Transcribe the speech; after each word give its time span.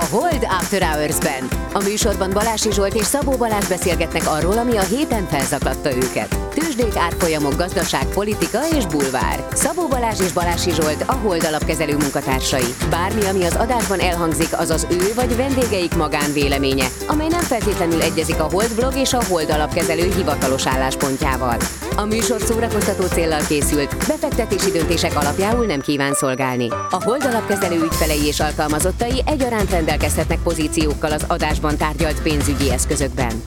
a 0.00 0.06
Hold 0.06 0.29
After 0.72 0.88
Hours-ben. 0.88 1.48
A 1.72 1.82
műsorban 1.82 2.30
Balási 2.30 2.72
Zsolt 2.72 2.94
és 2.94 3.04
Szabó 3.04 3.32
Balázs 3.32 3.66
beszélgetnek 3.66 4.28
arról, 4.28 4.58
ami 4.58 4.76
a 4.76 4.82
héten 4.82 5.26
felzakladta 5.26 5.94
őket. 5.94 6.36
Tőzsdék, 6.54 6.96
árfolyamok, 6.96 7.56
gazdaság, 7.56 8.06
politika 8.06 8.58
és 8.76 8.86
bulvár. 8.86 9.46
Szabó 9.52 9.88
Balázs 9.88 10.20
és 10.20 10.32
Balási 10.32 10.70
Zsolt 10.70 11.04
a 11.06 11.12
Hold 11.12 11.44
alapkezelő 11.44 11.96
munkatársai. 11.96 12.74
Bármi, 12.90 13.24
ami 13.24 13.44
az 13.44 13.56
adásban 13.56 14.00
elhangzik, 14.00 14.58
az 14.58 14.70
az 14.70 14.86
ő 14.90 15.12
vagy 15.14 15.36
vendégeik 15.36 15.94
magánvéleménye, 15.94 16.86
amely 17.06 17.28
nem 17.28 17.40
feltétlenül 17.40 18.02
egyezik 18.02 18.40
a 18.40 18.48
Hold 18.50 18.74
blog 18.74 18.96
és 18.96 19.12
a 19.12 19.24
Hold 19.28 19.50
alapkezelő 19.50 20.12
hivatalos 20.16 20.66
álláspontjával. 20.66 21.56
A 21.96 22.04
műsor 22.04 22.40
szórakoztató 22.40 23.06
céllal 23.06 23.40
készült, 23.48 23.96
befektetési 23.96 24.70
döntések 24.70 25.16
alapjául 25.16 25.66
nem 25.66 25.80
kíván 25.80 26.14
szolgálni. 26.14 26.68
A 26.70 27.02
Hold 27.04 27.24
alapkezelő 27.24 27.80
ügyfelei 27.82 28.26
és 28.26 28.40
alkalmazottai 28.40 29.22
egyaránt 29.26 29.70
rendelkezhetnek 29.70 30.38
pozíciókkal 30.60 31.12
az 31.12 31.24
adásban 31.28 31.76
tárgyalt 31.76 32.22
pénzügyi 32.22 32.70
eszközökben. 32.70 33.42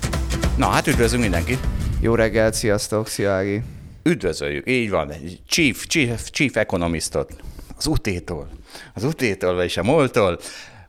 Na 0.57 0.67
hát 0.67 0.87
üdvözlünk 0.87 1.21
mindenkit! 1.21 1.59
Jó 2.01 2.15
reggelt, 2.15 2.53
sziasztok, 2.53 3.07
szia 3.07 3.31
Ági. 3.31 3.61
Üdvözöljük, 4.03 4.69
így 4.69 4.89
van, 4.89 5.11
chief, 5.47 5.87
chief, 5.87 6.29
chief 6.29 6.55
economistot, 6.55 7.35
az 7.77 7.87
utétól, 7.87 8.49
az 8.93 9.03
utétól 9.03 9.61
és 9.61 9.77
a 9.77 9.83
moltól, 9.83 10.39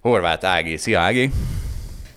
Horváth 0.00 0.46
Ági, 0.46 0.76
szia 0.76 1.00
Ági! 1.00 1.30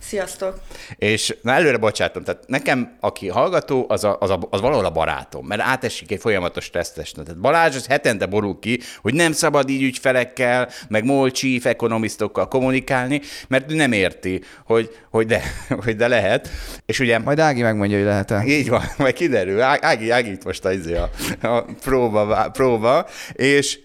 Sziasztok! 0.08 0.60
És 0.96 1.36
na 1.42 1.52
előre 1.52 1.78
bocsátom, 1.78 2.24
tehát 2.24 2.44
nekem, 2.48 2.98
aki 3.00 3.28
hallgató, 3.28 3.86
az, 3.90 4.04
a, 4.04 4.18
az, 4.20 4.30
a, 4.30 4.40
az 4.50 4.62
valahol 4.62 4.86
a 4.86 4.90
barátom, 4.90 5.46
mert 5.46 5.62
átesik 5.62 6.12
egy 6.12 6.20
folyamatos 6.20 6.70
tesztesnek. 6.70 7.26
Tehát 7.26 7.42
Balázs 7.42 7.76
az 7.76 7.88
hetente 7.88 8.26
borul 8.26 8.60
ki, 8.60 8.80
hogy 9.02 9.14
nem 9.14 9.32
szabad 9.32 9.70
így 9.70 9.84
ügyfelekkel, 9.84 10.70
meg 10.88 11.04
MOL 11.04 11.32
chief 11.32 11.66
ekonomisztokkal 11.66 12.48
kommunikálni, 12.48 13.22
mert 13.48 13.74
nem 13.74 13.92
érti, 13.92 14.42
hogy, 14.66 14.96
hogy, 15.10 15.26
de, 15.26 15.42
hogy 15.84 15.96
de 15.96 16.08
lehet. 16.08 16.50
És 16.86 17.00
ugye... 17.00 17.20
Majd 17.20 17.40
Ági 17.40 17.62
megmondja, 17.62 17.98
hogy 17.98 18.06
lehet-e. 18.06 18.44
Így 18.46 18.70
van, 18.70 18.84
majd 18.98 19.14
kiderül. 19.14 19.62
Ági, 19.62 20.10
Ági 20.10 20.32
itt 20.32 20.44
most 20.44 20.66
a, 20.66 20.72
izé 20.72 20.96
a, 20.96 21.10
a 21.42 21.66
próba, 21.82 22.50
próba, 22.50 23.08
és 23.34 23.80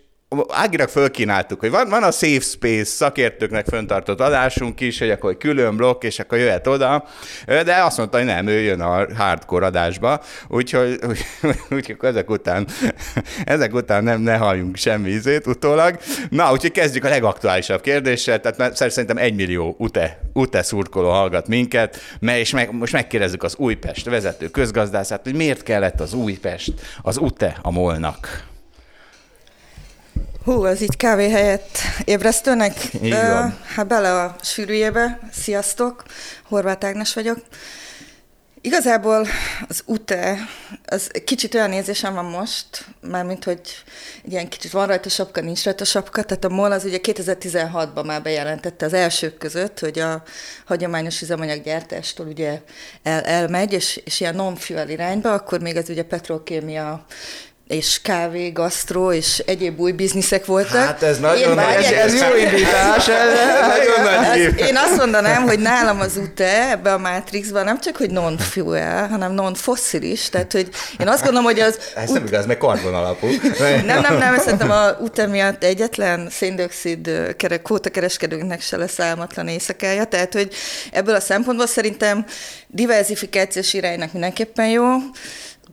Ágirak 0.48 0.88
fölkínáltuk, 0.88 1.60
hogy 1.60 1.70
van, 1.70 1.88
van 1.88 2.02
a 2.02 2.10
Safe 2.10 2.40
Space 2.40 2.84
szakértőknek 2.84 3.66
föntartott 3.66 4.20
adásunk 4.20 4.80
is, 4.80 4.98
hogy 4.98 5.10
akkor 5.10 5.36
külön 5.36 5.76
blokk, 5.76 6.02
és 6.02 6.18
akkor 6.18 6.38
jöhet 6.38 6.66
oda, 6.66 7.04
de 7.46 7.82
azt 7.82 7.96
mondta, 7.96 8.16
hogy 8.16 8.26
nem, 8.26 8.46
ő 8.46 8.60
jön 8.60 8.80
a 8.80 9.06
hardcore 9.16 9.66
adásba, 9.66 10.22
úgyhogy, 10.48 10.98
úgy, 11.08 11.24
úgy, 11.70 11.96
ezek 12.00 12.30
után, 12.30 12.66
ezek 13.44 13.74
után 13.74 14.04
nem, 14.04 14.20
ne 14.20 14.36
halljunk 14.36 14.76
semmi 14.76 15.08
ízét 15.08 15.46
utólag. 15.46 15.98
Na, 16.30 16.52
úgyhogy 16.52 16.72
kezdjük 16.72 17.04
a 17.04 17.08
legaktuálisabb 17.08 17.80
kérdéssel, 17.80 18.40
tehát 18.40 18.58
mert 18.58 18.90
szerintem 18.90 19.16
egy 19.16 19.34
millió 19.34 19.74
UTE, 19.78 20.18
UTE 20.32 20.62
szurkoló 20.62 21.10
hallgat 21.10 21.48
minket, 21.48 22.00
és 22.20 22.50
meg, 22.50 22.72
most 22.72 22.92
megkérdezzük 22.92 23.42
az 23.42 23.56
Újpest 23.56 24.08
vezető 24.08 24.48
közgazdászát, 24.48 25.20
hogy 25.22 25.34
miért 25.34 25.62
kellett 25.62 26.00
az 26.00 26.12
Újpest, 26.12 26.72
az 27.02 27.16
UTE 27.16 27.58
a 27.62 27.70
molnak. 27.70 28.50
Hú, 30.44 30.64
az 30.64 30.80
így 30.80 30.96
kávé 30.96 31.30
helyett 31.30 31.78
ébresztőnek. 32.04 32.74
Így 33.02 33.10
van. 33.10 33.46
Uh, 33.46 33.52
hát 33.74 33.86
bele 33.86 34.20
a 34.20 34.36
sűrűjébe. 34.42 35.18
Sziasztok, 35.32 36.02
Horváth 36.42 36.86
Ágnes 36.86 37.14
vagyok. 37.14 37.38
Igazából 38.60 39.26
az 39.68 39.82
UTE, 39.86 40.38
az 40.86 41.10
kicsit 41.24 41.54
olyan 41.54 41.72
érzésem 41.72 42.14
van 42.14 42.24
most, 42.24 42.86
mármint, 43.00 43.44
hogy 43.44 43.60
ilyen 44.24 44.48
kicsit 44.48 44.70
van 44.70 44.86
rajta 44.86 45.08
sapka, 45.08 45.40
nincs 45.40 45.64
rajta 45.64 45.84
sapka, 45.84 46.22
tehát 46.22 46.44
a 46.44 46.48
MOL 46.48 46.72
az 46.72 46.84
ugye 46.84 46.98
2016-ban 47.02 48.06
már 48.06 48.22
bejelentette 48.22 48.86
az 48.86 48.92
elsők 48.92 49.38
között, 49.38 49.78
hogy 49.78 49.98
a 49.98 50.22
hagyományos 50.66 51.22
üzemanyaggyártástól 51.22 52.26
ugye 52.26 52.60
el, 53.02 53.20
elmegy, 53.20 53.72
és, 53.72 54.00
és 54.04 54.20
ilyen 54.20 54.34
non-fuel 54.34 54.88
irányba, 54.88 55.32
akkor 55.32 55.60
még 55.60 55.76
az 55.76 55.88
ugye 55.88 56.02
petrokémia 56.02 57.04
és 57.72 58.00
kávé, 58.02 58.50
gasztró 58.50 59.12
és 59.12 59.38
egyéb 59.46 59.80
új 59.80 59.92
bizniszek 59.92 60.44
voltak. 60.44 60.84
Hát 60.84 61.02
ez 61.02 61.18
nagyon 61.18 61.54
nagy, 61.54 61.74
ez, 61.74 61.90
ez 61.90 62.20
jó 62.20 62.36
indítás. 62.36 63.08
Ez, 63.08 63.28
nagyon 63.68 64.22
nagy 64.28 64.58
Én 64.58 64.76
azt 64.76 64.96
mondanám, 64.96 65.42
hogy 65.42 65.58
nálam 65.58 66.00
az 66.00 66.16
UTE 66.16 66.70
ebbe 66.70 66.92
a 66.92 66.98
Matrixban 66.98 67.64
nem 67.64 67.80
csak, 67.80 67.96
hogy 67.96 68.10
non-fuel, 68.10 69.08
hanem 69.08 69.32
non-fosszilis, 69.32 70.28
tehát 70.28 70.52
hogy 70.52 70.68
én 70.98 71.08
azt 71.08 71.22
gondolom, 71.22 71.44
hogy 71.44 71.60
az... 71.60 71.78
Ez 71.94 72.10
nem 72.10 72.26
igaz, 72.26 72.46
mert 72.46 72.58
karbon 72.58 72.94
alapú. 72.94 73.26
Nem, 73.84 74.00
nem, 74.00 74.18
nem, 74.18 74.38
szerintem 74.38 74.70
a 74.70 74.90
UTE 75.00 75.26
miatt 75.26 75.64
egyetlen 75.64 76.28
széndiokszid 76.30 77.10
kvóta 77.62 77.90
kereskedőnknek 77.90 78.60
se 78.60 78.76
lesz 78.76 79.00
álmatlan 79.00 79.48
éjszakája, 79.48 80.04
tehát 80.04 80.32
hogy 80.32 80.54
ebből 80.92 81.14
a 81.14 81.20
szempontból 81.20 81.66
szerintem 81.66 82.24
diversifikációs 82.66 83.72
iránynak 83.72 84.12
mindenképpen 84.12 84.68
jó, 84.68 84.86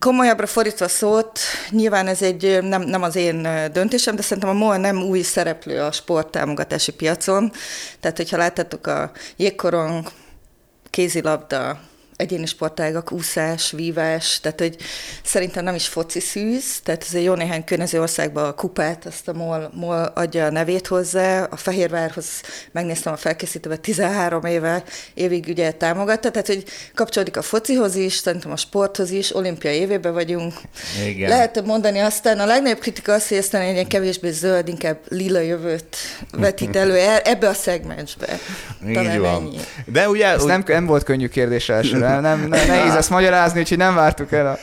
Komolyabbra 0.00 0.46
fordítva 0.46 0.88
szót, 0.88 1.38
nyilván 1.70 2.06
ez 2.06 2.22
egy 2.22 2.58
nem, 2.62 2.82
nem 2.82 3.02
az 3.02 3.16
én 3.16 3.48
döntésem, 3.72 4.16
de 4.16 4.22
szerintem 4.22 4.48
a 4.48 4.52
MOL 4.52 4.76
nem 4.76 5.02
új 5.02 5.22
szereplő 5.22 5.80
a 5.80 5.92
sporttámogatási 5.92 6.92
piacon. 6.92 7.52
Tehát, 8.00 8.16
hogyha 8.16 8.36
láttátok 8.36 8.86
a 8.86 9.10
jégkorong, 9.36 10.10
kézilabda, 10.90 11.80
egyéni 12.20 12.46
sportágak, 12.46 13.12
úszás, 13.12 13.70
vívás, 13.70 14.40
tehát 14.40 14.60
hogy 14.60 14.76
szerintem 15.22 15.64
nem 15.64 15.74
is 15.74 15.86
foci 15.86 16.20
szűz, 16.20 16.80
tehát 16.82 17.04
ez 17.08 17.14
egy 17.14 17.24
jó 17.24 17.34
néhány 17.34 17.64
környező 17.64 18.00
országban 18.00 18.44
a 18.44 18.54
kupát, 18.54 19.06
azt 19.06 19.28
a 19.28 19.32
MOL, 19.32 19.70
MOL 19.74 20.12
adja 20.14 20.44
a 20.44 20.50
nevét 20.50 20.86
hozzá, 20.86 21.42
a 21.42 21.56
Fehérvárhoz 21.56 22.26
megnéztem 22.72 23.12
a 23.12 23.16
felkészítőbe 23.16 23.76
13 23.76 24.44
éve, 24.44 24.82
évig 25.14 25.44
ugye 25.48 25.72
támogatta, 25.72 26.30
tehát 26.30 26.46
hogy 26.46 26.64
kapcsolódik 26.94 27.36
a 27.36 27.42
focihoz 27.42 27.94
is, 27.94 28.14
szerintem 28.14 28.50
a 28.50 28.56
sporthoz 28.56 29.10
is, 29.10 29.34
olimpiai 29.34 29.76
évében 29.76 30.12
vagyunk. 30.12 30.54
Igen. 31.06 31.28
Lehet 31.28 31.64
mondani 31.64 31.98
aztán, 31.98 32.38
a 32.38 32.46
legnagyobb 32.46 32.78
kritika 32.78 33.12
az, 33.12 33.28
hogy 33.28 33.36
aztán 33.36 33.60
egy 33.60 33.72
ilyen 33.72 33.86
kevésbé 33.86 34.30
zöld, 34.30 34.68
inkább 34.68 34.98
lila 35.08 35.40
jövőt 35.40 35.96
vetít 36.32 36.76
elő 36.76 36.96
e- 36.96 37.22
ebbe 37.24 37.48
a 37.48 37.52
szegmensbe. 37.52 38.38
Talán 38.92 39.14
Így 39.14 39.18
van. 39.18 39.34
ennyi. 39.34 39.58
De 39.84 40.08
ugye... 40.08 40.26
Ez 40.26 40.44
nem, 40.44 40.64
nem 40.66 40.86
volt 40.86 41.02
könnyű 41.04 41.28
kérdés 41.28 41.68
elsőre, 41.68 42.08
nem, 42.20 42.48
nem, 42.48 42.48
nehéz 42.66 42.94
ezt 42.94 43.10
magyarázni, 43.10 43.60
úgyhogy 43.60 43.78
nem 43.78 43.94
vártuk 43.94 44.32
el 44.32 44.46
a... 44.46 44.58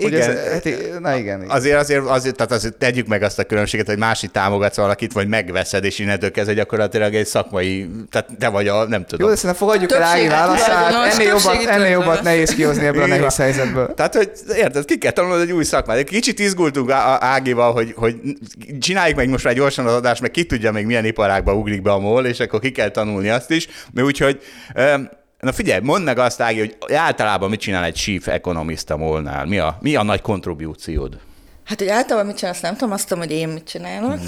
Igen. 0.00 0.20
ez, 0.20 0.52
hát, 0.52 0.64
na 1.00 1.16
igen, 1.16 1.42
igen. 1.42 1.50
Azért, 1.50 1.78
azért, 1.78 2.06
azért, 2.06 2.36
tehát 2.36 2.52
azért 2.52 2.74
tegyük 2.74 3.06
meg 3.06 3.22
azt 3.22 3.38
a 3.38 3.44
különbséget, 3.44 3.86
hogy 3.86 3.98
másik 3.98 4.30
támogatsz 4.30 4.76
valakit, 4.76 5.12
vagy 5.12 5.28
megveszed, 5.28 5.84
és 5.84 5.98
innentől 5.98 6.30
kezdve 6.30 6.54
gyakorlatilag 6.54 7.14
egy 7.14 7.26
szakmai, 7.26 7.90
tehát 8.10 8.28
te 8.38 8.48
vagy 8.48 8.68
a, 8.68 8.84
nem 8.84 9.00
Jó, 9.00 9.06
tudom. 9.06 9.28
de 9.28 9.36
szerintem 9.36 9.66
fogadjuk 9.66 9.92
el 9.92 10.02
Ági 10.02 10.28
válaszát, 10.28 11.12
ennél 11.12 11.28
jobbat, 11.28 11.64
ennél 11.66 11.90
jobbat 11.90 12.22
nehéz 12.22 12.54
kihozni 12.54 12.86
ebből 12.86 13.02
a 13.02 13.06
nehéz 13.06 13.36
helyzetből. 13.36 13.94
Tehát, 13.94 14.14
hogy 14.14 14.30
érted, 14.56 14.84
ki 14.84 14.98
kell 14.98 15.12
tanulnod 15.12 15.40
egy 15.40 15.52
új 15.52 15.64
szakmát. 15.64 15.96
Egy 15.96 16.04
kicsit 16.04 16.38
izgultunk 16.38 16.90
Ágival, 17.20 17.72
hogy, 17.72 17.92
hogy 17.96 18.16
csináljuk 18.80 19.16
meg 19.16 19.28
most 19.28 19.44
már 19.44 19.54
gyorsan 19.54 19.86
az 19.86 19.94
adást, 19.94 20.20
meg 20.20 20.30
ki 20.30 20.44
tudja 20.44 20.72
még 20.72 20.86
milyen 20.86 21.04
iparágba 21.04 21.54
ugrik 21.54 21.82
be 21.82 21.92
a 21.92 21.98
MOL, 21.98 22.26
és 22.26 22.40
akkor 22.40 22.60
ki 22.60 22.70
kell 22.70 22.88
tanulni 22.88 23.28
azt 23.28 23.50
is. 23.50 23.68
Úgyhogy, 23.96 24.40
na 25.44 25.52
figyelj, 25.52 25.80
mondd 25.82 26.04
meg 26.04 26.18
azt, 26.18 26.40
Ági, 26.40 26.58
hogy 26.58 26.76
általában 26.94 27.50
mit 27.50 27.60
csinál 27.60 27.84
egy 27.84 27.94
chief 27.94 28.28
economist 28.28 28.90
a 28.90 28.96
MOL-nál? 28.96 29.46
Mi 29.46 29.58
a, 29.58 29.78
mi 29.80 29.96
a 29.96 30.02
nagy 30.02 30.20
kontribúciód? 30.20 31.18
Hát, 31.64 31.78
hogy 31.78 31.88
általában 31.88 32.26
mit 32.26 32.36
csinálsz, 32.36 32.60
nem 32.60 32.76
tudom, 32.76 32.92
azt 32.92 33.08
tudom, 33.08 33.22
hogy 33.22 33.32
én 33.32 33.48
mit 33.48 33.64
csinálok. 33.64 34.18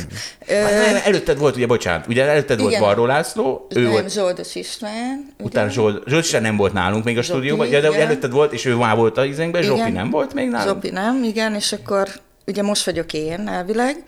Ö, 0.47 0.55
Hát, 0.55 0.93
nem, 0.93 1.01
előtted 1.05 1.39
volt, 1.39 1.57
ugye, 1.57 1.67
bocsánat, 1.67 2.07
ugye 2.07 2.25
előtted 2.25 2.61
volt. 2.61 2.79
Varró 2.79 3.05
László, 3.07 3.67
ő 3.71 3.83
nem, 3.83 3.91
volt, 3.91 4.13
Zsoldos 4.13 4.55
István. 4.55 5.27
ugye? 5.39 5.45
utána 5.49 5.71
Zsolt, 5.71 6.09
Zsolt 6.09 6.25
sem 6.25 6.43
nem 6.43 6.57
volt 6.57 6.73
nálunk 6.73 7.05
még 7.05 7.19
a 7.19 7.23
Zsopi, 7.23 7.39
stúdióban, 7.39 7.67
ja, 7.67 7.81
de 7.81 7.89
igen. 7.89 8.01
előtted 8.01 8.31
volt, 8.31 8.53
és 8.53 8.65
ő 8.65 8.75
már 8.75 8.97
volt 8.97 9.19
a 9.19 9.25
izénkben, 9.25 9.63
Zsopi 9.63 9.91
nem 9.91 10.11
volt 10.11 10.35
még 10.35 10.49
nálunk? 10.49 10.69
Zsopi 10.75 10.91
nem, 10.91 11.23
igen, 11.25 11.55
és 11.55 11.73
akkor 11.73 12.09
ugye 12.47 12.63
most 12.63 12.85
vagyok 12.85 13.13
én 13.13 13.49
elvileg. 13.49 14.05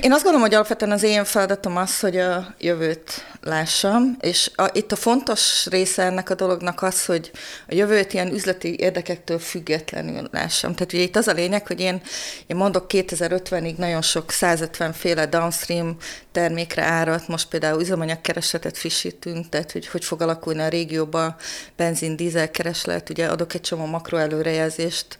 Én 0.00 0.12
azt 0.12 0.22
gondolom, 0.22 0.40
hogy 0.40 0.54
alapvetően 0.54 0.90
az 0.90 1.02
én 1.02 1.24
feladatom 1.24 1.76
az, 1.76 2.00
hogy 2.00 2.16
a 2.16 2.54
jövőt 2.58 3.24
lássam, 3.42 4.16
és 4.20 4.50
a, 4.54 4.70
itt 4.72 4.92
a 4.92 4.96
fontos 4.96 5.66
része 5.66 6.02
ennek 6.02 6.30
a 6.30 6.34
dolognak 6.34 6.82
az, 6.82 7.04
hogy 7.04 7.30
a 7.68 7.74
jövőt 7.74 8.12
ilyen 8.12 8.32
üzleti 8.32 8.76
érdekektől 8.78 9.38
függetlenül 9.38 10.28
lássam. 10.32 10.74
Tehát 10.74 10.92
ugye 10.92 11.02
itt 11.02 11.16
az 11.16 11.28
a 11.28 11.32
lényeg, 11.32 11.66
hogy 11.66 11.80
én, 11.80 12.00
én 12.46 12.56
mondok 12.56 12.86
2050-ig 12.88 13.76
nagyon 13.76 14.02
sok 14.02 14.30
150 14.30 14.92
féle 14.92 15.26
downstream 15.26 15.96
termékre 16.36 16.82
árat, 16.82 17.28
most 17.28 17.48
például 17.48 17.80
üzemanyagkeresletet 17.80 18.78
frissítünk, 18.78 19.48
tehát 19.48 19.72
hogy 19.72 19.86
hogy 19.86 20.04
fog 20.04 20.22
alakulni 20.22 20.60
a 20.60 20.68
régióba 20.68 21.36
benzin, 21.76 22.16
dízel 22.16 22.50
kereslet, 22.50 23.10
ugye 23.10 23.26
adok 23.26 23.54
egy 23.54 23.60
csomó 23.60 23.86
makro 23.86 24.16
előrejelzést, 24.16 25.18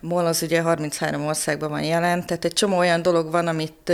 MOL 0.00 0.26
az 0.26 0.42
ugye 0.42 0.60
33 0.60 1.26
országban 1.26 1.70
van 1.70 1.82
jelen, 1.82 2.26
tehát 2.26 2.44
egy 2.44 2.52
csomó 2.52 2.76
olyan 2.76 3.02
dolog 3.02 3.30
van, 3.30 3.46
amit 3.46 3.92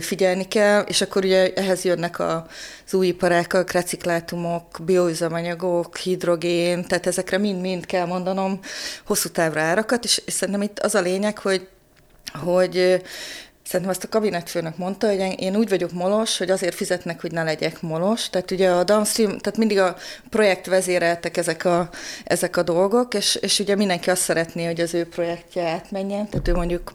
figyelni 0.00 0.48
kell, 0.48 0.80
és 0.80 1.00
akkor 1.00 1.24
ugye 1.24 1.52
ehhez 1.52 1.84
jönnek 1.84 2.20
az 2.20 2.94
új 2.94 3.06
iparákak, 3.06 3.70
reciklátumok, 3.70 4.78
bioüzemanyagok, 4.84 5.96
hidrogén, 5.96 6.84
tehát 6.84 7.06
ezekre 7.06 7.38
mind-mind 7.38 7.86
kell 7.86 8.06
mondanom 8.06 8.60
hosszú 9.06 9.28
távra 9.28 9.60
árakat, 9.60 10.04
és, 10.04 10.22
szerintem 10.26 10.62
itt 10.62 10.78
az 10.78 10.94
a 10.94 11.00
lényeg, 11.00 11.38
hogy 11.38 11.68
hogy 12.44 13.02
Szerintem 13.66 13.90
azt 13.90 14.04
a 14.04 14.08
kabinetfőnök 14.08 14.76
mondta, 14.76 15.06
hogy 15.06 15.34
én 15.38 15.56
úgy 15.56 15.68
vagyok 15.68 15.92
molos, 15.92 16.38
hogy 16.38 16.50
azért 16.50 16.74
fizetnek, 16.74 17.20
hogy 17.20 17.32
ne 17.32 17.42
legyek 17.42 17.80
molos. 17.80 18.30
Tehát 18.30 18.50
ugye 18.50 18.70
a 18.70 18.84
downstream, 18.84 19.38
tehát 19.38 19.58
mindig 19.58 19.78
a 19.78 19.96
projekt 20.30 20.66
vezéreltek 20.66 21.36
ezek 21.36 21.64
a, 21.64 21.88
ezek 22.24 22.56
a 22.56 22.62
dolgok, 22.62 23.14
és, 23.14 23.34
és 23.34 23.58
ugye 23.58 23.76
mindenki 23.76 24.10
azt 24.10 24.22
szeretné, 24.22 24.64
hogy 24.64 24.80
az 24.80 24.94
ő 24.94 25.08
projektje 25.08 25.68
átmenjen. 25.68 26.28
Tehát 26.28 26.48
ő 26.48 26.54
mondjuk 26.54 26.92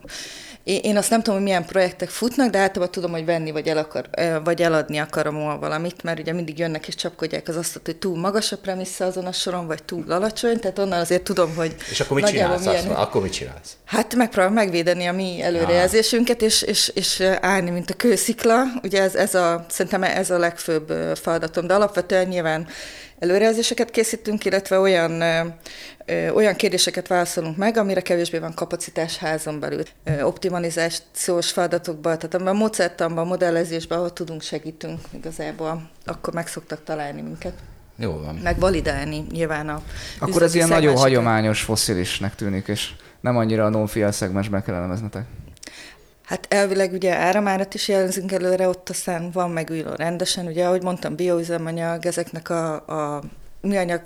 én 0.64 0.98
azt 0.98 1.10
nem 1.10 1.20
tudom, 1.20 1.36
hogy 1.36 1.44
milyen 1.44 1.66
projektek 1.66 2.10
futnak, 2.10 2.50
de 2.50 2.58
általában 2.58 2.92
tudom, 2.92 3.12
hogy 3.12 3.26
venni 3.26 3.52
vagy, 3.52 3.68
el 3.68 3.78
akar, 3.78 4.10
vagy 4.44 4.62
eladni 4.62 4.98
akarom 4.98 5.60
valamit, 5.60 6.04
mert 6.04 6.20
ugye 6.20 6.34
mindig 6.34 6.60
jönnek 6.60 6.88
és 6.88 6.96
csapkodják 6.96 7.48
az 7.48 7.56
azt, 7.56 7.80
hogy 7.86 7.96
túl 7.96 8.18
magas 8.18 8.52
a 8.52 8.58
premissza 8.58 9.06
azon 9.06 9.26
a 9.26 9.32
soron, 9.32 9.68
vagy 9.68 9.84
túl 9.84 10.12
alacsony, 10.12 10.60
tehát 10.60 10.80
onnan 10.80 11.00
azért 11.00 11.24
tudom, 11.24 11.56
hogy 11.56 11.76
És 11.92 12.00
akkor 12.00 12.18
mit 12.22 12.30
csinálsz? 12.30 12.66
Milyen... 12.66 12.88
Akkor 12.88 13.22
mit 13.22 13.32
csinálsz? 13.32 13.78
Hát 13.86 14.16
megpróbálom 14.16 14.54
megvédeni 14.54 15.06
a 15.06 15.14
mi 15.14 15.42
előrejelzésünket, 15.42 16.42
és, 16.42 16.62
és, 16.62 16.92
és 16.96 17.22
állni, 17.42 17.70
mint 17.70 17.90
a 17.90 17.94
kőszikla. 17.94 18.64
Ugye 18.84 19.02
ez, 19.02 19.16
ez 19.16 19.36
a, 19.36 19.66
szerintem 19.70 20.04
ez 20.04 20.30
a 20.30 20.38
legfőbb 20.38 20.94
feladatom, 21.22 21.68
de 21.68 21.74
alapvetően 21.74 22.28
nyilván 22.28 22.68
előrejelzéseket 23.22 23.90
készítünk, 23.92 24.46
illetve 24.46 24.80
olyan, 24.80 25.22
ö, 26.06 26.30
olyan 26.30 26.56
kérdéseket 26.56 27.08
válaszolunk 27.08 27.58
meg, 27.58 27.78
amire 27.78 28.02
kevésbé 28.02 28.38
van 28.38 28.54
kapacitás 28.54 29.18
házon 29.18 29.60
belül. 29.60 29.84
Ö, 30.04 30.22
optimalizációs 30.22 31.52
feladatokban, 31.52 32.18
tehát 32.20 32.48
a 32.48 32.54
módszertanban, 32.54 33.26
a 33.26 33.28
modellezésben, 33.28 33.98
ahol 33.98 34.14
tudunk, 34.14 34.42
segítünk 34.42 35.00
igazából, 35.12 35.90
akkor 36.06 36.34
meg 36.34 36.48
szoktak 36.48 36.84
találni 36.84 37.22
minket. 37.22 37.54
Jó 37.96 38.12
van. 38.12 38.36
Meg 38.36 38.60
validálni 38.60 39.26
nyilván 39.32 39.70
a 39.70 39.82
Akkor 40.20 40.42
ez 40.42 40.56
ilyen 40.56 40.68
nagyon 40.68 40.96
hagyományos 40.96 41.62
foszilisnek 41.62 42.36
tűnik, 42.36 42.68
és 42.68 42.92
nem 43.20 43.38
annyira 43.38 43.66
a 43.66 43.70
non-fiel 43.70 44.12
szegmensben 44.12 44.64
kell 44.64 44.76
elemeznetek. 44.76 45.26
Hát 46.32 46.46
elvileg 46.50 46.94
ugye 46.94 47.16
áramárat 47.16 47.74
is 47.74 47.88
jelzünk 47.88 48.32
előre, 48.32 48.68
ott 48.68 48.90
aztán 48.90 49.32
van 49.32 49.52
megújuló 49.52 49.94
rendesen, 49.96 50.46
ugye 50.46 50.66
ahogy 50.66 50.84
mondtam, 50.84 51.16
bioüzemanyag, 51.16 52.06
ezeknek 52.06 52.50
a, 52.50 52.74
a 52.74 53.22
műanyag 53.62 54.02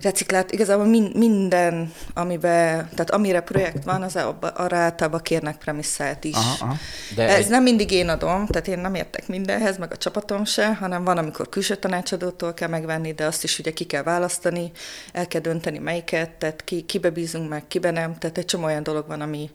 reciklált, 0.00 0.52
igazából 0.52 0.84
min, 0.84 1.12
minden, 1.14 1.92
amiben, 2.14 2.88
tehát 2.90 3.10
amire 3.10 3.40
projekt 3.40 3.84
van, 3.84 4.02
az 4.02 4.16
abba, 4.16 4.48
arra 4.48 4.76
általában 4.76 5.20
kérnek 5.20 5.58
premisszát 5.58 6.24
is. 6.24 6.34
Aha, 6.34 6.64
aha. 6.64 6.76
De 7.14 7.28
Ez 7.28 7.44
egy... 7.44 7.50
nem 7.50 7.62
mindig 7.62 7.90
én 7.90 8.08
adom, 8.08 8.46
tehát 8.46 8.68
én 8.68 8.78
nem 8.78 8.94
értek 8.94 9.26
mindenhez, 9.26 9.78
meg 9.78 9.92
a 9.92 9.96
csapatom 9.96 10.44
se, 10.44 10.74
hanem 10.74 11.04
van, 11.04 11.18
amikor 11.18 11.48
külső 11.48 11.74
tanácsadótól 11.74 12.54
kell 12.54 12.68
megvenni, 12.68 13.12
de 13.12 13.26
azt 13.26 13.44
is 13.44 13.58
ugye 13.58 13.70
ki 13.70 13.84
kell 13.84 14.02
választani, 14.02 14.70
el 15.12 15.26
kell 15.28 15.40
dönteni 15.40 15.78
melyiket, 15.78 16.30
tehát 16.30 16.64
ki, 16.64 16.82
kibe 16.82 17.10
bízunk 17.10 17.48
meg, 17.48 17.66
kibe 17.68 17.90
nem, 17.90 18.18
tehát 18.18 18.38
egy 18.38 18.44
csomó 18.44 18.64
olyan 18.64 18.82
dolog 18.82 19.06
van, 19.06 19.20
ami, 19.20 19.50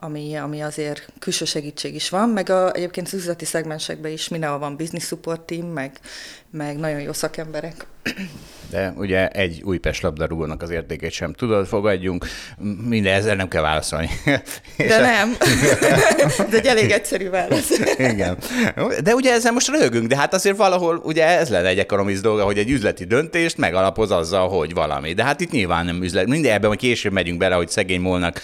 ami, 0.00 0.36
ami 0.36 0.62
azért 0.62 1.08
külső 1.18 1.44
segítség 1.44 1.94
is 1.94 2.08
van, 2.08 2.28
meg 2.28 2.50
a, 2.50 2.72
egyébként 2.72 3.06
az 3.06 3.14
üzleti 3.14 3.44
szegmensekben 3.44 4.12
is 4.12 4.28
mindenhol 4.28 4.58
van 4.58 4.76
business 4.76 5.04
support 5.06 5.40
team, 5.40 5.66
meg, 5.66 6.00
meg 6.50 6.76
nagyon 6.76 7.00
jó 7.00 7.12
szakemberek. 7.12 7.86
De 8.70 8.92
ugye 8.96 9.28
egy 9.28 9.62
új 9.64 9.78
Pest 9.78 10.02
labdarúgónak 10.02 10.62
az 10.62 10.70
értékét 10.70 11.10
sem 11.10 11.32
tudod, 11.32 11.66
fogadjunk, 11.66 12.26
minden 12.84 13.14
ezzel 13.14 13.34
nem 13.34 13.48
kell 13.48 13.62
válaszolni. 13.62 14.08
De 14.76 15.00
nem. 15.00 15.36
Ez 16.38 16.54
egy 16.54 16.66
elég 16.66 16.90
egyszerű 16.90 17.28
válasz. 17.28 17.70
Igen. 17.98 18.38
De 19.02 19.14
ugye 19.14 19.32
ezzel 19.32 19.52
most 19.52 19.68
röhögünk, 19.68 20.06
de 20.06 20.16
hát 20.16 20.34
azért 20.34 20.56
valahol 20.56 21.00
ugye 21.04 21.24
ez 21.26 21.48
lenne 21.48 21.68
egy 21.68 21.78
ekonomisz 21.78 22.20
dolga, 22.20 22.44
hogy 22.44 22.58
egy 22.58 22.70
üzleti 22.70 23.04
döntést 23.04 23.56
megalapoz 23.56 24.10
azzal, 24.10 24.48
hogy 24.48 24.74
valami. 24.74 25.12
De 25.12 25.24
hát 25.24 25.40
itt 25.40 25.50
nyilván 25.50 25.84
nem 25.84 26.02
üzlet. 26.02 26.26
Minden 26.26 26.52
ebben, 26.52 26.68
hogy 26.68 26.78
később 26.78 27.12
megyünk 27.12 27.38
bele, 27.38 27.54
hogy 27.54 27.68
szegény 27.68 28.00
molnak 28.00 28.42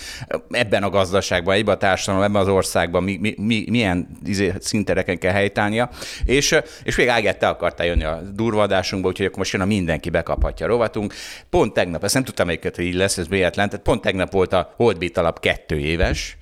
ebben 0.51 0.83
a 0.83 0.91
gazdaságban, 0.91 1.55
ebben 1.55 1.75
a 1.75 1.79
társadalomban, 1.79 2.31
ebben 2.31 2.43
az 2.43 2.55
országban 2.55 3.03
mi, 3.03 3.19
mi, 3.21 3.35
mi, 3.39 3.65
milyen 3.69 4.09
izé, 4.25 4.53
szintereken 4.61 5.19
kell 5.19 5.33
helytálnia. 5.33 5.91
És, 6.25 6.57
és 6.83 6.97
még 6.97 7.09
Ágett, 7.09 7.39
te 7.39 7.49
akartál 7.49 7.87
jönni 8.01 8.05
a 8.05 8.31
durvadásunkba, 8.33 9.09
úgyhogy 9.09 9.27
akkor 9.27 9.39
most 9.39 9.53
jön 9.53 9.63
a 9.63 9.65
mindenki 9.65 10.11
bekaphatja 10.11 10.67
rovatunk. 10.67 11.15
Pont 11.51 11.73
tegnap, 11.73 12.05
ezt 12.05 12.15
nem 12.15 12.25
tudtam 12.25 12.47
melyiket, 12.47 12.77
hogy 12.77 12.85
így 12.85 12.95
lesz, 12.95 13.19
ez 13.19 13.29
véletlen, 13.29 13.69
tehát 13.69 13.85
pont 13.85 14.01
tegnap 14.01 14.33
volt 14.33 14.53
a 14.53 14.73
Holdbeat 14.77 15.17
alap 15.17 15.41
kettő 15.41 15.79
éves, 15.79 16.37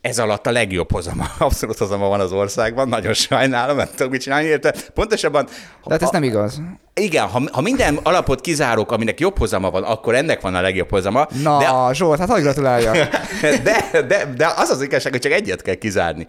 ez 0.00 0.18
alatt 0.18 0.46
a 0.46 0.50
legjobb 0.50 0.92
hozama, 0.92 1.26
abszolút 1.38 1.78
hozama 1.78 2.08
van 2.08 2.20
az 2.20 2.32
országban, 2.32 2.88
nagyon 2.88 3.12
sajnálom, 3.12 3.76
nem 3.76 3.88
tudok 3.96 4.12
mit 4.12 4.20
csinálni 4.20 4.46
érte. 4.46 4.74
Pontosabban... 4.94 5.44
De 5.44 5.92
hát 5.92 6.02
ez 6.02 6.10
nem 6.10 6.22
igaz. 6.22 6.60
Igen, 6.94 7.26
ha, 7.26 7.42
ha 7.52 7.60
minden 7.60 7.98
alapot 8.02 8.40
kizárok, 8.40 8.92
aminek 8.92 9.20
jobb 9.20 9.38
hozama 9.38 9.70
van, 9.70 9.82
akkor 9.82 10.14
ennek 10.14 10.40
van 10.40 10.54
a 10.54 10.60
legjobb 10.60 10.90
hozama. 10.90 11.26
Na, 11.42 11.58
de, 11.58 11.94
Zsolt, 11.94 12.18
hát 12.18 12.28
hogy 12.28 12.42
gratuláljak. 12.42 12.96
De, 13.64 14.02
de, 14.08 14.32
de 14.36 14.52
az 14.56 14.70
az 14.70 14.82
igazság, 14.82 15.12
hogy 15.12 15.20
csak 15.20 15.32
egyet 15.32 15.62
kell 15.62 15.74
kizárni. 15.74 16.26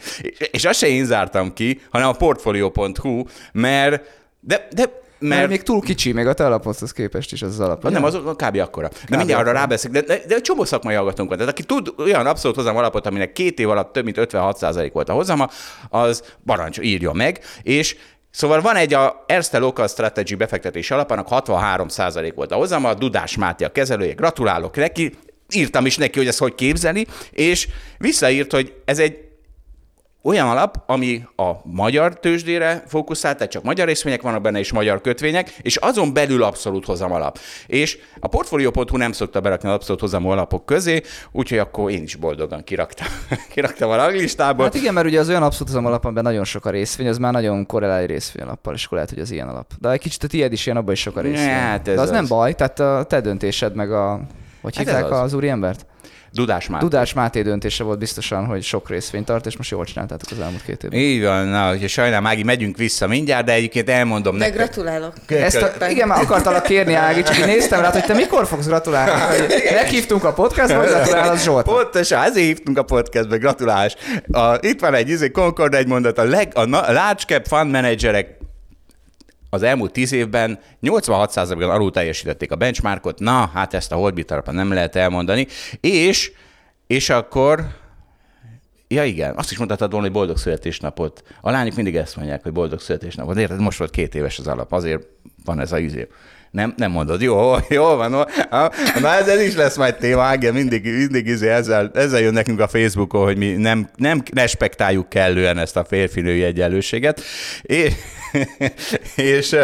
És 0.52 0.66
azt 0.66 0.80
se 0.80 0.88
én 0.88 1.06
zártam 1.06 1.54
ki, 1.54 1.82
hanem 1.92 2.08
a 2.08 2.12
portfolio.hu, 2.12 3.24
mert 3.52 4.02
de, 4.40 4.68
de 4.72 5.06
mert... 5.20 5.40
mert 5.40 5.50
még 5.50 5.64
túl 5.64 5.82
kicsi, 5.82 6.12
még 6.12 6.28
a 6.28 6.34
te 6.34 6.46
alapodhoz 6.46 6.92
képest 6.92 7.32
is 7.32 7.42
az, 7.42 7.50
az 7.50 7.60
alap. 7.60 7.90
Nem, 7.90 8.04
az 8.04 8.20
kb. 8.36 8.58
akkora. 8.58 8.88
Kb. 8.88 9.10
De 9.10 9.18
mindjárt 9.18 9.42
arra 9.42 9.52
rábeszek, 9.52 9.92
de, 9.92 10.02
de, 10.02 10.22
de 10.28 10.42
csomó 10.42 10.64
szakmai 10.64 10.96
hallgatónk 10.96 11.30
van. 11.30 11.38
Tehát 11.38 11.54
aki 11.54 11.64
tud 11.64 11.94
olyan 11.98 12.26
abszolút 12.26 12.58
hozam 12.58 12.78
alapot, 12.78 13.06
aminek 13.06 13.32
két 13.32 13.60
év 13.60 13.70
alatt 13.70 13.94
több 13.94 14.04
mint 14.04 14.18
56% 14.20 14.90
volt 14.94 15.10
a 15.10 15.14
hozama, 15.14 15.50
az 15.90 16.24
barancs 16.46 16.80
írja 16.80 17.12
meg, 17.12 17.40
és 17.62 17.98
Szóval 18.32 18.62
van 18.62 18.76
egy 18.76 18.94
a 18.94 19.24
Erste 19.28 19.58
Local 19.58 19.88
Strategy 19.88 20.38
befektetés 20.38 20.92
alapának 20.92 21.28
63% 21.30 22.32
volt 22.36 22.52
a 22.52 22.56
hozama, 22.56 22.94
Dudás 22.94 23.38
Máté 23.38 23.64
a 23.64 23.72
kezelője, 23.72 24.14
gratulálok 24.14 24.76
neki, 24.76 25.14
írtam 25.54 25.86
is 25.86 25.98
neki, 25.98 26.18
hogy 26.18 26.28
ezt 26.28 26.40
hogy 26.40 26.56
képzeli, 26.56 27.08
és 27.32 27.68
visszaírt, 27.98 28.52
hogy 28.52 28.74
ez 28.86 29.00
egy 29.00 29.27
olyan 30.28 30.50
alap, 30.50 30.84
ami 30.86 31.28
a 31.36 31.52
magyar 31.64 32.20
tőzsdére 32.20 32.84
fókuszál, 32.88 33.36
tehát 33.36 33.52
csak 33.52 33.64
magyar 33.64 33.88
részvények 33.88 34.22
vannak 34.22 34.42
benne, 34.42 34.60
és 34.60 34.72
magyar 34.72 35.02
kötvények, 35.02 35.50
és 35.62 35.76
azon 35.76 36.14
belül 36.14 36.44
abszolút 36.44 36.86
hozam 36.86 37.12
alap. 37.12 37.40
És 37.68 37.98
a 38.20 38.28
Portfolio.hu 38.28 38.98
nem 38.98 39.12
szokta 39.12 39.40
berakni 39.40 39.70
az 39.70 39.76
abszolút 39.76 40.02
hozam 40.02 40.28
alapok 40.28 40.66
közé, 40.66 41.02
úgyhogy 41.32 41.58
akkor 41.58 41.92
én 41.92 42.04
is 42.04 42.16
boldogan 42.16 42.64
kiraktam, 42.64 43.08
kiraktam 43.54 43.90
a 43.90 43.96
ranglistából. 43.96 44.66
Hát 44.66 44.76
igen, 44.76 44.94
mert 44.94 45.08
ugye 45.08 45.20
az 45.20 45.30
olyan 45.30 45.44
abszolút 45.44 45.68
hozam 45.68 45.86
alap, 45.86 46.06
amiben 46.06 46.24
nagyon 46.24 46.44
sok 46.44 46.66
a 46.66 46.70
részvény, 46.70 47.08
az 47.08 47.18
már 47.18 47.34
nagyon 47.34 47.66
korrelál 47.66 48.00
egy 48.00 48.10
részvény 48.10 48.46
alappal, 48.46 48.74
és 48.74 48.86
akkor 48.86 48.98
lehet, 48.98 49.14
hogy 49.14 49.22
az 49.22 49.32
ilyen 49.32 49.48
alap. 49.48 49.72
De 49.80 49.90
egy 49.90 50.00
kicsit 50.00 50.24
a 50.24 50.28
tiéd 50.28 50.52
is 50.52 50.66
ilyen, 50.66 50.78
abban 50.78 50.94
is 50.94 51.00
sok 51.00 51.18
a 51.18 51.22
részvény. 51.22 51.50
Hát 51.50 51.82
De 51.82 51.92
az, 51.92 52.00
az, 52.00 52.10
nem 52.10 52.26
baj, 52.28 52.54
tehát 52.54 52.80
a 52.80 53.04
te 53.04 53.22
döntésed 53.22 53.76
meg 53.76 53.92
a... 53.92 54.20
Hogy 54.62 54.76
hát 54.76 54.86
hívták 54.86 55.12
az. 55.12 55.20
az 55.20 55.34
úri 55.34 55.50
embert? 55.50 55.86
Dudás 56.38 56.68
Máté. 56.68 56.84
Dudás 56.84 57.14
Máté 57.14 57.42
döntése 57.42 57.84
volt 57.84 58.00
biztosan, 58.00 58.46
hogy 58.46 58.64
sok 58.64 58.90
részvényt 58.90 59.26
tart, 59.26 59.46
és 59.46 59.58
most 59.58 59.72
jól 59.72 59.86
csináltátok 59.86 60.32
az 60.32 60.40
elmúlt 60.40 60.64
két 60.64 60.84
évben. 60.84 61.00
Így 61.00 61.24
van, 61.24 61.48
na, 61.48 61.68
hogy 61.68 61.90
sajnálom, 61.90 62.26
Ági, 62.26 62.44
megyünk 62.44 62.78
vissza 62.78 63.08
mindjárt, 63.08 63.46
de 63.46 63.54
egyébként 63.54 63.90
elmondom 63.90 64.38
de 64.38 64.46
neked. 64.46 64.58
gratulálok. 64.58 65.14
Ezt 65.28 65.62
a, 65.62 65.88
igen, 65.90 66.08
már 66.08 66.22
akartalak 66.22 66.64
kérni, 66.64 66.94
Ági, 66.94 67.24
csak 67.24 67.38
én 67.38 67.46
néztem 67.46 67.82
rá, 67.82 67.92
hogy 67.92 68.04
te 68.04 68.14
mikor 68.14 68.48
fogsz 68.48 68.66
gratulálni. 68.66 69.12
Meghívtunk 69.82 70.24
a 70.24 70.34
podcastba, 70.34 70.84
gratulál 70.84 71.30
az 71.30 71.44
Zsolt. 71.44 71.66
Pontosan, 71.66 72.24
ezért 72.24 72.46
hívtunk 72.46 72.78
a 72.78 72.84
podcastba, 72.84 73.38
gratulálás. 73.38 73.96
A, 74.32 74.54
itt 74.60 74.80
van 74.80 74.94
egy 74.94 75.10
izé, 75.10 75.32
Concord 75.32 75.74
egy 75.74 75.88
mondat, 75.88 76.18
a, 76.18 76.24
leg, 76.24 76.52
a, 76.54 76.60
a 76.60 76.92
large 76.92 77.24
cap 77.28 77.48
fund 77.48 77.72
managerek 77.72 78.37
az 79.50 79.64
elmúlt 79.64 79.92
tíz 79.92 80.12
évben 80.12 80.60
86%-ban 80.82 81.70
alul 81.70 81.92
teljesítették 81.92 82.52
a 82.52 82.56
benchmarkot, 82.56 83.20
na, 83.20 83.50
hát 83.54 83.74
ezt 83.74 83.92
a 83.92 83.96
Holdbit 83.96 84.52
nem 84.52 84.74
lehet 84.74 84.96
elmondani, 84.96 85.48
és, 85.80 86.32
és 86.88 87.10
akkor 87.10 87.66
Ja 88.90 89.04
igen, 89.04 89.36
azt 89.36 89.52
is 89.52 89.58
mondhatod 89.58 89.92
volna, 89.92 90.06
hogy 90.06 90.16
boldog 90.16 90.38
születésnapot. 90.38 91.24
A 91.42 91.52
lányok 91.52 91.76
mindig 91.76 91.96
ezt 91.96 92.16
mondják, 92.16 92.44
hogy 92.44 92.52
boldog 92.52 92.80
születésnapot. 92.80 93.38
Érted, 93.38 93.60
most 93.60 93.78
volt 93.78 93.92
két 93.92 94.16
éves 94.16 94.40
az 94.40 94.48
alap, 94.48 94.72
azért 94.72 95.08
van 95.46 95.60
ez 95.60 95.72
a 95.72 95.78
izé. 95.78 96.08
Nem, 96.52 96.74
nem 96.78 96.92
mondod, 96.92 97.22
jó, 97.22 97.56
jó 97.70 97.84
van, 97.84 98.12
na 99.02 99.14
ez, 99.14 99.28
ez 99.28 99.42
is 99.42 99.56
lesz 99.56 99.78
majd 99.78 99.96
téma, 99.96 100.22
Ágia, 100.22 100.54
mindig, 100.54 100.84
mindig 100.84 101.28
izé 101.28 101.50
ezzel, 101.50 101.92
ezzel 101.94 102.20
jön 102.20 102.34
nekünk 102.34 102.60
a 102.60 102.68
Facebookon, 102.68 103.24
hogy 103.24 103.38
mi 103.38 103.52
nem, 103.52 103.90
nem 103.96 104.24
respektáljuk 104.34 105.10
kellően 105.10 105.58
ezt 105.58 105.78
a 105.78 105.86
férfinői 105.86 106.44
egyenlőséget. 106.44 107.22
És, 107.62 107.94
és 109.16 109.56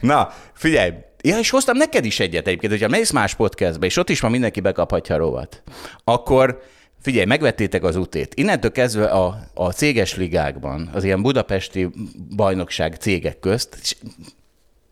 na, 0.00 0.32
figyelj, 0.54 0.90
Ja, 1.24 1.38
és 1.38 1.50
hoztam 1.50 1.76
neked 1.76 2.04
is 2.04 2.20
egyet 2.20 2.46
egyébként, 2.46 2.72
hogyha 2.72 2.88
mész 2.88 3.10
más 3.10 3.34
podcastbe, 3.34 3.86
és 3.86 3.96
ott 3.96 4.10
is 4.10 4.20
ma 4.20 4.28
mindenki 4.28 4.60
bekaphatja 4.60 5.14
a 5.14 5.18
rovat, 5.18 5.62
akkor 6.04 6.62
Figyelj, 7.02 7.24
megvettétek 7.24 7.82
az 7.82 7.96
utét. 7.96 8.34
Innentől 8.34 8.72
kezdve 8.72 9.04
a, 9.04 9.38
a 9.54 9.72
céges 9.72 10.16
ligákban, 10.16 10.90
az 10.92 11.04
ilyen 11.04 11.22
budapesti 11.22 11.88
bajnokság 12.36 12.94
cégek 12.94 13.38
közt, 13.38 13.96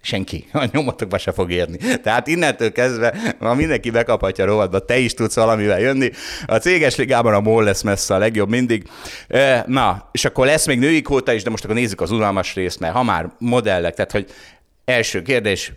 senki 0.01 0.47
a 0.53 0.69
nyomotokba 0.73 1.19
se 1.19 1.33
fog 1.33 1.51
érni. 1.51 1.79
Tehát 2.03 2.27
innentől 2.27 2.73
kezdve, 2.73 3.35
ha 3.39 3.55
mindenki 3.55 3.91
bekaphatja 3.91 4.45
a 4.45 4.47
rovatba, 4.47 4.85
te 4.85 4.99
is 4.99 5.15
tudsz 5.15 5.35
valamivel 5.35 5.81
jönni. 5.81 6.11
A 6.47 6.57
céges 6.57 6.97
ligában 6.97 7.35
a 7.35 7.41
MOL 7.41 7.65
lesz 7.65 7.83
messze 7.83 8.15
a 8.15 8.19
legjobb 8.19 8.49
mindig. 8.49 8.89
Na, 9.67 10.09
és 10.13 10.25
akkor 10.25 10.47
lesz 10.47 10.67
még 10.67 10.79
női 10.79 11.03
kóta 11.03 11.33
is, 11.33 11.43
de 11.43 11.51
most 11.51 11.65
akkor 11.65 11.77
nézzük 11.77 12.01
az 12.01 12.11
unalmas 12.11 12.55
részt, 12.55 12.81
mert 12.81 12.95
ha 12.95 13.03
már 13.03 13.31
modellek, 13.39 13.95
tehát 13.95 14.13
hogy 14.13 14.27
Első 14.85 15.23
kérdés, 15.23 15.73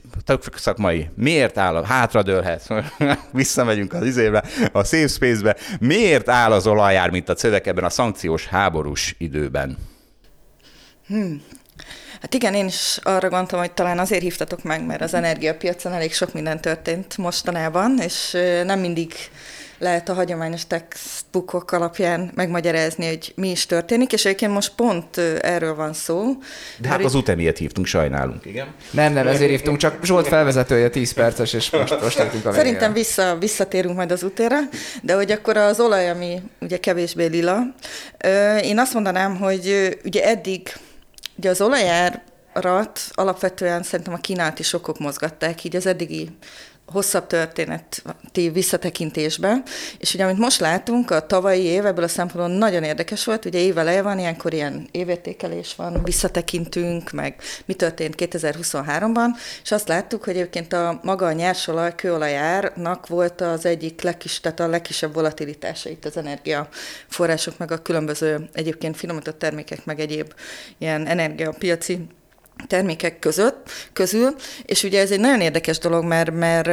szakmai. 0.55 1.09
Miért 1.15 1.57
áll, 1.57 1.83
hátradőlhet, 1.83 2.67
visszamegyünk 3.31 3.93
az 3.93 4.05
izébe, 4.05 4.43
a 4.71 4.83
safe 4.83 5.07
space-be, 5.07 5.55
miért 5.79 6.29
áll 6.29 6.51
az 6.51 6.67
olajár, 6.67 7.09
mint 7.09 7.29
a 7.29 7.33
cövek 7.33 7.67
ebben 7.67 7.83
a 7.83 7.89
szankciós 7.89 8.47
háborús 8.47 9.15
időben? 9.17 9.77
Hmm. 11.07 11.41
Hát 12.23 12.33
igen, 12.33 12.53
én 12.53 12.65
is 12.65 12.99
arra 13.01 13.29
gondoltam, 13.29 13.59
hogy 13.59 13.71
talán 13.71 13.99
azért 13.99 14.21
hívtatok 14.21 14.63
meg, 14.63 14.85
mert 14.85 15.01
az 15.01 15.13
energiapiacon 15.13 15.93
elég 15.93 16.13
sok 16.13 16.33
minden 16.33 16.61
történt 16.61 17.17
mostanában, 17.17 17.99
és 17.99 18.37
nem 18.65 18.79
mindig 18.79 19.13
lehet 19.77 20.09
a 20.09 20.13
hagyományos 20.13 20.67
textbookok 20.67 21.71
alapján 21.71 22.31
megmagyarázni, 22.35 23.07
hogy 23.07 23.33
mi 23.35 23.49
is 23.49 23.65
történik, 23.65 24.13
és 24.13 24.25
egyébként 24.25 24.53
most 24.53 24.71
pont 24.75 25.17
erről 25.41 25.75
van 25.75 25.93
szó. 25.93 26.23
De 26.77 26.87
hát 26.87 27.03
az 27.03 27.15
utemiért 27.15 27.57
hívtunk, 27.57 27.87
sajnálunk, 27.87 28.45
igen. 28.45 28.67
Nem, 28.91 29.13
nem, 29.13 29.27
ezért 29.27 29.49
hívtunk, 29.49 29.77
csak 29.77 30.03
Zsolt 30.03 30.27
felvezetője 30.27 30.89
10 30.89 31.13
perces, 31.13 31.53
és 31.53 31.69
most, 31.69 32.01
most 32.01 32.19
a 32.19 32.29
végére. 32.31 32.53
Szerintem 32.53 32.93
vissza, 32.93 33.37
visszatérünk 33.39 33.95
majd 33.95 34.11
az 34.11 34.23
utére, 34.23 34.59
de 35.01 35.15
hogy 35.15 35.31
akkor 35.31 35.57
az 35.57 35.79
olaj, 35.79 36.09
ami 36.09 36.41
ugye 36.61 36.77
kevésbé 36.77 37.25
lila, 37.25 37.59
én 38.61 38.79
azt 38.79 38.93
mondanám, 38.93 39.37
hogy 39.37 39.97
ugye 40.03 40.23
eddig 40.23 40.73
ugye 41.35 41.49
az 41.49 41.61
olajárat 41.61 43.01
alapvetően 43.11 43.83
szerintem 43.83 44.13
a 44.13 44.17
kínálati 44.17 44.63
sokok 44.63 44.99
mozgatták, 44.99 45.63
így 45.63 45.75
az 45.75 45.85
eddigi 45.85 46.37
hosszabb 46.85 47.27
történeti 47.27 48.49
visszatekintésbe, 48.49 49.63
és 49.97 50.13
ugye 50.13 50.23
amit 50.23 50.37
most 50.37 50.59
látunk, 50.59 51.11
a 51.11 51.25
tavalyi 51.25 51.63
év 51.63 51.85
ebből 51.85 52.03
a 52.03 52.07
szempontból 52.07 52.57
nagyon 52.57 52.83
érdekes 52.83 53.25
volt, 53.25 53.45
ugye 53.45 53.59
éveleje 53.59 54.01
van, 54.01 54.19
ilyenkor 54.19 54.53
ilyen 54.53 54.87
évértékelés 54.91 55.75
van, 55.75 56.03
visszatekintünk, 56.03 57.11
meg 57.11 57.35
mi 57.65 57.73
történt 57.73 58.15
2023-ban, 58.17 59.27
és 59.63 59.71
azt 59.71 59.87
láttuk, 59.87 60.23
hogy 60.23 60.33
egyébként 60.35 60.73
a 60.73 60.99
maga 61.03 61.25
a 61.25 61.31
nyersolaj, 61.31 61.95
kőolajárnak 61.95 63.07
volt 63.07 63.41
az 63.41 63.65
egyik 63.65 64.01
legkis, 64.01 64.39
tehát 64.39 64.59
a 64.59 64.67
legkisebb 64.67 65.13
volatilitása 65.13 65.89
itt 65.89 66.05
az 66.05 66.17
energiaforrások, 66.17 67.57
meg 67.57 67.71
a 67.71 67.81
különböző 67.81 68.49
egyébként 68.53 68.97
finomított 68.97 69.39
termékek, 69.39 69.85
meg 69.85 69.99
egyéb 69.99 70.33
ilyen 70.77 71.07
energiapiaci 71.07 72.07
termékek 72.67 73.19
között, 73.19 73.69
közül, 73.93 74.35
és 74.65 74.83
ugye 74.83 75.01
ez 75.01 75.11
egy 75.11 75.19
nagyon 75.19 75.41
érdekes 75.41 75.77
dolog, 75.77 76.03
mert, 76.03 76.31
mert 76.31 76.67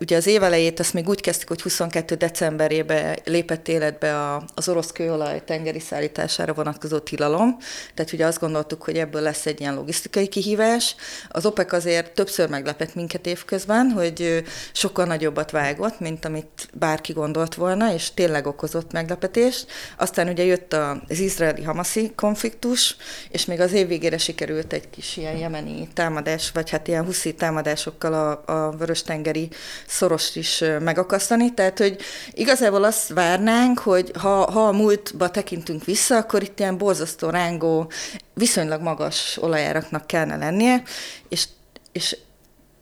ugye 0.00 0.16
az 0.16 0.26
évelejét 0.26 0.80
ezt 0.80 0.94
még 0.94 1.08
úgy 1.08 1.20
kezdtük, 1.20 1.48
hogy 1.48 1.62
22. 1.62 2.14
decemberébe 2.14 3.18
lépett 3.24 3.68
életbe 3.68 4.18
a, 4.18 4.44
az 4.54 4.68
orosz 4.68 4.92
kőolaj 4.92 5.42
tengeri 5.44 5.80
szállítására 5.80 6.52
vonatkozó 6.52 6.98
tilalom, 6.98 7.56
tehát 7.94 8.12
ugye 8.12 8.26
azt 8.26 8.40
gondoltuk, 8.40 8.82
hogy 8.82 8.98
ebből 8.98 9.22
lesz 9.22 9.46
egy 9.46 9.60
ilyen 9.60 9.74
logisztikai 9.74 10.28
kihívás. 10.28 10.94
Az 11.28 11.46
OPEC 11.46 11.72
azért 11.72 12.12
többször 12.12 12.48
meglepett 12.48 12.94
minket 12.94 13.26
évközben, 13.26 13.90
hogy 13.90 14.44
sokkal 14.72 15.04
nagyobbat 15.04 15.50
vágott, 15.50 16.00
mint 16.00 16.24
amit 16.24 16.68
bárki 16.74 17.12
gondolt 17.12 17.54
volna, 17.54 17.92
és 17.92 18.14
tényleg 18.14 18.46
okozott 18.46 18.92
meglepetést. 18.92 19.66
Aztán 19.96 20.28
ugye 20.28 20.44
jött 20.44 20.72
az 20.72 21.18
izraeli-hamaszi 21.18 22.12
konfliktus, 22.14 22.96
és 23.30 23.44
még 23.44 23.60
az 23.60 23.72
év 23.72 23.86
végére 23.86 24.18
sikerült 24.18 24.72
egy 24.72 24.90
kis 24.90 25.16
ilyen 25.16 25.29
jemeni 25.38 25.88
támadás, 25.94 26.50
vagy 26.50 26.70
hát 26.70 26.88
ilyen 26.88 27.04
huszi 27.04 27.34
támadásokkal 27.34 28.14
a, 28.14 28.52
a 28.52 28.70
vörös-tengeri 28.70 29.48
szorost 29.86 30.36
is 30.36 30.64
megakasztani. 30.80 31.54
Tehát, 31.54 31.78
hogy 31.78 31.96
igazából 32.32 32.84
azt 32.84 33.08
várnánk, 33.08 33.78
hogy 33.78 34.10
ha, 34.18 34.50
ha 34.50 34.66
a 34.66 34.72
múltba 34.72 35.30
tekintünk 35.30 35.84
vissza, 35.84 36.16
akkor 36.16 36.42
itt 36.42 36.58
ilyen 36.58 36.78
borzasztó 36.78 37.30
rángó, 37.30 37.90
viszonylag 38.34 38.82
magas 38.82 39.38
olajáraknak 39.40 40.06
kellene 40.06 40.36
lennie, 40.36 40.82
és 41.28 41.46
és 41.92 42.16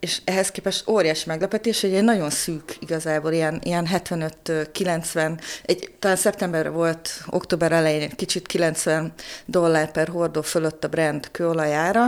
és 0.00 0.20
ehhez 0.24 0.50
képest 0.50 0.88
óriási 0.88 1.24
meglepetés, 1.26 1.80
hogy 1.80 1.94
egy 1.94 2.04
nagyon 2.04 2.30
szűk 2.30 2.76
igazából, 2.80 3.32
ilyen, 3.32 3.60
ilyen 3.64 3.88
75-90, 3.92 5.40
egy, 5.64 5.90
talán 5.98 6.16
szeptemberre 6.16 6.68
volt, 6.68 7.10
október 7.26 7.72
elején 7.72 8.02
egy 8.02 8.14
kicsit 8.14 8.46
90 8.46 9.12
dollár 9.46 9.90
per 9.90 10.08
hordó 10.08 10.42
fölött 10.42 10.84
a 10.84 10.88
brand 10.88 11.30
kőolajára, 11.30 12.06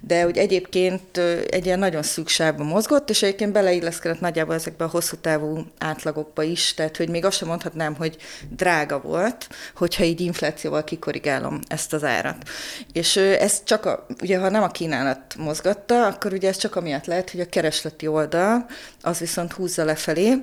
de 0.00 0.26
úgy 0.26 0.38
egyébként 0.38 1.16
egy 1.50 1.64
ilyen 1.66 1.78
nagyon 1.78 2.02
szűk 2.02 2.28
sávban 2.28 2.66
mozgott, 2.66 3.10
és 3.10 3.22
egyébként 3.22 3.52
beleilleszkedett 3.52 4.20
nagyjából 4.20 4.54
ezekbe 4.54 4.84
a 4.84 4.88
hosszú 4.88 5.16
távú 5.16 5.58
átlagokba 5.78 6.42
is, 6.42 6.74
tehát 6.74 6.96
hogy 6.96 7.08
még 7.08 7.24
azt 7.24 7.36
sem 7.36 7.48
mondhatnám, 7.48 7.94
hogy 7.94 8.16
drága 8.48 9.00
volt, 9.00 9.48
hogyha 9.74 10.04
így 10.04 10.20
inflációval 10.20 10.84
kikorrigálom 10.84 11.60
ezt 11.68 11.92
az 11.92 12.04
árat. 12.04 12.48
És 12.92 13.16
ez 13.16 13.62
csak, 13.64 13.86
a, 13.86 14.06
ugye 14.22 14.38
ha 14.38 14.48
nem 14.48 14.62
a 14.62 14.70
kínálat 14.70 15.34
mozgatta, 15.38 16.06
akkor 16.06 16.32
ugye 16.32 16.48
ez 16.48 16.56
csak 16.56 16.76
amiatt 16.76 17.06
lehet, 17.06 17.29
hogy 17.30 17.40
a 17.40 17.48
keresleti 17.48 18.06
oldal 18.06 18.66
az 19.00 19.18
viszont 19.18 19.52
húzza 19.52 19.84
lefelé, 19.84 20.42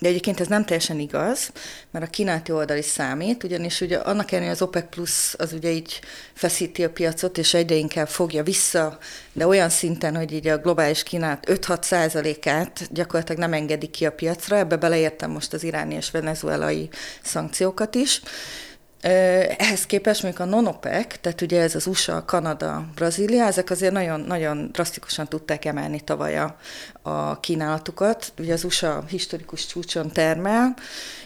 de 0.00 0.08
egyébként 0.08 0.40
ez 0.40 0.46
nem 0.46 0.64
teljesen 0.64 0.98
igaz, 0.98 1.52
mert 1.90 2.04
a 2.04 2.10
kínálati 2.10 2.52
oldal 2.52 2.76
is 2.76 2.84
számít, 2.84 3.44
ugyanis 3.44 3.80
ugye 3.80 3.96
annak 3.96 4.32
ellenére 4.32 4.52
az 4.52 4.62
OPEC 4.62 4.88
Plus 4.90 5.34
az 5.38 5.52
ugye 5.52 5.70
így 5.70 6.00
feszíti 6.32 6.84
a 6.84 6.90
piacot, 6.90 7.38
és 7.38 7.54
egyre 7.54 7.74
inkább 7.74 8.08
fogja 8.08 8.42
vissza, 8.42 8.98
de 9.32 9.46
olyan 9.46 9.68
szinten, 9.68 10.16
hogy 10.16 10.32
így 10.32 10.48
a 10.48 10.58
globális 10.58 11.02
kínálat 11.02 11.46
5-6 11.46 11.82
százalékát 11.82 12.88
gyakorlatilag 12.92 13.40
nem 13.40 13.52
engedi 13.52 13.86
ki 13.86 14.06
a 14.06 14.12
piacra, 14.12 14.56
ebbe 14.56 14.76
beleértem 14.76 15.30
most 15.30 15.52
az 15.52 15.62
iráni 15.62 15.94
és 15.94 16.10
venezuelai 16.10 16.88
szankciókat 17.22 17.94
is, 17.94 18.22
ehhez 19.00 19.86
képest 19.86 20.22
mondjuk 20.22 20.46
a 20.46 20.50
non-OPEC, 20.50 21.20
tehát 21.20 21.40
ugye 21.40 21.60
ez 21.60 21.74
az 21.74 21.86
USA, 21.86 22.24
Kanada, 22.24 22.84
Brazília, 22.94 23.44
ezek 23.44 23.70
azért 23.70 23.92
nagyon, 23.92 24.20
nagyon 24.20 24.68
drasztikusan 24.72 25.28
tudták 25.28 25.64
emelni 25.64 26.00
tavaly 26.00 26.38
a, 26.38 26.56
a 27.02 27.40
kínálatukat. 27.40 28.32
Ugye 28.38 28.52
az 28.52 28.64
USA 28.64 29.04
historikus 29.08 29.66
csúcson 29.66 30.12
termel, 30.12 30.74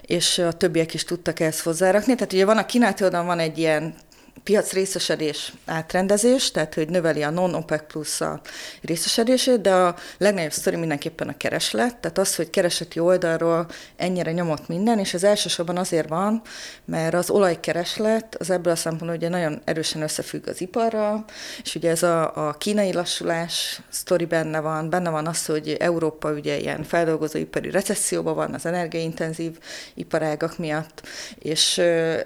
és 0.02 0.38
a 0.38 0.52
többiek 0.52 0.94
is 0.94 1.04
tudtak 1.04 1.40
ezt 1.40 1.60
hozzárakni. 1.60 2.14
Tehát 2.14 2.32
ugye 2.32 2.44
van 2.44 2.58
a 2.58 2.66
kínálati 2.66 3.04
oldalon 3.04 3.26
van 3.26 3.38
egy 3.38 3.58
ilyen 3.58 3.94
piac 4.42 4.72
részesedés 4.72 5.52
átrendezés, 5.64 6.50
tehát 6.50 6.74
hogy 6.74 6.88
növeli 6.88 7.22
a 7.22 7.30
non-OPEC 7.30 7.86
plusz 7.86 8.20
a 8.20 8.40
részesedését, 8.82 9.60
de 9.60 9.74
a 9.74 9.96
legnagyobb 10.18 10.52
sztori 10.52 10.76
mindenképpen 10.76 11.28
a 11.28 11.36
kereslet, 11.36 11.96
tehát 11.96 12.18
az, 12.18 12.36
hogy 12.36 12.50
keresleti 12.50 12.98
oldalról 12.98 13.66
ennyire 13.96 14.32
nyomott 14.32 14.68
minden, 14.68 14.98
és 14.98 15.14
ez 15.14 15.24
elsősorban 15.24 15.76
azért 15.76 16.08
van, 16.08 16.42
mert 16.84 17.14
az 17.14 17.30
olajkereslet 17.30 18.34
az 18.34 18.50
ebből 18.50 18.72
a 18.72 18.76
szempontból 18.76 19.16
ugye 19.16 19.28
nagyon 19.28 19.60
erősen 19.64 20.02
összefügg 20.02 20.48
az 20.48 20.60
iparral, 20.60 21.24
és 21.62 21.74
ugye 21.74 21.90
ez 21.90 22.02
a, 22.02 22.48
a 22.48 22.52
kínai 22.52 22.92
lassulás 22.92 23.80
sztori 23.88 24.24
benne 24.24 24.60
van, 24.60 24.90
benne 24.90 25.10
van 25.10 25.26
az, 25.26 25.46
hogy 25.46 25.76
Európa 25.78 26.32
ugye 26.32 26.58
ilyen 26.58 26.82
feldolgozóipari 26.82 27.70
recesszióban 27.70 28.34
van 28.34 28.54
az 28.54 28.66
energiaintenzív 28.66 29.58
iparágak 29.94 30.58
miatt, 30.58 31.02
és 31.38 31.82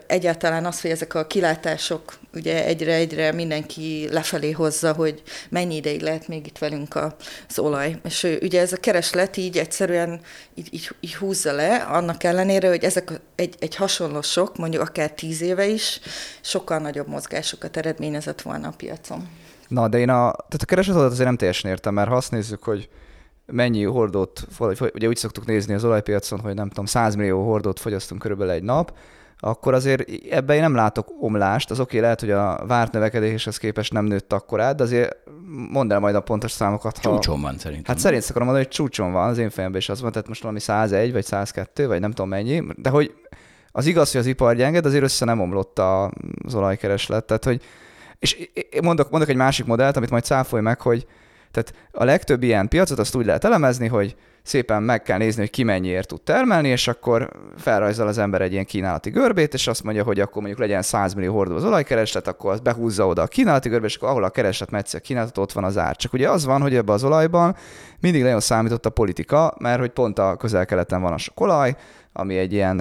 egyáltalán 0.06 0.64
az, 0.64 0.80
hogy 0.80 0.90
ezek 0.90 1.14
a 1.14 1.26
kilátások 1.26 1.97
ugye 2.34 2.64
egyre-egyre 2.64 3.32
mindenki 3.32 4.08
lefelé 4.10 4.50
hozza, 4.50 4.92
hogy 4.92 5.22
mennyi 5.50 5.74
ideig 5.74 6.00
lehet 6.00 6.28
még 6.28 6.46
itt 6.46 6.58
velünk 6.58 6.94
az 7.48 7.58
olaj. 7.58 7.96
És 8.04 8.38
ugye 8.42 8.60
ez 8.60 8.72
a 8.72 8.76
kereslet 8.76 9.36
így 9.36 9.58
egyszerűen 9.58 10.20
így, 10.54 10.68
így, 10.70 10.90
így 11.00 11.14
húzza 11.14 11.52
le, 11.52 11.76
annak 11.76 12.24
ellenére, 12.24 12.68
hogy 12.68 12.84
ezek 12.84 13.20
egy, 13.34 13.54
egy 13.58 13.76
hasonló 13.76 14.22
sok, 14.22 14.56
mondjuk 14.56 14.82
akár 14.82 15.12
tíz 15.12 15.40
éve 15.40 15.66
is, 15.66 16.00
sokkal 16.40 16.78
nagyobb 16.78 17.08
mozgásokat 17.08 17.76
eredményezett 17.76 18.42
volna 18.42 18.68
a 18.68 18.74
piacon. 18.76 19.28
Na, 19.68 19.88
de 19.88 19.98
én 19.98 20.08
a, 20.08 20.32
tehát 20.32 20.62
a 20.62 20.64
keresletet 20.64 21.02
azért 21.02 21.26
nem 21.26 21.36
teljesen 21.36 21.70
értem, 21.70 21.94
mert 21.94 22.08
ha 22.08 22.16
azt 22.16 22.30
nézzük, 22.30 22.62
hogy 22.62 22.88
mennyi 23.46 23.84
hordót, 23.84 24.46
ugye 24.94 25.08
úgy 25.08 25.16
szoktuk 25.16 25.46
nézni 25.46 25.74
az 25.74 25.84
olajpiacon, 25.84 26.40
hogy 26.40 26.54
nem 26.54 26.68
tudom, 26.68 26.84
100 26.86 27.14
millió 27.14 27.44
hordót 27.44 27.80
fogyasztunk 27.80 28.20
körülbelül 28.20 28.52
egy 28.52 28.62
nap, 28.62 28.96
akkor 29.40 29.74
azért 29.74 30.10
ebben 30.30 30.56
én 30.56 30.62
nem 30.62 30.74
látok 30.74 31.08
omlást. 31.20 31.70
Az 31.70 31.80
oké, 31.80 31.88
okay, 31.88 32.00
lehet, 32.00 32.20
hogy 32.20 32.30
a 32.30 32.66
várt 32.66 32.92
növekedéshez 32.92 33.56
képest 33.56 33.92
nem 33.92 34.04
nőtt 34.04 34.32
akkor 34.32 34.60
át, 34.60 34.76
de 34.76 34.82
azért 34.82 35.16
mondd 35.70 35.92
el 35.92 35.98
majd 35.98 36.14
a 36.14 36.20
pontos 36.20 36.50
számokat. 36.50 36.98
Ha... 36.98 37.10
Csúcson 37.10 37.40
van 37.40 37.58
szerintem. 37.58 37.94
Hát 37.94 37.98
szerint 37.98 38.22
akarom 38.22 38.44
mondani, 38.46 38.64
hogy 38.64 38.74
csúcson 38.74 39.12
van, 39.12 39.28
az 39.28 39.38
én 39.38 39.50
fejemben 39.50 39.80
is 39.80 39.88
az 39.88 40.00
van, 40.00 40.12
tehát 40.12 40.28
most 40.28 40.40
valami 40.42 40.60
101 40.60 41.12
vagy 41.12 41.24
102, 41.24 41.86
vagy 41.86 42.00
nem 42.00 42.10
tudom 42.10 42.28
mennyi, 42.28 42.62
de 42.76 42.90
hogy 42.90 43.14
az 43.72 43.86
igaz, 43.86 44.12
hogy 44.12 44.20
az 44.20 44.26
ipar 44.26 44.56
gyenged, 44.56 44.86
azért 44.86 45.02
össze 45.02 45.24
nem 45.24 45.40
omlott 45.40 45.78
az 45.78 46.54
olajkereslet. 46.54 47.24
Tehát, 47.24 47.44
hogy, 47.44 47.62
és 48.18 48.50
mondok, 48.82 49.10
mondok 49.10 49.28
egy 49.30 49.36
másik 49.36 49.66
modellt, 49.66 49.96
amit 49.96 50.10
majd 50.10 50.24
cáfolj 50.24 50.62
meg, 50.62 50.80
hogy 50.80 51.06
tehát 51.50 51.74
a 51.92 52.04
legtöbb 52.04 52.42
ilyen 52.42 52.68
piacot 52.68 52.98
azt 52.98 53.14
úgy 53.14 53.26
lehet 53.26 53.44
elemezni, 53.44 53.86
hogy 53.86 54.16
szépen 54.48 54.82
meg 54.82 55.02
kell 55.02 55.18
nézni, 55.18 55.40
hogy 55.40 55.50
ki 55.50 55.62
mennyiért 55.62 56.08
tud 56.08 56.20
termelni, 56.20 56.68
és 56.68 56.88
akkor 56.88 57.30
felrajzol 57.56 58.06
az 58.06 58.18
ember 58.18 58.40
egy 58.40 58.52
ilyen 58.52 58.64
kínálati 58.64 59.10
görbét, 59.10 59.54
és 59.54 59.66
azt 59.66 59.82
mondja, 59.82 60.02
hogy 60.04 60.20
akkor 60.20 60.36
mondjuk 60.42 60.60
legyen 60.60 60.82
100 60.82 61.14
millió 61.14 61.34
hordó 61.34 61.54
az 61.54 61.64
olajkereslet, 61.64 62.26
akkor 62.26 62.52
azt 62.52 62.62
behúzza 62.62 63.06
oda 63.06 63.22
a 63.22 63.26
kínálati 63.26 63.68
görbét, 63.68 63.88
és 63.88 63.96
akkor 63.96 64.08
ahol 64.08 64.24
a 64.24 64.30
kereslet 64.30 64.70
megy 64.70 64.88
a 64.92 64.98
kínálatot, 64.98 65.38
ott 65.38 65.52
van 65.52 65.64
az 65.64 65.78
ár. 65.78 65.96
Csak 65.96 66.12
ugye 66.12 66.30
az 66.30 66.44
van, 66.44 66.60
hogy 66.60 66.74
ebbe 66.74 66.92
az 66.92 67.04
olajban 67.04 67.56
mindig 68.00 68.22
nagyon 68.22 68.40
számított 68.40 68.86
a 68.86 68.90
politika, 68.90 69.54
mert 69.58 69.80
hogy 69.80 69.90
pont 69.90 70.18
a 70.18 70.36
közel-keleten 70.36 71.02
van 71.02 71.12
a 71.12 71.18
sok 71.18 71.40
olaj, 71.40 71.76
ami 72.12 72.38
egy 72.38 72.52
ilyen 72.52 72.76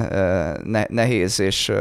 nehéz 0.89 1.39
és 1.39 1.71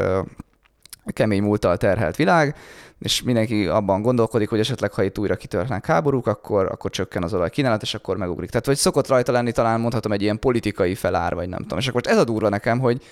kemény 1.13 1.41
múltal 1.41 1.77
terhelt 1.77 2.15
világ, 2.15 2.55
és 2.99 3.21
mindenki 3.21 3.65
abban 3.65 4.01
gondolkodik, 4.01 4.49
hogy 4.49 4.59
esetleg 4.59 4.93
ha 4.93 5.03
itt 5.03 5.17
újra 5.17 5.35
kitörnek 5.35 5.85
háborúk, 5.85 6.27
akkor, 6.27 6.65
akkor 6.65 6.91
csökken 6.91 7.23
az 7.23 7.33
olaj 7.33 7.49
kínálat, 7.49 7.81
és 7.81 7.93
akkor 7.93 8.17
megugrik. 8.17 8.49
Tehát, 8.49 8.65
hogy 8.65 8.75
szokott 8.75 9.07
rajta 9.07 9.31
lenni, 9.31 9.51
talán 9.51 9.79
mondhatom 9.79 10.11
egy 10.11 10.21
ilyen 10.21 10.39
politikai 10.39 10.95
felár, 10.95 11.35
vagy 11.35 11.49
nem 11.49 11.59
tudom. 11.59 11.77
És 11.77 11.87
akkor 11.87 12.01
ez 12.05 12.17
a 12.17 12.23
durva 12.23 12.49
nekem, 12.49 12.79
hogy, 12.79 13.03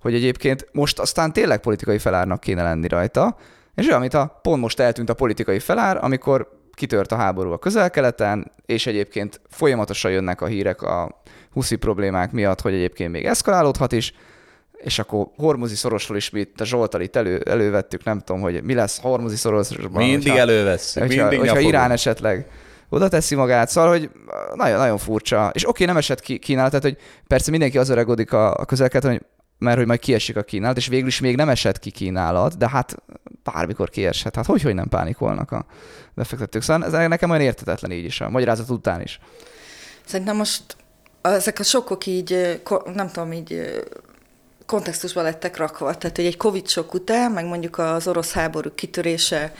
hogy 0.00 0.14
egyébként 0.14 0.68
most 0.72 0.98
aztán 0.98 1.32
tényleg 1.32 1.60
politikai 1.60 1.98
felárnak 1.98 2.40
kéne 2.40 2.62
lenni 2.62 2.88
rajta, 2.88 3.36
és 3.74 3.86
olyan, 3.86 4.00
mint 4.00 4.14
a 4.14 4.38
pont 4.42 4.60
most 4.60 4.80
eltűnt 4.80 5.10
a 5.10 5.14
politikai 5.14 5.58
felár, 5.58 6.04
amikor 6.04 6.48
kitört 6.74 7.12
a 7.12 7.16
háború 7.16 7.52
a 7.52 7.58
közel-keleten, 7.58 8.52
és 8.66 8.86
egyébként 8.86 9.40
folyamatosan 9.48 10.10
jönnek 10.10 10.40
a 10.40 10.46
hírek 10.46 10.82
a 10.82 11.22
huszi 11.52 11.76
problémák 11.76 12.32
miatt, 12.32 12.60
hogy 12.60 12.74
egyébként 12.74 13.12
még 13.12 13.24
eszkalálódhat 13.24 13.92
is, 13.92 14.14
és 14.84 14.98
akkor 14.98 15.26
Hormuzi 15.36 15.74
szorosról 15.74 16.16
is 16.16 16.30
mi 16.30 16.40
itt 16.40 16.60
a 16.60 16.64
Zsoltal 16.64 17.00
itt 17.00 17.16
elő, 17.16 17.38
elővettük, 17.38 18.04
nem 18.04 18.20
tudom, 18.20 18.40
hogy 18.40 18.62
mi 18.62 18.74
lesz 18.74 19.00
Hormuzi 19.00 19.36
szorosról. 19.36 19.88
Mindig 19.90 20.32
hogyha, 20.32 21.06
mindig 21.06 21.38
hogyha 21.38 21.58
Irán 21.58 21.90
esetleg 21.90 22.46
oda 22.88 23.08
teszi 23.08 23.34
magát, 23.34 23.68
szóval, 23.68 23.90
hogy 23.90 24.10
nagyon, 24.54 24.78
nagyon 24.78 24.98
furcsa. 24.98 25.50
És 25.52 25.62
oké, 25.62 25.70
okay, 25.70 25.86
nem 25.86 25.96
esett 25.96 26.20
ki 26.20 26.38
kínál, 26.38 26.68
tehát, 26.68 26.84
hogy 26.84 26.96
persze 27.26 27.50
mindenki 27.50 27.78
az 27.78 27.88
öregodik 27.88 28.32
a, 28.32 28.54
a 28.54 28.64
közelket, 28.64 29.04
hogy 29.04 29.20
mert 29.58 29.76
hogy 29.76 29.86
majd 29.86 30.00
kiesik 30.00 30.36
a 30.36 30.42
kínálat, 30.42 30.76
és 30.76 30.86
végül 30.86 31.06
is 31.06 31.20
még 31.20 31.36
nem 31.36 31.48
esett 31.48 31.78
ki 31.78 31.90
kínálat, 31.90 32.56
de 32.56 32.68
hát 32.68 32.96
bármikor 33.42 33.90
kieshet. 33.90 34.34
Hát 34.34 34.46
hogy, 34.46 34.62
hogy 34.62 34.74
nem 34.74 34.88
pánikolnak 34.88 35.52
a 35.52 35.66
befektetők. 36.14 36.62
Szóval 36.62 36.84
ez 36.84 37.08
nekem 37.08 37.30
olyan 37.30 37.42
értetetlen 37.42 37.90
így 37.90 38.04
is, 38.04 38.20
a 38.20 38.30
magyarázat 38.30 38.70
után 38.70 39.00
is. 39.00 39.20
Szerintem 40.04 40.36
most 40.36 40.76
ezek 41.22 41.58
a 41.58 41.62
sokok 41.62 42.06
így, 42.06 42.60
nem 42.94 43.08
tudom, 43.08 43.32
így 43.32 43.82
kontextusba 44.66 45.22
lettek 45.22 45.56
rakva. 45.56 45.94
Tehát, 45.94 46.16
hogy 46.16 46.26
egy 46.26 46.36
Covid 46.36 46.68
sok 46.68 46.94
után, 46.94 47.32
meg 47.32 47.44
mondjuk 47.44 47.78
az 47.78 48.08
orosz 48.08 48.32
háború 48.32 48.70
kitörése 48.74 49.52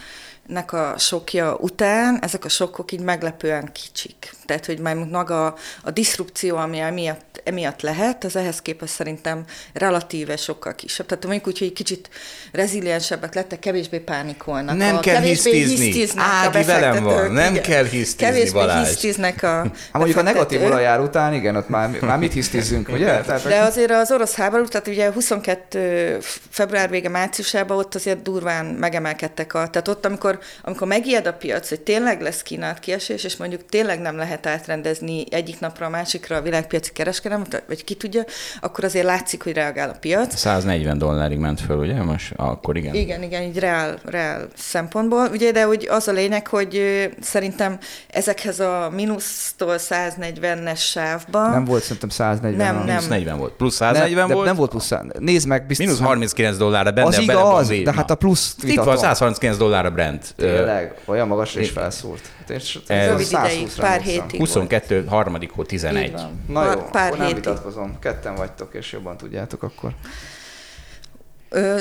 nek 0.47 0.73
a 0.73 0.95
sokja 0.99 1.57
után 1.57 2.19
ezek 2.23 2.45
a 2.45 2.49
sokkok 2.49 2.93
így 2.93 3.01
meglepően 3.01 3.73
kicsik. 3.73 4.35
Tehát, 4.47 4.67
hogy 4.67 4.79
már 4.79 4.95
maga 4.95 5.55
a 5.83 5.91
diszrupció, 5.91 6.57
ami 6.57 6.79
emiatt, 6.79 7.41
emiatt 7.45 7.81
lehet, 7.81 8.25
az 8.25 8.37
ehhez 8.37 8.63
képest 8.63 8.93
szerintem 8.93 9.45
relatíve 9.73 10.37
sokkal 10.37 10.75
kisebb. 10.75 11.07
Tehát 11.07 11.25
mondjuk 11.25 11.47
úgy, 11.47 11.59
hogy 11.59 11.73
kicsit 11.73 12.09
reziliensebbek 12.53 13.35
lettek, 13.35 13.59
kevésbé 13.59 13.99
pánikolnak. 13.99 14.77
Nem 14.77 14.97
a, 14.97 15.01
kell 15.01 15.21
hisztizni. 15.21 16.05
Ági 16.17 16.63
velem 16.63 17.03
van, 17.03 17.33
nem 17.33 17.53
igen. 17.53 17.63
kell 17.63 17.85
hisztizni, 17.85 18.33
Kevésbé 18.33 18.59
Balázs. 18.59 18.89
hisztiznek 18.89 19.43
a 19.43 19.47
hát 19.47 19.73
mondjuk 19.93 20.19
a 20.19 20.23
negatív 20.23 20.63
olajár 20.63 21.01
után, 21.01 21.35
igen, 21.35 21.57
ott 21.57 21.69
már, 21.69 21.91
már 22.01 22.19
mit 22.19 22.33
hisztizzünk, 22.33 22.89
ugye? 22.89 23.21
Tehát, 23.21 23.43
De 23.43 23.61
azért 23.61 23.91
az 23.91 24.11
orosz 24.11 24.35
háború, 24.35 24.65
tehát 24.65 24.89
ugye 24.89 25.13
22 25.13 26.19
február 26.51 26.91
vége, 26.91 27.09
márciusában 27.09 27.79
ott 27.79 27.95
azért 27.95 28.23
durván 28.23 28.67
megemelkedtek 28.67 29.55
a, 29.55 29.69
tehát 29.69 29.89
ott, 29.89 30.07
amikor, 30.07 30.39
amikor 30.63 30.87
megijed 30.87 31.27
a 31.27 31.33
piac, 31.33 31.69
hogy 31.69 31.81
tényleg 31.81 32.21
lesz 32.21 32.43
kínált 32.43 32.79
kiesés, 32.79 33.25
és 33.25 33.37
mondjuk 33.37 33.67
tényleg 33.67 34.01
nem 34.01 34.17
lehet 34.17 34.34
lehet 34.43 34.61
átrendezni 34.61 35.25
egyik 35.31 35.61
napra 35.61 35.87
a 35.87 35.89
másikra 35.89 36.37
a 36.37 36.41
világpiaci 36.41 36.93
kereskedelmet, 36.93 37.65
vagy 37.67 37.85
ki 37.85 37.95
tudja, 37.95 38.23
akkor 38.61 38.85
azért 38.85 39.05
látszik, 39.05 39.43
hogy 39.43 39.53
reagál 39.53 39.89
a 39.89 39.97
piac. 40.01 40.37
140 40.37 40.99
dollárig 40.99 41.39
ment 41.39 41.61
föl, 41.61 41.77
ugye? 41.77 42.03
Most 42.03 42.33
akkor 42.37 42.77
igen. 42.77 42.95
Igen, 42.95 43.23
igen, 43.23 43.43
így 43.43 43.59
reál, 43.59 43.99
reál 44.05 44.49
szempontból. 44.57 45.29
Ugye, 45.33 45.53
de 45.53 45.65
hogy 45.65 45.89
az 45.91 46.09
a 46.09 46.13
lényeg, 46.13 46.47
hogy 46.47 46.83
szerintem 47.21 47.79
ezekhez 48.09 48.61
a 48.61 48.91
mínusztól 48.95 49.75
140-es 49.79 50.79
sávban... 50.79 51.51
Nem 51.51 51.65
volt 51.65 51.83
szerintem 51.83 52.09
140. 52.09 52.67
Nem, 52.67 52.77
nem. 52.77 52.87
Mínusz 52.87 53.09
40 53.09 53.39
volt. 53.39 53.53
Plusz 53.53 53.75
140 53.75 54.29
ne, 54.29 54.35
volt? 54.35 54.47
Nem 54.47 54.57
volt 54.57 54.71
plusz 54.71 54.87
100. 54.87 55.05
Nézd 55.19 55.47
meg, 55.47 55.67
biztos. 55.67 55.87
Mínusz 55.87 56.03
39 56.03 56.57
dollárra 56.57 56.91
benne. 56.91 57.07
Az 57.07 57.19
igaz, 57.19 57.71
az 57.71 57.83
de 57.85 57.93
hát 57.93 58.11
a 58.11 58.15
plusz... 58.15 58.57
Itt 58.63 58.83
van 58.83 58.97
139 58.97 59.57
dollárra 59.57 59.91
Brent. 59.91 60.35
Tényleg, 60.37 60.95
olyan 61.05 61.29
magasra 61.29 61.61
is 61.61 61.71
felszúrt. 61.71 62.31
És 62.51 62.79
ez 62.87 63.09
Rövid 63.09 63.27
ideig, 63.31 63.69
pár 63.77 64.01
hétig 64.01 64.41
22, 64.41 64.95
volt. 64.95 65.09
harmadik 65.09 65.51
hó 65.51 65.63
11. 65.63 66.13
Na 66.49 66.73
jó, 66.73 66.83
pár 66.83 67.07
akkor 67.07 67.19
nem 67.19 67.35
vitatkozom. 67.35 67.99
Ketten 67.99 68.35
vagytok, 68.35 68.75
és 68.75 68.93
jobban 68.93 69.17
tudjátok 69.17 69.63
akkor. 69.63 69.95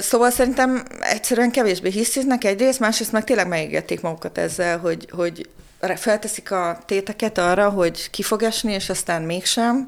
Szóval 0.01 0.29
szerintem 0.29 0.83
egyszerűen 1.01 1.51
kevésbé 1.51 1.89
hisztiznek 1.89 2.43
egyrészt, 2.43 2.79
másrészt 2.79 3.11
meg 3.11 3.23
tényleg 3.23 3.47
megégették 3.47 4.01
magukat 4.01 4.37
ezzel, 4.37 4.77
hogy, 4.77 5.07
hogy 5.11 5.49
felteszik 5.95 6.51
a 6.51 6.77
téteket 6.85 7.37
arra, 7.37 7.69
hogy 7.69 8.09
ki 8.09 8.21
fog 8.21 8.43
esni, 8.43 8.73
és 8.73 8.89
aztán 8.89 9.21
mégsem. 9.21 9.83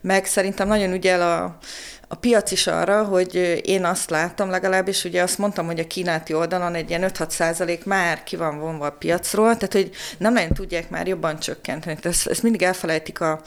Meg 0.00 0.24
szerintem 0.24 0.68
nagyon 0.68 0.92
ügyel 0.92 1.22
a 1.22 1.58
a 2.08 2.14
piac 2.14 2.50
is 2.50 2.66
arra, 2.66 3.04
hogy 3.04 3.60
én 3.64 3.84
azt 3.84 4.10
látom 4.10 4.50
legalábbis, 4.50 5.04
ugye 5.04 5.22
azt 5.22 5.38
mondtam, 5.38 5.66
hogy 5.66 5.78
a 5.78 5.86
kínálati 5.86 6.34
oldalon 6.34 6.74
egy 6.74 6.88
ilyen 6.90 7.10
5-6 7.14 7.28
százalék 7.28 7.84
már 7.84 8.22
ki 8.24 8.36
van 8.36 8.58
vonva 8.58 8.86
a 8.86 8.92
piacról, 8.92 9.56
tehát 9.56 9.72
hogy 9.72 9.90
nem 10.18 10.32
nagyon 10.32 10.52
tudják 10.52 10.90
már 10.90 11.06
jobban 11.06 11.38
csökkenteni. 11.38 11.98
Ezt, 12.02 12.26
ezt 12.26 12.42
mindig 12.42 12.62
elfelejtik 12.62 13.20
a, 13.20 13.40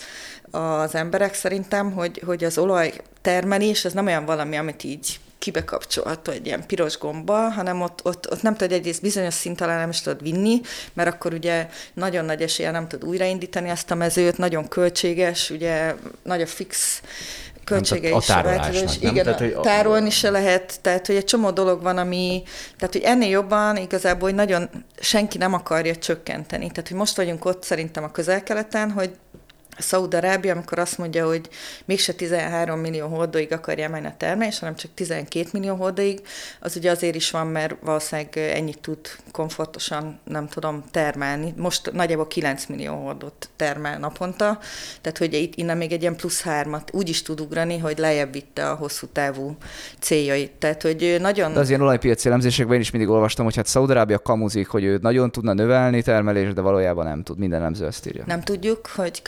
az 0.52 0.96
emberek 0.96 1.34
szerintem, 1.34 1.92
hogy, 1.92 2.22
hogy 2.26 2.44
az 2.44 2.58
olaj 2.58 2.94
termelés, 3.22 3.86
ez 3.86 3.94
nem 3.94 4.06
olyan 4.06 4.26
valami, 4.26 4.58
amit 4.58 4.84
így 4.84 5.20
kibekapcsolható 5.42 6.32
egy 6.32 6.46
ilyen 6.46 6.66
piros 6.68 6.98
gomba, 6.98 7.50
hanem 7.50 7.82
ott, 7.82 8.00
ott, 8.04 8.32
ott 8.32 8.42
nem 8.42 8.56
tudod 8.56 8.72
egyrészt 8.72 9.02
bizonyos 9.02 9.34
szint 9.34 9.62
alá 9.62 9.78
nem 9.78 9.90
is 9.90 10.02
tudod 10.02 10.22
vinni, 10.22 10.62
mert 10.94 11.10
akkor 11.14 11.34
ugye 11.34 11.70
nagyon 11.94 12.26
nagy 12.26 12.42
esélye 12.42 12.72
nem 12.72 12.88
tud 12.88 13.04
újraindítani 13.04 13.70
ezt 13.70 13.92
a 13.92 13.96
mezőt, 13.96 14.38
nagyon 14.38 14.68
költséges, 14.68 15.50
ugye 15.50 15.96
nagy 16.24 16.42
a 16.42 16.48
fix 16.48 17.02
költségei 17.72 18.16
is 18.16 18.28
változás. 18.28 18.98
Igen, 19.00 19.24
tehát, 19.24 19.40
hogy 19.40 19.60
tárolni 19.60 20.10
se 20.10 20.30
lehet, 20.30 20.80
tehát 20.82 21.08
hogy 21.08 21.16
egy 21.16 21.24
csomó 21.24 21.52
dolog 21.52 21.82
van, 21.82 21.98
ami, 21.98 22.44
tehát 22.78 22.94
hogy 22.94 23.04
ennél 23.04 23.30
jobban 23.30 23.78
igazából 23.78 24.28
hogy 24.28 24.38
nagyon 24.38 24.70
senki 25.00 25.38
nem 25.38 25.54
akarja 25.54 25.96
csökkenteni. 25.96 26.68
Tehát, 26.70 26.88
hogy 26.88 26.98
most 26.98 27.16
vagyunk 27.16 27.46
ott 27.46 27.64
szerintem 27.64 28.04
a 28.04 28.12
közel-keleten, 28.12 28.92
hogy 28.92 29.12
Szaúd-Arábia, 29.78 30.54
amikor 30.54 30.80
azt 30.80 30.98
mondja, 30.98 31.28
hogy 31.28 31.50
mégse 31.86 32.14
13 32.14 32.80
millió 32.80 33.08
hordóig 33.08 33.52
akarja 33.52 33.84
emelni 33.84 34.08
a 34.08 34.16
termelés, 34.18 34.60
hanem 34.60 34.76
csak 34.76 34.92
12 34.94 35.50
millió 35.52 35.76
hordóig, 35.76 36.22
az 36.60 36.76
ugye 36.76 36.92
azért 36.92 37.16
is 37.16 37.32
van, 37.32 37.48
mert 37.48 37.76
valószínűleg 37.82 38.38
ennyit 38.38 38.80
tud 38.80 38.98
komfortosan, 39.32 40.20
nem 40.24 40.48
tudom, 40.48 40.84
termelni. 40.92 41.54
Most 41.58 41.92
nagyjából 41.92 42.28
9 42.28 42.66
millió 42.66 42.96
hordót 42.96 43.50
termel 43.56 44.00
naponta, 44.00 44.60
tehát 45.02 45.18
hogy 45.18 45.34
itt 45.34 45.56
innen 45.56 45.78
még 45.78 45.92
egy 45.92 46.02
ilyen 46.02 46.16
plusz 46.16 46.42
hármat 46.42 46.90
úgy 46.94 47.10
is 47.10 47.22
tud 47.22 47.42
ugrani, 47.42 47.78
hogy 47.78 47.98
lejjebb 47.98 48.34
vitte 48.34 48.70
a 48.70 48.76
hosszú 48.76 49.08
távú 49.08 49.56
céljait. 50.00 50.52
Tehát, 50.52 50.82
hogy 50.82 51.18
nagyon... 51.20 51.54
De 51.54 51.60
az 51.60 51.70
ilyen 51.70 51.82
olajpiaci 51.82 52.28
elemzésekben 52.28 52.76
én 52.76 52.82
is 52.82 52.92
mindig 52.92 53.10
olvastam, 53.10 53.46
hogy 53.46 53.56
hát 53.56 53.68
Szaudarábia 53.68 54.20
kamuzik, 54.20 54.68
hogy 54.68 54.84
ő 54.84 55.00
nagyon 55.02 55.32
tudna 55.32 55.54
növelni 55.54 56.02
termelést, 56.02 56.54
de 56.54 56.62
valójában 56.62 57.06
nem 57.06 57.24
tud. 57.24 57.38
Minden 57.38 57.60
elemző 57.60 57.86
ezt 57.86 58.08
írja. 58.08 58.24
Nem 58.28 58.42
tudjuk, 58.42 58.88
hogy 58.88 59.22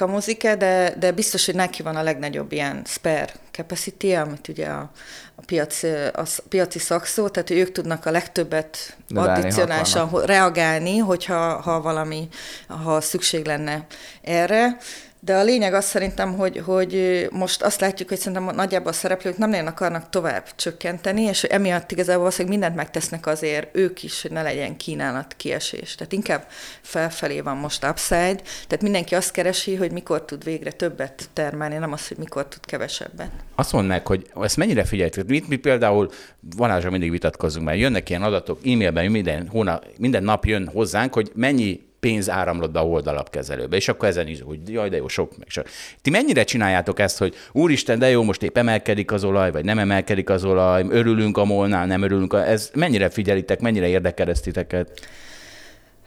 kamuzik-e, 0.44 0.56
de, 0.56 0.96
de 1.00 1.12
biztos, 1.12 1.46
hogy 1.46 1.56
neki 1.56 1.84
van 1.84 1.96
a 1.96 2.04
legnagyobb 2.04 2.52
ilyen 2.52 2.82
spare 2.86 3.34
capacity, 3.52 4.14
amit 4.14 4.48
ugye 4.48 4.68
a, 4.68 4.92
a, 5.36 5.42
piac, 5.46 5.84
a 6.14 6.24
piaci 6.50 6.80
szakszó, 6.80 7.30
tehát 7.30 7.50
ők 7.50 7.72
tudnak 7.72 8.06
a 8.06 8.12
legtöbbet 8.12 8.98
addicionálisan 9.14 10.26
reagálni, 10.26 10.98
hogyha 10.98 11.62
ha 11.62 11.82
valami, 11.82 12.28
ha 12.68 13.02
szükség 13.02 13.46
lenne 13.46 13.86
erre. 14.22 14.78
De 15.26 15.36
a 15.36 15.44
lényeg 15.44 15.74
az 15.74 15.86
szerintem, 15.86 16.34
hogy, 16.34 16.58
hogy 16.58 17.28
most 17.32 17.62
azt 17.62 17.82
látjuk, 17.82 18.10
hogy 18.10 18.18
szerintem 18.18 18.56
nagyjából 18.56 18.92
a 18.92 18.94
szereplők 18.94 19.38
nem 19.38 19.50
nagyon 19.50 19.68
akarnak 19.68 20.10
tovább 20.10 20.56
csökkenteni, 20.56 21.22
és 21.22 21.44
emiatt 21.44 21.92
igazából 21.92 22.22
valószínűleg 22.22 22.58
mindent 22.58 22.76
megtesznek 22.76 23.28
azért 23.28 23.76
ők 23.76 24.04
is, 24.04 24.22
hogy 24.22 24.32
ne 24.32 24.42
legyen 24.42 24.78
kínálat 24.78 25.34
kiesés. 25.38 25.96
Tehát 25.96 26.14
inkább 26.14 26.46
felfelé 26.82 27.42
van 27.42 27.58
most 27.58 27.86
upside, 27.86 28.36
tehát 28.68 28.82
mindenki 28.82 29.16
azt 29.16 29.32
keresi, 29.32 29.76
hogy 29.76 29.92
mikor 29.92 30.26
tud 30.26 30.44
végre 30.44 30.72
többet 30.72 31.30
termelni, 31.34 31.78
nem 31.78 31.92
az, 31.92 32.08
hogy 32.08 32.18
mikor 32.18 32.48
tud 32.48 32.66
kevesebbet. 32.66 33.32
Azt 33.56 33.72
mondják, 33.72 34.08
hogy 34.08 34.26
ezt 34.42 34.58
mennyire 34.58 34.84
figyeljük. 34.84 35.28
Mi, 35.28 35.44
mi 35.48 35.56
például 35.56 36.10
Valázsra 36.56 36.90
mindig 36.90 37.12
vitatkozunk, 37.12 37.66
mert 37.66 37.80
jönnek 37.80 38.10
ilyen 38.10 38.24
adatok, 38.24 38.60
e-mailben 38.66 39.12
minden, 39.12 39.48
hónap, 39.48 39.86
minden 39.98 40.24
nap 40.24 40.46
jön 40.46 40.68
hozzánk, 40.74 41.14
hogy 41.14 41.32
mennyi 41.36 41.92
pénz 42.04 42.30
áramlott 42.30 42.76
a 42.76 42.80
holdalapkezelőbe, 42.80 43.76
és 43.76 43.88
akkor 43.88 44.08
ezen 44.08 44.28
is, 44.28 44.42
hogy 44.42 44.60
jaj, 44.70 44.90
de 44.90 44.98
jó, 44.98 45.08
sok 45.08 45.38
meg 45.38 45.50
sok. 45.50 45.68
Ti 46.02 46.10
mennyire 46.10 46.44
csináljátok 46.44 47.00
ezt, 47.00 47.18
hogy 47.18 47.36
úristen, 47.52 48.00
de 48.00 48.10
jó, 48.10 48.24
most 48.24 48.44
épp 48.44 48.58
emelkedik 48.58 49.12
az 49.12 49.24
olaj, 49.24 49.52
vagy 49.52 49.66
nem 49.66 49.80
emelkedik 49.80 50.30
az 50.30 50.44
olaj, 50.44 50.86
örülünk 50.90 51.38
a 51.38 51.46
molnál, 51.46 51.86
nem 51.86 52.02
örülünk, 52.02 52.34
a... 52.34 52.48
ez 52.48 52.72
mennyire 52.74 53.10
figyelitek, 53.10 53.60
mennyire 53.60 53.88
érdekel? 53.88 54.28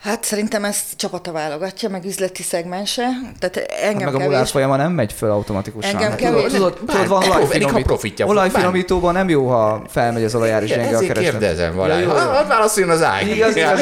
Hát 0.01 0.25
szerintem 0.25 0.65
ezt 0.65 0.97
csapata 0.97 1.33
válogatja, 1.33 1.89
meg 1.89 2.05
üzleti 2.05 2.43
szegmense. 2.43 3.03
Tehát 3.39 3.57
engem 3.57 4.03
hát 4.03 4.13
meg 4.13 4.23
a 4.23 4.25
mulás 4.25 4.51
folyama 4.51 4.77
nem 4.77 4.93
megy 4.93 5.13
föl 5.13 5.31
automatikusan. 5.31 5.91
Engem 5.91 6.11
hát, 6.11 6.19
kevés. 6.19 6.53
Tudod, 6.53 6.79
tudod, 6.87 7.09
van 7.09 7.23
olajfinomító. 7.23 7.99
Olajfinomítóban 8.25 9.13
nem 9.13 9.29
jó, 9.29 9.49
ha 9.49 9.83
felmegy 9.89 10.25
az 10.25 10.35
olajár 10.35 10.63
és 10.63 10.69
gyenge 10.69 10.97
a 10.97 11.01
kereslet. 11.01 11.31
kérdezem 11.31 11.75
valami. 11.75 12.03
Ja, 12.03 12.09
Hadd 12.09 12.49
válaszoljon 12.49 12.93
az 12.93 13.03
ág. 13.03 13.27
Igaz, 13.27 13.57
igaz, 13.57 13.81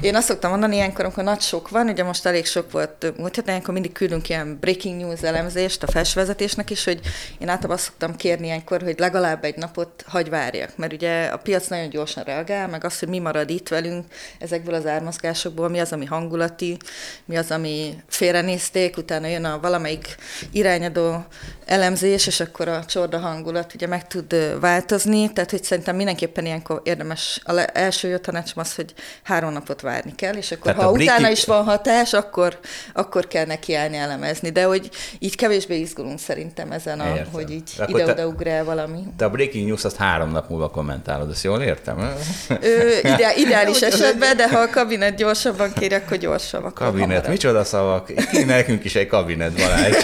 Én 0.00 0.14
azt 0.14 0.26
szoktam 0.26 0.50
mondani 0.50 0.74
ilyenkor, 0.74 1.04
amikor 1.04 1.24
nagy 1.24 1.40
sok 1.40 1.68
van, 1.68 1.88
ugye 1.88 2.04
most 2.04 2.26
elég 2.26 2.46
sok 2.46 2.70
volt 2.70 3.12
múlt 3.16 3.34
héten, 3.34 3.48
ilyenkor 3.48 3.72
mindig 3.74 3.92
küldünk 3.92 4.28
ilyen 4.28 4.58
breaking 4.60 5.00
news 5.00 5.22
elemzést 5.22 5.82
a 5.82 5.90
felsvezetésnek 5.90 6.70
is, 6.70 6.84
hogy 6.84 7.00
én 7.38 7.48
általában 7.48 7.76
azt 7.76 7.84
szoktam 7.84 8.16
kérni 8.16 8.46
ilyenkor, 8.46 8.82
hogy 8.82 8.98
legalább 8.98 9.44
egy 9.44 9.56
napot 9.56 10.04
hagy 10.06 10.30
várjak, 10.30 10.76
mert 10.76 10.92
ugye 10.92 11.24
a 11.24 11.36
piac 11.36 11.66
nagyon 11.66 11.88
gyorsan 11.88 12.24
reagál, 12.24 12.68
meg 12.68 12.84
az, 12.84 12.98
hogy 12.98 13.08
mi 13.08 13.18
marad 13.18 13.50
itt 13.50 13.68
velünk 13.68 14.04
ezekből 14.38 14.74
az 14.74 14.86
ármozgásokból, 14.96 15.68
mi 15.68 15.78
az, 15.78 15.92
ami 15.92 16.04
hangulati, 16.04 16.76
mi 17.24 17.36
az, 17.36 17.50
ami 17.50 18.02
félrenézték, 18.08 18.96
utána 18.96 19.26
jön 19.26 19.44
a 19.44 19.60
valamelyik 19.60 20.16
irányadó 20.52 21.24
elemzés, 21.66 22.26
és 22.26 22.40
akkor 22.40 22.68
a 22.68 22.84
csorda 22.84 23.18
hangulat 23.18 23.74
ugye 23.74 23.86
meg 23.86 24.06
tud 24.06 24.58
változni, 24.60 25.32
tehát 25.32 25.50
hogy 25.50 25.64
szerintem 25.64 25.96
mindenképpen 25.96 26.44
ilyenkor 26.44 26.80
érdemes, 26.84 27.40
a 27.44 27.70
első 27.72 28.08
jó 28.08 28.16
tanácsom 28.16 28.62
az, 28.62 28.74
hogy 28.74 28.94
három 29.22 29.52
napot 29.52 29.80
várni 29.80 30.14
kell, 30.14 30.34
és 30.34 30.50
akkor 30.50 30.72
tehát 30.72 30.82
ha 30.82 30.90
utána 30.90 31.18
Briki... 31.18 31.32
is 31.32 31.44
van 31.44 31.64
hatás, 31.64 32.12
akkor, 32.12 32.58
akkor 32.92 33.26
kell 33.26 33.46
nekiállni 33.46 33.96
elemezni, 33.96 34.50
de 34.50 34.64
hogy 34.64 34.90
így 35.18 35.36
kevésbé 35.36 35.78
izgulunk 35.78 36.18
szerintem 36.18 36.72
ezen, 36.72 37.00
a, 37.00 37.16
hogy 37.32 37.50
így 37.50 37.70
ide-oda 37.86 38.26
ugrál 38.26 38.64
valami. 38.64 39.02
Te 39.16 39.24
a 39.24 39.30
breaking 39.30 39.66
news 39.66 39.84
azt 39.84 39.96
három 39.96 40.30
nap 40.30 40.48
múlva 40.48 40.70
kommentálod, 40.70 41.30
ezt 41.30 41.44
jól 41.44 41.62
értem? 41.62 42.14
Ö, 42.60 42.98
ide, 42.98 43.34
ideális 43.36 43.80
esetben, 43.80 44.36
de 44.36 44.48
ha 44.48 44.60
kabinet 44.76 45.16
gyorsabban 45.16 45.72
kéri, 45.72 45.94
akkor 45.94 46.16
gyorsabb. 46.16 46.74
kabinet, 46.74 47.00
hamarabb. 47.00 47.28
micsoda 47.28 47.64
szavak? 47.64 48.12
Nekünk 48.46 48.84
is 48.84 48.94
egy 48.94 49.06
kabinet, 49.06 49.52
Balázs. 49.52 49.94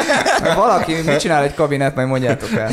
Valaki 0.64 0.94
mit 1.06 1.18
csinál 1.18 1.42
egy 1.42 1.54
kabinet, 1.54 1.94
majd 1.94 2.08
mondjátok 2.08 2.50
el. 2.52 2.68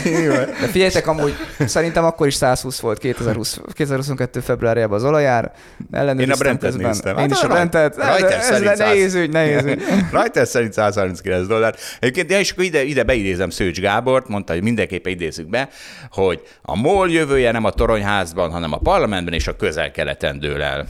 De 0.62 0.68
figyeljetek, 0.68 1.08
amúgy 1.08 1.36
szerintem 1.66 2.04
akkor 2.04 2.28
is 2.28 2.34
120 2.34 2.80
volt 2.80 2.98
2020, 2.98 3.60
2022. 3.74 4.40
februárjában 4.40 4.98
az 4.98 5.04
olajár. 5.04 5.52
Én 5.94 6.32
a 6.32 6.36
Brentet 6.38 6.78
néztem. 6.78 7.18
Én 7.18 7.32
is 7.32 7.42
a 7.42 7.48
Brentet. 7.48 7.96
Szerint 8.42 8.78
nehéz 8.78 9.16
ügy, 9.16 9.30
nehéz 9.30 9.66
ügy. 9.66 9.84
Reuters 10.12 10.50
szerint 10.50 10.74
139 10.74 11.48
dollár. 11.48 11.76
Egyébként, 12.00 12.32
és 12.32 12.52
akkor 12.52 12.64
ide, 12.64 12.84
ide 12.84 13.04
beidézem 13.04 13.50
Szőcs 13.50 13.80
Gábort, 13.80 14.28
mondta, 14.28 14.54
hogy 14.54 14.64
mindenképpen 14.64 15.12
idézzük 15.12 15.50
be, 15.50 15.70
hogy 16.12 16.42
a 16.62 16.76
MOL 16.76 17.10
jövője 17.12 17.52
nem 17.52 17.64
a 17.64 17.72
toronyházban, 17.72 18.52
hanem 18.52 18.74
a 18.74 18.78
parlamentben 18.78 19.34
és 19.34 19.48
a 19.48 19.56
közel-keleten 19.56 20.40
dől 20.40 20.62
el. 20.62 20.86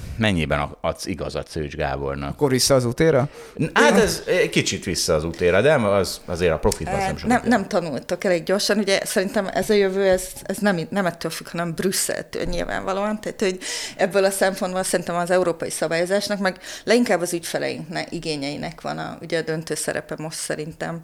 Mennyiben 0.48 0.78
adsz 0.82 1.06
igazat 1.06 1.50
Szőcs 1.50 1.76
Gábornak? 1.76 2.30
Akkor 2.30 2.50
vissza 2.50 2.76
az 2.76 2.86
útéra? 2.86 3.30
Hát 3.74 3.98
ez 3.98 4.24
kicsit 4.52 4.84
vissza 4.84 5.14
az 5.14 5.24
útéra, 5.24 5.62
de 5.62 5.74
az, 5.74 6.22
azért 6.26 6.52
a 6.52 6.58
profit 6.58 6.88
az 6.88 6.94
nem 6.94 7.16
nem, 7.26 7.42
nem 7.46 7.68
tanultok 7.68 8.24
elég 8.24 8.44
gyorsan. 8.44 8.78
Ugye 8.78 9.00
szerintem 9.06 9.48
ez 9.48 9.70
a 9.70 9.74
jövő, 9.74 10.10
ez, 10.10 10.28
ez 10.44 10.58
nem, 10.58 10.80
nem 10.90 11.06
ettől 11.06 11.32
függ, 11.32 11.48
hanem 11.48 11.74
Brüsszeltől 11.74 12.44
nyilvánvalóan. 12.44 13.22
Tehát, 13.22 13.40
hogy 13.40 13.60
ebből 13.98 14.24
a 14.24 14.30
szempontból 14.30 14.84
szerintem 14.84 15.16
az 15.16 15.30
európai 15.32 15.70
szabályozásnak, 15.70 16.40
meg 16.40 16.58
leginkább 16.84 17.22
az 17.22 17.34
ügyfeleinknek, 17.34 18.12
igényeinek 18.12 18.82
van 18.82 18.98
a, 18.98 19.18
ugye 19.22 19.38
a 19.38 19.42
döntő 19.42 19.76
szerepe 19.76 20.16
most 20.18 20.38
szerintem. 20.38 21.02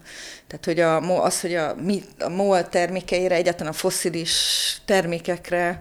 Tehát, 0.48 0.66
hogy 0.66 0.80
a, 0.80 1.24
az, 1.24 1.42
hogy 1.42 1.56
a, 1.56 1.76
mi, 1.84 2.04
a 2.20 2.30
MOL 2.30 2.70
termékeire, 2.70 3.36
egyáltalán 3.36 3.74
a 3.74 3.76
foszilis 3.76 4.32
termékekre, 4.86 5.80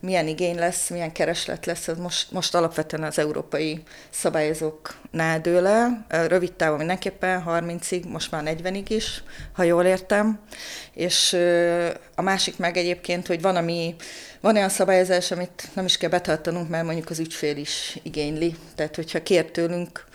milyen 0.00 0.26
igény 0.26 0.58
lesz, 0.58 0.88
milyen 0.88 1.12
kereslet 1.12 1.66
lesz, 1.66 1.88
ez 1.88 1.98
most, 1.98 2.32
most 2.32 2.54
alapvetően 2.54 3.02
az 3.02 3.18
európai 3.18 3.82
szabályozóknál 4.10 5.40
dől 5.40 5.66
el. 5.66 6.06
Rövid 6.08 6.52
távon 6.52 6.78
mindenképpen 6.78 7.44
30-ig, 7.46 8.08
most 8.08 8.30
már 8.30 8.42
40-ig 8.46 8.84
is, 8.88 9.22
ha 9.52 9.62
jól 9.62 9.84
értem. 9.84 10.40
És 10.92 11.36
a 12.14 12.22
másik 12.22 12.58
meg 12.58 12.76
egyébként, 12.76 13.26
hogy 13.26 13.40
van, 13.40 13.56
ami, 13.56 13.94
van 14.40 14.56
olyan 14.56 14.68
szabályozás, 14.68 15.30
amit 15.30 15.68
nem 15.74 15.84
is 15.84 15.96
kell 15.96 16.10
betartanunk, 16.10 16.68
mert 16.68 16.84
mondjuk 16.84 17.10
az 17.10 17.18
ügyfél 17.18 17.56
is 17.56 17.98
igényli. 18.02 18.54
Tehát, 18.74 18.94
hogyha 18.94 19.22
kér 19.22 19.44
tőlünk 19.44 20.06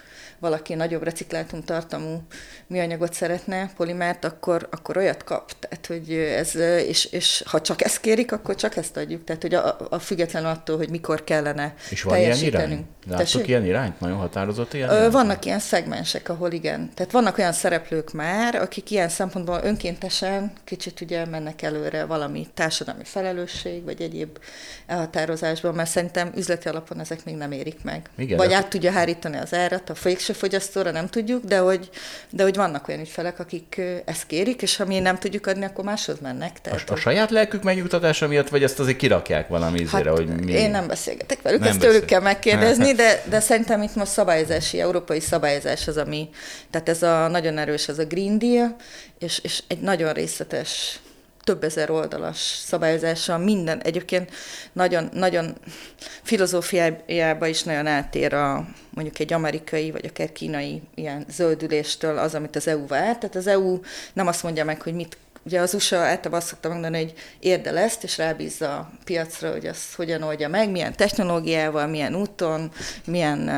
valaki 0.43 0.73
nagyobb 0.73 1.03
reciklátum 1.03 1.63
tartalmú 1.63 2.21
műanyagot 2.67 3.13
szeretne, 3.13 3.71
polimert, 3.75 4.25
akkor, 4.25 4.67
akkor 4.71 4.97
olyat 4.97 5.23
kap. 5.23 5.51
Tehát, 5.59 5.85
hogy 5.85 6.11
ez, 6.13 6.55
és, 6.87 7.05
és 7.05 7.43
ha 7.45 7.61
csak 7.61 7.83
ezt 7.83 7.99
kérik, 7.99 8.31
akkor 8.31 8.55
csak 8.55 8.75
ezt 8.75 8.97
adjuk. 8.97 9.23
Tehát, 9.23 9.41
hogy 9.41 9.53
a, 9.53 9.77
a 9.89 9.99
független 9.99 10.45
attól, 10.45 10.77
hogy 10.77 10.89
mikor 10.89 11.23
kellene 11.23 11.73
És 11.89 12.01
van 12.01 12.17
ilyen 12.17 12.37
irány? 12.37 12.85
Láttok 13.09 13.47
ilyen 13.47 13.65
irányt? 13.65 13.99
Nagyon 13.99 14.17
határozott 14.17 14.73
ilyen 14.73 14.89
Ö, 14.89 15.11
Vannak 15.11 15.45
ilyen 15.45 15.59
szegmensek, 15.59 16.29
ahol 16.29 16.51
igen. 16.51 16.91
Tehát 16.93 17.11
vannak 17.11 17.37
olyan 17.37 17.51
szereplők 17.51 18.11
már, 18.11 18.55
akik 18.55 18.91
ilyen 18.91 19.09
szempontból 19.09 19.59
önkéntesen 19.63 20.51
kicsit 20.63 21.01
ugye 21.01 21.25
mennek 21.25 21.61
előre 21.61 22.05
valami 22.05 22.47
társadalmi 22.53 23.03
felelősség, 23.03 23.83
vagy 23.83 24.01
egyéb 24.01 24.37
elhatározásban, 24.85 25.73
mert 25.73 25.89
szerintem 25.89 26.31
üzleti 26.35 26.67
alapon 26.67 26.99
ezek 26.99 27.25
még 27.25 27.35
nem 27.35 27.51
érik 27.51 27.83
meg. 27.83 28.09
Igen, 28.17 28.37
vagy 28.37 28.53
át 28.53 28.69
tudja 28.69 28.91
hárítani 28.91 29.37
az 29.37 29.53
árat 29.53 29.89
a 29.89 29.95
végső 30.33 30.39
fogyasztóra, 30.39 30.91
nem 30.91 31.07
tudjuk, 31.07 31.43
de 31.43 31.57
hogy, 31.57 31.89
de 32.29 32.43
hogy 32.43 32.55
vannak 32.55 32.87
olyan 32.87 32.99
ügyfelek, 32.99 33.39
akik 33.39 33.81
ezt 34.05 34.25
kérik, 34.25 34.61
és 34.61 34.75
ha 34.75 34.85
mi 34.85 34.99
nem 34.99 35.17
tudjuk 35.17 35.47
adni, 35.47 35.65
akkor 35.65 35.83
máshoz 35.83 36.19
mennek. 36.21 36.61
Tehát, 36.61 36.89
a, 36.89 36.93
a 36.93 36.95
saját 36.95 37.31
lelkük 37.31 37.63
megnyugtatása 37.63 38.27
miatt, 38.27 38.49
vagy 38.49 38.63
ezt 38.63 38.79
azért 38.79 38.97
kirakják 38.97 39.47
valami 39.47 39.79
ízére, 39.79 40.09
hát, 40.09 40.17
hogy 40.17 40.27
mi... 40.27 40.51
Én 40.51 40.71
nem 40.71 40.87
beszélgetek 40.87 41.41
velük, 41.41 41.59
nem 41.59 41.69
ezt 41.69 41.77
beszél. 41.77 41.93
tőlük 41.93 42.07
kell 42.09 42.21
megkérdezni, 42.21 42.93
de, 42.93 43.23
de 43.29 43.39
szerintem 43.39 43.81
itt 43.81 43.95
most 43.95 44.11
szabályozási, 44.11 44.79
európai 44.79 45.19
szabályozás 45.19 45.87
az, 45.87 45.97
ami, 45.97 46.29
tehát 46.69 46.89
ez 46.89 47.03
a 47.03 47.27
nagyon 47.27 47.57
erős, 47.57 47.87
az 47.87 47.99
a 47.99 48.05
Green 48.05 48.39
Deal, 48.39 48.75
és, 49.19 49.39
és 49.43 49.63
egy 49.67 49.79
nagyon 49.79 50.13
részletes 50.13 50.99
több 51.43 51.63
ezer 51.63 51.89
oldalas 51.89 52.37
szabályozása, 52.65 53.37
minden 53.37 53.81
egyébként 53.81 54.31
nagyon, 54.73 55.09
nagyon 55.13 55.55
filozófiájában 56.21 57.49
is 57.49 57.63
nagyon 57.63 57.87
eltér 57.87 58.33
a 58.33 58.67
mondjuk 58.89 59.19
egy 59.19 59.33
amerikai 59.33 59.91
vagy 59.91 60.05
akár 60.05 60.31
kínai 60.31 60.81
ilyen 60.95 61.25
zöldüléstől 61.29 62.17
az, 62.17 62.35
amit 62.35 62.55
az 62.55 62.67
EU 62.67 62.87
vált. 62.87 63.19
Tehát 63.19 63.35
az 63.35 63.47
EU 63.47 63.79
nem 64.13 64.27
azt 64.27 64.43
mondja 64.43 64.65
meg, 64.65 64.81
hogy 64.81 64.93
mit 64.93 65.17
Ugye 65.45 65.59
az 65.59 65.73
USA 65.73 65.97
általában 65.97 66.39
azt 66.39 66.47
szokta 66.47 66.69
mondani, 66.69 66.97
hogy 66.97 67.13
érdel 67.39 67.77
ezt, 67.77 68.03
és 68.03 68.17
rábízza 68.17 68.75
a 68.75 68.89
piacra, 69.03 69.51
hogy 69.51 69.65
azt 69.65 69.93
hogyan 69.95 70.21
oldja 70.21 70.47
meg, 70.47 70.69
milyen 70.69 70.95
technológiával, 70.95 71.87
milyen 71.87 72.15
úton, 72.15 72.71
milyen 73.05 73.51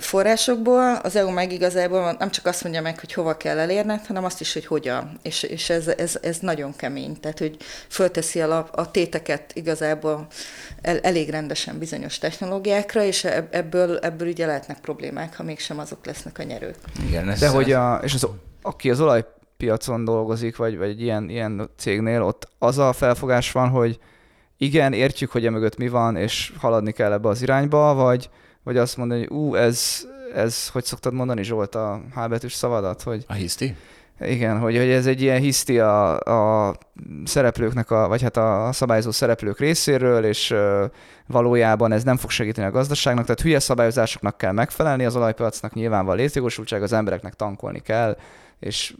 forrásokból. 0.00 0.94
Az 0.94 1.16
EU 1.16 1.30
meg 1.30 1.52
igazából 1.52 2.16
nem 2.18 2.30
csak 2.30 2.46
azt 2.46 2.62
mondja 2.62 2.82
meg, 2.82 3.00
hogy 3.00 3.12
hova 3.12 3.36
kell 3.36 3.58
elérned, 3.58 4.06
hanem 4.06 4.24
azt 4.24 4.40
is, 4.40 4.52
hogy 4.52 4.66
hogyan. 4.66 5.18
És, 5.22 5.42
és 5.42 5.70
ez, 5.70 5.88
ez, 5.88 6.18
ez 6.22 6.38
nagyon 6.38 6.76
kemény. 6.76 7.20
Tehát, 7.20 7.38
hogy 7.38 7.56
fölteszi 7.88 8.40
a, 8.40 8.68
a 8.72 8.90
téteket 8.90 9.50
igazából 9.54 10.26
el, 10.82 10.98
elég 10.98 11.30
rendesen 11.30 11.78
bizonyos 11.78 12.18
technológiákra, 12.18 13.02
és 13.02 13.24
ebből, 13.50 13.98
ebből 13.98 14.28
ugye 14.28 14.46
lehetnek 14.46 14.80
problémák, 14.80 15.36
ha 15.36 15.42
mégsem 15.42 15.78
azok 15.78 16.06
lesznek 16.06 16.38
a 16.38 16.42
nyerők. 16.42 16.76
Igen, 17.06 17.34
De 17.38 17.48
hogy 17.48 17.72
a, 17.72 18.00
és 18.04 18.14
az, 18.14 18.26
aki 18.62 18.90
az 18.90 19.00
olaj 19.00 19.24
piacon 19.60 20.04
dolgozik, 20.04 20.56
vagy, 20.56 20.78
vagy 20.78 20.88
egy 20.88 21.02
ilyen, 21.02 21.28
ilyen 21.28 21.70
cégnél, 21.76 22.22
ott 22.22 22.48
az 22.58 22.78
a 22.78 22.92
felfogás 22.92 23.52
van, 23.52 23.68
hogy 23.68 23.98
igen, 24.56 24.92
értjük, 24.92 25.30
hogy 25.30 25.46
emögött 25.46 25.76
mi 25.76 25.88
van, 25.88 26.16
és 26.16 26.52
haladni 26.58 26.92
kell 26.92 27.12
ebbe 27.12 27.28
az 27.28 27.42
irányba, 27.42 27.94
vagy, 27.94 28.30
vagy 28.62 28.76
azt 28.76 28.96
mondani, 28.96 29.20
hogy 29.20 29.36
ú, 29.36 29.54
ez, 29.54 30.06
ez, 30.34 30.68
hogy 30.68 30.84
szoktad 30.84 31.12
mondani 31.12 31.42
Zsolt 31.42 31.74
a 31.74 32.00
H 32.14 32.28
betűs 32.28 32.52
szavadat? 32.52 33.02
Hogy, 33.02 33.24
a 33.28 33.32
hiszti? 33.32 33.76
Igen, 34.20 34.58
hogy, 34.58 34.76
hogy 34.76 34.88
ez 34.88 35.06
egy 35.06 35.22
ilyen 35.22 35.40
hiszti 35.40 35.78
a, 35.78 36.18
a 36.20 36.74
szereplőknek, 37.24 37.90
a, 37.90 38.08
vagy 38.08 38.22
hát 38.22 38.36
a 38.36 38.68
szabályozó 38.72 39.10
szereplők 39.10 39.58
részéről, 39.58 40.24
és 40.24 40.54
valójában 41.26 41.92
ez 41.92 42.04
nem 42.04 42.16
fog 42.16 42.30
segíteni 42.30 42.66
a 42.66 42.70
gazdaságnak, 42.70 43.24
tehát 43.24 43.40
hülye 43.40 43.58
szabályozásoknak 43.58 44.36
kell 44.36 44.52
megfelelni, 44.52 45.04
az 45.04 45.16
olajpiacnak 45.16 45.74
nyilván 45.74 46.04
van 46.04 46.16
létjogosultság, 46.16 46.82
az 46.82 46.92
embereknek 46.92 47.34
tankolni 47.34 47.78
kell, 47.78 48.16
és 48.60 48.94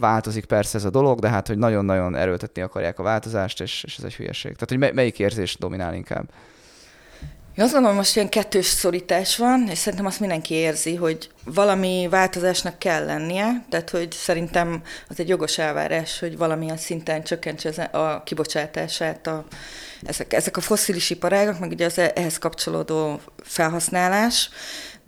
változik 0.00 0.44
persze 0.44 0.78
ez 0.78 0.84
a 0.84 0.90
dolog, 0.90 1.18
de 1.18 1.28
hát, 1.28 1.46
hogy 1.46 1.58
nagyon-nagyon 1.58 2.16
erőltetni 2.16 2.62
akarják 2.62 2.98
a 2.98 3.02
változást, 3.02 3.60
és, 3.60 3.84
és 3.86 3.96
ez 3.98 4.04
egy 4.04 4.14
hülyeség. 4.14 4.52
Tehát, 4.52 4.68
hogy 4.68 4.78
mely, 4.78 4.92
melyik 4.92 5.18
érzés 5.18 5.56
dominál 5.58 5.94
inkább? 5.94 6.30
Én 7.56 7.64
azt 7.64 7.72
gondolom, 7.72 7.96
most 7.96 8.16
ilyen 8.16 8.28
kettős 8.28 8.66
szorítás 8.66 9.36
van, 9.36 9.68
és 9.70 9.78
szerintem 9.78 10.06
azt 10.06 10.20
mindenki 10.20 10.54
érzi, 10.54 10.94
hogy 10.94 11.30
valami 11.44 12.06
változásnak 12.10 12.78
kell 12.78 13.04
lennie, 13.04 13.64
tehát 13.68 13.90
hogy 13.90 14.12
szerintem 14.12 14.82
az 15.08 15.20
egy 15.20 15.28
jogos 15.28 15.58
elvárás, 15.58 16.18
hogy 16.18 16.36
valamilyen 16.36 16.76
szinten 16.76 17.22
csökkentse 17.22 17.82
a 17.82 18.22
kibocsátását 18.22 19.26
a, 19.26 19.44
ezek, 20.02 20.32
ezek 20.32 20.56
a 20.56 20.60
fosszilis 20.60 21.10
iparágak, 21.10 21.58
meg 21.58 21.70
ugye 21.70 21.84
az 21.84 21.98
ehhez 21.98 22.38
kapcsolódó 22.38 23.20
felhasználás, 23.42 24.50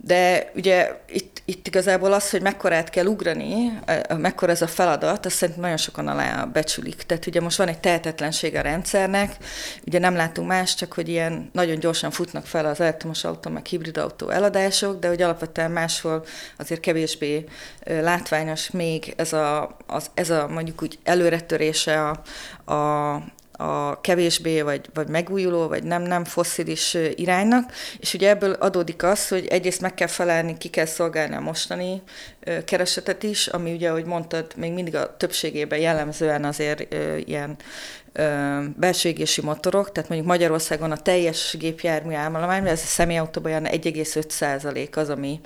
de 0.05 0.51
ugye 0.55 1.01
itt, 1.07 1.41
itt 1.45 1.67
igazából 1.67 2.13
az, 2.13 2.29
hogy 2.29 2.41
mekkorát 2.41 2.89
kell 2.89 3.05
ugrani, 3.05 3.79
mekkora 4.17 4.51
ez 4.51 4.61
a 4.61 4.67
feladat, 4.67 5.25
azt 5.25 5.35
szerintem 5.35 5.63
nagyon 5.63 5.77
sokan 5.77 6.07
alá 6.07 6.43
becsülik. 6.45 6.95
Tehát 7.03 7.25
ugye 7.25 7.41
most 7.41 7.57
van 7.57 7.67
egy 7.67 7.79
tehetetlenség 7.79 8.55
a 8.55 8.61
rendszernek, 8.61 9.37
ugye 9.85 9.99
nem 9.99 10.15
látunk 10.15 10.47
más, 10.47 10.75
csak 10.75 10.93
hogy 10.93 11.09
ilyen 11.09 11.49
nagyon 11.53 11.79
gyorsan 11.79 12.11
futnak 12.11 12.45
fel 12.45 12.65
az 12.65 12.79
elektromos 12.79 13.23
autó, 13.23 13.49
meg 13.49 13.65
hibrid 13.65 13.97
autó 13.97 14.29
eladások, 14.29 14.99
de 14.99 15.07
hogy 15.07 15.21
alapvetően 15.21 15.71
máshol 15.71 16.25
azért 16.57 16.79
kevésbé 16.79 17.45
látványos 17.85 18.71
még 18.71 19.13
ez 19.17 19.33
a, 19.33 19.77
az, 19.87 20.09
ez 20.13 20.29
a 20.29 20.47
mondjuk 20.47 20.81
úgy 20.81 20.99
előretörése 21.03 22.09
a, 22.09 22.21
a, 22.73 23.21
a 23.63 24.01
kevésbé, 24.01 24.61
vagy, 24.61 24.89
vagy 24.93 25.07
megújuló, 25.07 25.67
vagy 25.67 25.83
nem, 25.83 26.01
nem 26.01 26.23
fosszilis 26.25 26.97
iránynak, 27.15 27.71
és 27.99 28.13
ugye 28.13 28.29
ebből 28.29 28.51
adódik 28.51 29.03
az, 29.03 29.27
hogy 29.27 29.47
egyrészt 29.47 29.81
meg 29.81 29.93
kell 29.93 30.07
felelni, 30.07 30.57
ki 30.57 30.69
kell 30.69 30.85
szolgálni 30.85 31.35
a 31.35 31.39
mostani 31.39 32.01
keresetet 32.65 33.23
is, 33.23 33.47
ami 33.47 33.73
ugye, 33.73 33.89
ahogy 33.89 34.05
mondtad, 34.05 34.51
még 34.55 34.71
mindig 34.71 34.95
a 34.95 35.17
többségében 35.17 35.79
jellemzően 35.79 36.45
azért 36.45 36.95
ilyen 37.25 37.55
belső 38.75 39.09
égési 39.09 39.41
motorok, 39.41 39.91
tehát 39.91 40.09
mondjuk 40.09 40.29
Magyarországon 40.29 40.91
a 40.91 40.97
teljes 40.97 41.55
gépjármű 41.59 42.13
állomány, 42.13 42.67
ez 42.67 42.81
a 42.83 42.85
személyautóban 42.85 43.51
olyan 43.51 43.65
1,5% 43.65 44.95
az, 44.95 45.09
ami 45.09 45.39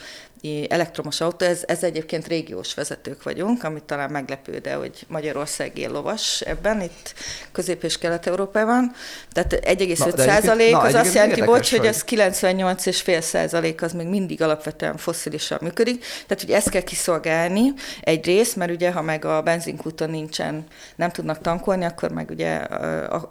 elektromos 0.68 1.22
autó, 1.22 1.46
ez, 1.46 1.64
ez 1.66 1.84
egyébként 1.84 2.28
régiós 2.28 2.74
vezetők 2.74 3.24
vagyunk, 3.24 3.64
amit 3.64 3.84
talán 3.84 4.10
meglepő, 4.10 4.58
de 4.58 4.74
hogy 4.74 5.06
Magyarország 5.08 5.78
él 5.78 5.92
lovas 5.92 6.42
ebben, 6.42 6.82
itt 6.82 7.14
Közép- 7.52 7.84
és 7.84 7.98
Kelet-Európában. 7.98 8.92
Tehát 9.32 9.54
1,5 9.54 10.18
százalék 10.18 10.78
az 10.78 10.94
azt 10.94 11.14
jelenti, 11.14 11.42
bocs, 11.42 11.76
hogy 11.76 11.88
az 11.88 12.04
98,5 12.04 13.22
százalék 13.22 13.82
az 13.82 13.94
még 13.94 14.08
mindig 14.08 14.42
alapvetően 14.42 14.98
fosszilisan 14.98 15.58
működik. 15.62 16.06
Tehát, 16.28 16.44
hogy 16.44 16.52
ezt 16.52 16.70
kell 16.70 16.82
kiszolgálni 16.82 17.74
egyrészt, 18.02 18.56
mert 18.56 18.72
ugye, 18.72 18.92
ha 18.92 19.02
meg 19.02 19.26
a 19.26 19.42
benzinkúton 19.42 20.10
nincsen, 20.10 20.66
nem 20.96 21.12
tudnak 21.12 21.42
tankolni, 21.42 21.86
akkor 21.86 22.12
meg 22.12 22.30
ugye 22.30 22.57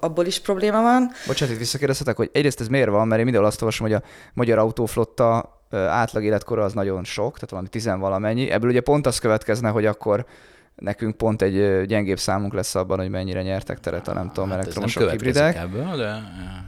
abból 0.00 0.26
is 0.26 0.40
probléma 0.40 0.82
van. 0.82 1.10
Bocsánat, 1.26 1.54
itt 1.54 1.60
visszakérdezhetek, 1.60 2.16
hogy 2.16 2.30
egyrészt 2.32 2.60
ez 2.60 2.68
miért 2.68 2.88
van, 2.88 3.06
mert 3.06 3.18
én 3.18 3.24
mindenhol 3.24 3.50
azt 3.50 3.60
olvasom, 3.60 3.86
hogy 3.86 3.96
a 3.96 4.02
magyar 4.34 4.58
autóflotta 4.58 5.60
átlag 5.70 6.24
életkora 6.24 6.64
az 6.64 6.72
nagyon 6.72 7.04
sok, 7.04 7.34
tehát 7.34 7.50
valami 7.50 7.68
tizenvalamennyi. 7.68 8.50
Ebből 8.50 8.70
ugye 8.70 8.80
pont 8.80 9.06
az 9.06 9.18
következne, 9.18 9.68
hogy 9.68 9.86
akkor 9.86 10.26
nekünk 10.74 11.16
pont 11.16 11.42
egy 11.42 11.86
gyengébb 11.86 12.18
számunk 12.18 12.52
lesz 12.52 12.74
abban, 12.74 12.98
hogy 12.98 13.10
mennyire 13.10 13.42
nyertek 13.42 13.80
teret 13.80 14.08
a 14.08 14.12
nem 14.12 14.30
tudom, 14.32 14.50
hát 14.50 14.58
elektromosok, 14.58 15.10
hibridek. 15.10 15.56
Ebből, 15.56 15.96
de... 15.96 16.22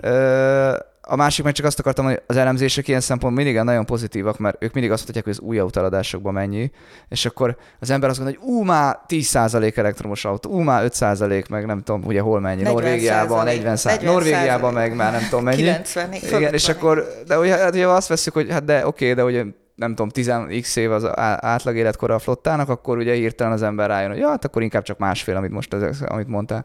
Ö, 0.09 0.77
a 1.11 1.17
másik 1.17 1.45
meg 1.45 1.53
csak 1.53 1.67
azt 1.67 1.79
akartam, 1.79 2.05
hogy 2.05 2.23
az 2.27 2.37
elemzések 2.37 2.89
ilyen 2.89 3.01
szempont 3.01 3.37
mindig 3.37 3.61
nagyon 3.61 3.85
pozitívak, 3.85 4.39
mert 4.39 4.63
ők 4.63 4.73
mindig 4.73 4.93
azt 4.93 5.03
mondják, 5.03 5.25
hogy 5.25 5.33
az 5.33 5.41
új 5.41 5.59
autóeladásokban 5.59 6.33
mennyi, 6.33 6.71
és 7.09 7.27
akkor 7.27 7.57
az 7.81 7.91
ember 7.91 8.11
azt 8.11 8.21
mondja, 8.21 8.39
hogy 8.41 8.49
ú, 8.51 8.63
már 8.63 8.99
10% 9.09 9.77
elektromos 9.77 10.25
autó, 10.25 10.51
ú, 10.51 10.59
már 10.59 10.89
5% 10.89 11.49
meg 11.49 11.67
nem 11.67 11.83
tudom, 11.83 12.03
ugye 12.05 12.21
hol 12.21 12.41
mennyi, 12.41 12.63
Norvégiában 12.63 13.45
40 13.45 13.79
40 13.83 14.13
Norvégiában 14.13 14.73
meg 14.73 14.95
már 14.95 15.13
nem 15.13 15.23
tudom 15.29 15.45
mennyi. 15.45 15.63
90 15.63 16.13
Igen, 16.13 16.53
és 16.53 16.69
akkor, 16.69 17.07
de 17.27 17.39
ugye, 17.39 17.57
hát, 17.57 17.75
ugye 17.75 17.87
azt 17.87 18.09
veszük, 18.09 18.33
hogy 18.33 18.51
hát 18.51 18.65
de 18.65 18.87
oké, 18.87 19.15
de 19.15 19.25
ugye 19.25 19.45
nem 19.75 19.95
tudom, 19.95 20.09
10x 20.15 20.77
év 20.77 20.93
az 20.93 21.09
átlag 21.41 21.77
életkora 21.77 22.15
a 22.15 22.19
flottának, 22.19 22.69
akkor 22.69 22.99
ugye 22.99 23.15
hirtelen 23.15 23.53
az 23.53 23.63
ember 23.63 23.89
rájön, 23.89 24.11
hogy 24.11 24.19
ja, 24.19 24.29
hát 24.29 24.45
akkor 24.45 24.63
inkább 24.63 24.83
csak 24.83 24.99
másfél, 24.99 25.37
amit 25.37 25.51
most 25.51 25.77
amit 26.07 26.29
mondtál 26.29 26.65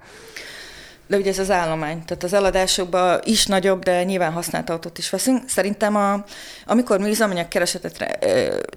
de 1.13 1.19
ugye 1.19 1.30
ez 1.30 1.39
az 1.39 1.52
állomány, 1.52 2.06
tehát 2.06 2.23
az 2.23 2.34
eladásokban 2.34 3.19
is 3.23 3.45
nagyobb, 3.45 3.84
de 3.84 4.04
nyilván 4.04 4.32
használt 4.32 4.69
autót 4.69 4.97
is 4.97 5.10
veszünk. 5.10 5.49
Szerintem 5.49 5.95
a, 5.95 6.23
amikor 6.65 6.99
mi 6.99 7.10
üzemanyag 7.10 7.47
keresetet 7.47 8.19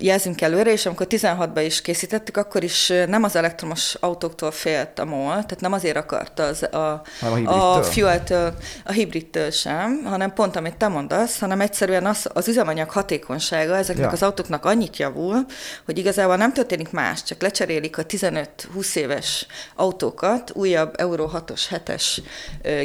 jelzünk 0.01 0.41
előre, 0.41 0.73
és 0.73 0.87
amikor 0.87 1.07
16-ban 1.11 1.63
is 1.65 1.83
készítettük, 1.83 2.37
akkor 2.37 2.63
is 2.63 2.93
nem 3.07 3.23
az 3.23 3.37
elektromos 3.37 3.95
autóktól 3.95 4.51
félt 4.51 4.99
a 4.99 5.05
MOL, 5.05 5.33
tehát 5.33 5.61
nem 5.61 5.73
azért 5.73 5.97
akart 5.97 6.39
az 6.39 6.63
a, 6.63 7.03
a, 7.47 7.77
a 7.77 7.83
fuel 7.83 8.23
a 8.85 8.93
hibridtől 8.93 9.51
sem, 9.51 10.03
hanem 10.05 10.33
pont 10.33 10.57
amit 10.57 10.77
te 10.77 10.89
mondasz, 10.89 11.39
hanem 11.39 11.61
egyszerűen 11.61 12.07
az, 12.07 12.29
az 12.33 12.49
üzemanyag 12.49 12.91
hatékonysága 12.91 13.77
ezeknek 13.77 14.05
ja. 14.05 14.11
az 14.11 14.23
autóknak 14.23 14.65
annyit 14.65 14.97
javul, 14.97 15.47
hogy 15.85 15.99
igazából 15.99 16.37
nem 16.37 16.53
történik 16.53 16.91
más, 16.91 17.23
csak 17.23 17.43
lecserélik 17.43 17.99
a 17.99 18.07
15-20 18.07 18.97
éves 18.97 19.47
autókat 19.75 20.51
újabb 20.55 20.95
Euro 20.97 21.31
6-os, 21.35 21.63
7-es 21.71 22.19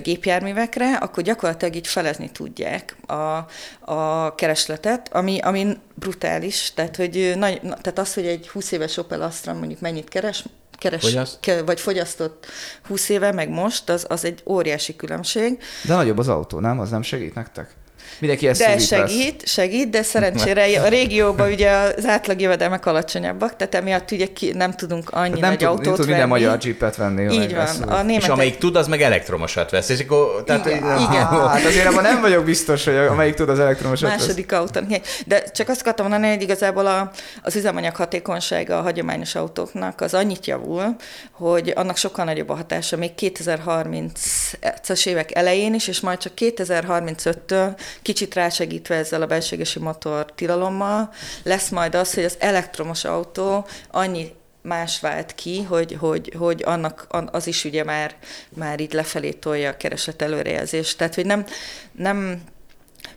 gépjárművekre, 0.02 0.96
akkor 0.96 1.24
gyakorlatilag 1.24 1.76
így 1.76 1.88
felezni 1.88 2.30
tudják 2.32 2.96
a, 3.08 3.46
a 3.94 4.36
keresletet, 4.36 5.14
ami, 5.14 5.40
ami 5.40 5.78
brutális. 5.96 6.72
Tehát, 6.74 6.96
hogy 6.96 7.34
nagy, 7.36 7.60
tehát 7.62 8.00
az, 8.00 8.14
hogy 8.14 8.26
egy 8.26 8.50
20 8.50 8.72
éves 8.72 8.98
Opel 8.98 9.22
Astra 9.22 9.54
mondjuk 9.54 9.80
mennyit 9.80 10.10
keres, 10.10 10.46
keres, 10.78 11.02
Fogyaszt? 11.02 11.40
ke, 11.40 11.64
vagy 11.64 11.80
fogyasztott 11.80 12.46
20 12.88 13.10
éve, 13.10 13.32
meg 13.32 13.50
most, 13.50 13.90
az, 13.90 14.06
az 14.10 14.26
egy 14.26 14.42
óriási 14.46 14.96
különbség. 14.96 15.60
De 15.88 15.94
nagyobb 15.94 16.18
az 16.18 16.28
autó, 16.28 16.60
nem? 16.60 16.80
Az 16.80 16.90
nem 16.90 17.02
segít 17.02 17.34
nektek? 17.34 17.76
Mindenki 18.22 18.48
ezt 18.48 18.60
De 18.60 18.78
segít, 18.78 19.42
lesz. 19.42 19.52
segít, 19.52 19.90
de 19.90 20.04
szerencsére 20.04 20.82
a 20.82 20.88
régióban 20.88 21.52
ugye 21.52 21.70
az 21.70 22.06
átlag 22.06 22.42
jövedelmek 22.42 22.86
alacsonyabbak, 22.86 23.56
tehát 23.56 23.76
emiatt 23.76 24.12
ugye 24.12 24.26
ki, 24.34 24.52
nem 24.54 24.72
tudunk 24.72 25.10
annyi 25.10 25.40
nem 25.40 25.50
nagy 25.50 25.58
tud, 25.58 25.68
autót 25.68 25.86
nem 25.86 25.96
tud 25.96 26.08
minden 26.08 26.28
magyar 26.28 26.58
jeepet 26.62 26.96
venni. 26.96 27.34
Így 27.34 27.56
van. 27.56 27.66
A 27.66 28.02
németek... 28.02 28.22
És 28.22 28.28
amelyik 28.28 28.58
tud, 28.58 28.76
az 28.76 28.88
meg 28.88 29.02
elektromosat 29.02 29.72
vesz. 29.72 29.90
És 29.90 30.00
akkor, 30.00 30.44
tehát, 30.46 30.66
igen. 30.66 30.78
igen. 30.78 31.26
Hát 31.26 31.66
azért 31.66 31.86
abban 31.86 32.04
nem 32.04 32.22
vagyok 32.22 32.46
biztos, 32.46 32.86
hogy 32.86 32.96
amelyik 32.96 33.34
tud, 33.34 33.50
az 33.50 33.60
elektromosat 33.60 34.10
Második 34.10 34.52
autó. 34.52 34.80
De 35.26 35.44
csak 35.52 35.70
azt 35.70 35.82
akartam 35.82 36.10
mondani, 36.10 36.34
hogy 36.34 36.42
igazából 36.42 36.86
a, 36.86 37.12
az 37.42 37.56
üzemanyag 37.56 37.96
hatékonysága 37.96 38.78
a 38.78 38.82
hagyományos 38.82 39.36
autóknak 39.36 40.02
az 40.02 40.14
annyit 40.14 40.46
javul, 40.46 40.96
hogy 41.32 41.74
annak 41.76 41.98
sokkal 41.98 42.26
nagyobb 42.26 42.50
a 42.50 42.56
hatása 42.56 42.98
még 42.98 43.12
2030-as 43.18 45.08
évek 45.08 45.36
elején 45.36 45.74
is, 45.74 45.88
és 45.88 46.00
majd 46.00 46.18
csak 46.18 46.34
2035-től 46.36 47.74
kicsit 48.12 48.34
rásegítve 48.34 48.96
ezzel 48.96 49.22
a 49.22 49.26
belségesi 49.26 49.80
motor 49.80 50.32
tilalommal, 50.36 51.14
lesz 51.44 51.70
majd 51.70 51.96
az, 51.96 52.14
hogy 52.14 52.24
az 52.24 52.36
elektromos 52.40 53.06
autó 53.06 53.68
annyi 53.92 54.34
más 54.62 55.00
vált 55.00 55.36
ki, 55.36 55.64
hogy, 55.64 55.94
hogy, 56.00 56.34
hogy 56.38 56.64
annak 56.66 57.08
az 57.10 57.48
is 57.48 57.66
ugye 57.66 57.84
már, 57.84 58.16
már 58.50 58.80
így 58.80 58.94
lefelé 58.94 59.32
tolja 59.32 59.70
a 59.70 59.78
kereslet 59.78 60.22
előrejelzést. 60.22 60.98
Tehát, 60.98 61.16
hogy 61.16 61.26
nem, 61.26 61.46
nem 61.92 62.42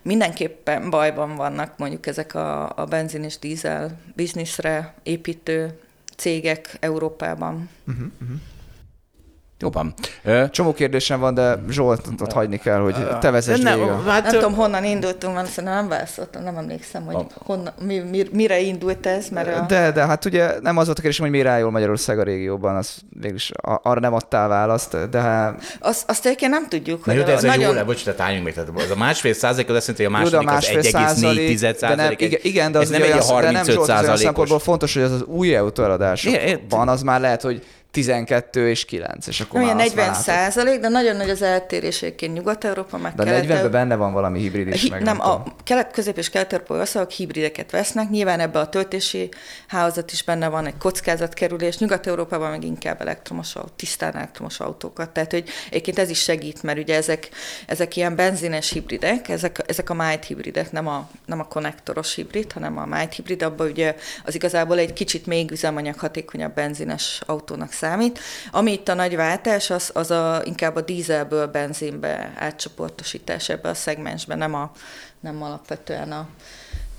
mindenképpen 0.01 0.89
bajban 0.89 1.35
vannak 1.35 1.77
mondjuk 1.77 2.07
ezek 2.07 2.33
a, 2.35 2.77
a 2.77 2.85
benzin 2.85 3.23
és 3.23 3.39
dízel 3.39 3.99
bizniszre 4.13 4.93
építő 5.03 5.79
cégek 6.15 6.77
Európában. 6.79 7.69
Uh-huh, 7.87 8.05
uh-huh. 8.21 8.37
Jó 9.59 9.69
van. 9.69 9.93
Csomó 10.51 10.73
kérdésem 10.73 11.19
van, 11.19 11.33
de 11.33 11.63
Zsoltot 11.69 12.31
hagyni 12.31 12.57
kell, 12.57 12.79
hogy 12.79 12.95
te 13.19 13.31
vezess 13.31 13.59
nem, 13.59 13.79
végül. 13.79 14.03
Hát, 14.07 14.23
nem 14.23 14.33
tudom, 14.33 14.53
honnan 14.53 14.83
indultunk, 14.83 15.35
mert 15.35 15.47
szerintem 15.47 15.73
nem 15.73 15.87
válaszoltam, 15.87 16.43
nem 16.43 16.57
emlékszem, 16.57 17.05
hogy 17.05 17.25
honnan, 17.45 17.73
mi, 17.81 17.99
mi, 17.99 18.25
mire 18.31 18.59
indult 18.59 19.05
ez. 19.05 19.29
Mert 19.29 19.57
a... 19.57 19.65
De, 19.67 19.91
de 19.91 20.05
hát 20.05 20.25
ugye 20.25 20.59
nem 20.61 20.77
az 20.77 20.85
volt 20.85 20.97
a 20.97 21.01
kérdésem, 21.01 21.25
hogy 21.25 21.35
miért 21.41 21.59
jól 21.59 21.71
Magyarország 21.71 22.19
a 22.19 22.23
régióban, 22.23 22.75
az 22.75 22.97
végülis 23.19 23.51
arra 23.61 23.99
nem 23.99 24.13
adtál 24.13 24.47
választ, 24.47 25.09
de... 25.09 25.55
Azt, 25.79 26.09
azt 26.09 26.25
egyébként 26.25 26.51
nem 26.51 26.67
tudjuk. 26.69 27.05
Na 27.05 27.11
hogy 27.11 27.21
jó, 27.21 27.27
de 27.27 27.33
ez 27.33 27.43
nagyon... 27.43 27.75
a 27.75 27.79
jó, 27.79 27.85
bocs, 27.85 28.03
tehát 28.03 28.19
álljunk 28.19 28.43
meg, 28.43 28.53
tehát 28.53 28.69
az 28.75 28.91
a 28.91 28.95
másfél 28.95 29.33
százalék 29.33 29.69
az 29.69 29.75
azt 29.75 29.87
jelenti, 29.87 30.03
hogy 30.03 30.13
a 30.13 30.17
második 30.17 30.91
jó, 30.93 30.99
a 30.99 31.05
az 31.05 31.21
1,4 31.21 31.75
százalék. 31.75 32.21
Igen, 32.21 32.39
igen, 32.43 32.71
de 32.71 32.77
az 32.77 32.91
ez 32.91 32.99
nem 32.99 33.11
egy 33.11 33.25
35 33.25 33.83
százalékos. 33.83 34.51
fontos, 34.63 34.93
hogy 34.93 35.03
az 35.03 35.11
az 35.11 35.23
új 35.23 35.55
autóeladásokban 35.55 36.87
az 36.87 37.01
már 37.01 37.19
lehet, 37.19 37.41
hogy 37.41 37.63
12 37.95 38.69
és 38.69 38.85
9, 38.85 39.27
és 39.27 39.39
akkor 39.39 39.61
Olyan 39.61 39.75
40 39.75 40.13
százalék, 40.13 40.79
de 40.79 40.87
nagyon 40.87 41.15
nagy 41.15 41.29
az 41.29 41.41
eltérés 41.41 42.01
egyébként 42.01 42.33
Nyugat-Európa, 42.33 42.97
meg 42.97 43.13
De 43.13 43.23
kelet 43.23 43.45
40-ben 43.45 43.71
benne 43.71 43.95
van 43.95 44.13
valami 44.13 44.39
hibrid 44.39 44.67
is, 44.67 44.81
hi, 44.81 44.89
meg 44.89 45.03
nem, 45.03 45.17
nem 45.17 45.27
a 45.27 45.43
kelet, 45.63 45.91
közép 45.91 46.17
és 46.17 46.29
kelet-európai 46.29 46.79
országok 46.79 47.11
hibrideket 47.11 47.71
vesznek, 47.71 48.09
nyilván 48.09 48.39
ebbe 48.39 48.59
a 48.59 48.69
töltési 48.69 49.29
hálózat 49.67 50.11
is 50.11 50.23
benne 50.23 50.47
van, 50.47 50.65
egy 50.65 50.77
kockázatkerülés, 50.77 51.77
Nyugat-Európában 51.77 52.49
meg 52.49 52.63
inkább 52.63 53.01
elektromos 53.01 53.55
autó, 53.55 53.69
tisztán 53.75 54.15
elektromos 54.15 54.59
autókat, 54.59 55.09
tehát 55.09 55.31
hogy 55.31 55.49
egyébként 55.69 55.99
ez 55.99 56.09
is 56.09 56.19
segít, 56.19 56.63
mert 56.63 56.77
ugye 56.77 56.95
ezek, 56.95 57.29
ezek 57.67 57.95
ilyen 57.95 58.15
benzines 58.15 58.71
hibridek, 58.71 59.29
ezek, 59.29 59.63
ezek 59.67 59.89
a 59.89 59.93
mild 59.93 60.23
hibridek, 60.23 60.71
nem 60.71 60.87
a, 60.87 61.09
nem 61.25 61.39
a 61.39 61.43
konnektoros 61.43 62.15
hibrid, 62.15 62.51
hanem 62.51 62.77
a 62.77 62.85
mild 62.85 63.11
hibrid, 63.11 63.43
abban 63.43 63.69
ugye 63.69 63.95
az 64.25 64.35
igazából 64.35 64.77
egy 64.77 64.93
kicsit 64.93 65.25
még 65.25 65.51
üzemanyag 65.51 65.99
hatékonyabb 65.99 66.53
benzines 66.53 67.21
autónak 67.25 67.71
számít. 67.71 67.84
Ami 68.51 68.71
itt 68.71 68.87
a 68.87 68.93
nagy 68.93 69.15
váltás, 69.15 69.69
az, 69.69 69.91
az 69.93 70.11
a, 70.11 70.41
inkább 70.45 70.75
a 70.75 70.81
dízelből 70.81 71.47
benzinbe 71.47 72.33
átcsoportosítás 72.37 73.49
ebbe 73.49 73.69
a 73.69 73.73
szegmensbe, 73.73 74.35
nem, 74.35 74.53
a, 74.53 74.71
nem 75.19 75.43
alapvetően 75.43 76.11
a, 76.11 76.27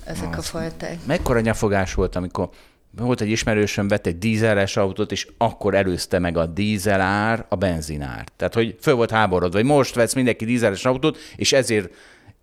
ezek 0.05 0.37
az, 0.37 0.37
a 0.37 0.41
fajták. 0.41 0.97
Mekkora 1.05 1.39
nyafogás 1.39 1.93
volt, 1.93 2.15
amikor 2.15 2.49
volt 2.91 3.21
egy 3.21 3.29
ismerősöm, 3.29 3.87
vett 3.87 4.05
egy 4.05 4.17
dízeles 4.17 4.77
autót, 4.77 5.11
és 5.11 5.27
akkor 5.37 5.75
előzte 5.75 6.19
meg 6.19 6.37
a 6.37 6.45
dízelár 6.45 7.45
a 7.49 7.55
benzinár. 7.55 8.25
Tehát, 8.35 8.53
hogy 8.53 8.77
föl 8.81 8.95
volt 8.95 9.11
háborodva, 9.11 9.57
hogy 9.57 9.67
most 9.67 9.95
vesz 9.95 10.13
mindenki 10.13 10.45
dízeles 10.45 10.85
autót, 10.85 11.17
és 11.35 11.53
ezért 11.53 11.89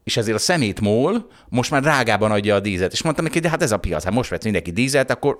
és 0.04 0.16
ezért 0.16 0.36
a 0.36 0.40
szemét 0.40 0.80
mól 0.80 1.26
most 1.48 1.70
már 1.70 1.82
drágában 1.82 2.30
adja 2.30 2.54
a 2.54 2.60
dízet. 2.60 2.92
És 2.92 3.02
mondtam 3.02 3.24
neki, 3.24 3.38
de 3.38 3.48
hát 3.48 3.62
ez 3.62 3.72
a 3.72 3.78
piac, 3.78 4.04
hát 4.04 4.12
most 4.12 4.30
vesz 4.30 4.44
mindenki 4.44 4.70
dízet, 4.70 5.10
akkor 5.10 5.38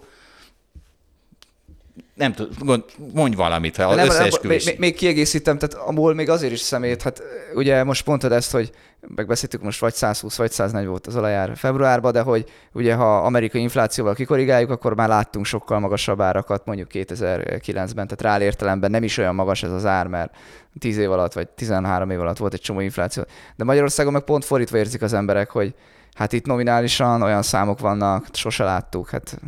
nem 2.15 2.33
tudom, 2.33 2.85
mondj 3.15 3.37
valamit, 3.37 3.77
ha 3.77 3.95
nem, 3.95 4.07
nem, 4.07 4.29
még, 4.43 4.75
még 4.79 4.95
kiegészítem, 4.95 5.59
tehát 5.59 5.87
a 5.89 5.93
MOL 5.93 6.15
még 6.15 6.29
azért 6.29 6.53
is 6.53 6.61
szemét, 6.61 7.03
hát 7.03 7.23
ugye 7.55 7.85
most 7.85 8.07
mondtad 8.07 8.33
ezt, 8.33 8.53
hogy 8.53 8.71
megbeszéltük 9.01 9.63
most 9.63 9.81
vagy 9.81 9.95
120 9.95 10.37
vagy 10.37 10.51
140 10.51 10.91
volt 10.91 11.07
az 11.07 11.17
olajár 11.17 11.57
februárban, 11.57 12.13
de 12.13 12.21
hogy 12.21 12.51
ugye 12.73 12.95
ha 12.95 13.17
amerikai 13.17 13.61
inflációval 13.61 14.15
kikorrigáljuk, 14.15 14.71
akkor 14.71 14.95
már 14.95 15.09
láttunk 15.09 15.45
sokkal 15.45 15.79
magasabb 15.79 16.21
árakat 16.21 16.67
mondjuk 16.67 16.89
2009-ben, 16.93 18.07
tehát 18.07 18.23
reál 18.23 18.43
értelemben 18.43 18.91
nem 18.91 19.03
is 19.03 19.19
olyan 19.19 19.35
magas 19.35 19.63
ez 19.63 19.73
az 19.73 19.87
ár, 19.87 20.07
mert 20.07 20.37
10 20.79 20.99
év 20.99 21.11
alatt 21.11 21.33
vagy 21.33 21.49
13 21.49 22.11
év 22.11 22.21
alatt 22.21 22.37
volt 22.37 22.53
egy 22.53 22.61
csomó 22.61 22.81
infláció. 22.81 23.23
De 23.57 23.65
Magyarországon 23.65 24.13
meg 24.13 24.23
pont 24.23 24.45
fordítva 24.45 24.79
érzik 24.79 25.03
az 25.03 25.13
emberek, 25.13 25.51
hogy 25.51 25.75
hát 26.15 26.33
itt 26.33 26.47
nominálisan 26.47 27.23
olyan 27.23 27.43
számok 27.43 27.79
vannak, 27.81 28.27
sose 28.33 28.65
láttuk, 28.65 29.11
hát 29.11 29.41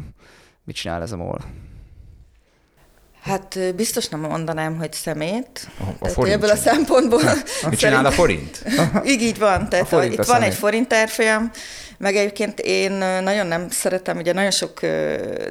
mit 0.64 0.76
csinál 0.76 1.02
ez 1.02 1.12
a 1.12 1.16
MOL? 1.16 1.38
Hát 3.26 3.74
biztos 3.74 4.08
nem 4.08 4.20
mondanám, 4.20 4.78
hogy 4.78 4.92
szemét. 4.92 5.68
A, 5.78 6.06
a 6.06 6.08
forint 6.08 6.34
ebből 6.34 6.50
a 6.50 6.56
szempontból... 6.56 7.20
Mit 7.70 7.78
csinál 7.78 8.06
a 8.06 8.10
forint? 8.10 8.62
így, 9.12 9.22
így 9.22 9.38
van. 9.38 9.68
Tehát 9.68 9.92
a 9.92 10.04
itt 10.04 10.24
van 10.24 10.42
egy 10.42 10.54
forint 10.54 10.92
árfolyam, 10.92 11.50
meg 11.98 12.16
egyébként 12.16 12.60
én 12.60 12.92
nagyon 13.22 13.46
nem 13.46 13.70
szeretem, 13.70 14.16
ugye 14.16 14.32
nagyon 14.32 14.50
sok 14.50 14.80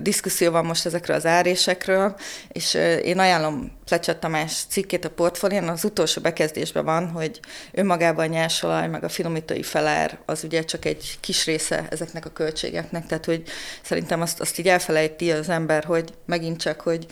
diszkuszió 0.01 0.51
van 0.51 0.65
most 0.65 0.85
ezekről 0.85 1.15
az 1.15 1.25
árésekről, 1.25 2.15
és 2.51 2.73
én 3.03 3.19
ajánlom 3.19 3.71
Plecset 3.85 4.17
Tamás 4.17 4.63
cikkét 4.69 5.05
a 5.05 5.09
portfólión, 5.09 5.67
az 5.67 5.83
utolsó 5.83 6.21
bekezdésben 6.21 6.85
van, 6.85 7.09
hogy 7.09 7.39
önmagában 7.71 8.25
a 8.25 8.27
nyersolaj, 8.27 8.87
meg 8.87 9.03
a 9.03 9.09
finomítói 9.09 9.63
felár, 9.63 10.17
az 10.25 10.43
ugye 10.43 10.63
csak 10.63 10.85
egy 10.85 11.17
kis 11.19 11.45
része 11.45 11.87
ezeknek 11.89 12.25
a 12.25 12.29
költségeknek, 12.29 13.05
tehát 13.05 13.25
hogy 13.25 13.43
szerintem 13.81 14.21
azt, 14.21 14.39
azt 14.39 14.59
így 14.59 14.67
elfelejti 14.67 15.31
az 15.31 15.49
ember, 15.49 15.83
hogy 15.83 16.13
megint 16.25 16.61
csak, 16.61 16.81
hogy 16.81 17.05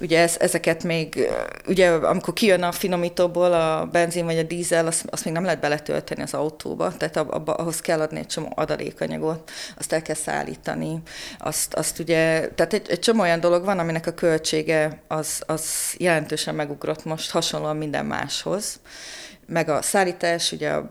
ugye 0.00 0.20
ez, 0.20 0.36
ezeket 0.38 0.82
még, 0.82 1.28
ugye 1.66 1.90
amikor 1.90 2.34
kijön 2.34 2.62
a 2.62 2.72
finomítóból 2.72 3.52
a 3.52 3.88
benzin 3.92 4.24
vagy 4.24 4.38
a 4.38 4.42
dízel, 4.42 4.86
azt, 4.86 5.04
azt 5.10 5.24
még 5.24 5.34
nem 5.34 5.44
lehet 5.44 5.60
beletölteni 5.60 6.22
az 6.22 6.34
autóba, 6.34 6.96
tehát 6.96 7.16
abba, 7.16 7.54
ahhoz 7.54 7.80
kell 7.80 8.00
adni 8.00 8.18
egy 8.18 8.26
csomó 8.26 8.52
adalékanyagot, 8.54 9.50
azt 9.78 9.92
el 9.92 10.02
kell 10.02 10.14
szállítani, 10.14 11.02
azt, 11.38 11.74
azt 11.74 11.98
ugye, 11.98 12.48
tehát 12.54 12.72
egy, 12.72 12.90
egy 12.90 12.98
csomó 12.98 13.20
olyan 13.20 13.40
dolog 13.40 13.64
van, 13.64 13.78
aminek 13.78 14.06
a 14.06 14.12
költsége 14.12 15.00
az, 15.08 15.42
az 15.46 15.94
jelentősen 16.16 16.54
megugrott 16.54 17.04
most 17.04 17.30
hasonlóan 17.30 17.76
minden 17.76 18.06
máshoz. 18.06 18.80
Meg 19.46 19.68
a 19.68 19.82
szállítás, 19.82 20.52
ugye 20.52 20.70
a 20.70 20.90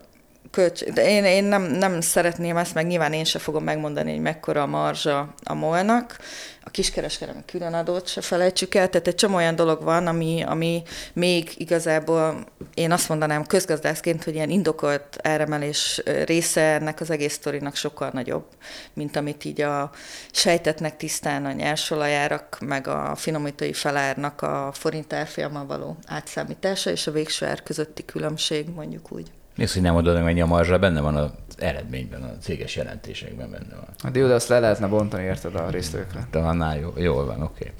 költség, 0.56 0.92
de 0.92 1.08
én, 1.08 1.24
én 1.24 1.44
nem, 1.44 1.62
nem 1.62 2.00
szeretném 2.00 2.56
ezt, 2.56 2.74
meg 2.74 2.86
nyilván 2.86 3.12
én 3.12 3.24
se 3.24 3.38
fogom 3.38 3.64
megmondani, 3.64 4.10
hogy 4.10 4.20
mekkora 4.20 4.62
a 4.62 4.66
marzsa 4.66 5.34
a 5.44 5.54
molnak, 5.54 6.16
a 6.62 6.70
kiskereskedelmi 6.70 7.42
különadót 7.46 8.08
se 8.08 8.20
felejtsük 8.20 8.74
el, 8.74 8.88
tehát 8.88 9.06
egy 9.06 9.14
csomó 9.14 9.36
olyan 9.36 9.56
dolog 9.56 9.82
van, 9.82 10.06
ami, 10.06 10.42
ami 10.46 10.82
még 11.12 11.52
igazából 11.56 12.46
én 12.74 12.92
azt 12.92 13.08
mondanám 13.08 13.46
közgazdászként, 13.46 14.24
hogy 14.24 14.34
ilyen 14.34 14.50
indokolt 14.50 15.18
áremelés 15.22 16.02
része 16.24 16.60
ennek 16.60 17.00
az 17.00 17.10
egész 17.10 17.32
sztorinak 17.32 17.74
sokkal 17.74 18.10
nagyobb, 18.12 18.46
mint 18.94 19.16
amit 19.16 19.44
így 19.44 19.60
a 19.60 19.90
sejtetnek 20.30 20.96
tisztán 20.96 21.44
a 21.44 21.52
nyersolajárak, 21.52 22.58
meg 22.60 22.88
a 22.88 23.14
finomítói 23.16 23.72
felárnak 23.72 24.42
a 24.42 24.70
forint 24.72 25.12
árfolyammal 25.12 25.66
való 25.66 25.96
átszámítása 26.06 26.90
és 26.90 27.06
a 27.06 27.12
végső 27.12 27.46
ár 27.46 27.62
közötti 27.62 28.04
különbség, 28.04 28.68
mondjuk 28.68 29.12
úgy. 29.12 29.35
Az, 29.58 29.72
hogy 29.72 29.82
nem 29.82 29.96
adod 29.96 30.22
meg 30.22 30.38
a 30.38 30.46
marzsra, 30.46 30.78
benne 30.78 31.00
van 31.00 31.16
az 31.16 31.30
eredményben, 31.58 32.22
a 32.22 32.42
céges 32.42 32.76
jelentésekben 32.76 33.50
benne 33.50 33.74
van. 33.74 33.88
Hát 34.02 34.16
jó, 34.16 34.26
de 34.26 34.34
azt 34.34 34.48
le 34.48 34.58
lehetne 34.58 34.86
bontani, 34.86 35.22
érted 35.22 35.54
a 35.54 35.70
résztvevőkre. 35.70 36.26
De 36.30 36.38
annál 36.38 36.78
jó, 36.78 36.92
jól 36.96 37.26
van, 37.26 37.42
oké. 37.42 37.72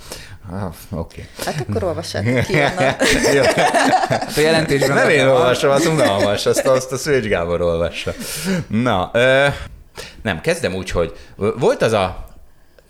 Okay. 0.49 0.61
Ah, 0.61 0.73
oké. 0.91 1.29
Okay. 1.37 1.55
Hát 1.55 1.65
akkor 1.69 1.85
olvassátok 1.85 2.41
ki 2.41 2.61
a 4.37 4.41
jelentésben. 4.41 4.97
Nem 4.97 5.09
én 5.09 5.27
olvasom, 5.27 5.71
az 5.71 5.87
unalmas, 5.87 6.47
azt, 6.47 6.67
azt 6.67 6.93
a 6.93 6.97
Szőcs 6.97 7.27
Gábor 7.27 7.61
olvassa. 7.61 8.13
Na, 8.69 9.11
ö, 9.13 9.47
nem, 10.23 10.41
kezdem 10.41 10.75
úgy, 10.75 10.91
hogy 10.91 11.17
volt 11.37 11.83
az 11.83 11.93
a 11.93 12.26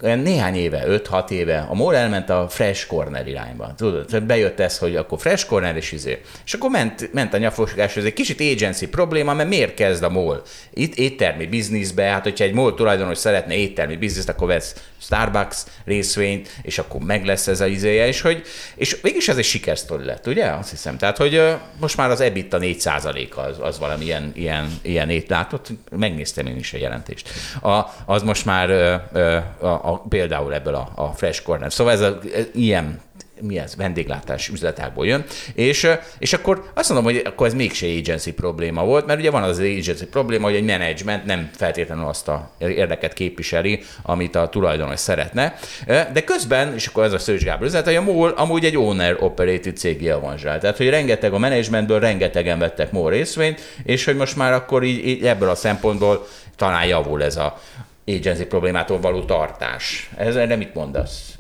néhány 0.01 0.55
éve, 0.55 0.85
5-6 0.87 1.31
éve 1.31 1.67
a 1.69 1.75
MOL 1.75 1.97
elment 1.97 2.31
a 2.31 2.47
Fresh 2.49 2.87
Corner 2.87 3.27
irányba. 3.29 3.75
Tudod, 3.77 4.23
bejött 4.23 4.61
ez, 4.61 4.79
hogy 4.79 4.97
akkor 4.97 5.21
Fresh 5.21 5.47
Corner 5.47 5.77
és 5.77 5.93
izé. 5.93 6.21
És 6.45 6.55
akkor 6.55 6.71
ment, 6.71 7.13
ment 7.13 7.35
a 7.35 7.39
nyafogás, 7.39 7.97
ez 7.97 8.05
egy 8.05 8.13
kicsit 8.13 8.41
agency 8.41 8.89
probléma, 8.89 9.35
mert 9.35 9.49
miért 9.49 9.75
kezd 9.75 10.03
a 10.03 10.11
MOL? 10.11 10.43
Itt 10.73 10.95
éttermi 10.95 11.47
bizniszbe, 11.47 12.03
hát 12.03 12.23
hogyha 12.23 12.45
egy 12.45 12.53
MOL 12.53 12.75
tulajdonos 12.75 13.19
szeretne 13.19 13.55
éttermi 13.55 13.97
bizniszt, 13.97 14.29
akkor 14.29 14.47
vesz 14.47 14.75
Starbucks 15.07 15.65
részvényt, 15.85 16.49
és 16.63 16.79
akkor 16.79 17.01
meg 17.01 17.25
lesz 17.25 17.47
ez 17.47 17.61
a 17.61 17.67
izéje, 17.67 18.07
és 18.07 18.21
hogy, 18.21 18.43
és 18.75 19.01
mégis 19.01 19.29
ez 19.29 19.37
egy 19.37 19.45
sikersztori 19.45 20.05
lett, 20.05 20.27
ugye? 20.27 20.47
Azt 20.47 20.71
hiszem. 20.71 20.97
Tehát, 20.97 21.17
hogy 21.17 21.57
most 21.81 21.97
már 21.97 22.11
az 22.11 22.21
EBITDA 22.21 22.59
4 22.59 22.89
az, 23.35 23.57
az 23.61 23.79
valami 23.79 24.05
ilyen, 24.05 24.33
ilyen, 24.35 24.79
ilyen 24.83 25.11
étlátott, 25.11 25.69
megnéztem 25.91 26.47
én 26.47 26.57
is 26.57 26.73
a 26.73 26.79
jelentést. 26.79 27.29
A, 27.63 27.83
az 28.05 28.23
most 28.23 28.45
már 28.45 28.71
a, 28.71 29.67
a, 29.67 30.03
például 30.09 30.55
ebből 30.55 30.75
a, 30.75 30.93
a 30.95 31.13
Fresh 31.13 31.43
Corner. 31.43 31.73
Szóval 31.73 31.93
ez, 31.93 32.01
a, 32.01 32.19
ilyen 32.55 33.01
mi 33.41 33.59
ez, 33.59 33.77
vendéglátás 33.77 34.49
üzletágból 34.49 35.07
jön, 35.07 35.25
és, 35.55 35.89
és 36.19 36.33
akkor 36.33 36.71
azt 36.75 36.89
mondom, 36.89 37.13
hogy 37.13 37.23
akkor 37.25 37.47
ez 37.47 37.55
mégse 37.55 37.87
agency 37.87 38.33
probléma 38.33 38.85
volt, 38.85 39.07
mert 39.07 39.19
ugye 39.19 39.31
van 39.31 39.43
az 39.43 39.59
agency 39.59 40.07
probléma, 40.07 40.45
hogy 40.45 40.55
egy 40.55 40.65
management 40.65 41.25
nem 41.25 41.51
feltétlenül 41.57 42.05
azt 42.05 42.29
a 42.29 42.51
érdeket 42.59 43.13
képviseli, 43.13 43.83
amit 44.03 44.35
a 44.35 44.49
tulajdonos 44.49 45.01
szeretne, 45.01 45.55
de 45.87 46.25
közben, 46.25 46.75
és 46.75 46.87
akkor 46.87 47.05
ez 47.05 47.13
a 47.13 47.19
Szőcs 47.19 47.43
Gábor 47.43 47.67
üzlet, 47.67 47.85
hogy 47.85 47.95
a 47.95 48.03
MOL 48.03 48.31
amúgy 48.31 48.65
egy 48.65 48.77
owner-operated 48.77 49.77
cégé 49.77 50.09
avanzsál. 50.09 50.61
Tehát, 50.61 50.77
hogy 50.77 50.89
rengeteg 50.89 51.33
a 51.33 51.39
managementből, 51.39 52.01
rengetegen 52.01 52.59
vettek 52.59 52.93
MOL 52.93 53.11
részvényt, 53.11 53.61
és 53.85 54.05
hogy 54.05 54.17
most 54.17 54.37
már 54.37 54.53
akkor 54.53 54.83
így, 54.83 55.07
így 55.07 55.27
ebből 55.27 55.49
a 55.49 55.55
szempontból 55.55 56.27
talán 56.57 56.87
javul 56.87 57.23
ez 57.23 57.37
a 57.37 57.61
agency 58.07 58.45
problémától 58.45 59.01
való 59.01 59.25
tartás. 59.25 60.11
Ez 60.17 60.37
erre 60.37 60.57
mit 60.57 60.75
mondasz? 60.75 61.35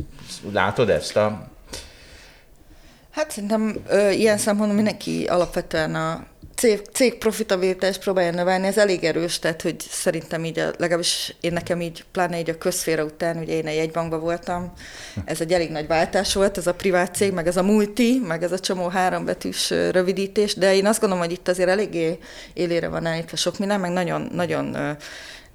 Látod 0.53 0.91
ezt 0.91 1.17
a 1.17 1.55
Hát 3.17 3.31
szerintem 3.31 3.77
ö, 3.89 4.11
ilyen 4.11 4.39
szempontból 4.39 4.77
mindenki 4.77 5.25
alapvetően 5.25 5.95
a 5.95 6.27
cég, 6.57 6.81
cég 6.93 7.19
profitabilitást 7.19 8.01
próbálja 8.01 8.31
növelni, 8.31 8.67
ez 8.67 8.79
elég 8.79 9.05
erős, 9.05 9.39
tehát 9.39 9.63
hogy 9.63 9.81
szerintem 9.81 10.45
így, 10.45 10.59
a, 10.59 10.71
legalábbis 10.79 11.37
én 11.41 11.53
nekem 11.53 11.81
így, 11.81 12.05
pláne 12.13 12.39
így 12.39 12.51
a 12.51 12.59
közféra 12.59 13.05
után, 13.05 13.37
ugye 13.37 13.53
én 13.53 13.67
egy 13.67 13.77
jegybankban 13.77 14.21
voltam, 14.21 14.73
ez 15.25 15.41
egy 15.41 15.53
elég 15.53 15.71
nagy 15.71 15.87
váltás 15.87 16.35
volt, 16.35 16.59
ez 16.59 16.67
a 16.67 16.75
privát 16.75 17.15
cég, 17.15 17.33
meg 17.33 17.47
ez 17.47 17.57
a 17.57 17.63
multi, 17.63 18.23
meg 18.27 18.43
ez 18.43 18.53
a 18.53 18.59
csomó 18.59 18.89
hárombetűs 18.89 19.71
rövidítés, 19.71 20.55
de 20.55 20.75
én 20.75 20.87
azt 20.87 21.01
gondolom, 21.01 21.25
hogy 21.25 21.33
itt 21.33 21.49
azért 21.49 21.69
eléggé 21.69 22.19
élére 22.53 22.89
van 22.89 23.07
állítva 23.07 23.37
sok 23.37 23.59
minden, 23.59 23.81
meg 23.81 23.91
nagyon, 23.91 24.31
nagyon 24.33 24.97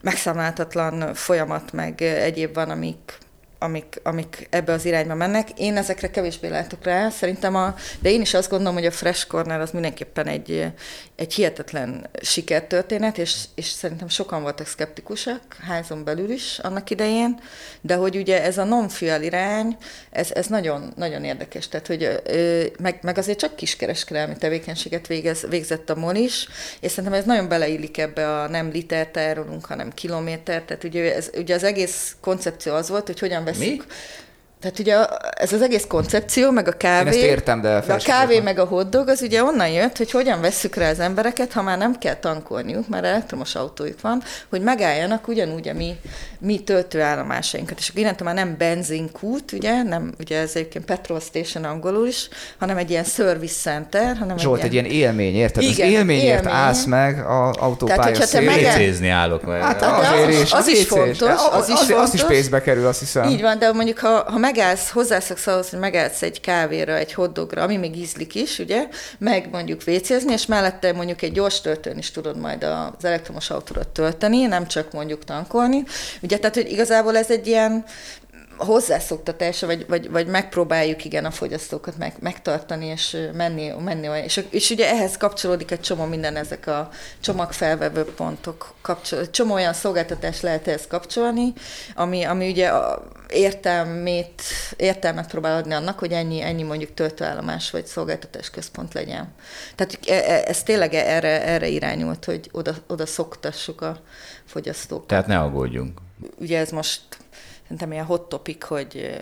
megszámláltatlan 0.02 1.14
folyamat, 1.14 1.72
meg 1.72 2.02
egyéb 2.02 2.54
van, 2.54 2.70
amik 2.70 3.18
amik, 3.64 4.00
amik 4.04 4.48
ebbe 4.50 4.74
az 4.74 4.86
irányba 4.86 5.16
mennek. 5.16 5.60
Én 5.60 5.78
ezekre 5.78 6.10
kevésbé 6.10 6.48
látok 6.48 6.84
rá, 6.84 7.10
szerintem 7.10 7.56
a, 7.56 7.76
de 8.00 8.10
én 8.10 8.22
is 8.22 8.34
azt 8.34 8.50
gondolom, 8.50 8.74
hogy 8.74 8.86
a 8.86 8.92
Fresh 8.92 9.28
Corner 9.28 9.60
az 9.60 9.72
mindenképpen 9.72 10.28
egy, 10.28 10.72
egy 11.16 11.34
hihetetlen 11.34 12.10
sikertörténet, 12.22 13.18
és, 13.18 13.36
és 13.56 13.66
szerintem 13.66 14.08
sokan 14.08 14.42
voltak 14.42 14.68
szkeptikusak, 14.68 15.42
házon 15.68 16.04
belül 16.04 16.30
is 16.30 16.60
annak 16.60 16.90
idején, 16.90 17.40
de 17.82 17.96
hogy 17.96 18.16
ugye 18.16 18.44
ez 18.44 18.58
a 18.58 18.64
non-fuel 18.64 19.24
irány, 19.24 19.78
ez, 20.12 20.32
ez 20.32 20.48
nagyon, 20.48 20.94
nagyon 20.96 21.24
érdekes, 21.24 21.68
tehát 21.68 21.88
hogy 21.88 22.22
meg, 22.80 23.00
meg 23.02 23.18
azért 23.18 23.40
csak 23.40 23.56
kiskereskedelmi 23.56 24.36
tevékenységet 24.38 25.08
végez, 25.08 25.46
végzett 25.50 25.90
a 25.90 25.96
MOL 25.96 26.16
is, 26.16 26.48
és 26.80 26.92
szerintem 26.92 27.20
ez 27.20 27.26
nagyon 27.26 27.48
beleillik 27.48 27.98
ebbe 27.98 28.42
a 28.42 28.48
nem 28.48 28.70
litert 28.70 29.20
hanem 29.62 29.92
kilométer, 29.92 30.62
tehát 30.62 30.84
ugye, 30.84 31.16
ez, 31.16 31.30
ugye 31.38 31.56
az 31.56 31.64
egész 31.64 32.16
koncepció 32.20 32.74
az 32.74 32.90
volt, 32.90 33.06
hogy 33.06 33.20
hogyan 33.20 33.44
veszünk. 33.58 33.86
Mi? 33.88 33.94
Tehát 34.62 34.80
ugye 34.80 35.06
ez 35.34 35.54
az 35.54 35.62
egész 35.62 35.86
koncepció, 35.88 36.52
meg 36.52 36.68
a 36.68 36.72
kávé, 36.72 37.02
Én 37.02 37.08
ezt 37.08 37.18
értem, 37.18 37.62
de, 37.62 37.84
de 37.88 37.94
a 37.94 37.98
kávé 37.98 38.40
meg 38.40 38.60
a 38.60 38.66
hotdog, 38.66 39.08
az 39.08 39.22
ugye 39.22 39.44
onnan 39.44 39.70
jött, 39.70 39.98
hogy 39.98 40.12
hogyan 40.12 40.42
vesszük 40.42 40.76
rá 40.76 40.90
az 40.90 41.00
embereket, 41.00 41.54
ha 41.54 41.62
már 41.62 41.78
nem 41.78 41.98
kell 41.98 42.16
tankolniuk, 42.16 42.88
mert 42.88 43.06
elektromos 43.06 43.56
autójuk 43.56 44.02
van, 44.02 44.24
hogy 44.50 44.62
megálljanak 44.62 45.28
ugyanúgy 45.28 45.68
a 45.68 45.74
mi, 45.74 45.96
mi 46.40 46.60
töltőállomásainkat. 46.60 47.80
És 47.80 47.90
akkor 47.90 48.02
innentől 48.02 48.28
már 48.28 48.36
nem 48.36 48.56
benzinkút, 48.58 49.52
ugye, 49.52 49.84
nem, 49.84 50.14
ugye 50.20 50.40
ez 50.40 50.52
egyébként 50.54 50.86
petrol 50.86 51.20
station 51.20 51.64
angolul 51.64 52.08
is, 52.08 52.30
hanem 52.60 52.78
egy 52.78 52.90
ilyen 52.90 53.04
service 53.04 53.70
center. 53.70 54.18
Hanem 54.18 54.38
Zsolt, 54.38 54.64
egy, 54.64 54.74
ilyen... 54.74 54.86
egy 54.86 54.92
ilyen 54.94 55.10
élmény, 55.10 55.36
érted? 55.36 55.64
Igen, 55.64 55.88
az 55.88 55.94
élményért 55.94 56.38
élmény. 56.38 56.54
állsz 56.54 56.86
meg 56.86 57.20
a 57.20 57.52
autópálya 57.60 58.12
Tehát, 58.12 58.28
szélén. 58.28 58.98
Meg... 59.00 59.10
állok 59.10 59.46
meg. 59.46 59.62
Hát, 59.62 59.82
azért 59.82 60.28
az, 60.28 60.42
is, 60.42 60.52
az, 60.52 60.60
az, 60.60 60.68
is 60.68 60.88
fontos, 60.88 61.30
az, 61.30 61.50
az, 61.52 61.70
is 61.70 61.80
fontos. 61.80 61.98
Az 61.98 62.14
is 62.14 62.24
pénzbe 62.24 62.62
kerül, 62.62 62.88
azt 62.88 63.00
hiszem. 63.00 63.30
Így 63.30 63.42
van, 63.42 63.60
de 63.60 63.72
mondjuk 63.72 64.00
ha, 64.00 64.24
ha 64.32 64.38
megállsz, 64.52 64.90
hozzászoksz 64.90 65.48
ahhoz, 65.48 65.70
hogy 65.70 65.80
megállsz 65.80 66.22
egy 66.22 66.42
kávéra, 66.42 66.96
egy 66.96 67.14
hotdogra, 67.14 67.62
ami 67.62 67.78
még 67.78 67.98
ízlik 67.98 68.36
is, 68.36 68.60
ugye, 68.60 68.88
meg 69.18 69.50
mondjuk 69.52 69.84
vécézni, 69.84 70.32
és 70.34 70.46
mellette 70.46 70.94
mondjuk 70.94 71.22
egy 71.22 71.32
gyors 71.32 71.62
töltőn 71.62 71.98
is 71.98 72.12
tudod 72.12 72.38
majd 72.38 72.64
az 72.64 73.06
elektromos 73.06 73.50
autóra 73.50 73.92
tölteni, 73.92 74.46
nem 74.46 74.68
csak 74.68 74.92
mondjuk 74.92 75.24
tankolni. 75.24 75.84
Ugye, 76.22 76.38
tehát, 76.38 76.56
hogy 76.56 76.72
igazából 76.72 77.18
ez 77.18 77.32
egy 77.32 77.48
ilyen 77.48 77.86
hozzászoktatása, 78.58 79.66
vagy, 79.66 79.86
vagy, 79.88 80.10
vagy 80.10 80.28
megpróbáljuk 80.28 81.06
igen 81.06 81.26
a 81.26 81.32
fogyasztókat 81.32 81.98
meg, 81.98 82.14
megtartani, 82.20 82.86
és 82.86 83.18
menni, 83.34 83.74
menni 83.84 84.10
olyan. 84.10 84.24
És, 84.24 84.46
és 84.50 84.70
ugye 84.70 84.90
ehhez 84.90 85.18
kapcsolódik 85.18 85.72
egy 85.72 85.80
csomó 85.80 86.06
minden, 86.06 86.36
ezek 86.36 86.68
a 86.68 86.90
csomagfelvevő 87.20 88.04
pontok, 88.04 88.74
kapcsol, 88.82 89.30
csomó 89.30 89.54
olyan 89.54 89.74
szolgáltatás 89.74 90.42
lehet 90.42 90.68
ehhez 90.68 90.88
kapcsolni, 90.88 91.54
ami, 91.96 92.24
ami 92.24 92.50
ugye 92.50 92.68
a 92.68 93.04
értelmét, 93.30 94.42
értelmet 94.76 95.28
próbál 95.28 95.58
adni 95.58 95.74
annak, 95.74 96.00
hogy 96.00 96.12
ennyi, 96.12 96.42
ennyi 96.42 96.64
mondjuk 96.64 96.94
töltőállomás 96.94 97.72
vagy 97.72 97.86
szolgáltatás 97.86 98.50
központ 98.50 98.94
legyen. 98.94 99.34
Tehát 99.76 100.00
e, 100.08 100.34
e, 100.34 100.44
ez 100.46 100.64
tényleg 100.64 100.94
erre, 100.94 101.46
erre 101.46 101.68
irányult, 101.68 102.26
hogy 102.26 102.50
oda, 102.52 102.74
oda 102.88 103.06
szoktassuk 103.06 103.82
a 103.82 103.98
fogyasztókat. 104.46 105.08
Tehát 105.08 105.28
ne 105.28 105.40
aggódjunk. 105.40 106.00
Ugye 106.40 106.60
ez 106.60 106.70
most 106.70 107.02
szerintem 107.72 107.92
ilyen 107.92 108.06
hot 108.06 108.30
topic, 108.30 108.64
hogy 108.64 109.20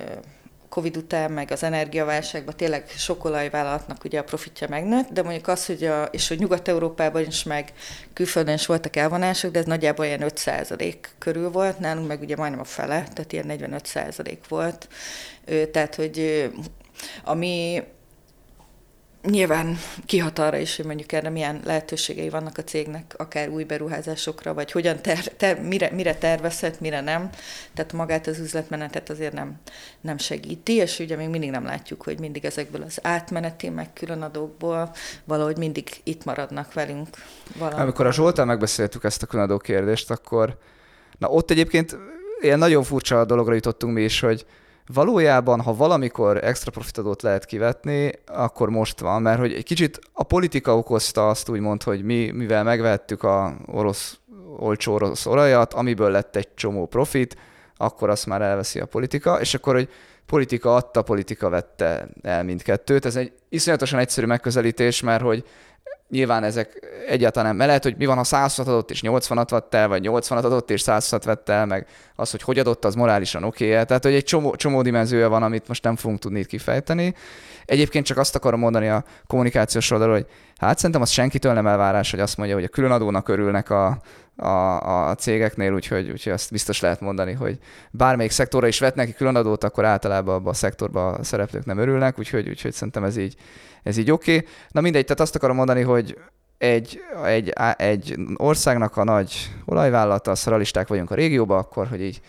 Covid 0.69 0.97
után, 0.97 1.31
meg 1.31 1.51
az 1.51 1.63
energiaválságban 1.63 2.55
tényleg 2.55 2.89
sok 2.89 3.25
olajvállalatnak 3.25 4.03
ugye 4.03 4.19
a 4.19 4.23
profitja 4.23 4.67
megnőtt, 4.67 5.09
de 5.09 5.23
mondjuk 5.23 5.47
az, 5.47 5.65
hogy 5.65 5.83
a, 5.83 6.03
és 6.03 6.27
hogy 6.27 6.39
Nyugat-Európában 6.39 7.25
is, 7.25 7.43
meg 7.43 7.73
külföldön 8.13 8.53
is 8.53 8.65
voltak 8.65 8.95
elvonások, 8.95 9.51
de 9.51 9.59
ez 9.59 9.65
nagyjából 9.65 10.05
ilyen 10.05 10.23
5% 10.25 10.95
körül 11.17 11.51
volt, 11.51 11.79
nálunk 11.79 12.07
meg 12.07 12.21
ugye 12.21 12.35
majdnem 12.35 12.59
a 12.59 12.63
fele, 12.63 13.03
tehát 13.13 13.33
ilyen 13.33 13.45
45% 13.49 14.37
volt. 14.47 14.87
Tehát, 15.71 15.95
hogy 15.95 16.49
ami 17.23 17.83
Nyilván 19.23 19.77
kihat 20.05 20.39
arra 20.39 20.57
is, 20.57 20.75
hogy 20.75 20.85
mondjuk 20.85 21.11
erre 21.11 21.29
milyen 21.29 21.61
lehetőségei 21.65 22.29
vannak 22.29 22.57
a 22.57 22.63
cégnek, 22.63 23.13
akár 23.17 23.49
új 23.49 23.63
beruházásokra, 23.63 24.53
vagy 24.53 24.71
hogyan 24.71 25.01
ter, 25.01 25.23
ter, 25.23 25.61
mire, 25.61 25.89
mire 25.91 26.15
tervezhet, 26.15 26.79
mire 26.79 27.01
nem. 27.01 27.29
Tehát 27.73 27.93
magát 27.93 28.27
az 28.27 28.39
üzletmenetet 28.39 29.09
azért 29.09 29.33
nem, 29.33 29.59
nem 30.01 30.17
segíti, 30.17 30.73
és 30.73 30.99
ugye 30.99 31.15
még 31.15 31.29
mindig 31.29 31.49
nem 31.49 31.63
látjuk, 31.63 32.01
hogy 32.01 32.19
mindig 32.19 32.45
ezekből 32.45 32.81
az 32.81 32.99
átmeneti, 33.01 33.69
meg 33.69 33.93
különadókból 33.93 34.91
valahogy 35.23 35.57
mindig 35.57 35.89
itt 36.03 36.25
maradnak 36.25 36.73
velünk. 36.73 37.07
Valamikor. 37.55 37.83
Amikor 37.83 38.05
a 38.05 38.11
Zsoltán 38.11 38.47
megbeszéltük 38.47 39.03
ezt 39.03 39.23
a 39.23 39.25
különadó 39.25 39.57
kérdést, 39.57 40.11
akkor 40.11 40.57
na 41.17 41.27
ott 41.27 41.51
egyébként 41.51 41.97
ilyen 42.39 42.59
nagyon 42.59 42.83
furcsa 42.83 43.25
dologra 43.25 43.53
jutottunk 43.53 43.93
mi 43.93 44.03
is, 44.03 44.19
hogy 44.19 44.45
valójában, 44.93 45.61
ha 45.61 45.75
valamikor 45.75 46.43
extra 46.43 46.71
profitadót 46.71 47.21
lehet 47.21 47.45
kivetni, 47.45 48.11
akkor 48.25 48.69
most 48.69 48.99
van, 48.99 49.21
mert 49.21 49.39
hogy 49.39 49.53
egy 49.53 49.63
kicsit 49.63 49.99
a 50.13 50.23
politika 50.23 50.77
okozta 50.77 51.29
azt 51.29 51.49
úgymond, 51.49 51.83
hogy 51.83 52.03
mi, 52.03 52.31
mivel 52.31 52.63
megvettük 52.63 53.23
a 53.23 53.57
orosz, 53.65 54.19
olcsó 54.57 54.93
orosz 54.93 55.25
olajat, 55.25 55.73
amiből 55.73 56.11
lett 56.11 56.35
egy 56.35 56.47
csomó 56.55 56.85
profit, 56.85 57.35
akkor 57.77 58.09
azt 58.09 58.25
már 58.25 58.41
elveszi 58.41 58.79
a 58.79 58.85
politika, 58.85 59.39
és 59.39 59.53
akkor, 59.53 59.73
hogy 59.73 59.89
politika 60.25 60.75
adta, 60.75 61.01
politika 61.01 61.49
vette 61.49 62.07
el 62.21 62.43
mindkettőt. 62.43 63.05
Ez 63.05 63.15
egy 63.15 63.31
iszonyatosan 63.49 63.99
egyszerű 63.99 64.27
megközelítés, 64.27 65.01
mert 65.01 65.21
hogy 65.21 65.43
nyilván 66.09 66.43
ezek 66.43 66.79
egyáltalán 67.07 67.55
nem. 67.55 67.67
lehet, 67.67 67.83
hogy 67.83 67.95
mi 67.97 68.05
van, 68.05 68.17
ha 68.17 68.23
100 68.23 68.59
adott 68.59 68.91
és 68.91 69.01
80-at 69.03 69.47
vett 69.49 69.73
el, 69.73 69.87
vagy 69.87 70.07
80-at 70.09 70.43
adott 70.43 70.71
és 70.71 70.81
100 70.81 71.09
vett 71.23 71.49
el, 71.49 71.65
meg 71.65 71.87
az, 72.15 72.31
hogy 72.31 72.41
hogy 72.41 72.59
adott, 72.59 72.85
az 72.85 72.95
morálisan 72.95 73.43
oké 73.43 73.71
okay 73.71 73.85
Tehát, 73.85 74.03
hogy 74.03 74.13
egy 74.13 74.23
csomó, 74.23 74.55
csomó 74.55 74.81
dimenziója 74.81 75.29
van, 75.29 75.43
amit 75.43 75.67
most 75.67 75.83
nem 75.83 75.95
fogunk 75.95 76.19
tudni 76.19 76.39
itt 76.39 76.47
kifejteni. 76.47 77.13
Egyébként 77.65 78.05
csak 78.05 78.17
azt 78.17 78.35
akarom 78.35 78.59
mondani 78.59 78.87
a 78.87 79.03
kommunikációs 79.27 79.91
oldalról, 79.91 80.15
hogy 80.15 80.27
hát 80.57 80.77
szerintem 80.77 81.01
az 81.01 81.09
senkitől 81.09 81.53
nem 81.53 81.67
elvárás, 81.67 82.11
hogy 82.11 82.19
azt 82.19 82.37
mondja, 82.37 82.55
hogy 82.55 82.63
a 82.63 82.67
különadónak 82.67 83.27
örülnek 83.27 83.69
a, 83.69 84.01
a, 84.35 85.09
a 85.09 85.15
cégeknél, 85.15 85.73
úgyhogy, 85.73 86.09
úgyhogy 86.09 86.33
azt 86.33 86.51
biztos 86.51 86.79
lehet 86.79 86.99
mondani, 86.99 87.33
hogy 87.33 87.57
bármelyik 87.91 88.31
szektorra 88.31 88.67
is 88.67 88.79
vetnek 88.79 89.05
ki 89.05 89.13
különadót, 89.13 89.63
akkor 89.63 89.85
általában 89.85 90.35
abban 90.35 90.51
a 90.51 90.55
szektorban 90.55 91.13
a 91.13 91.23
szereplők 91.23 91.65
nem 91.65 91.77
örülnek, 91.77 92.19
úgyhogy, 92.19 92.49
úgyhogy 92.49 92.73
szerintem 92.73 93.03
ez 93.03 93.17
így, 93.17 93.35
ez 93.83 93.97
így 93.97 94.11
oké. 94.11 94.35
Okay. 94.35 94.47
Na 94.69 94.81
mindegy, 94.81 95.03
tehát 95.03 95.19
azt 95.19 95.35
akarom 95.35 95.55
mondani, 95.55 95.81
hogy 95.81 95.98
egy, 96.59 97.01
egy, 97.23 97.53
egy 97.77 98.15
országnak 98.35 98.97
a 98.97 99.03
nagy 99.03 99.49
olajvállalata, 99.65 100.35
szaralisták 100.35 100.87
vagyunk 100.87 101.11
a 101.11 101.15
régióban, 101.15 101.57
akkor, 101.57 101.87
hogy 101.87 102.01
így, 102.01 102.21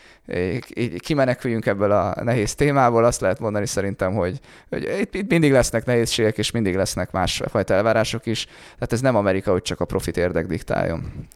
így 0.74 1.00
kimeneküljünk 1.00 1.66
ebből 1.66 1.90
a 1.90 2.14
nehéz 2.22 2.54
témából, 2.54 3.04
azt 3.04 3.20
lehet 3.20 3.38
mondani 3.38 3.66
szerintem, 3.66 4.12
hogy, 4.14 4.40
hogy 4.68 4.96
itt, 5.00 5.14
itt 5.14 5.30
mindig 5.30 5.52
lesznek 5.52 5.84
nehézségek, 5.84 6.38
és 6.38 6.50
mindig 6.50 6.76
lesznek 6.76 7.10
másfajta 7.10 7.74
elvárások 7.74 8.26
is. 8.26 8.44
Tehát 8.74 8.92
ez 8.92 9.00
nem 9.00 9.16
Amerika, 9.16 9.50
hogy 9.50 9.62
csak 9.62 9.80
a 9.80 9.84
profit 9.84 10.16
érdek 10.16 10.46
diktáljon. 10.46 11.28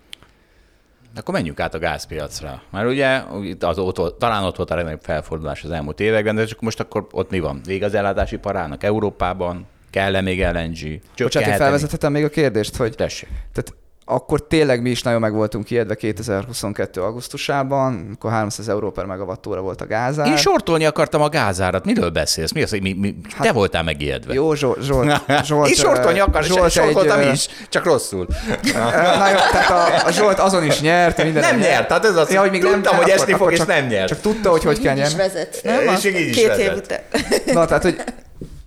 Akkor 1.16 1.34
menjünk 1.34 1.60
át 1.60 1.74
a 1.74 1.78
gázpiacra. 1.78 2.62
Már 2.70 2.86
ugye 2.86 3.22
az 3.60 3.78
ott, 3.78 4.18
talán 4.18 4.44
ott 4.44 4.56
volt 4.56 4.70
a 4.70 4.74
legnagyobb 4.74 5.02
felfordulás 5.02 5.64
az 5.64 5.70
elmúlt 5.70 6.00
években, 6.00 6.34
de 6.34 6.44
csak 6.44 6.60
most 6.60 6.80
akkor 6.80 7.06
ott 7.10 7.30
mi 7.30 7.40
van? 7.40 7.60
Vég 7.64 7.82
az 7.82 7.94
ellátási 7.94 8.36
parának 8.36 8.82
Európában? 8.82 9.66
Kell-e 9.94 10.20
még 10.20 10.40
LNG? 10.40 11.00
Bocsánat, 11.16 11.48
én 11.48 11.56
felvezethetem 11.56 12.12
még 12.12 12.24
a 12.24 12.28
kérdést, 12.28 12.76
hogy 12.76 12.94
Tessék. 12.94 13.28
Tehát 13.28 13.74
akkor 14.04 14.46
tényleg 14.46 14.82
mi 14.82 14.90
is 14.90 15.02
nagyon 15.02 15.20
meg 15.20 15.32
voltunk 15.32 15.70
ijedve 15.70 15.94
2022. 15.94 17.00
augusztusában, 17.00 18.10
akkor 18.14 18.30
300 18.30 18.68
euró 18.68 18.90
per 18.90 19.04
megawattóra 19.04 19.60
volt 19.60 19.80
a 19.80 19.86
gázár. 19.86 20.26
Én 20.26 20.36
sortolni 20.36 20.84
akartam 20.84 21.22
a 21.22 21.28
gázárat. 21.28 21.84
Miről 21.84 22.10
beszélsz? 22.10 22.52
Mi 22.52 22.62
az, 22.62 22.70
hogy 22.70 22.82
mi, 22.82 22.92
mi, 22.92 23.16
hát, 23.36 23.46
te 23.46 23.52
voltál 23.52 23.82
megijedve? 23.82 24.34
Jó, 24.34 24.54
Zsolt. 24.54 24.82
Zsolt, 24.82 25.20
Zsolt 25.46 25.68
Én 25.68 25.74
sortolni 25.74 26.18
akartam, 26.18 26.56
Zsolt 26.56 26.70
sortoltam 26.70 27.20
egy, 27.20 27.32
is, 27.32 27.48
csak 27.68 27.84
rosszul. 27.84 28.26
Na 28.72 29.28
jó, 29.28 29.36
tehát 29.52 29.70
a, 29.70 30.06
a 30.06 30.10
Zsolt 30.10 30.38
azon 30.38 30.64
is 30.64 30.80
nyert. 30.80 31.22
Minden 31.22 31.42
nem 31.42 31.58
nyert, 31.58 31.88
tehát 31.88 32.04
ez 32.04 32.16
az, 32.16 32.32
ja, 32.32 32.40
hogy 32.40 32.50
még 32.50 32.60
tudtam, 32.60 32.80
nem, 32.80 32.94
hogy 32.94 33.08
esni 33.10 33.32
fog, 33.32 33.52
és 33.52 33.60
nem 33.60 33.86
nyert. 33.86 34.08
Csak 34.08 34.20
tudta, 34.20 34.50
hogy 34.50 34.64
hogy 34.64 34.80
kell 34.80 34.94
nyerni. 34.94 35.16
vezet, 35.16 35.60
nem? 35.62 35.94
És 35.94 36.04
így 36.04 36.28
is 36.28 36.36
Két 36.36 36.56
év 36.56 36.72
után. 36.76 37.00
Na, 37.46 37.64
tehát, 37.64 37.82
hogy 37.82 38.02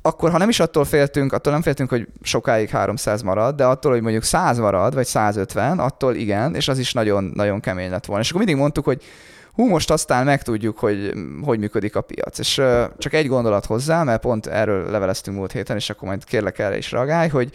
akkor 0.08 0.32
ha 0.32 0.38
nem 0.38 0.50
is 0.50 0.60
attól 0.60 0.86
féltünk, 0.86 1.34
attól 1.34 1.54
nem 1.54 1.62
féltünk, 1.62 1.90
hogy 1.90 2.08
sokáig 2.22 2.70
300 2.70 3.22
marad, 3.22 3.56
de 3.56 3.66
attól, 3.66 3.92
hogy 3.92 4.02
mondjuk 4.02 4.24
100 4.24 4.58
marad, 4.58 4.94
vagy 4.94 5.06
150, 5.06 5.80
attól 5.80 6.16
igen, 6.16 6.56
és 6.56 6.68
az 6.68 6.80
is 6.80 6.94
nagyon, 6.94 7.32
nagyon 7.36 7.60
kemény 7.60 7.90
lett 7.90 8.06
volna. 8.06 8.22
És 8.22 8.30
akkor 8.30 8.44
mindig 8.44 8.62
mondtuk, 8.62 8.86
hogy 8.86 9.04
hú, 9.54 9.68
most 9.68 9.92
aztán 9.92 10.26
megtudjuk, 10.26 10.80
hogy 10.80 11.14
hogy 11.44 11.60
működik 11.60 11.96
a 11.96 12.02
piac. 12.02 12.40
És 12.40 12.58
uh, 12.58 12.84
csak 12.98 13.14
egy 13.14 13.28
gondolat 13.28 13.66
hozzá, 13.66 14.04
mert 14.04 14.22
pont 14.22 14.48
erről 14.48 14.92
leveleztünk 14.92 15.38
múlt 15.38 15.52
héten, 15.52 15.76
és 15.76 15.90
akkor 15.90 16.08
majd 16.08 16.24
kérlek 16.24 16.60
erre 16.60 16.78
is 16.78 16.92
reagálj, 16.92 17.30
hogy, 17.30 17.54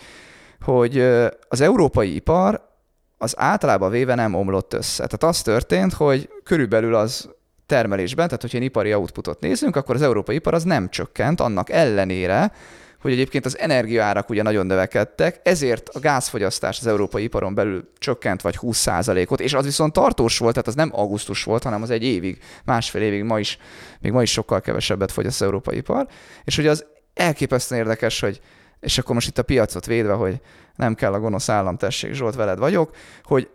hogy 0.60 0.98
uh, 0.98 1.26
az 1.48 1.60
európai 1.60 2.14
ipar 2.14 2.70
az 3.18 3.34
általában 3.38 3.90
véve 3.90 4.14
nem 4.14 4.34
omlott 4.34 4.74
össze. 4.74 5.06
Tehát 5.06 5.34
az 5.34 5.42
történt, 5.42 5.92
hogy 5.92 6.28
körülbelül 6.44 6.94
az 6.94 7.28
termelésben, 7.72 8.26
tehát 8.26 8.40
hogyha 8.40 8.58
egy 8.58 8.64
ipari 8.64 8.94
outputot 8.94 9.40
nézünk, 9.40 9.76
akkor 9.76 9.94
az 9.94 10.02
európai 10.02 10.34
ipar 10.34 10.54
az 10.54 10.62
nem 10.64 10.88
csökkent, 10.88 11.40
annak 11.40 11.70
ellenére, 11.70 12.52
hogy 13.00 13.12
egyébként 13.12 13.46
az 13.46 13.58
energiaárak 13.58 14.30
ugye 14.30 14.42
nagyon 14.42 14.66
növekedtek, 14.66 15.40
ezért 15.42 15.88
a 15.88 15.98
gázfogyasztás 15.98 16.78
az 16.78 16.86
európai 16.86 17.22
iparon 17.22 17.54
belül 17.54 17.88
csökkent 17.98 18.42
vagy 18.42 18.58
20%-ot, 18.60 19.40
és 19.40 19.54
az 19.54 19.64
viszont 19.64 19.92
tartós 19.92 20.38
volt, 20.38 20.52
tehát 20.52 20.68
az 20.68 20.74
nem 20.74 20.90
augusztus 20.92 21.44
volt, 21.44 21.62
hanem 21.62 21.82
az 21.82 21.90
egy 21.90 22.04
évig, 22.04 22.38
másfél 22.64 23.02
évig, 23.02 23.22
ma 23.22 23.38
is, 23.38 23.58
még 24.00 24.12
ma 24.12 24.22
is 24.22 24.30
sokkal 24.30 24.60
kevesebbet 24.60 25.12
fogy 25.12 25.26
az 25.26 25.42
európai 25.42 25.76
ipar, 25.76 26.06
és 26.44 26.56
hogy 26.56 26.66
az 26.66 26.84
elképesztően 27.14 27.80
érdekes, 27.80 28.20
hogy 28.20 28.40
és 28.80 28.98
akkor 28.98 29.14
most 29.14 29.28
itt 29.28 29.38
a 29.38 29.42
piacot 29.42 29.86
védve, 29.86 30.12
hogy 30.12 30.40
nem 30.76 30.94
kell 30.94 31.12
a 31.12 31.20
gonosz 31.20 31.48
állam, 31.48 31.76
tessék, 31.76 32.12
Zsolt, 32.12 32.34
veled 32.34 32.58
vagyok, 32.58 32.96
hogy 33.22 33.48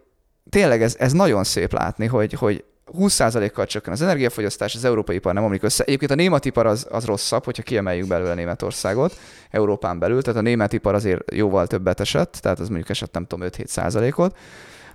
tényleg 0.49 0.81
ez, 0.81 0.95
ez 0.99 1.11
nagyon 1.11 1.43
szép 1.43 1.73
látni, 1.73 2.05
hogy, 2.05 2.33
hogy 2.33 2.63
20%-kal 2.93 3.65
csökken 3.65 3.93
az 3.93 4.01
energiafogyasztás, 4.01 4.75
az 4.75 4.85
európai 4.85 5.15
ipar 5.15 5.33
nem 5.33 5.43
omlik 5.43 5.63
össze. 5.63 5.83
Egyébként 5.83 6.11
a 6.11 6.15
német 6.15 6.45
ipar 6.45 6.65
az, 6.65 6.87
az 6.89 7.05
rosszabb, 7.05 7.43
hogyha 7.43 7.63
kiemeljük 7.63 8.07
belőle 8.07 8.33
Németországot, 8.33 9.19
Európán 9.49 9.99
belül, 9.99 10.21
tehát 10.21 10.39
a 10.39 10.43
német 10.43 10.73
ipar 10.73 10.93
azért 10.93 11.31
jóval 11.31 11.67
többet 11.67 11.99
esett, 11.99 12.37
tehát 12.41 12.59
az 12.59 12.67
mondjuk 12.67 12.89
esett 12.89 13.13
nem 13.13 13.25
tudom 13.25 13.49
5-7%-ot. 13.51 14.37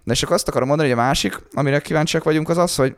De 0.04 0.14
csak 0.14 0.30
azt 0.30 0.48
akarom 0.48 0.68
mondani, 0.68 0.88
hogy 0.90 0.98
a 0.98 1.02
másik, 1.02 1.40
amire 1.52 1.78
kíváncsiak 1.78 2.24
vagyunk, 2.24 2.48
az 2.48 2.58
az, 2.58 2.76
hogy 2.76 2.96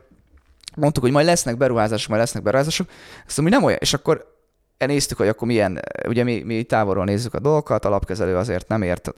mondtuk, 0.77 1.03
hogy 1.03 1.13
majd 1.13 1.27
lesznek 1.27 1.57
beruházások, 1.57 2.09
majd 2.09 2.21
lesznek 2.21 2.43
beruházások, 2.43 2.89
azt 3.27 3.37
mondom, 3.37 3.59
nem 3.59 3.67
olyan, 3.67 3.79
és 3.81 3.95
akkor 3.95 4.33
néztük, 4.79 5.17
hogy 5.17 5.29
akkor 5.29 5.49
milyen, 5.49 5.81
ugye 6.07 6.25
mi, 6.25 6.43
mi 6.43 6.63
távolról 6.63 7.05
nézzük 7.05 7.35
a 7.35 7.39
dolgokat, 7.39 7.85
alapkezelő 7.85 8.37
azért 8.37 8.69
nem 8.69 8.83
ért 8.83 9.11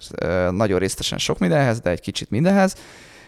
nagyon 0.50 0.78
részletesen 0.78 1.18
sok 1.18 1.38
mindenhez, 1.38 1.80
de 1.80 1.90
egy 1.90 2.00
kicsit 2.00 2.30
mindenhez, 2.30 2.76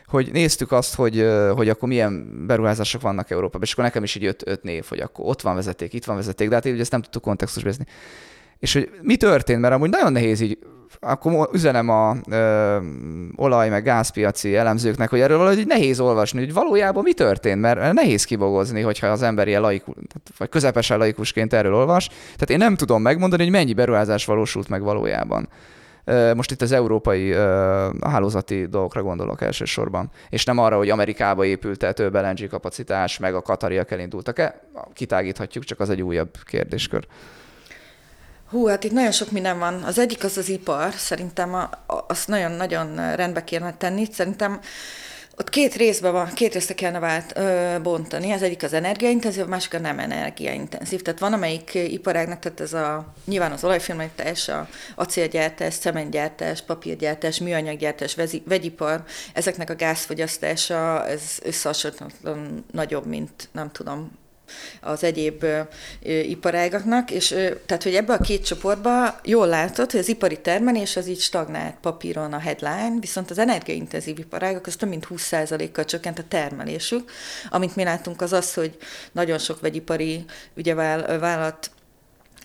hogy 0.08 0.32
néztük 0.32 0.72
azt, 0.72 0.94
hogy, 0.94 1.26
hogy 1.54 1.68
akkor 1.68 1.88
milyen 1.88 2.44
beruházások 2.46 3.00
vannak 3.00 3.30
Európában, 3.30 3.62
és 3.62 3.72
akkor 3.72 3.84
nekem 3.84 4.02
is 4.02 4.14
így 4.14 4.24
öt, 4.24 4.42
öt 4.46 4.62
név, 4.62 4.84
hogy 4.88 5.00
akkor 5.00 5.24
ott 5.26 5.42
van 5.42 5.54
vezeték, 5.54 5.92
itt 5.92 6.04
van 6.04 6.16
vezeték, 6.16 6.48
de 6.48 6.54
hát 6.54 6.64
így 6.64 6.80
ezt 6.80 6.90
nem 6.90 7.02
tudtuk 7.02 7.22
kontextusba 7.22 7.70
És 8.58 8.72
hogy 8.72 8.90
mi 9.02 9.16
történt, 9.16 9.60
mert 9.60 9.74
amúgy 9.74 9.90
nagyon 9.90 10.12
nehéz 10.12 10.40
így 10.40 10.58
akkor 11.00 11.48
üzenem 11.52 11.88
a 11.88 12.16
ö, 12.30 12.76
olaj 13.36 13.68
meg 13.68 13.84
gázpiaci 13.84 14.56
elemzőknek, 14.56 15.10
hogy 15.10 15.20
erről 15.20 15.38
valahogy 15.38 15.66
nehéz 15.66 16.00
olvasni, 16.00 16.38
hogy 16.38 16.52
valójában 16.52 17.02
mi 17.02 17.12
történt, 17.12 17.60
mert 17.60 17.92
nehéz 17.92 18.24
kibogozni, 18.24 18.80
hogyha 18.80 19.06
az 19.06 19.22
ember 19.22 19.48
ilyen 19.48 19.60
laikus, 19.60 19.94
vagy 20.38 20.48
közepesen 20.48 20.98
laikusként 20.98 21.52
erről 21.52 21.74
olvas. 21.74 22.08
Tehát 22.08 22.50
én 22.50 22.58
nem 22.58 22.74
tudom 22.74 23.02
megmondani, 23.02 23.42
hogy 23.42 23.52
mennyi 23.52 23.72
beruházás 23.72 24.24
valósult 24.24 24.68
meg 24.68 24.82
valójában. 24.82 25.48
Most 26.34 26.50
itt 26.50 26.62
az 26.62 26.72
európai 26.72 27.32
hálózati 28.00 28.66
dolgokra 28.66 29.02
gondolok 29.02 29.42
elsősorban, 29.42 30.10
és 30.28 30.44
nem 30.44 30.58
arra, 30.58 30.76
hogy 30.76 30.90
Amerikába 30.90 31.44
épült 31.44 31.82
el 31.82 31.92
több 31.92 32.14
LNG 32.14 32.48
kapacitás, 32.48 33.18
meg 33.18 33.34
a 33.34 33.42
katariak 33.42 33.90
elindultak-e, 33.90 34.60
kitágíthatjuk, 34.92 35.64
csak 35.64 35.80
az 35.80 35.90
egy 35.90 36.02
újabb 36.02 36.30
kérdéskör. 36.44 37.06
Hú, 38.50 38.66
hát 38.66 38.84
itt 38.84 38.92
nagyon 38.92 39.12
sok 39.12 39.30
minden 39.30 39.58
van. 39.58 39.82
Az 39.82 39.98
egyik 39.98 40.24
az 40.24 40.36
az 40.36 40.48
ipar, 40.48 40.92
szerintem 40.92 41.54
a, 41.54 41.62
a, 41.86 42.04
azt 42.08 42.28
nagyon-nagyon 42.28 43.16
rendbe 43.16 43.44
kéne 43.44 43.76
tenni. 43.76 44.06
Szerintem 44.12 44.60
ott 45.38 45.48
két 45.48 45.74
részben 45.74 46.12
van, 46.12 46.32
két 46.34 46.52
részre 46.52 46.74
kellene 46.74 46.98
vált, 46.98 47.36
ö, 47.36 47.76
bontani. 47.82 48.32
Az 48.32 48.42
egyik 48.42 48.62
az 48.62 48.72
energiaintenzív, 48.72 49.42
a 49.42 49.46
másik 49.46 49.74
a 49.74 49.78
nem 49.78 49.98
energiaintenzív. 49.98 51.02
Tehát 51.02 51.20
van, 51.20 51.32
amelyik 51.32 51.74
iparágnak, 51.74 52.38
tehát 52.38 52.60
ez 52.60 52.72
a, 52.72 53.14
nyilván 53.24 53.52
az 53.52 53.64
olajfilmegyártás, 53.64 54.48
a 54.48 54.68
acélgyártás, 54.94 55.76
cementgyártás, 55.76 56.62
papírgyártás, 56.62 57.38
műanyaggyártás, 57.38 58.16
vegyipar, 58.44 59.04
ezeknek 59.32 59.70
a 59.70 59.76
gázfogyasztása, 59.76 61.06
ez 61.06 61.22
összehasonlíthatatlan 61.42 62.64
nagyobb, 62.72 63.06
mint 63.06 63.48
nem 63.52 63.70
tudom, 63.72 64.17
az 64.80 65.04
egyéb 65.04 65.44
iparágaknak, 66.02 67.10
és 67.10 67.28
tehát, 67.66 67.82
hogy 67.82 67.94
ebbe 67.94 68.12
a 68.12 68.18
két 68.18 68.44
csoportba 68.44 69.20
jól 69.24 69.46
látod, 69.46 69.90
hogy 69.90 70.00
az 70.00 70.08
ipari 70.08 70.40
termelés 70.40 70.96
az 70.96 71.06
így 71.06 71.20
stagnált 71.20 71.74
papíron 71.80 72.32
a 72.32 72.38
headline, 72.38 72.96
viszont 73.00 73.30
az 73.30 73.38
energiaintenzív 73.38 74.18
iparágak 74.18 74.66
az 74.66 74.76
több 74.76 74.88
mint 74.88 75.06
20%-kal 75.10 75.84
csökkent 75.84 76.18
a 76.18 76.24
termelésük. 76.28 77.10
Amit 77.48 77.76
mi 77.76 77.84
látunk 77.84 78.20
az 78.20 78.32
az, 78.32 78.54
hogy 78.54 78.76
nagyon 79.12 79.38
sok 79.38 79.60
vegyipari 79.60 80.24
ugye 80.56 80.74
vállalat 80.74 81.70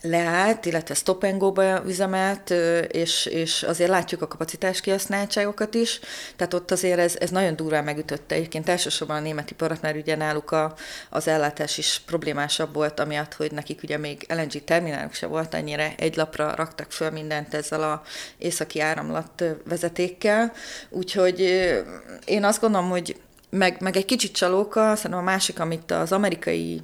leállt, 0.04 0.66
illetve 0.66 0.94
stop 0.94 1.22
and 1.22 1.38
go-ba 1.38 1.82
üzemelt, 1.86 2.50
és, 2.88 3.26
és 3.26 3.62
azért 3.62 3.90
látjuk 3.90 4.22
a 4.22 4.28
kapacitás 4.28 4.80
kihasználtságokat 4.80 5.74
is, 5.74 6.00
tehát 6.36 6.54
ott 6.54 6.70
azért 6.70 6.98
ez, 6.98 7.16
ez 7.20 7.30
nagyon 7.30 7.56
durván 7.56 7.84
megütötte. 7.84 8.34
Egyébként 8.34 8.68
elsősorban 8.68 9.16
a 9.16 9.20
német 9.20 9.50
iparat, 9.50 9.82
mert 9.82 9.96
ugye 9.96 10.16
náluk 10.16 10.50
a, 10.50 10.74
az 11.10 11.28
ellátás 11.28 11.78
is 11.78 12.02
problémásabb 12.06 12.74
volt, 12.74 13.00
amiatt, 13.00 13.34
hogy 13.34 13.52
nekik 13.52 13.82
ugye 13.82 13.98
még 13.98 14.26
LNG 14.28 14.64
termináluk 14.64 15.14
se 15.14 15.26
volt, 15.26 15.54
annyira 15.54 15.86
egy 15.96 16.16
lapra 16.16 16.54
raktak 16.54 16.92
föl 16.92 17.10
mindent 17.10 17.54
ezzel 17.54 17.82
a 17.82 18.02
északi 18.38 18.80
áramlat 18.80 19.44
vezetékkel, 19.68 20.52
úgyhogy 20.88 21.40
én 22.24 22.44
azt 22.44 22.60
gondolom, 22.60 22.90
hogy 22.90 23.16
meg, 23.54 23.80
meg 23.80 23.96
egy 23.96 24.04
kicsit 24.04 24.32
csalóka, 24.32 24.96
szerintem 24.96 25.20
a 25.20 25.30
másik, 25.30 25.60
amit 25.60 25.90
az 25.90 26.12
amerikai 26.12 26.82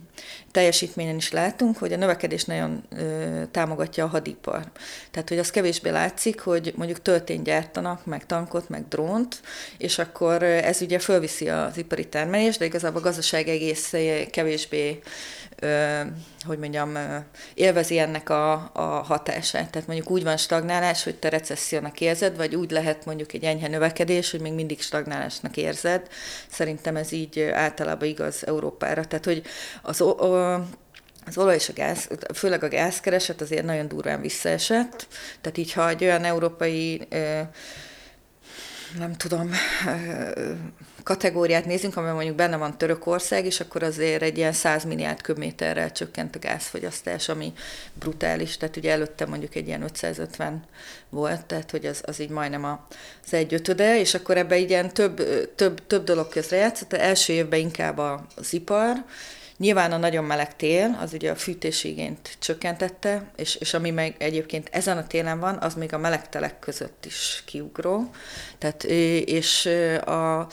teljesítményen 0.50 1.16
is 1.16 1.32
látunk, 1.32 1.78
hogy 1.78 1.92
a 1.92 1.96
növekedés 1.96 2.44
nagyon 2.44 2.82
ö, 2.96 3.42
támogatja 3.50 4.04
a 4.04 4.08
hadipar. 4.08 4.62
Tehát, 5.10 5.28
hogy 5.28 5.38
az 5.38 5.50
kevésbé 5.50 5.90
látszik, 5.90 6.40
hogy 6.40 6.72
mondjuk 6.76 7.02
töltényt 7.02 7.44
gyártanak, 7.44 8.06
meg 8.06 8.26
tankot, 8.26 8.68
meg 8.68 8.88
drónt, 8.88 9.40
és 9.78 9.98
akkor 9.98 10.42
ez 10.42 10.80
ugye 10.80 10.98
fölviszi 10.98 11.48
az 11.48 11.76
ipari 11.76 12.08
termelést, 12.08 12.58
de 12.58 12.64
igazából 12.64 13.00
a 13.00 13.04
gazdaság 13.04 13.48
egész 13.48 13.94
kevésbé 14.30 15.00
hogy 16.46 16.58
mondjam, 16.58 16.98
élvezi 17.54 17.98
ennek 17.98 18.28
a, 18.28 18.70
a 18.72 18.80
hatását. 18.80 19.70
Tehát 19.70 19.86
mondjuk 19.88 20.11
úgy 20.11 20.22
van 20.22 20.36
stagnálás, 20.36 21.04
hogy 21.04 21.14
te 21.14 21.28
recessziónak 21.28 22.00
érzed, 22.00 22.36
vagy 22.36 22.54
úgy 22.54 22.70
lehet 22.70 23.04
mondjuk 23.04 23.32
egy 23.32 23.44
enyhe 23.44 23.68
növekedés, 23.68 24.30
hogy 24.30 24.40
még 24.40 24.52
mindig 24.52 24.80
stagnálásnak 24.80 25.56
érzed. 25.56 26.08
Szerintem 26.50 26.96
ez 26.96 27.12
így 27.12 27.40
általában 27.40 28.08
igaz 28.08 28.46
Európára. 28.46 29.04
Tehát, 29.04 29.24
hogy 29.24 29.42
az, 29.82 30.04
az 31.26 31.38
olaj 31.38 31.54
és 31.54 31.68
a 31.68 31.72
gáz, 31.72 32.08
főleg 32.34 32.64
a 32.64 32.68
gázkereset 32.68 33.40
azért 33.40 33.64
nagyon 33.64 33.88
durván 33.88 34.20
visszaesett. 34.20 35.06
Tehát 35.40 35.58
így, 35.58 35.72
ha 35.72 35.88
egy 35.88 36.04
olyan 36.04 36.24
európai 36.24 37.08
nem 38.98 39.12
tudom, 39.16 39.50
kategóriát 41.03 41.64
nézünk, 41.64 41.96
amiben 41.96 42.14
mondjuk 42.14 42.36
benne 42.36 42.57
van 42.57 42.78
Törökország, 42.78 43.44
és 43.44 43.61
akkor 43.61 43.82
azért 43.82 44.22
egy 44.22 44.36
ilyen 44.36 44.53
100 44.53 44.84
milliárd 44.84 45.20
köbméterrel 45.20 45.92
csökkent 45.92 46.36
a 46.36 46.38
gázfogyasztás, 46.38 47.28
ami 47.28 47.53
brutális, 47.92 48.57
tehát 48.57 48.76
ugye 48.76 48.90
előtte 48.92 49.26
mondjuk 49.26 49.55
egy 49.55 49.66
ilyen 49.66 49.82
550 49.82 50.64
volt, 51.09 51.44
tehát 51.44 51.70
hogy 51.70 51.86
az, 51.86 52.03
az 52.07 52.20
így 52.20 52.30
majdnem 52.30 52.64
az 52.64 53.34
egy 53.34 53.61
és 53.78 54.14
akkor 54.14 54.36
ebbe 54.36 54.59
ilyen 54.59 54.92
több, 54.92 55.22
több, 55.55 55.86
több 55.86 56.05
dolog 56.05 56.28
közre 56.28 56.57
játszott. 56.57 56.92
Első 56.92 57.32
évben 57.32 57.61
inkább 57.61 57.98
az 58.36 58.53
ipar, 58.53 59.05
Nyilván 59.61 59.92
a 59.92 59.96
nagyon 59.96 60.24
meleg 60.24 60.56
tél, 60.56 60.98
az 61.00 61.12
ugye 61.12 61.30
a 61.30 61.36
fűtési 61.36 61.88
igényt 61.88 62.36
csökkentette, 62.38 63.30
és, 63.36 63.54
és 63.54 63.74
ami 63.74 63.90
meg 63.90 64.14
egyébként 64.18 64.68
ezen 64.72 64.98
a 64.98 65.06
télen 65.06 65.40
van, 65.40 65.56
az 65.56 65.74
még 65.74 65.92
a 65.94 65.98
meleg 65.98 66.28
telek 66.28 66.58
között 66.58 67.04
is 67.06 67.42
kiugró. 67.46 68.11
Tehát, 68.58 68.84
és 69.24 69.66
a, 70.04 70.46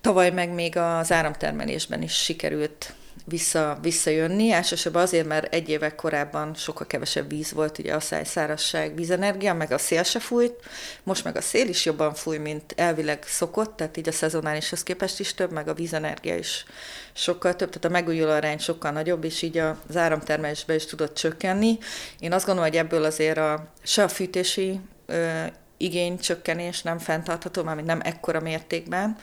tavaly 0.00 0.30
meg 0.30 0.50
még 0.50 0.76
az 0.76 1.12
áramtermelésben 1.12 2.02
is 2.02 2.12
sikerült 2.12 2.94
vissza, 3.24 3.78
visszajönni, 3.82 4.50
elsősorban 4.50 5.02
azért, 5.02 5.26
mert 5.26 5.54
egy 5.54 5.68
évek 5.68 5.94
korábban 5.94 6.54
sokkal 6.54 6.86
kevesebb 6.86 7.28
víz 7.28 7.52
volt, 7.52 7.78
ugye 7.78 8.00
száj, 8.00 8.24
szárasság, 8.24 8.94
vízenergia, 8.94 9.54
meg 9.54 9.72
a 9.72 9.78
szél 9.78 10.02
se 10.02 10.18
fújt, 10.18 10.54
most 11.02 11.24
meg 11.24 11.36
a 11.36 11.40
szél 11.40 11.68
is 11.68 11.84
jobban 11.84 12.14
fúj, 12.14 12.38
mint 12.38 12.74
elvileg 12.76 13.24
szokott, 13.26 13.76
tehát 13.76 13.96
így 13.96 14.08
a 14.08 14.12
szezonálishoz 14.12 14.82
képest 14.82 15.20
is 15.20 15.34
több, 15.34 15.52
meg 15.52 15.68
a 15.68 15.74
vízenergia 15.74 16.36
is 16.36 16.64
sokkal 17.12 17.56
több, 17.56 17.68
tehát 17.68 17.84
a 17.84 17.88
megújuló 17.88 18.30
arány 18.30 18.58
sokkal 18.58 18.90
nagyobb, 18.90 19.24
és 19.24 19.42
így 19.42 19.58
az 19.58 19.96
áramtermelésbe 19.96 20.74
is 20.74 20.86
tudott 20.86 21.14
csökkenni. 21.14 21.78
Én 22.18 22.32
azt 22.32 22.46
gondolom, 22.46 22.70
hogy 22.70 22.78
ebből 22.78 23.04
azért 23.04 23.38
a, 23.38 23.66
se 23.82 24.02
a 24.02 24.08
fűtési 24.08 24.80
ö, 25.06 25.42
igény 25.76 26.18
csökkenés 26.18 26.82
nem 26.82 26.98
fenntartható, 26.98 27.62
mármint 27.62 27.86
nem 27.86 28.00
ekkora 28.02 28.40
mértékben, 28.40 29.16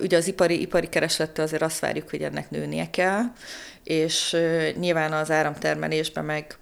Ugye 0.00 0.16
az 0.16 0.26
ipari, 0.26 0.60
ipari 0.60 0.88
kereslettel 0.88 1.44
azért 1.44 1.62
azt 1.62 1.78
várjuk, 1.78 2.10
hogy 2.10 2.22
ennek 2.22 2.50
nőnie 2.50 2.90
kell, 2.90 3.22
és 3.84 4.36
nyilván 4.78 5.12
az 5.12 5.30
áramtermelésben 5.30 6.24
meg 6.24 6.56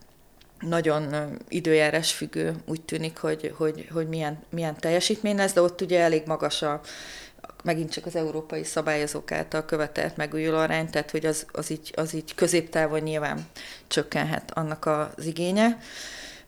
nagyon 0.61 1.37
időjárás 1.49 2.13
függő, 2.13 2.55
úgy 2.67 2.83
tűnik, 2.83 3.19
hogy, 3.19 3.55
hogy, 3.57 3.89
hogy 3.93 4.09
milyen, 4.09 4.43
milyen 4.51 4.77
teljesítmény 4.77 5.37
lesz, 5.37 5.53
de 5.53 5.63
ott 5.63 5.81
ugye 5.81 6.01
elég 6.01 6.23
magas 6.27 6.63
a, 6.63 6.81
megint 7.65 7.91
csak 7.91 8.07
az 8.07 8.17
európai 8.17 8.65
szabályozók 8.65 9.33
által 9.33 9.65
követelt 9.65 10.17
megújuló 10.17 10.57
arány, 10.57 10.91
tehát 10.91 11.11
hogy 11.11 11.27
az, 11.27 11.47
az, 11.53 11.71
így, 11.71 11.93
az 11.97 12.15
így 12.15 12.35
középtávon 12.35 13.01
nyilván 13.01 13.47
csökkenhet 13.87 14.51
annak 14.55 14.87
az 14.87 15.27
igénye. 15.27 15.79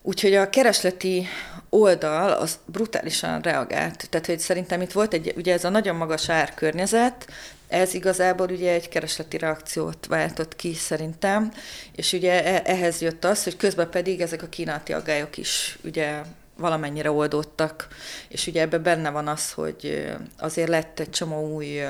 Úgyhogy 0.03 0.34
a 0.34 0.50
keresleti 0.50 1.26
oldal 1.68 2.30
az 2.30 2.59
brutálisan 2.64 3.40
reagált. 3.40 4.09
Tehát, 4.11 4.26
hogy 4.26 4.38
szerintem 4.38 4.80
itt 4.80 4.92
volt 4.92 5.12
egy, 5.12 5.32
ugye 5.36 5.53
ez 5.53 5.64
a 5.64 5.68
nagyon 5.68 5.96
magas 5.96 6.28
árkörnyezet, 6.28 7.26
ez 7.68 7.94
igazából 7.94 8.50
ugye 8.50 8.72
egy 8.72 8.88
keresleti 8.88 9.38
reakciót 9.38 10.07
váltott 10.07 10.57
ki 10.57 10.74
szerintem, 10.74 11.53
és 11.96 12.12
ugye 12.12 12.44
e, 12.44 12.62
ehhez 12.64 13.00
jött 13.00 13.24
az, 13.24 13.44
hogy 13.44 13.57
közben 13.57 13.90
pedig 13.90 14.20
ezek 14.20 14.42
a 14.42 14.48
kínálati 14.48 14.92
aggályok 14.92 15.36
is 15.36 15.78
ugye 15.84 16.22
valamennyire 16.57 17.11
oldódtak, 17.11 17.88
és 18.28 18.46
ugye 18.46 18.61
ebben 18.61 18.82
benne 18.82 19.11
van 19.11 19.28
az, 19.28 19.53
hogy 19.53 20.11
azért 20.38 20.68
lett 20.68 21.00
egy 21.00 21.11
csomó 21.11 21.55
új 21.55 21.80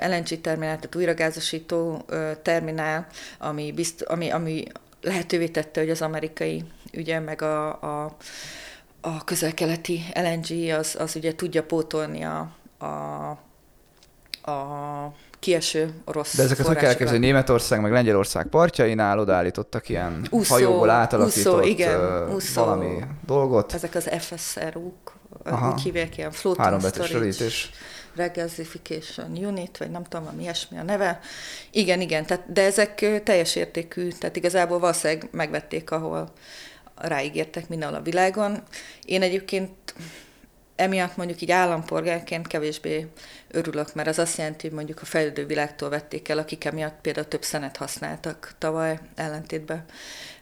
LNG 0.00 0.40
terminál, 0.40 0.76
tehát 0.76 0.94
újragázosító 0.94 2.04
terminál, 2.42 3.06
ami, 3.38 3.72
bizt, 3.72 4.02
ami, 4.02 4.30
ami 4.30 4.64
lehetővé 5.04 5.48
tette, 5.48 5.80
hogy 5.80 5.90
az 5.90 6.02
amerikai 6.02 6.64
ugye, 6.92 7.18
meg 7.20 7.42
a, 7.42 7.68
a, 7.68 8.16
a 9.00 9.24
közel-keleti 9.24 10.02
LNG 10.14 10.70
az, 10.78 10.96
az 10.98 11.16
ugye 11.16 11.34
tudja 11.34 11.62
pótolni 11.62 12.22
a, 12.22 12.50
a, 12.78 13.30
a 14.50 15.12
kieső 15.38 15.94
orosz 16.04 16.36
De 16.36 16.42
ezeket 16.42 16.66
hogy 16.66 16.76
kell 16.76 16.88
elképzelni, 16.88 17.26
Németország 17.26 17.80
meg 17.80 17.92
Lengyelország 17.92 18.46
partjainál 18.46 19.18
odaállítottak 19.18 19.88
ilyen 19.88 20.26
úszó, 20.30 20.52
hajóból 20.54 20.90
átalakított 20.90 21.54
úszó, 21.54 21.68
igen, 21.68 22.32
úszó, 22.32 22.64
valami 22.64 23.04
dolgot. 23.26 23.72
Ezek 23.72 23.94
az 23.94 24.10
FSRU-k, 24.18 25.12
Aha. 25.44 25.72
úgy 25.72 25.82
hívják, 25.82 26.16
ilyen 26.16 26.30
floating 26.30 26.80
storage 26.80 27.46
regasification 28.16 29.36
unit, 29.36 29.76
vagy 29.76 29.90
nem 29.90 30.04
tudom, 30.04 30.34
mi 30.36 30.42
ilyesmi 30.42 30.78
a 30.78 30.82
neve. 30.82 31.20
Igen, 31.70 32.00
igen, 32.00 32.26
tehát, 32.26 32.52
de 32.52 32.62
ezek 32.62 33.22
teljes 33.22 33.56
értékű, 33.56 34.08
tehát 34.08 34.36
igazából 34.36 34.78
valószínűleg 34.78 35.28
megvették, 35.30 35.90
ahol 35.90 36.32
ráígértek 36.94 37.68
mindenhol 37.68 37.98
a 37.98 38.02
világon. 38.02 38.62
Én 39.04 39.22
egyébként 39.22 39.94
emiatt 40.76 41.16
mondjuk 41.16 41.40
így 41.40 41.50
állampolgárként 41.50 42.46
kevésbé 42.46 43.06
örülök, 43.50 43.94
mert 43.94 44.08
az 44.08 44.18
azt 44.18 44.36
jelenti, 44.36 44.66
hogy 44.66 44.76
mondjuk 44.76 45.00
a 45.02 45.04
fejlődő 45.04 45.46
világtól 45.46 45.88
vették 45.88 46.28
el, 46.28 46.38
akik 46.38 46.64
emiatt 46.64 47.00
például 47.00 47.28
több 47.28 47.42
szenet 47.42 47.76
használtak 47.76 48.54
tavaly 48.58 48.98
ellentétben 49.14 49.84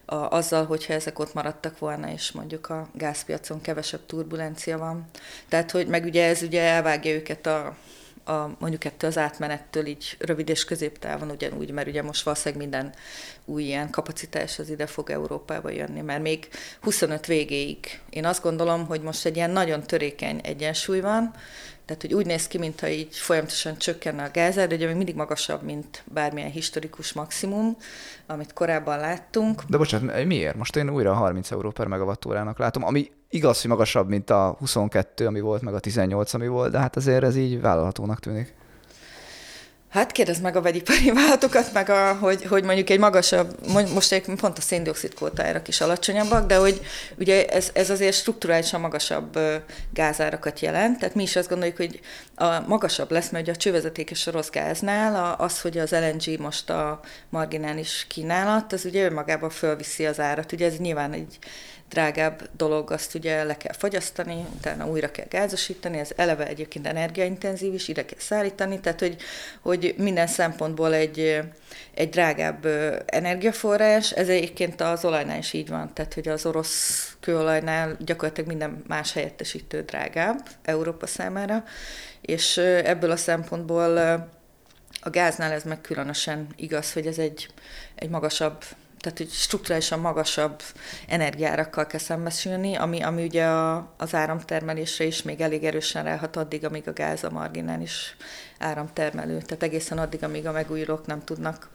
a, 0.05 0.14
azzal, 0.14 0.64
hogyha 0.64 0.92
ezek 0.92 1.18
ott 1.18 1.34
maradtak 1.34 1.78
volna, 1.78 2.11
és 2.11 2.32
mondjuk 2.32 2.68
a 2.68 2.88
gázpiacon 2.92 3.61
kevesebb 3.61 4.07
turbulencia 4.07 4.78
van. 4.78 5.07
Tehát, 5.48 5.70
hogy 5.70 5.86
meg 5.86 6.05
ugye 6.05 6.26
ez 6.26 6.42
ugye 6.42 6.62
elvágja 6.62 7.12
őket 7.12 7.46
a, 7.46 7.76
a, 8.24 8.50
mondjuk 8.59 8.84
ettől 8.84 9.11
az 9.11 9.18
átmenettől 9.18 9.86
így 9.86 10.16
rövid 10.18 10.48
és 10.48 10.64
középtávon 10.64 11.30
ugyanúgy, 11.30 11.70
mert 11.70 11.88
ugye 11.88 12.03
most 12.03 12.22
valószínűleg 12.22 12.64
minden 12.64 12.92
új 13.44 13.62
ilyen 13.62 13.90
kapacitás 13.90 14.59
az 14.59 14.70
ide 14.70 14.86
fog 14.86 15.11
Európába 15.11 15.70
jönni, 15.70 16.00
mert 16.00 16.22
még 16.22 16.48
25 16.80 17.26
végéig 17.26 18.00
én 18.11 18.24
azt 18.24 18.42
gondolom, 18.42 18.86
hogy 18.86 19.00
most 19.00 19.24
egy 19.26 19.36
ilyen 19.36 19.50
nagyon 19.50 19.82
törékeny 19.82 20.40
egyensúly 20.42 21.00
van, 21.00 21.34
tehát, 21.85 22.03
hogy 22.03 22.14
úgy 22.14 22.26
néz 22.26 22.47
ki, 22.47 22.59
mintha 22.59 22.89
így 22.89 23.16
folyamatosan 23.16 23.78
csökkenne 23.78 24.24
a 24.24 24.30
gázár, 24.33 24.68
de 24.68 24.74
ugye 24.74 24.87
még 24.87 24.97
mindig 24.97 25.14
magasabb, 25.14 25.62
mint 25.62 26.03
bármilyen 26.12 26.51
historikus 26.51 27.12
maximum, 27.12 27.76
amit 28.26 28.53
korábban 28.53 28.99
láttunk. 28.99 29.62
De 29.68 29.76
bocsánat, 29.76 30.24
miért? 30.24 30.57
Most 30.57 30.76
én 30.76 30.91
újra 30.91 31.12
30 31.12 31.51
euró 31.51 31.70
per 31.70 31.87
megavattórának 31.87 32.59
látom, 32.59 32.85
ami 32.85 33.11
igaz, 33.28 33.61
hogy 33.61 33.70
magasabb, 33.70 34.09
mint 34.09 34.30
a 34.30 34.57
22, 34.59 35.26
ami 35.26 35.41
volt, 35.41 35.62
meg 35.62 35.74
a 35.74 35.78
18, 35.78 36.35
ami 36.35 36.47
volt, 36.47 36.70
de 36.70 36.78
hát 36.78 36.97
azért 36.97 37.24
ez 37.24 37.37
így 37.37 37.61
vállalhatónak 37.61 38.20
tűnik. 38.20 38.55
Hát 39.93 40.12
kérdezd 40.12 40.43
meg 40.43 40.57
a 40.57 40.61
vegyipari 40.61 41.11
vállalatokat, 41.14 41.72
meg 41.72 41.88
a, 41.90 42.14
hogy, 42.14 42.45
hogy 42.45 42.64
mondjuk 42.64 42.90
egy 42.90 42.99
magasabb, 42.99 43.57
most 43.72 44.12
egy 44.12 44.24
pont 44.24 44.59
a 44.59 44.61
széndiokszid 44.61 45.14
kvótájárak 45.14 45.68
is 45.68 45.80
alacsonyabbak, 45.80 46.47
de 46.47 46.57
hogy 46.57 46.80
ugye 47.18 47.47
ez, 47.47 47.70
ez 47.72 47.90
azért 47.90 48.16
strukturálisan 48.16 48.80
magasabb 48.80 49.38
gázárakat 49.93 50.61
jelent, 50.61 50.99
tehát 50.99 51.14
mi 51.14 51.22
is 51.22 51.36
azt 51.36 51.49
gondoljuk, 51.49 51.76
hogy 51.76 52.01
a 52.34 52.61
magasabb 52.66 53.11
lesz, 53.11 53.30
mert 53.30 53.45
ugye 53.45 53.53
a 53.53 53.57
csővezeték 53.57 54.11
és 54.11 54.26
a 54.26 54.30
rossz 54.30 54.51
gáznál 54.51 55.34
az, 55.38 55.61
hogy 55.61 55.78
az 55.78 55.90
LNG 55.90 56.40
most 56.40 56.70
a 56.70 57.01
marginális 57.28 58.07
kínálat, 58.09 58.72
az 58.72 58.84
ugye 58.84 59.05
önmagában 59.05 59.51
fölviszi 59.51 60.07
az 60.07 60.20
árat. 60.20 60.53
Ugye 60.53 60.66
ez 60.66 60.76
nyilván 60.76 61.12
egy 61.12 61.38
drágább 61.93 62.49
dolog, 62.57 62.90
azt 62.90 63.14
ugye 63.14 63.45
le 63.45 63.57
kell 63.57 63.72
fogyasztani, 63.72 64.47
utána 64.57 64.86
újra 64.86 65.11
kell 65.11 65.26
gázosítani, 65.28 65.99
ez 65.99 66.11
eleve 66.16 66.47
egyébként 66.47 66.86
energiaintenzív 66.86 67.74
is, 67.74 67.88
ide 67.88 68.05
kell 68.05 68.18
szállítani, 68.18 68.80
tehát 68.80 69.01
hogy, 69.01 69.16
hogy 69.61 69.95
minden 69.99 70.26
szempontból 70.26 70.95
egy, 70.95 71.40
egy 71.95 72.09
drágább 72.09 72.66
energiaforrás, 73.07 74.11
ez 74.11 74.28
egyébként 74.28 74.80
az 74.80 75.05
olajnál 75.05 75.38
is 75.38 75.53
így 75.53 75.68
van, 75.68 75.93
tehát 75.95 76.14
hogy 76.14 76.28
az 76.28 76.47
orosz 76.47 77.16
kőolajnál 77.20 77.97
gyakorlatilag 77.99 78.49
minden 78.49 78.82
más 78.86 79.12
helyettesítő 79.12 79.82
drágább 79.82 80.49
Európa 80.62 81.07
számára, 81.07 81.64
és 82.20 82.57
ebből 82.84 83.11
a 83.11 83.16
szempontból 83.16 83.97
a 85.01 85.11
gáznál 85.11 85.53
ez 85.53 85.62
meg 85.62 85.80
különösen 85.80 86.47
igaz, 86.57 86.93
hogy 86.93 87.07
ez 87.07 87.18
egy, 87.18 87.49
egy 87.95 88.09
magasabb 88.09 88.64
tehát 89.03 89.18
hogy 89.18 89.30
strukturálisan 89.30 89.98
magasabb 89.98 90.62
energiárakkal 91.09 91.86
kell 91.86 92.00
szembesülni, 92.00 92.74
ami, 92.74 93.03
ami 93.03 93.24
ugye 93.24 93.44
a, 93.44 93.92
az 93.96 94.14
áramtermelésre 94.14 95.05
is 95.05 95.22
még 95.22 95.40
elég 95.40 95.64
erősen 95.64 96.05
ráhat 96.05 96.36
addig, 96.36 96.64
amíg 96.64 96.88
a 96.88 96.92
gáz 96.92 97.24
a 97.24 97.30
marginális 97.30 98.16
áramtermelő. 98.59 99.38
Tehát 99.38 99.62
egészen 99.62 99.98
addig, 99.98 100.24
amíg 100.24 100.46
a 100.46 100.53
megújulók 100.53 101.07
nem 101.07 101.24
tudnak 101.24 101.68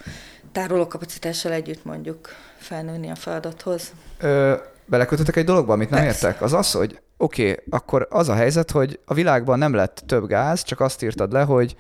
tárolókapacitással 0.51 1.51
együtt 1.51 1.85
mondjuk 1.85 2.29
felnőni 2.57 3.09
a 3.09 3.15
feladathoz. 3.15 3.91
Ö, 4.19 4.55
belekötöttek 4.85 5.35
egy 5.35 5.45
dologba, 5.45 5.73
amit 5.73 5.89
nem 5.89 6.03
Persze. 6.03 6.27
értek? 6.27 6.41
Az 6.41 6.53
az, 6.53 6.71
hogy 6.71 6.99
oké, 7.17 7.51
okay, 7.51 7.63
akkor 7.69 8.07
az 8.09 8.29
a 8.29 8.35
helyzet, 8.35 8.71
hogy 8.71 8.99
a 9.05 9.13
világban 9.13 9.57
nem 9.57 9.73
lett 9.73 10.03
több 10.05 10.27
gáz, 10.27 10.63
csak 10.63 10.79
azt 10.79 11.03
írtad 11.03 11.31
le, 11.31 11.41
hogy 11.41 11.75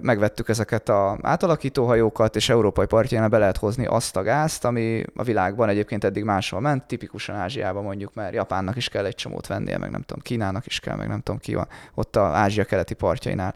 megvettük 0.00 0.48
ezeket 0.48 0.88
a 0.88 1.18
átalakítóhajókat, 1.22 2.36
és 2.36 2.48
európai 2.48 2.86
partján 2.86 3.30
be 3.30 3.38
lehet 3.38 3.56
hozni 3.56 3.86
azt 3.86 4.16
a 4.16 4.22
gázt, 4.22 4.64
ami 4.64 5.02
a 5.16 5.22
világban 5.22 5.68
egyébként 5.68 6.04
eddig 6.04 6.24
máshol 6.24 6.60
ment, 6.60 6.84
tipikusan 6.84 7.36
Ázsiában 7.36 7.82
mondjuk, 7.82 8.14
mert 8.14 8.34
Japánnak 8.34 8.76
is 8.76 8.88
kell 8.88 9.04
egy 9.04 9.14
csomót 9.14 9.46
vennie, 9.46 9.78
meg 9.78 9.90
nem 9.90 10.02
tudom, 10.02 10.22
Kínának 10.22 10.66
is 10.66 10.80
kell, 10.80 10.96
meg 10.96 11.08
nem 11.08 11.20
tudom 11.20 11.40
ki 11.40 11.54
van, 11.54 11.68
ott 11.94 12.16
a 12.16 12.24
Ázsia 12.24 12.64
keleti 12.64 12.94
partjainál. 12.94 13.54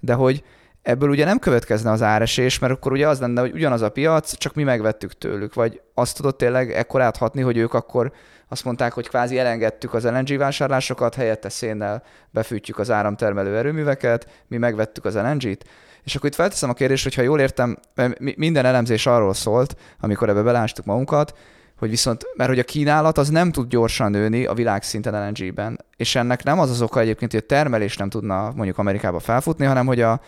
De 0.00 0.14
hogy 0.14 0.44
ebből 0.82 1.08
ugye 1.08 1.24
nem 1.24 1.38
következne 1.38 1.90
az 1.90 2.02
áresés, 2.02 2.58
mert 2.58 2.72
akkor 2.72 2.92
ugye 2.92 3.08
az 3.08 3.20
lenne, 3.20 3.40
hogy 3.40 3.52
ugyanaz 3.52 3.82
a 3.82 3.90
piac, 3.90 4.36
csak 4.36 4.54
mi 4.54 4.62
megvettük 4.62 5.18
tőlük, 5.18 5.54
vagy 5.54 5.80
azt 5.94 6.16
tudott 6.16 6.38
tényleg 6.38 6.72
ekkorát 6.72 7.16
hatni, 7.16 7.40
hogy 7.40 7.56
ők 7.56 7.74
akkor 7.74 8.12
azt 8.48 8.64
mondták, 8.64 8.92
hogy 8.92 9.08
kvázi 9.08 9.38
elengedtük 9.38 9.94
az 9.94 10.04
LNG 10.04 10.36
vásárlásokat, 10.36 11.14
helyette 11.14 11.48
szénnel 11.48 12.02
befűtjük 12.30 12.78
az 12.78 12.90
áramtermelő 12.90 13.56
erőműveket, 13.56 14.26
mi 14.48 14.56
megvettük 14.56 15.04
az 15.04 15.14
LNG-t, 15.14 15.64
és 16.04 16.14
akkor 16.14 16.28
itt 16.28 16.34
felteszem 16.34 16.70
a 16.70 16.74
kérdést, 16.74 17.02
hogy 17.02 17.14
ha 17.14 17.22
jól 17.22 17.40
értem, 17.40 17.78
minden 18.18 18.64
elemzés 18.64 19.06
arról 19.06 19.34
szólt, 19.34 19.76
amikor 20.00 20.28
ebbe 20.28 20.42
belástuk 20.42 20.84
magunkat, 20.84 21.34
hogy 21.78 21.90
viszont, 21.90 22.26
mert 22.36 22.50
hogy 22.50 22.58
a 22.58 22.64
kínálat 22.64 23.18
az 23.18 23.28
nem 23.28 23.52
tud 23.52 23.68
gyorsan 23.68 24.10
nőni 24.10 24.44
a 24.44 24.54
világszinten 24.54 25.28
LNG-ben, 25.28 25.84
és 25.96 26.14
ennek 26.14 26.42
nem 26.42 26.58
az 26.58 26.70
az 26.70 26.82
oka 26.82 27.00
egyébként, 27.00 27.30
hogy 27.30 27.40
a 27.44 27.46
termelés 27.46 27.96
nem 27.96 28.08
tudna 28.08 28.52
mondjuk 28.54 28.78
Amerikába 28.78 29.18
felfutni, 29.18 29.64
hanem 29.64 29.86
hogy 29.86 30.00
a 30.00 30.20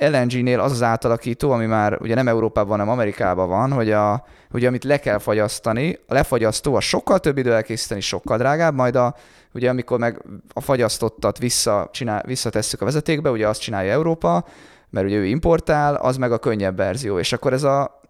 LNG-nél 0.00 0.60
az 0.60 0.72
az 0.72 0.82
átalakító, 0.82 1.50
ami 1.50 1.66
már 1.66 1.98
ugye 2.00 2.14
nem 2.14 2.28
Európában, 2.28 2.70
hanem 2.70 2.88
Amerikában 2.88 3.48
van, 3.48 3.72
hogy, 3.72 3.90
a, 3.90 4.24
hogy 4.50 4.64
amit 4.64 4.84
le 4.84 4.98
kell 4.98 5.18
fagyasztani, 5.18 5.98
a 6.06 6.14
lefagyasztó 6.14 6.74
a 6.74 6.80
sokkal 6.80 7.18
több 7.18 7.38
idő 7.38 7.54
elkészíteni, 7.54 8.00
sokkal 8.00 8.38
drágább, 8.38 8.74
majd 8.74 8.96
a, 8.96 9.14
ugye 9.52 9.68
amikor 9.68 9.98
meg 9.98 10.22
a 10.52 10.60
fagyasztottat 10.60 11.38
vissza, 11.38 11.88
csinál, 11.92 12.22
visszatesszük 12.26 12.80
a 12.80 12.84
vezetékbe, 12.84 13.30
ugye 13.30 13.48
azt 13.48 13.60
csinálja 13.60 13.92
Európa, 13.92 14.44
mert 14.90 15.06
ugye 15.06 15.16
ő 15.16 15.26
importál, 15.26 15.94
az 15.94 16.16
meg 16.16 16.32
a 16.32 16.38
könnyebb 16.38 16.76
verzió, 16.76 17.18
és 17.18 17.32
akkor 17.32 17.52
ez 17.52 17.62
a 17.62 18.00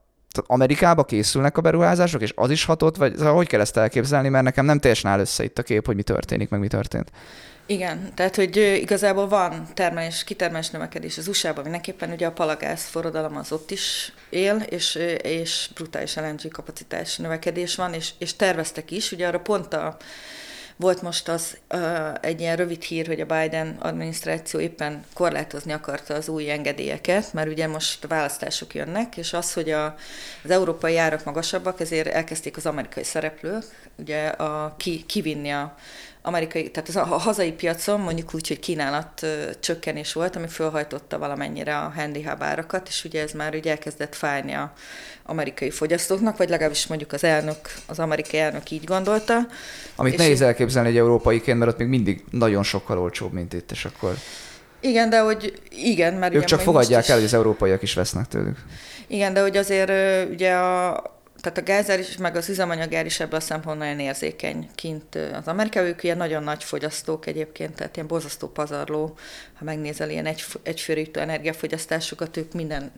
Amerikába 0.46 1.04
készülnek 1.04 1.58
a 1.58 1.60
beruházások, 1.60 2.22
és 2.22 2.32
az 2.36 2.50
is 2.50 2.64
hatott, 2.64 2.96
vagy 2.96 3.16
szóval 3.16 3.34
hogy 3.34 3.46
kell 3.46 3.60
ezt 3.60 3.76
elképzelni, 3.76 4.28
mert 4.28 4.44
nekem 4.44 4.64
nem 4.64 4.78
teljesen 4.78 5.10
áll 5.10 5.20
össze 5.20 5.44
itt 5.44 5.58
a 5.58 5.62
kép, 5.62 5.86
hogy 5.86 5.96
mi 5.96 6.02
történik, 6.02 6.48
meg 6.48 6.60
mi 6.60 6.68
történt. 6.68 7.10
Igen, 7.70 8.14
tehát 8.14 8.36
hogy 8.36 8.56
igazából 8.56 9.28
van 9.28 9.66
termelés, 9.74 10.24
kitermelés 10.24 10.70
növekedés 10.70 11.18
az 11.18 11.28
USA-ban 11.28 11.62
mindenképpen, 11.62 12.10
ugye 12.10 12.26
a 12.26 12.32
palagász 12.32 12.88
forradalom 12.88 13.36
az 13.36 13.52
ott 13.52 13.70
is 13.70 14.12
él, 14.30 14.56
és, 14.56 14.94
és 15.22 15.70
brutális 15.74 16.16
LNG 16.16 16.48
kapacitás 16.48 17.16
növekedés 17.16 17.74
van, 17.74 17.94
és, 17.94 18.10
és 18.18 18.36
terveztek 18.36 18.90
is, 18.90 19.12
ugye 19.12 19.26
arra 19.26 19.40
pont 19.40 19.74
a, 19.74 19.96
volt 20.76 21.02
most 21.02 21.28
az 21.28 21.56
uh, 21.74 22.14
egy 22.20 22.40
ilyen 22.40 22.56
rövid 22.56 22.82
hír, 22.82 23.06
hogy 23.06 23.20
a 23.20 23.26
Biden 23.26 23.76
adminisztráció 23.80 24.60
éppen 24.60 25.04
korlátozni 25.14 25.72
akarta 25.72 26.14
az 26.14 26.28
új 26.28 26.50
engedélyeket, 26.50 27.32
mert 27.32 27.48
ugye 27.48 27.66
most 27.66 28.06
választások 28.06 28.74
jönnek, 28.74 29.16
és 29.16 29.32
az, 29.32 29.52
hogy 29.52 29.70
a, 29.70 29.96
az 30.44 30.50
európai 30.50 30.96
árak 30.96 31.24
magasabbak, 31.24 31.80
ezért 31.80 32.06
elkezdték 32.06 32.56
az 32.56 32.66
amerikai 32.66 33.04
szereplők 33.04 33.64
ugye 33.96 34.26
a, 34.26 34.74
ki, 34.76 35.04
kivinni 35.06 35.50
a 35.50 35.76
amerikai, 36.22 36.70
tehát 36.70 36.88
az 36.88 36.96
a 36.96 37.04
hazai 37.04 37.52
piacon 37.52 38.00
mondjuk 38.00 38.34
úgy, 38.34 38.48
hogy 38.48 38.58
kínálat 38.58 39.26
csökkenés 39.60 40.12
volt, 40.12 40.36
ami 40.36 40.46
fölhajtotta 40.46 41.18
valamennyire 41.18 41.78
a 41.78 41.92
handy 41.96 42.22
hub 42.22 42.42
árakat, 42.42 42.88
és 42.88 43.04
ugye 43.04 43.22
ez 43.22 43.32
már 43.32 43.54
ugye 43.54 43.70
elkezdett 43.70 44.14
fájni 44.14 44.52
a 44.52 44.72
amerikai 45.24 45.70
fogyasztóknak, 45.70 46.36
vagy 46.36 46.48
legalábbis 46.48 46.86
mondjuk 46.86 47.12
az 47.12 47.24
elnök, 47.24 47.56
az 47.86 47.98
amerikai 47.98 48.40
elnök 48.40 48.70
így 48.70 48.84
gondolta. 48.84 49.46
Amit 49.96 50.16
nehéz 50.16 50.40
elképzelni 50.40 50.88
egy 50.88 50.96
európaiként, 50.96 51.58
mert 51.58 51.70
ott 51.70 51.78
még 51.78 51.88
mindig 51.88 52.24
nagyon 52.30 52.62
sokkal 52.62 52.98
olcsóbb, 52.98 53.32
mint 53.32 53.52
itt, 53.52 53.70
és 53.70 53.84
akkor... 53.84 54.14
Igen, 54.80 55.10
de 55.10 55.20
hogy 55.20 55.60
igen, 55.70 56.14
mert... 56.14 56.34
Ők 56.34 56.44
csak 56.44 56.60
fogadják 56.60 57.08
el, 57.08 57.14
hogy 57.14 57.24
az 57.24 57.34
európaiak 57.34 57.82
is 57.82 57.94
vesznek 57.94 58.28
tőlük. 58.28 58.58
Igen, 59.06 59.32
de 59.32 59.40
hogy 59.40 59.56
azért 59.56 59.90
ugye 60.30 60.54
a, 60.54 61.02
tehát 61.40 61.58
a 61.58 61.62
gázár 61.62 61.98
is, 61.98 62.16
meg 62.16 62.36
az 62.36 62.48
üzemanyagár 62.48 63.06
is 63.06 63.20
ebből 63.20 63.38
a 63.38 63.42
szempontból 63.42 63.86
nagyon 63.86 64.00
érzékeny 64.00 64.68
kint 64.74 65.14
az 65.14 65.46
Amerikai, 65.48 65.86
ők 65.86 66.02
ilyen 66.02 66.16
nagyon 66.16 66.42
nagy 66.42 66.64
fogyasztók 66.64 67.26
egyébként, 67.26 67.74
tehát 67.74 67.96
ilyen 67.96 68.08
borzasztó 68.08 68.48
pazarló, 68.48 69.16
ha 69.58 69.64
megnézel 69.64 70.10
ilyen 70.10 70.26
egy, 70.26 70.44
egyfőrítő 70.62 71.20
energiafogyasztásokat, 71.20 72.36
ők 72.36 72.52
minden, 72.52 72.92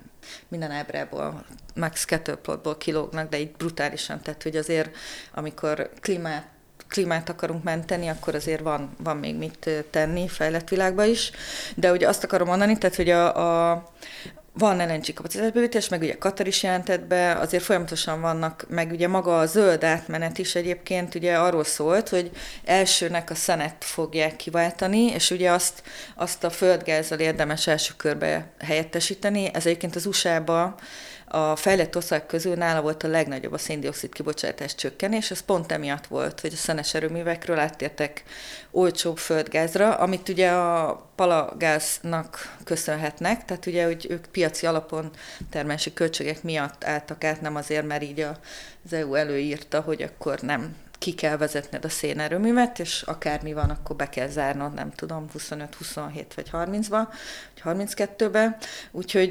minden 0.49 0.71
ábrából, 0.71 1.45
max. 1.75 2.05
kettőplotból 2.05 2.77
kilógnak, 2.77 3.29
de 3.29 3.39
így 3.39 3.53
brutálisan, 3.53 4.21
tehát 4.23 4.43
hogy 4.43 4.57
azért 4.57 4.97
amikor 5.35 5.91
klímát 6.01 6.51
klímát 6.89 7.29
akarunk 7.29 7.63
menteni, 7.63 8.09
akkor 8.09 8.35
azért 8.35 8.61
van, 8.61 8.97
van 8.99 9.17
még 9.17 9.37
mit 9.37 9.71
tenni 9.91 10.29
fejlett 10.29 10.69
világban 10.69 11.09
is. 11.09 11.31
De 11.75 11.93
ugye 11.93 12.09
azt 12.09 12.25
akarom 12.25 12.49
mondani, 12.49 12.79
tehát 12.79 12.97
hogy 12.97 13.11
a, 13.11 13.71
a 13.71 13.93
van 14.53 14.77
LNG 14.77 15.15
kapacitásbővítés, 15.15 15.89
meg 15.89 16.01
ugye 16.01 16.19
Katar 16.19 16.47
is 16.47 16.63
jelentett 16.63 17.05
be, 17.05 17.33
azért 17.33 17.63
folyamatosan 17.63 18.21
vannak, 18.21 18.65
meg 18.69 18.91
ugye 18.91 19.09
maga 19.09 19.39
a 19.39 19.47
zöld 19.47 19.85
átmenet 19.85 20.39
is 20.39 20.55
egyébként 20.55 21.15
ugye 21.15 21.39
arról 21.39 21.65
szólt, 21.65 22.09
hogy 22.09 22.31
elsőnek 22.65 23.31
a 23.31 23.35
szenet 23.35 23.85
fogják 23.85 24.37
kiváltani, 24.37 25.05
és 25.05 25.31
ugye 25.31 25.51
azt, 25.51 25.83
azt 26.17 26.45
a 26.45 26.51
földgázzal 26.51 27.19
érdemes 27.19 27.67
első 27.67 27.93
körbe 27.97 28.47
helyettesíteni. 28.59 29.51
Ez 29.55 29.67
egyébként 29.67 29.97
az 29.97 30.07
USA-ba 30.07 30.75
a 31.35 31.57
fejlett 31.57 31.97
ország 31.97 32.27
közül 32.27 32.55
nála 32.55 32.81
volt 32.81 33.03
a 33.03 33.09
legnagyobb 33.09 33.53
a 33.53 33.59
széndiokszid 33.59 34.13
kibocsátás 34.13 34.75
csökkenés, 34.75 35.31
ez 35.31 35.41
pont 35.41 35.73
emiatt 35.73 36.07
volt, 36.07 36.41
hogy 36.41 36.53
a 36.53 36.57
szenes 36.57 36.95
erőművekről 36.95 37.59
áttértek 37.59 38.23
olcsóbb 38.71 39.19
földgázra, 39.19 39.95
amit 39.95 40.29
ugye 40.29 40.51
a 40.51 41.07
palagáznak 41.15 42.57
köszönhetnek, 42.65 43.45
tehát 43.45 43.67
ugye 43.67 43.85
hogy 43.85 44.07
ők 44.11 44.27
piaci 44.27 44.67
alapon 44.67 45.11
termelési 45.51 45.93
költségek 45.93 46.43
miatt 46.43 46.85
álltak 46.85 47.25
át, 47.25 47.41
nem 47.41 47.57
azért, 47.57 47.87
mert 47.87 48.03
így 48.03 48.21
az 48.85 48.93
EU 48.93 49.15
előírta, 49.15 49.81
hogy 49.81 50.03
akkor 50.03 50.41
nem 50.41 50.77
ki 51.03 51.15
kell 51.15 51.37
vezetned 51.37 51.85
a 51.85 51.89
szénerőművet, 51.89 52.79
és 52.79 53.03
akármi 53.03 53.53
van, 53.53 53.71
akkor 53.71 53.97
be 53.97 54.09
kell 54.09 54.29
zárnod, 54.29 54.75
nem 54.75 54.91
tudom, 54.91 55.27
25, 55.33 55.75
27 55.75 56.35
vagy 56.35 56.49
30-ba, 56.53 57.09
vagy 57.65 57.79
32-be. 57.79 58.57
Úgyhogy 58.91 59.31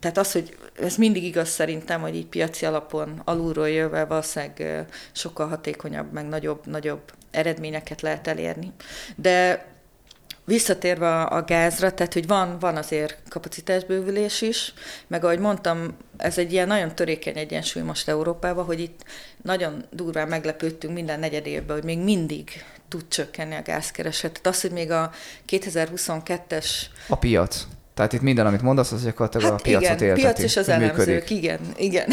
tehát 0.00 0.18
az, 0.18 0.32
hogy 0.32 0.56
ez 0.80 0.96
mindig 0.96 1.24
igaz 1.24 1.48
szerintem, 1.48 2.00
hogy 2.00 2.16
így 2.16 2.26
piaci 2.26 2.66
alapon 2.66 3.22
alulról 3.24 3.68
jöve 3.68 4.04
valószínűleg 4.04 4.86
sokkal 5.12 5.48
hatékonyabb, 5.48 6.12
meg 6.12 6.28
nagyobb, 6.28 6.66
nagyobb 6.66 7.12
eredményeket 7.30 8.00
lehet 8.00 8.26
elérni. 8.26 8.72
De 9.16 9.66
Visszatérve 10.46 11.22
a 11.22 11.42
gázra, 11.42 11.94
tehát 11.94 12.12
hogy 12.12 12.26
van, 12.26 12.58
van 12.58 12.76
azért 12.76 13.18
kapacitásbővülés 13.28 14.42
is, 14.42 14.72
meg 15.06 15.24
ahogy 15.24 15.38
mondtam, 15.38 15.96
ez 16.16 16.38
egy 16.38 16.52
ilyen 16.52 16.66
nagyon 16.66 16.94
törékeny 16.94 17.38
egyensúly 17.38 17.82
most 17.82 18.08
Európában, 18.08 18.64
hogy 18.64 18.80
itt 18.80 19.04
nagyon 19.42 19.84
durván 19.90 20.28
meglepődtünk 20.28 20.94
minden 20.94 21.20
negyed 21.20 21.46
évben, 21.46 21.76
hogy 21.76 21.84
még 21.84 21.98
mindig 21.98 22.64
tud 22.88 23.08
csökkenni 23.08 23.54
a 23.54 23.62
gázkereset. 23.62 24.32
Tehát 24.32 24.46
az, 24.46 24.60
hogy 24.60 24.70
még 24.70 24.90
a 24.90 25.10
2022-es... 25.48 26.66
A 27.08 27.16
piac. 27.16 27.66
Tehát 27.94 28.12
itt 28.12 28.20
minden, 28.20 28.46
amit 28.46 28.62
mondasz, 28.62 28.92
az 28.92 29.04
gyakorlatilag 29.04 29.50
hát 29.50 29.60
a 29.60 29.62
piacot 29.62 30.00
igen, 30.00 30.14
piac 30.14 30.38
és 30.38 30.56
az 30.56 30.68
elemzők, 30.68 31.30
igen, 31.30 31.60
igen. 31.76 32.08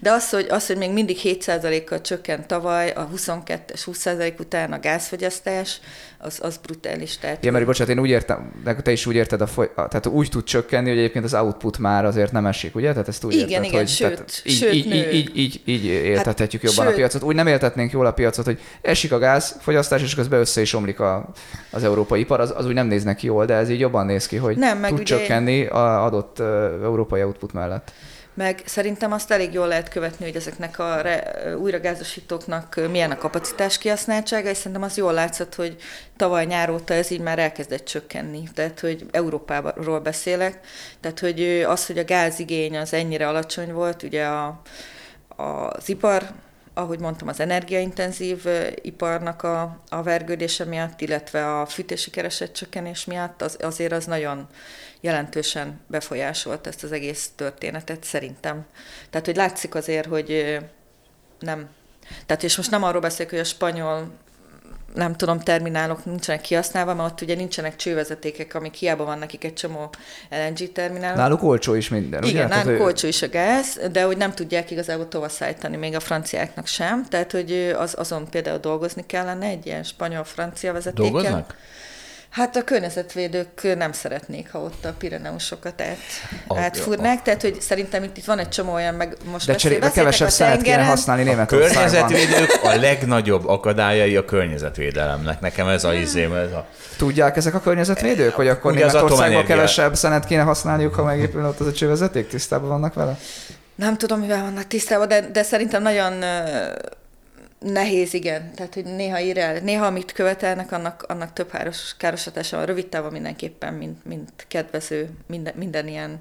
De 0.00 0.10
az, 0.10 0.30
hogy, 0.30 0.46
az, 0.50 0.66
hogy 0.66 0.76
még 0.76 0.90
mindig 0.90 1.18
7%-kal 1.22 2.00
csökkent 2.00 2.46
tavaly, 2.46 2.90
a 2.90 3.08
22-es 3.16 3.82
20% 3.86 4.40
után 4.40 4.72
a 4.72 4.80
gázfogyasztás, 4.80 5.80
az, 6.20 6.38
az 6.42 6.56
brutális. 6.56 7.18
Tehát 7.18 7.44
ja, 7.44 7.52
mert 7.52 7.64
bocsánat, 7.64 7.94
én 7.94 8.00
úgy 8.00 8.08
értem, 8.08 8.52
de 8.64 8.74
te 8.74 8.92
is 8.92 9.06
úgy 9.06 9.14
érted, 9.14 9.40
a 9.40 9.46
foly, 9.46 9.70
tehát 9.74 10.06
úgy 10.06 10.28
tud 10.28 10.44
csökkenni, 10.44 10.88
hogy 10.88 10.98
egyébként 10.98 11.24
az 11.24 11.34
output 11.34 11.78
már 11.78 12.04
azért 12.04 12.32
nem 12.32 12.46
esik, 12.46 12.74
ugye? 12.74 12.90
Tehát 12.90 13.08
ezt 13.08 13.24
úgy 13.24 13.34
igen, 13.34 13.48
érted, 13.48 13.64
igen, 13.64 13.78
hogy 13.78 13.88
sőt, 13.88 14.10
tehát 14.10 14.42
így, 14.44 14.56
sőt 14.56 14.72
így, 14.72 14.94
így, 14.94 15.14
így, 15.14 15.30
így, 15.34 15.62
így 15.64 15.84
értethetjük 15.84 16.62
hát, 16.62 16.70
jobban 16.70 16.86
sőt, 16.86 16.94
a 16.94 16.96
piacot. 16.96 17.22
Úgy 17.22 17.34
nem 17.34 17.46
értetnénk 17.46 17.92
jól 17.92 18.06
a 18.06 18.12
piacot, 18.12 18.44
hogy 18.44 18.60
esik 18.82 19.12
a 19.12 19.18
gázfogyasztás, 19.18 20.02
és 20.02 20.14
közben 20.14 20.40
össze 20.40 20.60
is 20.60 20.74
omlik 20.74 21.00
a, 21.00 21.28
az 21.70 21.84
európai 21.84 22.20
ipar, 22.20 22.40
az, 22.40 22.52
az 22.56 22.66
úgy 22.66 22.74
nem 22.74 22.86
néznek 22.86 23.22
jól, 23.22 23.44
de 23.44 23.54
ez 23.54 23.70
így 23.70 23.80
jobban 23.80 24.06
néz 24.06 24.26
ki, 24.26 24.36
hogy 24.36 24.56
nem, 24.56 24.82
tud 24.82 25.02
csökkenni 25.02 25.66
a 25.66 26.04
adott 26.04 26.40
európai 26.82 27.22
output 27.22 27.52
mellett 27.52 27.92
meg 28.38 28.62
szerintem 28.64 29.12
azt 29.12 29.30
elég 29.30 29.52
jól 29.52 29.66
lehet 29.66 29.88
követni, 29.88 30.24
hogy 30.24 30.36
ezeknek 30.36 30.78
a 30.78 31.00
re, 31.00 31.32
újragázosítóknak 31.56 32.80
milyen 32.90 33.10
a 33.10 33.18
kapacitás 33.18 33.78
kihasználtsága, 33.78 34.48
és 34.48 34.56
szerintem 34.56 34.82
az 34.82 34.96
jól 34.96 35.12
látszott, 35.12 35.54
hogy 35.54 35.76
tavaly 36.16 36.44
nyár 36.44 36.70
óta 36.70 36.94
ez 36.94 37.10
így 37.10 37.20
már 37.20 37.38
elkezdett 37.38 37.84
csökkenni. 37.84 38.42
Tehát, 38.54 38.80
hogy 38.80 39.06
Európáról 39.10 40.00
beszélek, 40.00 40.60
tehát, 41.00 41.18
hogy 41.18 41.64
az, 41.66 41.86
hogy 41.86 41.98
a 41.98 42.04
gázigény 42.04 42.76
az 42.76 42.92
ennyire 42.92 43.28
alacsony 43.28 43.72
volt, 43.72 44.02
ugye 44.02 44.24
a, 44.24 44.60
az 45.36 45.88
ipar 45.88 46.22
ahogy 46.74 47.00
mondtam, 47.00 47.28
az 47.28 47.40
energiaintenzív 47.40 48.46
iparnak 48.82 49.42
a, 49.42 49.82
a 49.88 50.02
vergődése 50.02 50.64
miatt, 50.64 51.00
illetve 51.00 51.60
a 51.60 51.66
fűtési 51.66 52.10
keresett 52.10 52.52
csökkenés 52.52 53.04
miatt, 53.04 53.42
az, 53.42 53.56
azért 53.60 53.92
az 53.92 54.04
nagyon 54.04 54.46
jelentősen 55.00 55.80
befolyásolt 55.86 56.66
ezt 56.66 56.82
az 56.82 56.92
egész 56.92 57.30
történetet 57.36 58.04
szerintem. 58.04 58.66
Tehát, 59.10 59.26
hogy 59.26 59.36
látszik 59.36 59.74
azért, 59.74 60.06
hogy 60.06 60.58
nem. 61.38 61.68
Tehát, 62.26 62.42
és 62.42 62.56
most 62.56 62.70
nem 62.70 62.82
arról 62.82 63.00
beszélek, 63.00 63.30
hogy 63.30 63.38
a 63.38 63.44
spanyol 63.44 64.10
nem 64.94 65.16
tudom, 65.16 65.40
terminálok 65.40 66.04
nincsenek 66.04 66.40
kihasználva, 66.40 66.94
mert 66.94 67.10
ott 67.10 67.20
ugye 67.20 67.34
nincsenek 67.34 67.76
csővezetékek, 67.76 68.54
amik 68.54 68.74
hiába 68.74 69.04
van 69.04 69.18
nekik 69.18 69.44
egy 69.44 69.54
csomó 69.54 69.90
LNG 70.30 70.72
terminál. 70.72 71.14
Náluk 71.14 71.42
olcsó 71.42 71.74
is 71.74 71.88
minden, 71.88 72.22
Igen, 72.22 72.46
ugye? 72.46 72.54
náluk 72.56 72.80
olcsó 72.80 73.08
is 73.08 73.22
a 73.22 73.28
gáz, 73.28 73.80
de 73.92 74.02
hogy 74.02 74.16
nem 74.16 74.34
tudják 74.34 74.70
igazából 74.70 75.08
tovaszállítani 75.08 75.76
még 75.76 75.94
a 75.94 76.00
franciáknak 76.00 76.66
sem, 76.66 77.04
tehát 77.08 77.32
hogy 77.32 77.74
az, 77.78 77.94
azon 77.98 78.28
például 78.30 78.58
dolgozni 78.58 79.06
kellene 79.06 79.46
egy 79.46 79.66
ilyen 79.66 79.82
spanyol-francia 79.82 80.72
vezetéken. 80.72 81.12
Dolgoznak? 81.12 81.54
Hát 82.30 82.56
a 82.56 82.64
környezetvédők 82.64 83.76
nem 83.76 83.92
szeretnék, 83.92 84.50
ha 84.52 84.58
ott 84.58 84.84
a 84.84 84.92
Pireneusokat 84.98 85.80
át, 85.80 85.96
oh, 86.46 86.60
átfúrnák, 86.60 87.16
oh. 87.16 87.22
tehát 87.22 87.42
hogy 87.42 87.60
szerintem 87.60 88.02
itt, 88.02 88.16
itt 88.16 88.24
van 88.24 88.38
egy 88.38 88.48
csomó 88.48 88.72
olyan, 88.72 88.94
meg 88.94 89.16
most 89.30 89.46
De 89.46 89.54
cserébe 89.54 89.90
kevesebb 89.90 90.28
szenet 90.28 90.62
kéne 90.62 90.84
használni 90.84 91.22
Németországban. 91.22 91.82
A 91.82 91.86
környezetvédők 91.86 92.62
a 92.62 92.76
legnagyobb 92.76 93.46
akadályai 93.46 94.16
a 94.16 94.24
környezetvédelemnek. 94.24 95.40
Nekem 95.40 95.68
ez 95.68 95.84
a 95.84 95.94
izém. 95.94 96.34
Ez 96.34 96.52
a... 96.52 96.66
Tudják 96.96 97.36
ezek 97.36 97.54
a 97.54 97.60
környezetvédők, 97.60 98.34
hogy 98.34 98.48
akkor 98.48 98.72
Ugye 98.72 98.86
Németországban 98.86 99.44
kevesebb 99.44 99.96
szenet 99.96 100.24
kéne 100.24 100.42
használniuk, 100.42 100.94
ha 100.94 101.04
megépül 101.04 101.46
ott 101.46 101.60
az 101.60 101.66
a 101.66 101.72
csővezeték? 101.72 102.28
Tisztában 102.28 102.68
vannak 102.68 102.94
vele? 102.94 103.18
Nem 103.74 103.96
tudom, 103.96 104.20
mivel 104.20 104.42
vannak 104.42 104.66
tisztában, 104.66 105.08
de, 105.08 105.20
de 105.32 105.42
szerintem 105.42 105.82
nagyon 105.82 106.24
Nehéz, 107.58 108.14
igen. 108.14 108.54
Tehát, 108.54 108.74
hogy 108.74 108.84
néha 108.84 109.20
ír 109.20 109.38
el, 109.38 109.58
néha 109.58 109.86
amit 109.86 110.12
követelnek, 110.12 110.72
annak, 110.72 111.04
annak 111.08 111.32
több 111.32 111.50
háros, 111.50 111.94
káros 111.96 112.24
hatása 112.24 112.56
van. 112.56 112.66
Rövid 112.66 112.86
távon 112.86 113.12
mindenképpen, 113.12 113.74
mint, 113.74 114.04
mint 114.04 114.44
kedvező, 114.48 115.10
minden, 115.26 115.54
minden 115.56 115.88
ilyen 115.88 116.20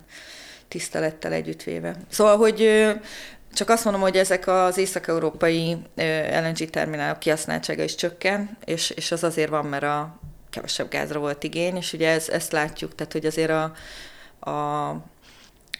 tisztelettel 0.67 1.33
együttvéve. 1.33 1.95
Szóval, 2.09 2.37
hogy 2.37 2.87
csak 3.53 3.69
azt 3.69 3.83
mondom, 3.83 4.01
hogy 4.01 4.17
ezek 4.17 4.47
az 4.47 4.77
észak-európai 4.77 5.77
LNG 6.31 6.69
terminálok 6.69 7.19
kihasználtsága 7.19 7.83
is 7.83 7.95
csökken, 7.95 8.57
és, 8.65 8.89
és 8.89 9.11
az 9.11 9.23
azért 9.23 9.49
van, 9.49 9.65
mert 9.65 9.83
a 9.83 10.19
kevesebb 10.49 10.89
gázra 10.89 11.19
volt 11.19 11.43
igény, 11.43 11.75
és 11.75 11.93
ugye 11.93 12.09
ez, 12.09 12.29
ezt 12.29 12.51
látjuk, 12.51 12.95
tehát 12.95 13.13
hogy 13.13 13.25
azért 13.25 13.49
a, 13.49 13.63
a 14.51 14.95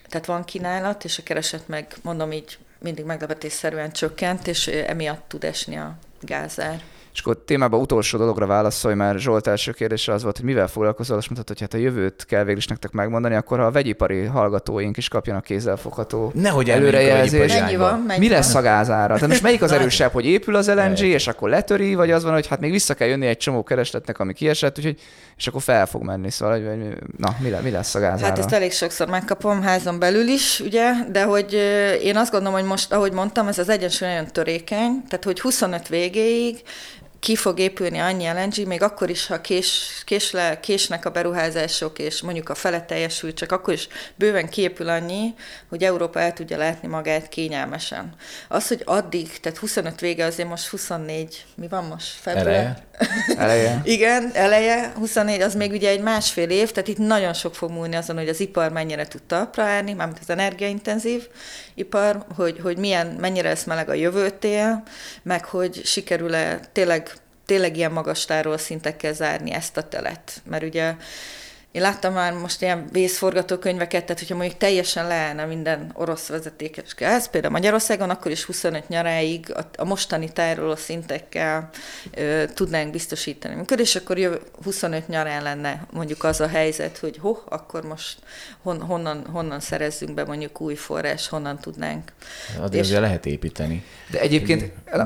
tehát 0.07 0.25
van 0.25 0.43
kínálat, 0.43 1.03
és 1.03 1.17
a 1.17 1.23
kereset 1.23 1.67
meg, 1.67 1.95
mondom 2.01 2.31
így, 2.31 2.57
mindig 2.79 3.05
meglepetésszerűen 3.05 3.91
csökkent, 3.91 4.47
és 4.47 4.67
emiatt 4.67 5.23
tud 5.27 5.43
esni 5.43 5.77
a 5.77 5.97
gázár. 6.21 6.81
És 7.17 7.23
akkor 7.23 7.43
témában 7.45 7.79
utolsó 7.79 8.17
dologra 8.17 8.45
válaszolj, 8.45 8.95
mert 8.95 9.17
Zsolt 9.17 9.47
első 9.47 9.71
kérdése 9.71 10.13
az 10.13 10.23
volt, 10.23 10.35
hogy 10.35 10.45
mivel 10.45 10.67
foglalkozol, 10.67 11.17
és 11.17 11.25
mondtad, 11.25 11.47
hogy 11.47 11.59
hát 11.59 11.73
a 11.73 11.83
jövőt 11.83 12.25
kell 12.25 12.43
végül 12.43 12.57
is 12.57 12.67
nektek 12.67 12.91
megmondani, 12.91 13.35
akkor 13.35 13.59
ha 13.59 13.65
a 13.65 13.71
vegyipari 13.71 14.23
hallgatóink 14.23 14.97
is 14.97 15.07
kapjanak 15.07 15.43
kézzelfogható 15.43 16.31
Nehogy 16.35 16.69
előrejelzést. 16.69 17.59
Mennyi 17.59 17.75
van? 17.75 17.99
Mennyi 17.99 18.19
mi 18.19 18.29
lesz 18.29 18.55
a 18.55 18.61
gázára? 18.61 19.13
Tehát 19.13 19.29
most 19.29 19.41
melyik 19.41 19.61
az 19.61 19.71
erősebb, 19.77 20.11
hogy 20.11 20.25
épül 20.25 20.55
az 20.55 20.67
LNG, 20.67 20.99
és 20.99 21.27
akkor 21.27 21.49
letöri, 21.49 21.95
vagy 21.95 22.11
az 22.11 22.23
van, 22.23 22.33
hogy 22.33 22.47
hát 22.47 22.59
még 22.59 22.71
vissza 22.71 22.93
kell 22.93 23.07
jönni 23.07 23.25
egy 23.25 23.37
csomó 23.37 23.63
keresletnek, 23.63 24.19
ami 24.19 24.33
kiesett, 24.33 24.77
úgyhogy, 24.77 24.99
és 25.37 25.47
akkor 25.47 25.61
fel 25.61 25.85
fog 25.85 26.03
menni. 26.03 26.31
Szóval, 26.31 26.59
hogy, 26.59 26.97
na, 27.17 27.35
mi, 27.39 27.53
mi 27.63 27.69
lesz 27.69 27.95
a 27.95 27.99
gázára? 27.99 28.25
Hát 28.25 28.39
ezt 28.39 28.51
elég 28.51 28.71
sokszor 28.71 29.07
megkapom 29.07 29.61
házon 29.61 29.99
belül 29.99 30.27
is, 30.27 30.59
ugye, 30.59 30.91
de 31.11 31.23
hogy 31.23 31.53
én 32.03 32.17
azt 32.17 32.31
gondolom, 32.31 32.59
hogy 32.59 32.67
most, 32.67 32.93
ahogy 32.93 33.11
mondtam, 33.11 33.47
ez 33.47 33.57
az 33.57 33.69
egyensúly 33.69 34.07
nagyon 34.07 34.27
törékeny, 34.27 35.03
tehát 35.07 35.23
hogy 35.23 35.39
25 35.39 35.87
végéig 35.87 36.61
ki 37.19 37.35
fog 37.35 37.59
épülni 37.59 37.99
annyi 37.99 38.27
LNG, 38.27 38.67
még 38.67 38.81
akkor 38.81 39.09
is, 39.09 39.27
ha 39.27 39.41
kés, 39.41 40.01
késle, 40.05 40.59
késnek 40.59 41.05
a 41.05 41.09
beruházások, 41.09 41.99
és 41.99 42.21
mondjuk 42.21 42.49
a 42.49 42.55
fele 42.55 42.81
teljesül, 42.81 43.33
csak 43.33 43.51
akkor 43.51 43.73
is 43.73 43.87
bőven 44.15 44.49
kiépül 44.49 44.89
annyi, 44.89 45.33
hogy 45.69 45.83
Európa 45.83 46.19
el 46.19 46.33
tudja 46.33 46.57
látni 46.57 46.87
magát 46.87 47.29
kényelmesen. 47.29 48.13
Az, 48.47 48.67
hogy 48.67 48.81
addig, 48.85 49.39
tehát 49.39 49.57
25 49.57 49.99
vége, 49.99 50.25
azért 50.25 50.49
most 50.49 50.67
24, 50.67 51.45
mi 51.55 51.67
van 51.67 51.83
most? 51.83 52.07
Február? 52.07 52.47
Eleje. 52.47 52.77
eleje. 53.37 53.81
Igen, 53.95 54.31
eleje, 54.33 54.91
24, 54.95 55.41
az 55.41 55.55
még 55.55 55.71
ugye 55.71 55.89
egy 55.89 56.01
másfél 56.01 56.49
év, 56.49 56.71
tehát 56.71 56.87
itt 56.87 56.97
nagyon 56.97 57.33
sok 57.33 57.55
fog 57.55 57.71
múlni 57.71 57.95
azon, 57.95 58.17
hogy 58.17 58.29
az 58.29 58.39
ipar 58.39 58.71
mennyire 58.71 59.07
tud 59.07 59.21
talpra 59.23 59.63
állni, 59.63 59.93
mármint 59.93 60.19
az 60.21 60.29
energiaintenzív 60.29 61.27
ipar, 61.77 62.25
hogy, 62.35 62.59
hogy 62.59 62.77
milyen, 62.77 63.07
mennyire 63.07 63.49
lesz 63.49 63.63
meleg 63.63 63.89
a 63.89 63.93
jövőtél, 63.93 64.83
meg 65.23 65.45
hogy 65.45 65.81
sikerül-e 65.85 66.59
tényleg 66.71 67.11
tényleg 67.45 67.77
ilyen 67.77 67.91
magas 67.91 68.27
szintekkel 68.57 69.13
zárni 69.13 69.51
ezt 69.51 69.77
a 69.77 69.87
telet. 69.87 70.41
Mert 70.49 70.63
ugye 70.63 70.95
én 71.71 71.81
láttam 71.81 72.13
már 72.13 72.33
most 72.33 72.61
ilyen 72.61 72.85
vészforgatókönyveket, 72.91 74.03
tehát 74.03 74.19
hogyha 74.19 74.35
mondjuk 74.35 74.57
teljesen 74.57 75.07
leállna 75.07 75.45
minden 75.45 75.91
orosz 75.93 76.27
vezetékes 76.27 76.95
gáz, 76.95 77.29
például 77.29 77.53
Magyarországon, 77.53 78.09
akkor 78.09 78.31
is 78.31 78.43
25 78.43 78.87
nyaráig 78.87 79.53
a, 79.55 79.61
a 79.77 79.85
mostani 79.85 80.31
tároló 80.31 80.75
szintekkel 80.75 81.69
ö, 82.13 82.43
tudnánk 82.53 82.91
biztosítani 82.91 83.55
működés, 83.55 83.95
és 83.95 84.01
akkor 84.01 84.17
jövő 84.17 84.41
25 84.63 85.07
nyarán 85.07 85.43
lenne 85.43 85.85
mondjuk 85.91 86.23
az 86.23 86.41
a 86.41 86.47
helyzet, 86.47 86.97
hogy 86.97 87.17
ho, 87.17 87.37
akkor 87.49 87.83
most 87.83 88.19
hon, 88.61 88.81
honnan, 88.81 89.25
honnan 89.31 89.59
szerezzünk 89.59 90.13
be 90.13 90.25
mondjuk 90.25 90.61
új 90.61 90.75
forrás, 90.75 91.27
honnan 91.27 91.59
tudnánk. 91.59 92.11
Addig 92.59 92.79
és... 92.79 92.89
lehet 92.89 93.25
építeni. 93.25 93.83
De 94.11 94.19
egyébként, 94.19 94.61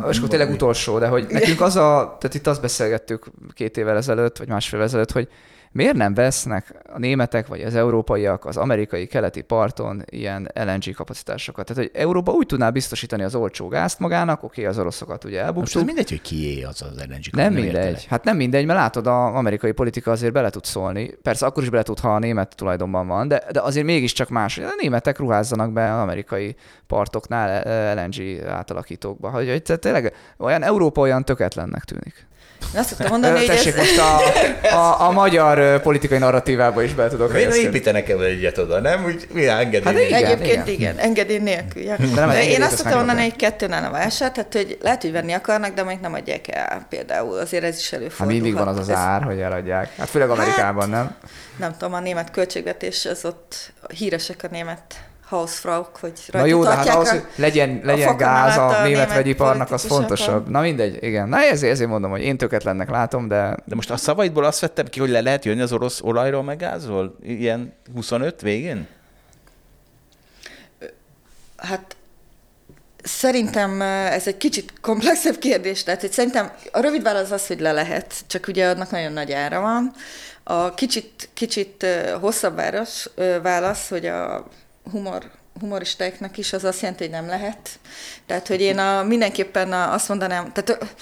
és 0.09 0.17
akkor 0.17 0.29
tényleg 0.29 0.51
utolsó, 0.51 0.99
de 0.99 1.07
hogy 1.07 1.27
nekünk 1.39 1.61
az 1.61 1.75
a, 1.75 2.17
tehát 2.19 2.33
itt 2.33 2.47
azt 2.47 2.61
beszélgettük 2.61 3.25
két 3.53 3.77
évvel 3.77 3.97
ezelőtt, 3.97 4.37
vagy 4.37 4.47
másfél 4.47 4.81
ezelőtt, 4.81 5.11
hogy 5.11 5.27
miért 5.71 5.95
nem 5.95 6.13
vesznek 6.13 6.75
a 6.93 6.99
németek 6.99 7.47
vagy 7.47 7.61
az 7.61 7.75
európaiak 7.75 8.45
az 8.45 8.57
amerikai 8.57 9.05
keleti 9.05 9.41
parton 9.41 10.03
ilyen 10.09 10.51
LNG 10.53 10.93
kapacitásokat? 10.93 11.65
Tehát, 11.65 11.83
hogy 11.83 12.01
Európa 12.01 12.31
úgy 12.31 12.45
tudná 12.45 12.69
biztosítani 12.69 13.23
az 13.23 13.35
olcsó 13.35 13.67
gázt 13.67 13.99
magának, 13.99 14.43
oké, 14.43 14.61
okay, 14.61 14.73
az 14.73 14.79
oroszokat 14.79 15.23
ugye 15.23 15.39
elbuktuk. 15.39 15.61
Most 15.61 15.75
ez 15.75 15.83
mindegy, 15.83 16.09
hogy 16.09 16.21
kié 16.21 16.63
az 16.63 16.81
az 16.81 17.03
LNG. 17.07 17.25
Nem, 17.31 17.53
nem 17.53 17.53
mindegy. 17.53 17.73
Értelek. 17.73 18.03
Hát 18.03 18.23
nem 18.23 18.37
mindegy, 18.37 18.65
mert 18.65 18.79
látod, 18.79 19.07
az 19.07 19.33
amerikai 19.33 19.71
politika 19.71 20.11
azért 20.11 20.33
bele 20.33 20.49
tud 20.49 20.65
szólni. 20.65 21.11
Persze 21.21 21.45
akkor 21.45 21.63
is 21.63 21.69
bele 21.69 21.83
tud, 21.83 21.99
ha 21.99 22.15
a 22.15 22.19
német 22.19 22.55
tulajdonban 22.55 23.07
van, 23.07 23.27
de, 23.27 23.43
de 23.51 23.61
azért 23.61 23.85
mégiscsak 23.85 24.29
más, 24.29 24.57
a 24.57 24.73
németek 24.81 25.17
ruházzanak 25.17 25.71
be 25.71 25.93
az 25.93 26.01
amerikai 26.01 26.55
partoknál 26.87 27.63
LNG 27.95 28.47
átalakítókba. 28.47 29.29
Hogy, 29.29 29.49
hogy 29.49 29.79
tényleg 29.79 30.13
olyan 30.37 30.63
Európa 30.63 31.01
olyan 31.01 31.25
töketlennek 31.25 31.83
tűnik. 31.83 32.29
Azt 32.73 32.89
szoktam 32.89 33.07
mondani, 33.09 33.37
hogy 33.37 33.45
Tessék, 33.45 33.73
ez... 33.73 33.79
most 33.79 33.99
a, 33.99 34.19
a, 34.75 35.07
a 35.07 35.11
magyar 35.11 35.81
politikai 35.81 36.17
narratívába 36.17 36.83
is 36.83 36.93
be 36.93 37.07
tudok 37.07 37.33
Miért 37.33 37.55
építenek 37.55 38.09
ebben 38.09 38.25
egyet 38.25 38.57
oda, 38.57 38.79
nem? 38.79 39.05
Úgy 39.05 39.27
mi 39.33 39.47
engedély 39.47 39.93
hát 39.93 40.07
igen, 40.07 40.25
Egyébként 40.25 40.67
igen, 40.67 40.67
igen 40.67 40.97
engedély 40.97 41.37
nélkül. 41.37 41.81
Ja. 41.81 41.95
De 41.97 42.25
nem, 42.25 42.31
én 42.31 42.61
azt 42.61 42.77
szoktam 42.77 42.97
mondani, 42.97 43.21
hogy 43.21 43.35
kettőn 43.35 43.71
a 43.71 43.91
vásár, 43.91 44.31
tehát 44.31 44.53
hogy 44.53 44.77
lehet, 44.81 45.01
hogy 45.01 45.11
venni 45.11 45.31
akarnak, 45.33 45.73
de 45.73 45.83
még 45.83 45.99
nem 46.01 46.13
adják 46.13 46.55
el 46.55 46.85
például. 46.89 47.37
Azért 47.37 47.63
ez 47.63 47.77
is 47.77 47.91
előfordul. 47.91 48.25
Hát 48.35 48.43
mindig 48.43 48.53
van 48.53 48.67
az 48.67 48.77
az 48.77 48.89
ár, 48.89 49.21
hogy 49.21 49.39
eladják. 49.39 49.95
Hát 49.97 50.09
főleg 50.09 50.29
Amerikában, 50.29 50.81
hát, 50.81 50.91
nem? 50.91 51.15
Nem 51.57 51.71
tudom, 51.77 51.93
a 51.93 51.99
német 51.99 52.31
költségvetés, 52.31 53.05
az 53.05 53.25
ott 53.25 53.73
híresek 53.87 54.43
a 54.43 54.47
német 54.51 54.95
Hausfrau, 55.31 55.83
hogy 55.99 56.13
Na 56.31 56.45
jó, 56.45 56.63
de 56.63 56.69
hát 56.69 56.87
ahhoz, 56.87 57.09
hogy 57.09 57.25
legyen, 57.35 57.81
legyen 57.83 58.17
gáz 58.17 58.57
a, 58.57 58.79
a 58.79 58.83
német 58.83 59.13
vegyiparnak, 59.13 59.71
az 59.71 59.85
fontosabb. 59.85 60.49
Na 60.49 60.61
mindegy, 60.61 61.03
igen. 61.03 61.29
Na 61.29 61.39
ezért, 61.39 61.71
ezért 61.71 61.89
mondom, 61.89 62.11
hogy 62.11 62.21
én 62.21 62.37
tökéletlennek 62.37 62.89
látom, 62.89 63.27
de... 63.27 63.57
De 63.65 63.75
most 63.75 63.91
a 63.91 63.97
szavaidból 63.97 64.43
azt 64.43 64.59
vettem 64.59 64.85
ki, 64.85 64.99
hogy 64.99 65.09
le 65.09 65.21
lehet 65.21 65.45
jönni 65.45 65.61
az 65.61 65.71
orosz 65.73 66.01
olajról 66.01 66.43
meg 66.43 66.57
gázról? 66.57 67.15
Ilyen 67.23 67.73
25 67.93 68.41
végén? 68.41 68.87
Hát 71.57 71.95
Szerintem 73.03 73.81
ez 73.81 74.27
egy 74.27 74.37
kicsit 74.37 74.73
komplexebb 74.81 75.37
kérdés, 75.37 75.83
tehát 75.83 76.01
hogy 76.01 76.11
szerintem 76.11 76.51
a 76.71 76.79
rövid 76.79 77.03
válasz 77.03 77.31
az, 77.31 77.47
hogy 77.47 77.59
le 77.59 77.71
lehet, 77.71 78.13
csak 78.27 78.47
ugye 78.47 78.69
annak 78.69 78.91
nagyon 78.91 79.11
nagy 79.11 79.31
ára 79.31 79.61
van. 79.61 79.93
A 80.43 80.73
kicsit, 80.73 81.29
kicsit 81.33 81.85
hosszabb 82.19 82.61
válasz, 83.41 83.89
hogy 83.89 84.05
a 84.05 84.47
humor, 84.91 85.31
humoristáknak 85.59 86.37
is 86.37 86.53
az 86.53 86.63
azt 86.63 86.81
jelenti, 86.81 87.03
hogy 87.03 87.13
nem 87.13 87.27
lehet. 87.27 87.79
Tehát, 88.25 88.47
hogy 88.47 88.61
én 88.61 88.77
a, 88.77 89.03
mindenképpen 89.03 89.71
a, 89.71 89.93
azt 89.93 90.07
mondanám, 90.07 90.51
tehát 90.51 90.95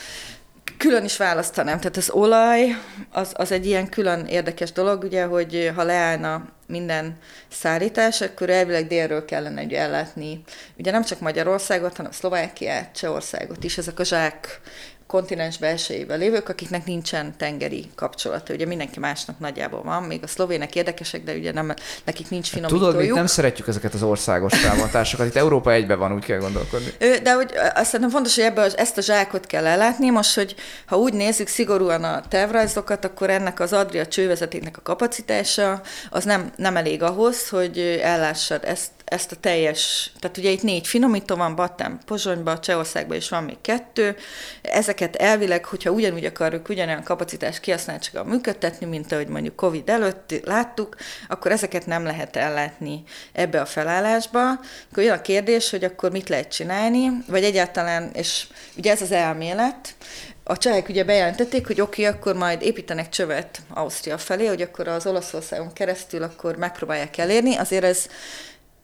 külön 0.77 1.03
is 1.03 1.17
választanám. 1.17 1.79
Tehát 1.79 1.97
az 1.97 2.09
olaj, 2.09 2.75
az, 3.11 3.31
az 3.33 3.51
egy 3.51 3.65
ilyen 3.65 3.89
külön 3.89 4.25
érdekes 4.25 4.71
dolog, 4.71 5.03
ugye, 5.03 5.23
hogy 5.23 5.71
ha 5.75 5.83
leállna 5.83 6.47
minden 6.67 7.17
szállítás, 7.51 8.21
akkor 8.21 8.49
elvileg 8.49 8.87
délről 8.87 9.25
kellene 9.25 9.63
ugye 9.63 9.79
ellátni. 9.79 10.43
Ugye 10.77 10.91
nem 10.91 11.03
csak 11.03 11.19
Magyarországot, 11.19 11.95
hanem 11.97 12.11
Szlovákiát, 12.11 12.95
Csehországot 12.95 13.63
is, 13.63 13.77
ezek 13.77 13.99
a 13.99 14.03
zsák 14.03 14.61
kontinens 15.09 15.57
belsejében 15.57 16.19
lévők, 16.19 16.49
akiknek 16.49 16.85
nincsen 16.85 17.37
tengeri 17.37 17.89
kapcsolata. 17.95 18.53
Ugye 18.53 18.65
mindenki 18.65 18.99
másnak 18.99 19.39
nagyjából 19.39 19.81
van, 19.83 20.03
még 20.03 20.23
a 20.23 20.27
szlovének 20.27 20.75
érdekesek, 20.75 21.23
de 21.23 21.33
ugye 21.33 21.51
nem, 21.51 21.73
nekik 22.03 22.29
nincs 22.29 22.51
hát 22.51 22.53
finomítójuk. 22.53 22.91
Tudod, 22.91 23.07
mi 23.07 23.15
nem 23.15 23.25
szeretjük 23.25 23.67
ezeket 23.67 23.93
az 23.93 24.03
országos 24.03 24.61
támogatásokat. 24.61 25.27
Itt 25.27 25.35
Európa 25.35 25.71
egybe 25.71 25.95
van, 25.95 26.13
úgy 26.13 26.25
kell 26.25 26.39
gondolkodni. 26.39 26.91
De 27.23 27.33
hogy 27.33 27.51
azt 27.73 27.85
szerintem 27.85 28.09
fontos, 28.09 28.35
hogy 28.35 28.43
ebből 28.43 28.71
ezt 28.75 28.97
a 28.97 29.01
zsákot 29.01 29.45
kell 29.45 29.65
ellátni. 29.65 30.09
Most, 30.09 30.35
hogy 30.35 30.55
ha 30.85 30.97
úgy 30.97 31.13
nézzük 31.13 31.47
szigorúan 31.47 32.03
a 32.03 32.21
tervrajzokat, 32.27 33.05
akkor 33.05 33.29
ennek 33.29 33.59
az 33.59 33.73
Adria 33.73 34.07
csővezetéknek 34.07 34.77
a 34.77 34.81
kapacitása 34.81 35.81
az 36.09 36.23
nem, 36.23 36.51
nem 36.55 36.77
elég 36.77 37.03
ahhoz, 37.03 37.49
hogy 37.49 37.99
ellássad 38.03 38.63
ezt 38.63 38.89
ezt 39.09 39.31
a 39.31 39.35
teljes, 39.35 40.11
tehát 40.19 40.37
ugye 40.37 40.49
itt 40.49 40.63
négy 40.63 40.87
finomító 40.87 41.35
van, 41.35 41.55
Batán, 41.55 41.99
Pozsonyban, 42.05 42.61
Csehországban 42.61 43.17
is 43.17 43.29
van 43.29 43.43
még 43.43 43.57
kettő. 43.61 44.15
Ezeket 44.61 45.15
elvileg, 45.15 45.65
hogyha 45.65 45.89
ugyanúgy 45.89 46.25
akarjuk 46.25 46.69
ugyanolyan 46.69 47.03
kapacitást 47.03 47.59
kihasználtsága 47.59 48.23
működtetni, 48.23 48.85
mint 48.85 49.11
ahogy 49.11 49.27
mondjuk 49.27 49.55
Covid 49.55 49.89
előtt 49.89 50.33
láttuk, 50.45 50.95
akkor 51.27 51.51
ezeket 51.51 51.85
nem 51.85 52.03
lehet 52.03 52.35
ellátni 52.35 53.03
ebbe 53.31 53.61
a 53.61 53.65
felállásba. 53.65 54.49
Akkor 54.91 55.03
jön 55.03 55.17
a 55.17 55.21
kérdés, 55.21 55.69
hogy 55.69 55.83
akkor 55.83 56.11
mit 56.11 56.29
lehet 56.29 56.51
csinálni, 56.51 57.09
vagy 57.27 57.43
egyáltalán, 57.43 58.09
és 58.13 58.47
ugye 58.77 58.91
ez 58.91 59.01
az 59.01 59.11
elmélet, 59.11 59.95
a 60.43 60.57
csehek 60.57 60.89
ugye 60.89 61.03
bejelentették, 61.03 61.67
hogy 61.67 61.81
oké, 61.81 62.05
okay, 62.05 62.17
akkor 62.17 62.35
majd 62.35 62.61
építenek 62.61 63.09
csövet 63.09 63.61
Ausztria 63.73 64.17
felé, 64.17 64.45
hogy 64.45 64.61
akkor 64.61 64.87
az 64.87 65.07
Olaszországon 65.07 65.73
keresztül 65.73 66.23
akkor 66.23 66.55
megpróbálják 66.55 67.17
elérni. 67.17 67.55
Azért 67.55 67.83
ez 67.83 68.05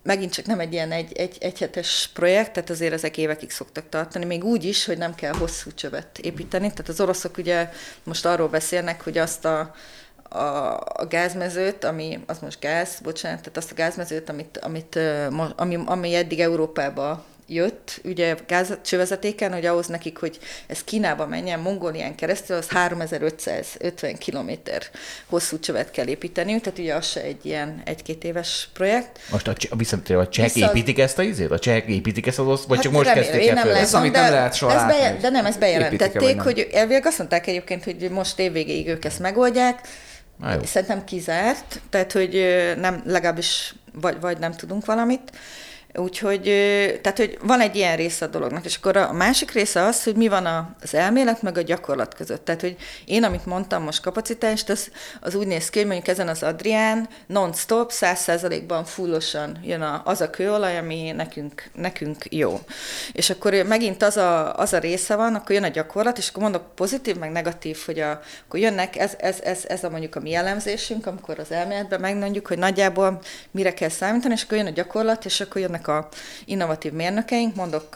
megint 0.05 0.33
csak 0.33 0.45
nem 0.45 0.59
egy 0.59 0.73
ilyen 0.73 0.91
egy, 0.91 1.13
egy, 1.13 1.37
egyhetes 1.39 2.09
projekt, 2.13 2.53
tehát 2.53 2.69
azért 2.69 2.93
ezek 2.93 3.17
évekig 3.17 3.51
szoktak 3.51 3.89
tartani, 3.89 4.25
még 4.25 4.43
úgy 4.43 4.63
is, 4.63 4.85
hogy 4.85 4.97
nem 4.97 5.15
kell 5.15 5.33
hosszú 5.33 5.71
csövet 5.73 6.17
építeni. 6.17 6.69
Tehát 6.69 6.89
az 6.89 6.99
oroszok 7.01 7.37
ugye 7.37 7.69
most 8.03 8.25
arról 8.25 8.47
beszélnek, 8.47 9.03
hogy 9.03 9.17
azt 9.17 9.45
a, 9.45 9.73
a, 10.29 10.37
a 10.77 11.05
gázmezőt, 11.09 11.83
ami, 11.83 12.19
az 12.25 12.39
most 12.39 12.59
gáz, 12.59 12.99
bocsánat, 13.03 13.39
tehát 13.39 13.57
azt 13.57 13.71
a 13.71 13.75
gázmezőt, 13.75 14.29
amit, 14.29 14.57
amit, 14.57 14.99
ami, 15.55 15.79
ami 15.85 16.15
eddig 16.15 16.39
Európába 16.39 17.25
jött, 17.47 18.01
ugye 18.03 18.35
gázcsővezetéken, 18.47 19.53
hogy 19.53 19.65
ahhoz 19.65 19.87
nekik, 19.87 20.17
hogy 20.17 20.39
ez 20.67 20.83
Kínába 20.83 21.27
menjen, 21.27 21.59
Mongólián 21.59 22.15
keresztül, 22.15 22.55
az 22.55 22.69
3550 22.69 24.15
kilométer 24.15 24.81
hosszú 25.25 25.59
csövet 25.59 25.91
kell 25.91 26.07
építeni, 26.07 26.59
tehát 26.59 26.79
ugye 26.79 26.93
az 26.93 27.07
se 27.07 27.21
egy 27.21 27.45
ilyen 27.45 27.81
egy-két 27.85 28.23
éves 28.23 28.69
projekt. 28.73 29.19
Most 29.31 29.47
a, 29.47 29.55
viszont 29.75 30.09
a 30.09 30.27
csehek 30.27 30.53
Viszont... 30.53 30.75
építik 30.75 30.99
ezt 30.99 31.17
a 31.17 31.21
izét? 31.21 31.51
A 31.51 31.59
csehek 31.59 31.87
építik 31.87 32.27
ezt 32.27 32.39
az 32.39 32.45
vagy 32.45 32.75
hát 32.75 32.81
csak 32.81 32.91
most 32.91 33.07
remélem, 33.07 33.29
kezdték 33.29 33.49
el 33.49 33.55
nem 33.55 33.75
Ez, 33.75 33.93
amit 33.93 34.11
nem 34.11 34.31
lehet 34.31 34.53
soha 34.53 34.73
ez 34.73 34.85
beje, 34.85 35.17
De 35.21 35.29
nem, 35.29 35.45
ezt 35.45 35.59
bejelentették, 35.59 36.41
hogy 36.41 36.67
elvileg 36.73 37.05
azt 37.05 37.17
mondták 37.17 37.47
egyébként, 37.47 37.83
hogy 37.83 38.09
most 38.11 38.39
évvégéig 38.39 38.87
ők 38.87 39.05
ezt 39.05 39.19
megoldják, 39.19 39.87
Szerintem 40.63 41.03
kizárt, 41.03 41.81
tehát 41.89 42.11
hogy 42.11 42.45
nem, 42.77 43.01
legalábbis 43.05 43.75
vagy, 43.93 44.19
vagy 44.19 44.37
nem 44.37 44.51
tudunk 44.51 44.85
valamit. 44.85 45.31
Úgyhogy, 45.95 46.41
tehát, 47.01 47.17
hogy 47.17 47.37
van 47.41 47.61
egy 47.61 47.75
ilyen 47.75 47.95
része 47.95 48.25
a 48.25 48.27
dolognak, 48.27 48.65
és 48.65 48.75
akkor 48.75 48.97
a 48.97 49.13
másik 49.13 49.51
része 49.51 49.81
az, 49.81 50.03
hogy 50.03 50.15
mi 50.15 50.27
van 50.27 50.75
az 50.81 50.93
elmélet 50.93 51.41
meg 51.41 51.57
a 51.57 51.61
gyakorlat 51.61 52.13
között. 52.13 52.45
Tehát, 52.45 52.61
hogy 52.61 52.75
én, 53.05 53.23
amit 53.23 53.45
mondtam 53.45 53.83
most 53.83 54.01
kapacitást, 54.01 54.69
az, 54.69 54.91
az 55.21 55.35
úgy 55.35 55.47
néz 55.47 55.69
ki, 55.69 55.77
hogy 55.77 55.87
mondjuk 55.87 56.07
ezen 56.07 56.27
az 56.27 56.43
Adrián 56.43 57.09
non-stop, 57.27 57.91
száz 57.91 58.19
százalékban 58.19 58.85
fullosan 58.85 59.59
jön 59.63 59.81
a, 59.81 60.01
az 60.05 60.21
a 60.21 60.29
kőolaj, 60.29 60.77
ami 60.77 61.11
nekünk, 61.11 61.69
nekünk 61.73 62.25
jó. 62.29 62.59
És 63.11 63.29
akkor 63.29 63.53
megint 63.53 64.03
az 64.03 64.17
a, 64.17 64.55
az 64.55 64.73
a 64.73 64.77
része 64.77 65.15
van, 65.15 65.35
akkor 65.35 65.55
jön 65.55 65.63
a 65.63 65.67
gyakorlat, 65.67 66.17
és 66.17 66.29
akkor 66.29 66.41
mondok 66.41 66.75
pozitív, 66.75 67.17
meg 67.17 67.31
negatív, 67.31 67.77
hogy 67.85 67.99
a, 67.99 68.21
akkor 68.45 68.59
jönnek, 68.59 68.95
ez, 68.95 69.13
ez, 69.17 69.39
ez, 69.43 69.63
ez 69.67 69.83
a 69.83 69.89
mondjuk 69.89 70.15
a 70.15 70.19
mi 70.19 70.33
elemzésünk, 70.33 71.05
amikor 71.05 71.39
az 71.39 71.51
elméletben 71.51 71.99
megmondjuk, 71.99 72.47
hogy 72.47 72.57
nagyjából 72.57 73.21
mire 73.51 73.73
kell 73.73 73.89
számítani, 73.89 74.33
és 74.33 74.43
akkor 74.43 74.57
jön 74.57 74.67
a 74.67 74.69
gyakorlat, 74.69 75.25
és 75.25 75.41
akkor 75.41 75.61
jönnek 75.61 75.84
a 75.87 76.07
innovatív 76.45 76.91
mérnökeink, 76.91 77.55
mondok, 77.55 77.95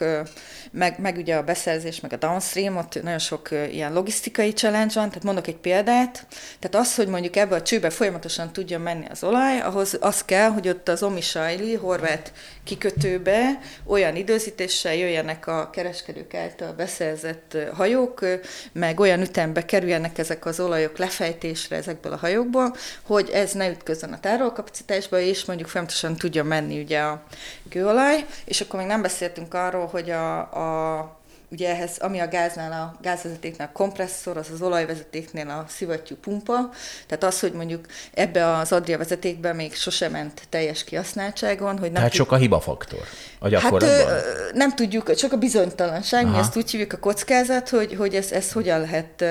meg, 0.72 1.00
meg 1.00 1.18
ugye 1.18 1.36
a 1.36 1.44
beszerzés, 1.44 2.00
meg 2.00 2.14
a 2.14 2.18
downstream, 2.18 2.78
ott 2.78 3.02
nagyon 3.04 3.20
sok 3.20 3.50
ilyen 3.52 3.94
logisztikai 3.94 4.54
challenge 4.54 4.94
van, 4.94 5.08
tehát 5.08 5.24
mondok 5.24 5.48
egy 5.48 5.58
példát, 5.58 6.28
tehát 6.60 6.88
az, 6.88 6.96
hogy 6.96 7.08
mondjuk 7.08 7.36
ebbe 7.36 7.56
a 7.56 7.62
csőbe 7.62 7.90
folyamatosan 7.90 8.54
tudjon 8.54 8.82
menni 8.82 9.06
az 9.10 9.24
olaj, 9.24 9.60
ahhoz 9.60 9.98
az 10.02 10.26
kell, 10.26 10.50
hogy 10.50 10.70
ott 10.70 10.88
az 10.88 11.04
Omisajli, 11.04 11.74
horvát 11.74 12.34
kikötőbe 12.70 13.60
olyan 13.86 14.16
időzítéssel 14.16 14.96
jöjjenek 14.96 15.48
a 15.48 15.70
kereskedők 15.70 16.34
által 16.34 16.74
beszerzett 16.74 17.58
hajók, 17.74 18.26
meg 18.72 19.00
olyan 19.00 19.22
ütembe 19.22 19.66
kerüljenek 19.66 20.18
ezek 20.18 20.46
az 20.46 20.60
olajok 20.60 20.98
lefejtésre 20.98 21.76
ezekből 21.76 22.14
a 22.14 22.18
hajókból, 22.18 22.76
hogy 23.02 23.30
ez 23.30 23.52
ne 23.52 23.70
ütközön 23.70 24.14
a 24.14 24.20
tárolkapacitásba, 24.20 25.20
és 25.20 25.46
mondjuk 25.46 25.70
folyamatosan 25.70 26.16
tudjon 26.16 26.46
menni 26.46 26.82
ugye 26.82 27.00
a 27.00 27.24
kőolaj, 27.70 28.26
és 28.46 28.62
akkor 28.62 28.80
még 28.80 28.88
nem 28.88 29.02
beszéltünk 29.02 29.54
arról, 29.54 29.86
hogy 29.86 30.10
a, 30.10 30.40
a 30.40 31.19
ugye 31.52 31.70
ehhez, 31.70 31.98
ami 31.98 32.20
a 32.20 32.28
gáznál, 32.28 32.72
a 32.72 33.00
gázvezetéknél 33.02 33.68
a 33.68 33.78
kompresszor, 33.78 34.38
az 34.38 34.50
az 34.54 34.62
olajvezetéknél 34.62 35.50
a 35.50 35.66
szivattyú 35.68 36.16
pumpa, 36.16 36.70
tehát 37.08 37.24
az, 37.24 37.40
hogy 37.40 37.54
mondjuk 37.54 37.86
ebbe 38.14 38.48
az 38.48 38.72
Adria 38.72 38.98
vezetékben 38.98 39.56
még 39.56 39.76
sosem 39.76 40.12
ment 40.12 40.42
teljes 40.50 40.84
kihasználtságon. 40.84 41.72
Hogy 41.72 41.92
nem 41.92 41.94
tehát 41.94 42.10
tud... 42.10 42.20
sok 42.20 42.32
a 42.32 42.36
hibafaktor 42.36 43.04
a 43.40 43.48
gyakorlatban? 43.48 44.08
Hát 44.08 44.54
nem 44.54 44.76
tudjuk, 44.76 45.16
csak 45.16 45.32
a 45.32 45.38
bizonytalanság, 45.38 46.24
Aha. 46.24 46.34
mi 46.34 46.40
ezt 46.40 46.56
úgy 46.56 46.72
hívjuk 46.72 46.94
a 46.94 46.98
kockázat, 46.98 47.70
hogy, 47.70 47.96
hogy 47.96 48.16
ezt, 48.16 48.32
ezt 48.32 48.52
hogyan 48.52 48.80
lehet 48.80 49.24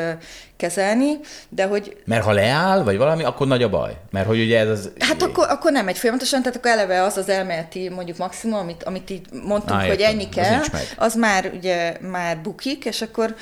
kezelni, 0.59 1.19
de 1.49 1.65
hogy... 1.65 1.97
Mert 2.05 2.25
ha 2.25 2.33
leáll, 2.33 2.83
vagy 2.83 2.97
valami, 2.97 3.25
akkor 3.25 3.47
nagy 3.47 3.63
a 3.63 3.69
baj. 3.69 3.97
Mert 4.11 4.27
hogy 4.27 4.41
ugye 4.41 4.59
ez 4.59 4.69
az... 4.69 4.91
Hát 4.99 5.23
akkor, 5.23 5.47
akkor 5.49 5.73
nem 5.73 5.89
egy 5.89 5.99
folyamatosan, 5.99 6.43
tehát 6.43 6.57
akkor 6.57 6.71
eleve 6.71 7.03
az 7.03 7.17
az 7.17 7.29
elméleti 7.29 7.89
mondjuk 7.89 8.17
maximum, 8.17 8.59
amit, 8.59 8.83
amit 8.83 9.11
így 9.11 9.27
mondtunk, 9.31 9.81
Á, 9.81 9.87
hogy 9.87 10.01
ennyi 10.01 10.29
kell, 10.29 10.61
az, 10.61 10.71
az 10.97 11.15
már 11.15 11.51
ugye 11.55 11.97
már 12.01 12.41
bukik, 12.41 12.85
és 12.85 13.03
akkor, 13.03 13.35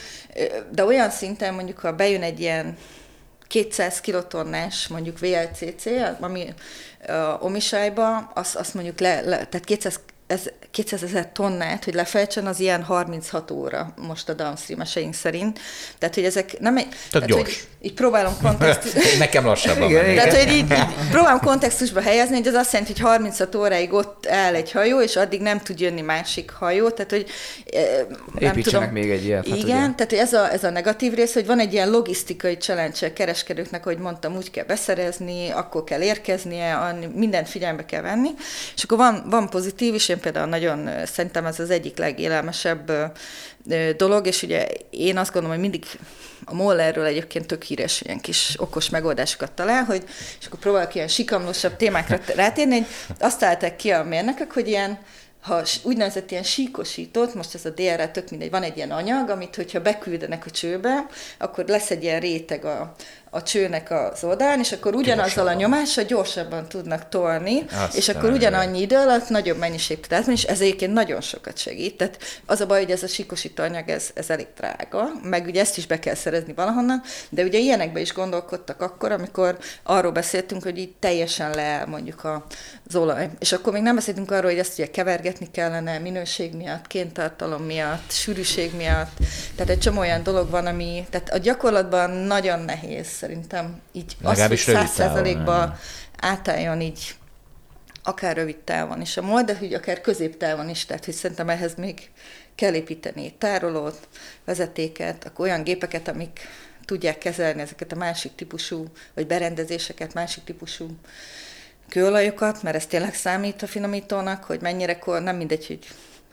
de 0.73 0.85
olyan 0.85 1.11
szinten 1.11 1.55
mondjuk, 1.55 1.79
ha 1.79 1.93
bejön 1.93 2.23
egy 2.23 2.41
ilyen 2.41 2.77
200 3.47 4.01
kilotonnás 4.01 4.89
mondjuk 4.89 5.19
VLCC, 5.19 5.87
ami 6.21 6.55
a 7.09 7.39
Omisájba, 7.41 8.31
azt, 8.35 8.57
azt 8.57 8.75
mondjuk 8.75 9.01
le, 9.01 9.21
le, 9.21 9.37
tehát 9.37 9.65
200 9.65 10.01
ez 10.27 10.41
200 10.71 11.03
ezer 11.03 11.33
tonnát, 11.33 11.85
hogy 11.85 11.95
lefejtsen, 11.95 12.47
az 12.47 12.61
ilyen 12.61 12.83
36 12.83 13.51
óra 13.51 13.95
most 13.97 14.29
a 14.29 14.33
downstream 14.33 15.13
szerint. 15.13 15.59
Tehát, 15.99 16.15
hogy 16.15 16.25
ezek 16.25 16.59
nem 16.59 16.77
egy... 16.77 16.89
Tehát, 16.89 17.11
tehát 17.11 17.29
gyors. 17.29 17.43
Hogy 17.43 17.67
így 17.81 17.93
próbálom 17.93 18.33
kontextusba... 18.43 19.01
Nekem 19.19 19.45
lassabban 19.45 19.91
igen, 19.91 20.11
igen. 20.11 20.29
Tehát, 20.29 20.45
hogy 20.45 20.53
így, 20.53 20.71
így 20.71 21.09
próbálom 21.11 21.41
kontextusba 21.41 22.01
helyezni, 22.01 22.37
hogy 22.37 22.47
az 22.47 22.55
azt 22.55 22.73
jelenti, 22.73 22.93
hogy 22.93 23.03
36 23.03 23.55
óráig 23.55 23.93
ott 23.93 24.27
áll 24.27 24.55
egy 24.55 24.73
hajó, 24.73 25.01
és 25.01 25.17
addig 25.17 25.41
nem 25.41 25.61
tud 25.61 25.81
jönni 25.81 26.01
másik 26.01 26.51
hajó, 26.51 26.91
tehát, 26.91 27.11
hogy 27.11 27.27
nem 28.39 28.53
Építsenek 28.53 28.89
tudom, 28.89 29.03
még 29.03 29.11
egy 29.11 29.25
ilyet. 29.25 29.49
Hát 29.49 29.57
igen, 29.57 29.85
ugye. 29.85 29.95
tehát 29.95 30.11
hogy 30.11 30.19
ez 30.19 30.33
a, 30.33 30.53
ez 30.53 30.65
a 30.65 30.71
negatív 30.71 31.15
rész, 31.15 31.35
hogy 31.35 31.47
van 31.47 31.59
egy 31.59 31.73
ilyen 31.73 31.91
logisztikai 31.91 32.57
challenge 32.57 33.13
kereskedőknek, 33.13 33.85
hogy 33.85 33.99
mondtam, 33.99 34.37
úgy 34.37 34.51
kell 34.51 34.65
beszerezni, 34.65 35.51
akkor 35.51 35.85
kell 35.85 36.01
érkeznie, 36.01 36.97
mindent 37.15 37.49
figyelme 37.49 37.85
kell 37.85 38.03
venni, 38.03 38.31
és 38.77 38.83
akkor 38.83 38.99
van, 38.99 39.27
van 39.31 39.49
pozitív, 39.49 39.95
és 39.95 40.09
én 40.17 40.23
például 40.23 40.49
nagyon 40.49 40.91
szerintem 41.07 41.47
ez 41.47 41.61
az 41.61 41.71
egyik 41.71 41.97
legélelmesebb 41.97 42.93
dolog, 43.97 44.27
és 44.27 44.43
ugye 44.43 44.67
én 44.91 45.19
azt 45.19 45.33
gondolom, 45.33 45.57
hogy 45.57 45.69
mindig 45.69 45.87
a 46.45 46.55
Mollerről 46.55 47.05
egyébként 47.05 47.47
tök 47.47 47.63
híres 47.63 48.01
ilyen 48.01 48.21
kis 48.21 48.55
okos 48.59 48.91
megoldásokat 48.91 49.53
talál, 49.53 49.85
hogy, 49.85 50.05
és 50.41 50.47
akkor 50.47 50.59
próbálok 50.59 50.95
ilyen 50.95 51.09
sikamlósabb 51.09 51.77
témákra 51.77 52.21
rátérni, 52.37 52.75
hogy 52.75 52.87
azt 53.19 53.39
találták 53.39 53.77
ki 53.77 53.91
a 53.91 54.05
mérnökök, 54.05 54.53
hogy 54.53 54.69
ilyen 54.69 54.99
ha 55.41 55.63
úgynevezett 55.83 56.31
ilyen 56.31 56.43
síkosított, 56.43 57.35
most 57.35 57.55
ez 57.55 57.65
a 57.65 57.71
DR 57.71 58.11
tök 58.11 58.31
mindegy, 58.31 58.51
van 58.51 58.63
egy 58.63 58.77
ilyen 58.77 58.91
anyag, 58.91 59.29
amit 59.31 59.57
hogyha 59.57 59.81
beküldenek 59.81 60.47
a 60.47 60.51
csőbe, 60.51 61.07
akkor 61.39 61.65
lesz 61.67 61.91
egy 61.91 62.03
ilyen 62.03 62.21
réteg 62.21 62.65
a, 62.65 62.95
a 63.31 63.43
csőnek 63.43 63.91
az 63.91 64.25
oldalán, 64.25 64.59
és 64.59 64.73
akkor 64.73 64.95
ugyanazzal 64.95 65.47
a 65.47 65.53
nyomással 65.53 66.05
gyorsabban 66.05 66.69
tudnak 66.69 67.09
tolni, 67.09 67.63
Aztán 67.63 67.89
és 67.95 68.09
akkor 68.09 68.31
ugyanannyi 68.31 68.81
idő 68.81 68.97
alatt 68.97 69.29
nagyobb 69.29 69.59
mennyiség 69.59 69.99
átmenni, 70.11 70.33
és 70.33 70.43
ez 70.43 70.61
egyébként 70.61 70.93
nagyon 70.93 71.21
sokat 71.21 71.59
segít. 71.59 71.97
Tehát 71.97 72.19
az 72.47 72.61
a 72.61 72.67
baj, 72.67 72.83
hogy 72.83 72.91
ez 72.91 73.03
a 73.03 73.07
síkosító 73.07 73.63
anyag, 73.63 73.89
ez, 73.89 74.11
ez 74.15 74.31
elég 74.31 74.47
drága, 74.57 75.11
meg 75.23 75.47
ugye 75.47 75.61
ezt 75.61 75.77
is 75.77 75.87
be 75.87 75.99
kell 75.99 76.15
szerezni 76.15 76.53
valahonnan, 76.53 77.03
de 77.29 77.43
ugye 77.43 77.59
ilyenekbe 77.59 78.01
is 78.01 78.13
gondolkodtak 78.13 78.81
akkor, 78.81 79.13
amikor 79.13 79.59
arról 79.83 80.13
beszéltünk, 80.13 80.63
hogy 80.63 80.79
itt 80.79 80.97
teljesen 81.01 81.51
le 81.51 81.85
mondjuk 81.87 82.25
az 82.89 82.97
olaj. 82.97 83.31
És 83.39 83.53
akkor 83.53 83.73
még 83.73 83.83
nem 83.83 83.95
beszéltünk 83.95 84.31
arról, 84.31 84.51
hogy 84.51 84.59
ezt 84.59 84.79
ugye 84.79 84.91
kevergetni 84.91 85.51
kellene 85.51 85.99
minőség 85.99 86.55
miatt, 86.55 86.87
kéntartalom 86.87 87.63
miatt, 87.63 88.11
sűrűség 88.11 88.77
miatt. 88.77 89.11
Tehát 89.55 89.73
egy 89.73 89.79
csomó 89.79 89.99
olyan 89.99 90.23
dolog 90.23 90.51
van, 90.51 90.67
ami, 90.67 91.07
tehát 91.11 91.33
a 91.33 91.39
gyakorlatban 91.39 92.11
nagyon 92.11 92.61
nehéz 92.61 93.16
szerintem 93.19 93.81
így 93.93 94.17
Legalábbis 94.21 94.61
az, 94.61 94.75
hogy 94.75 94.75
száz 94.75 94.95
százalékba 94.95 95.79
átálljon 96.21 96.81
így 96.81 97.15
akár 98.03 98.37
rövid 98.37 98.57
távon 98.57 99.01
is 99.01 99.17
a 99.17 99.23
MOL, 99.23 99.43
de 99.43 99.57
hogy 99.57 99.75
akár 99.75 100.01
középtávon 100.01 100.69
is, 100.69 100.85
tehát 100.85 101.05
hogy 101.05 101.15
szerintem 101.15 101.49
ehhez 101.49 101.75
még 101.75 102.11
kell 102.55 102.75
építeni 102.75 103.35
tárolót, 103.39 104.09
vezetéket, 104.45 105.25
akkor 105.25 105.47
olyan 105.47 105.63
gépeket, 105.63 106.09
amik 106.09 106.41
tudják 106.85 107.19
kezelni 107.19 107.61
ezeket 107.61 107.93
a 107.93 107.97
másik 107.97 108.35
típusú, 108.35 108.87
vagy 109.15 109.27
berendezéseket, 109.27 110.15
másik 110.15 110.45
típusú 110.45 110.87
kőolajokat, 111.89 112.63
mert 112.63 112.77
ez 112.77 112.87
tényleg 112.87 113.15
számít 113.15 113.63
a 113.63 113.67
finomítónak, 113.67 114.45
hogy 114.45 114.61
mennyire, 114.61 114.99
kor, 114.99 115.23
nem 115.23 115.37
mindegy, 115.37 115.67
hogy 115.67 115.87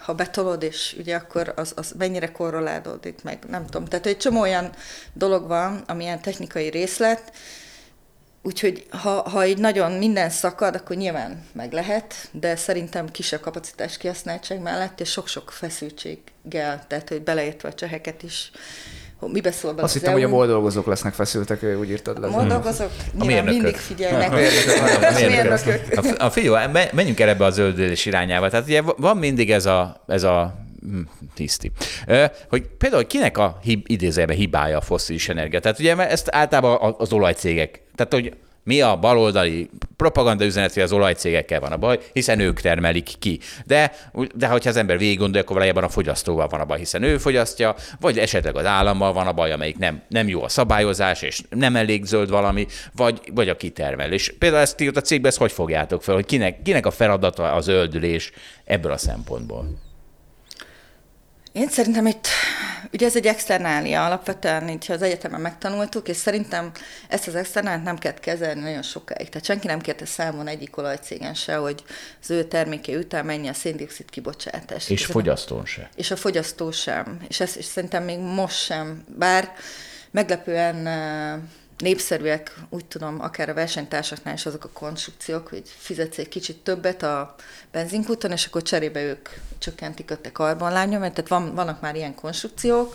ha 0.03 0.13
betolod, 0.13 0.63
és 0.63 0.95
ugye 0.99 1.15
akkor 1.15 1.53
az, 1.55 1.73
az 1.75 1.93
mennyire 1.97 2.31
korrelálódik 2.31 3.23
meg, 3.23 3.43
nem 3.49 3.65
tudom. 3.65 3.85
Tehát 3.85 4.05
egy 4.05 4.17
csomó 4.17 4.39
olyan 4.39 4.69
dolog 5.13 5.47
van, 5.47 5.83
ami 5.87 6.03
ilyen 6.03 6.21
technikai 6.21 6.69
részlet, 6.69 7.31
úgyhogy 8.41 8.85
ha, 8.89 9.29
ha 9.29 9.45
így 9.45 9.57
nagyon 9.57 9.91
minden 9.91 10.29
szakad, 10.29 10.75
akkor 10.75 10.95
nyilván 10.95 11.45
meg 11.51 11.73
lehet, 11.73 12.13
de 12.31 12.55
szerintem 12.55 13.11
kisebb 13.11 13.41
kapacitás 13.41 13.97
kihasználtság 13.97 14.61
mellett, 14.61 14.99
és 14.99 15.09
sok-sok 15.09 15.51
feszültséggel, 15.51 16.85
tehát 16.87 17.09
hogy 17.09 17.21
beleértve 17.21 17.69
a 17.69 17.73
cseheket 17.73 18.23
is, 18.23 18.51
mi 19.31 19.41
beszól 19.41 19.71
bele 19.71 19.83
Azt 19.83 19.93
hittem, 19.93 20.13
hogy 20.13 20.23
a 20.23 20.27
MOL 20.27 20.47
dolgozók 20.47 20.85
lesznek 20.85 21.13
feszültek, 21.13 21.65
úgy 21.79 21.89
írtad 21.89 22.19
le. 22.19 22.27
A 22.27 22.29
MOL 22.29 22.45
dolgozók 22.45 22.89
a 23.19 23.25
mindig 23.25 23.75
figyelnek. 23.75 24.31
A 24.31 24.35
mérnökök. 25.13 25.81
A, 25.95 26.25
a 26.25 26.29
figyelj, 26.29 26.71
menjünk 26.91 27.19
el 27.19 27.29
ebbe 27.29 27.45
a 27.45 27.49
zöldülés 27.49 28.05
irányába. 28.05 28.49
Tehát 28.49 28.65
ugye 28.65 28.81
van 28.97 29.17
mindig 29.17 29.51
ez 29.51 29.65
a, 29.65 30.03
ez 30.07 30.23
a 30.23 30.55
hm, 30.81 31.01
tiszti. 31.33 31.71
Hogy 32.49 32.63
például 32.77 33.07
kinek 33.07 33.37
a 33.37 33.59
hib, 33.61 33.85
idézőjelben 33.87 34.37
hibája 34.37 34.77
a 34.77 34.81
fosszilis 34.81 35.29
energia? 35.29 35.59
Tehát 35.59 35.79
ugye 35.79 35.97
ezt 35.97 36.27
általában 36.31 36.95
az 36.97 37.13
olajcégek, 37.13 37.81
tehát 37.95 38.13
hogy 38.13 38.33
mi 38.63 38.81
a 38.81 38.97
baloldali 38.97 39.69
propaganda 39.97 40.45
üzenet, 40.45 40.73
hogy 40.73 40.83
az 40.83 40.91
olajcégekkel 40.91 41.59
van 41.59 41.71
a 41.71 41.77
baj, 41.77 41.99
hiszen 42.13 42.39
ők 42.39 42.61
termelik 42.61 43.09
ki. 43.19 43.39
De, 43.65 43.91
de 44.35 44.47
hogyha 44.47 44.69
az 44.69 44.75
ember 44.75 44.97
végig 44.97 45.17
gondolja, 45.17 45.41
akkor 45.41 45.55
valójában 45.55 45.83
a 45.83 45.89
fogyasztóval 45.89 46.47
van 46.47 46.59
a 46.59 46.65
baj, 46.65 46.77
hiszen 46.77 47.03
ő 47.03 47.17
fogyasztja, 47.17 47.75
vagy 47.99 48.19
esetleg 48.19 48.55
az 48.55 48.65
állammal 48.65 49.13
van 49.13 49.27
a 49.27 49.33
baj, 49.33 49.51
amelyik 49.51 49.77
nem, 49.77 50.01
nem 50.07 50.27
jó 50.27 50.43
a 50.43 50.49
szabályozás, 50.49 51.21
és 51.21 51.41
nem 51.49 51.75
elég 51.75 52.05
zöld 52.05 52.29
valami, 52.29 52.67
vagy, 52.95 53.21
vagy 53.33 53.49
a 53.49 53.55
kitermel. 53.55 54.11
És 54.11 54.33
például 54.39 54.61
ezt 54.61 54.81
a 54.93 55.01
cégben 55.01 55.29
ezt 55.29 55.39
hogy 55.39 55.51
fogjátok 55.51 56.03
fel, 56.03 56.15
hogy 56.15 56.25
kinek, 56.25 56.61
kinek 56.61 56.85
a 56.85 56.91
feladata 56.91 57.51
a 57.51 57.61
zöldülés 57.61 58.31
ebből 58.65 58.91
a 58.91 58.97
szempontból? 58.97 59.92
Én 61.53 61.69
szerintem 61.69 62.05
itt, 62.05 62.27
ugye 62.91 63.05
ez 63.05 63.15
egy 63.15 63.25
externália 63.25 64.05
alapvetően, 64.05 64.69
így 64.69 64.85
az 64.91 65.01
egyetemen 65.01 65.41
megtanultuk, 65.41 66.07
és 66.07 66.17
szerintem 66.17 66.71
ezt 67.07 67.27
az 67.27 67.35
externáliát 67.35 67.83
nem 67.83 67.97
kell 67.97 68.13
kezelni 68.13 68.61
nagyon 68.61 68.81
sokáig. 68.81 69.29
Tehát 69.29 69.45
senki 69.45 69.67
nem 69.67 69.81
kérte 69.81 70.05
számon 70.05 70.47
egyik 70.47 70.77
olajcégen 70.77 71.33
se, 71.33 71.55
hogy 71.55 71.83
az 72.21 72.31
ő 72.31 72.43
terméke 72.43 72.97
után 72.97 73.25
mennyi 73.25 73.47
a 73.47 73.53
széndiokszid 73.53 74.09
kibocsátás. 74.09 74.89
És 74.89 75.05
fogyasztón 75.05 75.65
se. 75.65 75.89
És 75.95 76.11
a 76.11 76.15
fogyasztó 76.15 76.71
sem. 76.71 77.19
És 77.27 77.39
ezt 77.39 77.55
és 77.55 77.65
szerintem 77.65 78.03
még 78.03 78.19
most 78.19 78.57
sem. 78.57 79.03
Bár 79.17 79.53
meglepően 80.11 80.87
népszerűek, 81.83 82.55
úgy 82.69 82.85
tudom, 82.85 83.21
akár 83.21 83.49
a 83.49 83.53
versenytársaknál 83.53 84.33
is 84.33 84.45
azok 84.45 84.63
a 84.63 84.69
konstrukciók, 84.73 85.47
hogy 85.47 85.63
fizetsz 85.77 86.17
egy 86.17 86.29
kicsit 86.29 86.57
többet 86.57 87.03
a 87.03 87.35
benzinkúton, 87.71 88.31
és 88.31 88.45
akkor 88.45 88.61
cserébe 88.61 89.03
ők 89.03 89.29
csökkentik 89.57 90.11
a 90.11 90.17
te 90.17 90.31
karbonlányomat, 90.31 91.13
tehát 91.13 91.29
van, 91.29 91.55
vannak 91.55 91.81
már 91.81 91.95
ilyen 91.95 92.15
konstrukciók, 92.15 92.93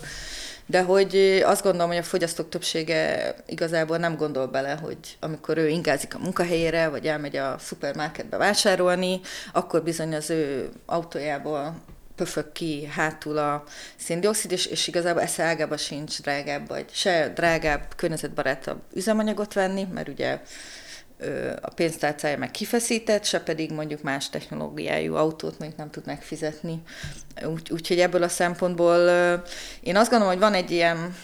de 0.65 0.81
hogy 0.81 1.41
azt 1.45 1.63
gondolom, 1.63 1.87
hogy 1.87 1.97
a 1.97 2.03
fogyasztók 2.03 2.49
többsége 2.49 3.35
igazából 3.45 3.97
nem 3.97 4.15
gondol 4.15 4.47
bele, 4.47 4.73
hogy 4.81 4.97
amikor 5.19 5.57
ő 5.57 5.67
ingázik 5.67 6.15
a 6.15 6.19
munkahelyére, 6.19 6.87
vagy 6.87 7.05
elmegy 7.05 7.35
a 7.35 7.55
szupermarketbe 7.59 8.37
vásárolni, 8.37 9.19
akkor 9.53 9.83
bizony 9.83 10.15
az 10.15 10.29
ő 10.29 10.69
autójából 10.85 11.75
pöfög 12.19 12.51
ki 12.51 12.85
hátul 12.85 13.37
a 13.37 13.63
széndiokszid, 13.95 14.51
és, 14.51 14.65
és 14.65 14.87
igazából 14.87 15.21
esze 15.21 15.43
ágába 15.43 15.77
sincs 15.77 16.21
drágább, 16.21 16.67
vagy 16.67 16.85
se 16.91 17.31
drágább, 17.35 17.93
környezetbarátabb 17.95 18.81
üzemanyagot 18.93 19.53
venni, 19.53 19.87
mert 19.93 20.07
ugye 20.07 20.39
a 21.61 21.69
pénztárcája 21.69 22.37
meg 22.37 22.51
kifeszített, 22.51 23.25
se 23.25 23.39
pedig 23.39 23.71
mondjuk 23.71 24.01
más 24.01 24.29
technológiájú 24.29 25.15
autót 25.15 25.59
még 25.59 25.71
nem 25.77 25.89
tud 25.89 26.05
megfizetni. 26.05 26.81
Úgy, 27.45 27.71
úgyhogy 27.71 27.99
ebből 27.99 28.23
a 28.23 28.29
szempontból 28.29 28.97
én 29.81 29.95
azt 29.95 30.09
gondolom, 30.09 30.33
hogy 30.33 30.43
van 30.43 30.53
egy 30.53 30.71
ilyen 30.71 31.15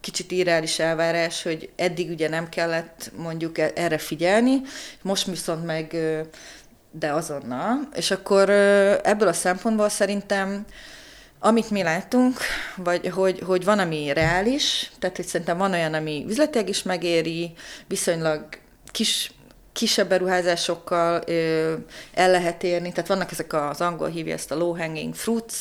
kicsit 0.00 0.30
irreális 0.30 0.78
elvárás, 0.78 1.42
hogy 1.42 1.70
eddig 1.76 2.10
ugye 2.10 2.28
nem 2.28 2.48
kellett 2.48 3.10
mondjuk 3.16 3.58
e-, 3.58 3.72
erre 3.74 3.98
figyelni, 3.98 4.60
most 5.02 5.26
viszont 5.26 5.64
meg 5.64 5.96
de 6.90 7.12
azonnal. 7.12 7.88
És 7.94 8.10
akkor 8.10 8.50
ebből 9.02 9.28
a 9.28 9.32
szempontból 9.32 9.88
szerintem 9.88 10.64
amit 11.40 11.70
mi 11.70 11.82
látunk, 11.82 12.38
vagy 12.76 13.08
hogy, 13.08 13.40
hogy 13.46 13.64
van, 13.64 13.78
ami 13.78 14.12
reális, 14.12 14.90
tehát 14.98 15.16
hogy 15.16 15.26
szerintem 15.26 15.58
van 15.58 15.72
olyan, 15.72 15.94
ami 15.94 16.24
üzletileg 16.28 16.68
is 16.68 16.82
megéri, 16.82 17.52
viszonylag 17.86 18.44
kis 18.90 19.32
kisebb 19.72 20.08
beruházásokkal 20.08 21.22
ö, 21.26 21.74
el 22.14 22.30
lehet 22.30 22.62
érni, 22.62 22.92
tehát 22.92 23.08
vannak 23.08 23.32
ezek 23.32 23.52
az 23.52 23.80
angol 23.80 24.08
hívja 24.08 24.34
ezt 24.34 24.50
a 24.50 24.56
low 24.56 24.76
hanging 24.76 25.14
fruits, 25.14 25.54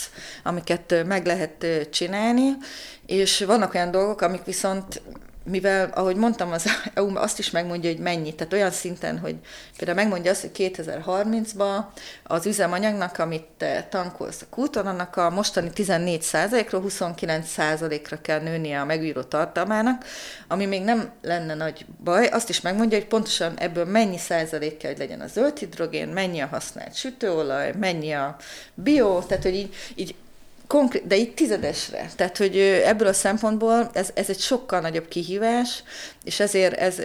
amiket 0.44 1.04
meg 1.06 1.26
lehet 1.26 1.66
csinálni, 1.90 2.58
és 3.06 3.44
vannak 3.44 3.74
olyan 3.74 3.92
dolgok, 3.92 4.22
amik 4.22 4.44
viszont 4.44 5.02
mivel, 5.50 5.90
ahogy 5.94 6.16
mondtam, 6.16 6.52
az 6.52 6.66
EU 6.94 7.16
azt 7.16 7.40
is 7.40 7.52
megmondja, 7.52 7.90
hogy 7.90 8.00
mennyi. 8.00 8.36
Tehát 8.36 8.54
olyan 8.54 8.72
szinten, 8.72 9.20
hogy 9.20 9.36
például 9.78 9.98
megmondja 9.98 10.32
azt, 10.32 10.42
hogy 10.42 10.52
2030-ban 10.54 11.84
az 12.24 12.46
üzemanyagnak, 12.46 13.18
amit 13.18 13.46
te 13.58 13.88
tankolsz 13.90 14.42
a 14.42 14.46
kúton, 14.50 14.86
annak 14.86 15.16
a 15.16 15.30
mostani 15.30 15.70
14%-ról 15.76 16.84
29%-ra 16.88 18.22
kell 18.22 18.40
nőnie 18.40 18.82
a 18.82 18.86
megújuló 18.86 19.22
tartalmának, 19.22 20.06
ami 20.48 20.66
még 20.66 20.84
nem 20.84 21.10
lenne 21.22 21.54
nagy 21.54 21.86
baj. 22.04 22.28
Azt 22.28 22.50
is 22.50 22.62
megmondja, 22.62 22.98
hogy 22.98 23.08
pontosan 23.08 23.58
ebből 23.58 23.86
mennyi 23.86 24.18
százalék 24.18 24.78
kell, 24.78 24.92
hogy 24.92 25.00
legyen 25.00 25.22
a 25.22 25.28
zöld 25.28 25.58
hidrogén, 25.58 26.08
mennyi 26.08 26.40
a 26.40 26.48
használt 26.48 26.96
sütőolaj, 26.96 27.74
mennyi 27.80 28.12
a 28.12 28.36
bio, 28.74 29.22
tehát 29.22 29.44
hogy 29.44 29.56
így, 29.56 29.74
így 29.96 30.16
konkrét, 30.68 31.08
de 31.08 31.16
itt 31.16 31.36
tizedesre. 31.36 32.10
Tehát, 32.16 32.38
hogy 32.38 32.58
ebből 32.60 33.08
a 33.08 33.14
szempontból 33.14 33.90
ez, 33.94 34.10
ez 34.14 34.30
egy 34.30 34.40
sokkal 34.40 34.80
nagyobb 34.80 35.08
kihívás, 35.08 35.84
és 36.24 36.40
ezért 36.40 36.74
ez 36.74 37.00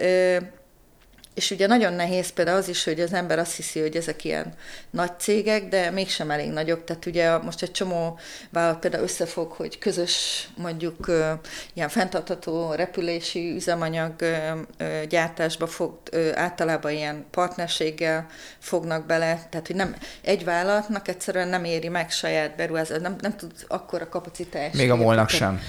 és 1.33 1.51
ugye 1.51 1.67
nagyon 1.67 1.93
nehéz 1.93 2.29
például 2.29 2.57
az 2.57 2.67
is, 2.67 2.83
hogy 2.83 2.99
az 2.99 3.13
ember 3.13 3.39
azt 3.39 3.55
hiszi, 3.55 3.79
hogy 3.79 3.95
ezek 3.95 4.23
ilyen 4.23 4.53
nagy 4.89 5.19
cégek, 5.19 5.67
de 5.67 5.91
mégsem 5.91 6.31
elég 6.31 6.51
nagyok. 6.51 6.83
Tehát 6.83 7.05
ugye 7.05 7.37
most 7.37 7.61
egy 7.61 7.71
csomó 7.71 8.19
vállalat 8.49 8.79
például 8.79 9.03
összefog, 9.03 9.51
hogy 9.51 9.77
közös 9.77 10.47
mondjuk 10.57 11.11
ilyen 11.73 11.89
fenntartható 11.89 12.73
repülési 12.73 13.53
üzemanyag 13.55 14.13
gyártásba 15.09 15.67
fog, 15.67 15.97
általában 16.33 16.91
ilyen 16.91 17.25
partnerséggel 17.31 18.27
fognak 18.59 19.05
bele. 19.05 19.47
Tehát, 19.49 19.67
hogy 19.67 19.75
nem 19.75 19.95
egy 20.21 20.43
vállalatnak 20.43 21.07
egyszerűen 21.07 21.47
nem 21.47 21.63
éri 21.63 21.87
meg 21.87 22.11
saját 22.11 22.55
beruházást, 22.55 23.01
nem, 23.01 23.15
nem 23.19 23.35
tud 23.35 23.51
akkora 23.67 24.09
kapacitást. 24.09 24.73
Még 24.73 24.91
a 24.91 24.95
molnak 24.95 25.29
sem. 25.29 25.61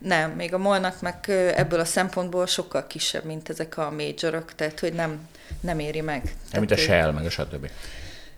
Nem, 0.00 0.30
még 0.30 0.54
a 0.54 0.58
molnak 0.58 1.00
meg 1.00 1.14
ebből 1.54 1.80
a 1.80 1.84
szempontból 1.84 2.46
sokkal 2.46 2.86
kisebb, 2.86 3.24
mint 3.24 3.48
ezek 3.48 3.78
a 3.78 3.90
majorok, 3.90 4.54
tehát 4.54 4.80
hogy 4.80 4.92
nem, 4.92 5.28
nem 5.60 5.78
éri 5.78 6.00
meg. 6.00 6.22
Nem, 6.22 6.32
tehát, 6.50 6.58
mint 6.58 6.70
a 6.70 6.76
Shell, 6.76 7.10
meg 7.10 7.24
a 7.24 7.30
stb. 7.30 7.68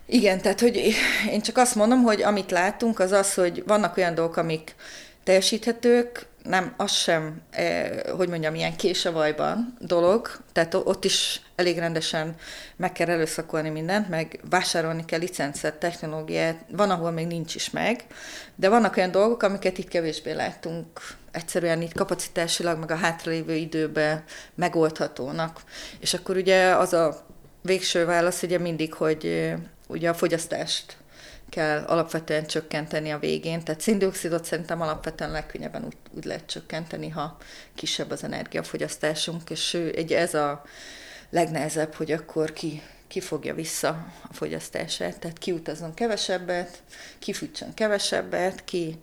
Igen, 0.06 0.40
tehát 0.40 0.60
hogy 0.60 0.94
én 1.30 1.40
csak 1.40 1.56
azt 1.56 1.74
mondom, 1.74 2.02
hogy 2.02 2.22
amit 2.22 2.50
látunk, 2.50 2.98
az 2.98 3.12
az, 3.12 3.34
hogy 3.34 3.62
vannak 3.66 3.96
olyan 3.96 4.14
dolgok, 4.14 4.36
amik 4.36 4.74
teljesíthetők, 5.22 6.26
nem, 6.42 6.74
az 6.76 6.92
sem, 6.92 7.40
eh, 7.50 7.90
hogy 8.16 8.28
mondjam, 8.28 8.54
ilyen 8.54 8.76
késevajban 8.76 9.76
dolog, 9.78 10.30
tehát 10.52 10.74
ott 10.74 11.04
is 11.04 11.40
elég 11.56 11.78
rendesen 11.78 12.34
meg 12.76 12.92
kell 12.92 13.08
előszakolni 13.08 13.68
mindent, 13.68 14.08
meg 14.08 14.40
vásárolni 14.50 15.04
kell 15.04 15.18
licencet, 15.18 15.74
technológiát, 15.74 16.64
van, 16.70 16.90
ahol 16.90 17.10
még 17.10 17.26
nincs 17.26 17.54
is 17.54 17.70
meg, 17.70 18.04
de 18.56 18.68
vannak 18.68 18.96
olyan 18.96 19.10
dolgok, 19.10 19.42
amiket 19.42 19.78
itt 19.78 19.88
kevésbé 19.88 20.32
látunk 20.32 20.86
egyszerűen 21.30 21.82
itt 21.82 21.92
kapacitásilag, 21.92 22.78
meg 22.78 22.90
a 22.90 22.96
hátralévő 22.96 23.54
időben 23.54 24.24
megoldhatónak. 24.54 25.60
És 26.00 26.14
akkor 26.14 26.36
ugye 26.36 26.76
az 26.76 26.92
a 26.92 27.26
végső 27.62 28.04
válasz 28.04 28.42
ugye 28.42 28.58
mindig, 28.58 28.94
hogy 28.94 29.52
ugye 29.86 30.08
a 30.08 30.14
fogyasztást 30.14 30.96
kell 31.48 31.84
alapvetően 31.86 32.46
csökkenteni 32.46 33.10
a 33.10 33.18
végén. 33.18 33.62
Tehát 33.62 33.80
szindioxidot 33.80 34.44
szerintem 34.44 34.80
alapvetően 34.80 35.30
legkönnyebben 35.30 35.84
úgy, 35.84 35.96
úgy 36.16 36.24
lehet 36.24 36.46
csökkenteni, 36.46 37.08
ha 37.08 37.36
kisebb 37.74 38.10
az 38.10 38.24
energiafogyasztásunk, 38.24 39.50
és 39.50 39.74
egy 39.74 40.12
ez 40.12 40.34
a 40.34 40.62
legnehezebb, 41.30 41.94
hogy 41.94 42.12
akkor 42.12 42.52
ki, 42.52 42.82
ki 43.12 43.20
fogja 43.20 43.54
vissza 43.54 43.88
a 44.28 44.32
fogyasztását. 44.32 45.18
Tehát 45.18 45.38
kiutazzon 45.38 45.94
kevesebbet, 45.94 46.82
kifűtsön 47.18 47.74
kevesebbet, 47.74 48.64
ki 48.64 48.98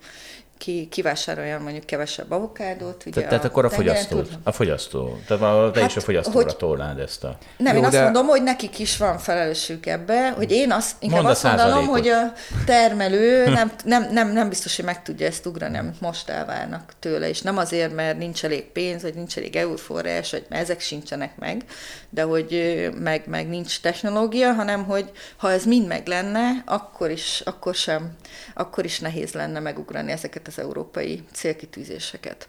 ki, 0.60 0.88
kivásároljon 0.90 1.62
mondjuk 1.62 1.86
kevesebb 1.86 2.30
avokádót. 2.30 3.02
Ugye 3.06 3.22
tehát, 3.22 3.44
a 3.44 3.46
akkor 3.46 3.64
a 3.64 3.70
fogyasztó, 3.70 4.16
tud... 4.16 4.38
a 4.42 4.52
fogyasztó, 4.52 5.18
tehát 5.26 5.72
te 5.72 5.80
hát, 5.80 5.90
is 5.90 5.96
a 5.96 6.00
fogyasztóra 6.00 6.44
hogy... 6.44 6.56
tolnád 6.56 6.98
ezt 6.98 7.24
a... 7.24 7.38
Nem, 7.56 7.76
Jó, 7.76 7.82
én 7.82 7.90
de... 7.90 7.96
azt 7.96 8.04
mondom, 8.04 8.26
hogy 8.26 8.42
nekik 8.42 8.78
is 8.78 8.96
van 8.96 9.18
felelősségük 9.18 9.86
ebbe, 9.86 10.30
hogy 10.30 10.50
én 10.50 10.72
azt, 10.72 10.96
inkább 10.98 11.24
azt 11.24 11.42
mondanom, 11.42 11.86
hogy 11.86 12.08
a 12.08 12.32
termelő 12.64 13.48
nem, 13.48 13.72
nem, 13.84 14.12
nem, 14.12 14.32
nem 14.32 14.48
biztos, 14.48 14.76
hogy 14.76 14.84
meg 14.84 15.02
tudja 15.02 15.26
ezt 15.26 15.46
ugrani, 15.46 15.78
amit 15.78 16.00
most 16.00 16.28
elvárnak 16.28 16.92
tőle, 16.98 17.28
és 17.28 17.42
nem 17.42 17.56
azért, 17.56 17.94
mert 17.94 18.18
nincs 18.18 18.44
elég 18.44 18.64
pénz, 18.64 19.02
vagy 19.02 19.14
nincs 19.14 19.36
elég 19.36 19.56
euróforrás, 19.56 20.30
vagy 20.30 20.46
mert 20.48 20.62
ezek 20.62 20.80
sincsenek 20.80 21.36
meg, 21.38 21.64
de 22.10 22.22
hogy 22.22 22.90
meg, 22.98 23.22
meg 23.26 23.48
nincs 23.48 23.80
technológia, 23.80 24.52
hanem 24.52 24.84
hogy 24.84 25.10
ha 25.36 25.52
ez 25.52 25.64
mind 25.64 25.86
meg 25.86 26.06
lenne, 26.06 26.62
akkor 26.66 27.10
is, 27.10 27.42
akkor 27.44 27.74
sem, 27.74 28.10
akkor 28.54 28.84
is 28.84 28.98
nehéz 28.98 29.32
lenne 29.32 29.60
megugrani 29.60 30.12
ezeket 30.12 30.48
az 30.50 30.58
európai 30.58 31.22
célkitűzéseket. 31.32 32.48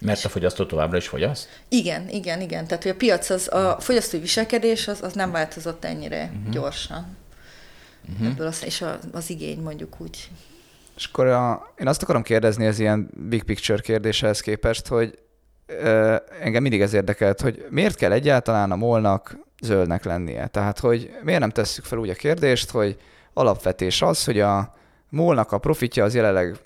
Mert 0.00 0.24
a 0.24 0.28
fogyasztó 0.28 0.64
továbbra 0.64 0.96
is 0.96 1.08
fogyaszt? 1.08 1.48
Igen, 1.68 2.08
igen, 2.08 2.40
igen. 2.40 2.66
Tehát 2.66 2.82
hogy 2.82 2.92
a 2.92 2.96
piac, 2.96 3.30
az, 3.30 3.52
a 3.52 3.76
fogyasztói 3.80 4.20
viselkedés 4.20 4.88
az, 4.88 5.02
az 5.02 5.12
nem 5.12 5.30
változott 5.30 5.84
ennyire 5.84 6.30
uh-huh. 6.34 6.52
gyorsan. 6.52 7.16
Uh-huh. 8.12 8.26
Ebből 8.26 8.46
az, 8.46 8.64
és 8.64 8.82
a, 8.82 8.98
az 9.12 9.30
igény 9.30 9.60
mondjuk 9.60 10.00
úgy. 10.00 10.30
És 10.96 11.04
akkor 11.04 11.26
a, 11.26 11.72
én 11.78 11.88
azt 11.88 12.02
akarom 12.02 12.22
kérdezni 12.22 12.66
az 12.66 12.78
ilyen 12.78 13.10
big 13.28 13.42
picture 13.42 13.80
kérdéshez 13.80 14.40
képest, 14.40 14.86
hogy 14.86 15.18
ö, 15.66 16.16
engem 16.40 16.62
mindig 16.62 16.80
ez 16.80 16.92
érdekelt, 16.92 17.40
hogy 17.40 17.66
miért 17.70 17.96
kell 17.96 18.12
egyáltalán 18.12 18.70
a 18.70 18.76
molnak 18.76 19.36
zöldnek 19.62 20.04
lennie? 20.04 20.46
Tehát, 20.46 20.78
hogy 20.78 21.10
miért 21.22 21.40
nem 21.40 21.50
tesszük 21.50 21.84
fel 21.84 21.98
úgy 21.98 22.10
a 22.10 22.14
kérdést, 22.14 22.70
hogy 22.70 22.96
alapvetés 23.32 24.02
az, 24.02 24.24
hogy 24.24 24.40
a 24.40 24.74
molnak 25.08 25.52
a 25.52 25.58
profitja 25.58 26.04
az 26.04 26.14
jelenleg 26.14 26.56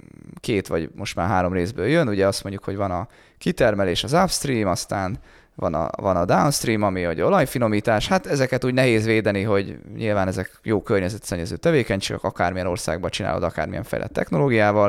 két 0.40 0.66
vagy 0.66 0.90
most 0.94 1.16
már 1.16 1.28
három 1.28 1.52
részből 1.52 1.86
jön, 1.86 2.08
ugye 2.08 2.26
azt 2.26 2.42
mondjuk, 2.42 2.64
hogy 2.64 2.76
van 2.76 2.90
a 2.90 3.08
kitermelés, 3.38 4.04
az 4.04 4.12
upstream, 4.12 4.68
aztán 4.68 5.18
van 5.54 5.74
a, 5.74 5.90
van 5.96 6.16
a 6.16 6.24
downstream, 6.24 6.82
ami 6.82 7.04
a 7.04 7.24
olajfinomítás, 7.24 8.08
hát 8.08 8.26
ezeket 8.26 8.64
úgy 8.64 8.74
nehéz 8.74 9.04
védeni, 9.04 9.42
hogy 9.42 9.78
nyilván 9.96 10.28
ezek 10.28 10.60
jó 10.62 10.82
környezetszennyező 10.82 11.56
tevékenységek, 11.56 12.22
akármilyen 12.22 12.66
országban 12.66 13.10
csinálod, 13.10 13.42
akármilyen 13.42 13.82
fejlett 13.82 14.12
technológiával, 14.12 14.88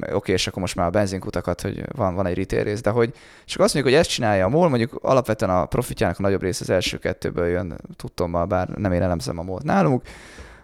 oké, 0.00 0.14
okay, 0.14 0.34
és 0.34 0.46
akkor 0.46 0.60
most 0.60 0.74
már 0.76 0.86
a 0.86 0.90
benzinkutakat, 0.90 1.60
hogy 1.60 1.82
van, 1.96 2.14
van 2.14 2.26
egy 2.26 2.36
retail 2.36 2.62
rész, 2.62 2.80
de 2.80 2.90
hogy 2.90 3.12
csak 3.44 3.60
azt 3.60 3.74
mondjuk, 3.74 3.94
hogy 3.94 4.04
ezt 4.04 4.14
csinálja 4.14 4.44
a 4.44 4.48
MOL, 4.48 4.68
mondjuk 4.68 4.98
alapvetően 5.02 5.50
a 5.50 5.66
profitjának 5.66 6.18
a 6.18 6.22
nagyobb 6.22 6.42
része 6.42 6.62
az 6.62 6.70
első 6.70 6.98
kettőből 6.98 7.46
jön, 7.46 7.80
tudtommal, 7.96 8.44
bár 8.44 8.68
nem 8.68 8.92
én 8.92 9.02
elemzem 9.02 9.38
a 9.38 9.42
MOL-t 9.42 9.62
nálunk, 9.62 10.02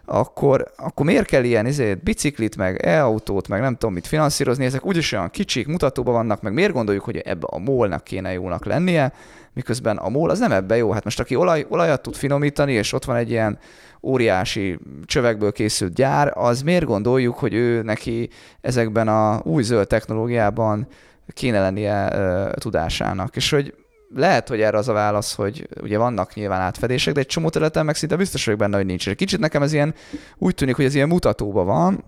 akkor, 0.09 0.73
akkor 0.77 1.07
miért 1.07 1.27
kell 1.27 1.45
ilyen 1.45 1.67
izét, 1.67 2.03
biciklit, 2.03 2.57
meg 2.57 2.87
e-autót, 2.87 3.49
meg 3.49 3.61
nem 3.61 3.73
tudom 3.73 3.95
mit 3.95 4.07
finanszírozni, 4.07 4.65
ezek 4.65 4.87
úgyis 4.87 5.13
olyan 5.13 5.31
kicsik, 5.31 5.67
mutatóban 5.67 6.15
vannak, 6.15 6.43
meg 6.43 6.53
miért 6.53 6.73
gondoljuk, 6.73 7.05
hogy 7.05 7.17
ebbe 7.17 7.47
a 7.51 7.59
mólnak 7.59 8.05
kéne 8.05 8.33
jónak 8.33 8.65
lennie, 8.65 9.13
miközben 9.53 9.97
a 9.97 10.09
mól 10.09 10.31
az 10.31 10.39
nem 10.39 10.53
ebbe 10.53 10.77
jó. 10.77 10.91
Hát 10.91 11.05
most 11.05 11.21
aki 11.21 11.35
olaj, 11.35 11.67
olajat 11.69 12.03
tud 12.03 12.15
finomítani, 12.15 12.73
és 12.73 12.93
ott 12.93 13.05
van 13.05 13.17
egy 13.17 13.31
ilyen 13.31 13.59
óriási 14.03 14.79
csövekből 15.05 15.53
készült 15.53 15.95
gyár, 15.95 16.33
az 16.35 16.63
miért 16.63 16.85
gondoljuk, 16.85 17.39
hogy 17.39 17.55
ő 17.55 17.83
neki 17.83 18.29
ezekben 18.61 19.09
a 19.09 19.41
új 19.45 19.63
zöld 19.63 19.87
technológiában 19.87 20.87
kéne 21.29 21.61
lennie 21.61 22.09
uh, 22.13 22.53
tudásának. 22.53 23.37
És 23.37 23.51
hogy 23.51 23.75
lehet, 24.15 24.49
hogy 24.49 24.61
erre 24.61 24.79
az 24.79 24.89
a 24.89 24.93
válasz, 24.93 25.35
hogy 25.35 25.69
ugye 25.81 25.99
vannak 25.99 26.35
nyilván 26.35 26.61
átfedések, 26.61 27.15
de 27.15 27.21
egy 27.21 27.27
csomó 27.27 27.49
területen 27.49 27.85
meg 27.85 27.95
szinte 27.95 28.17
biztos 28.17 28.45
vagyok 28.45 28.61
benne, 28.61 28.77
hogy 28.77 28.87
nincs. 28.87 29.09
Egy 29.09 29.17
kicsit 29.17 29.41
nekem 29.41 29.63
ez 29.63 29.73
ilyen, 29.73 29.95
úgy 30.39 30.55
tűnik, 30.55 30.77
hogy 30.77 30.85
ez 30.85 30.95
ilyen 30.95 31.09
mutatóban 31.09 31.67
van. 31.67 32.05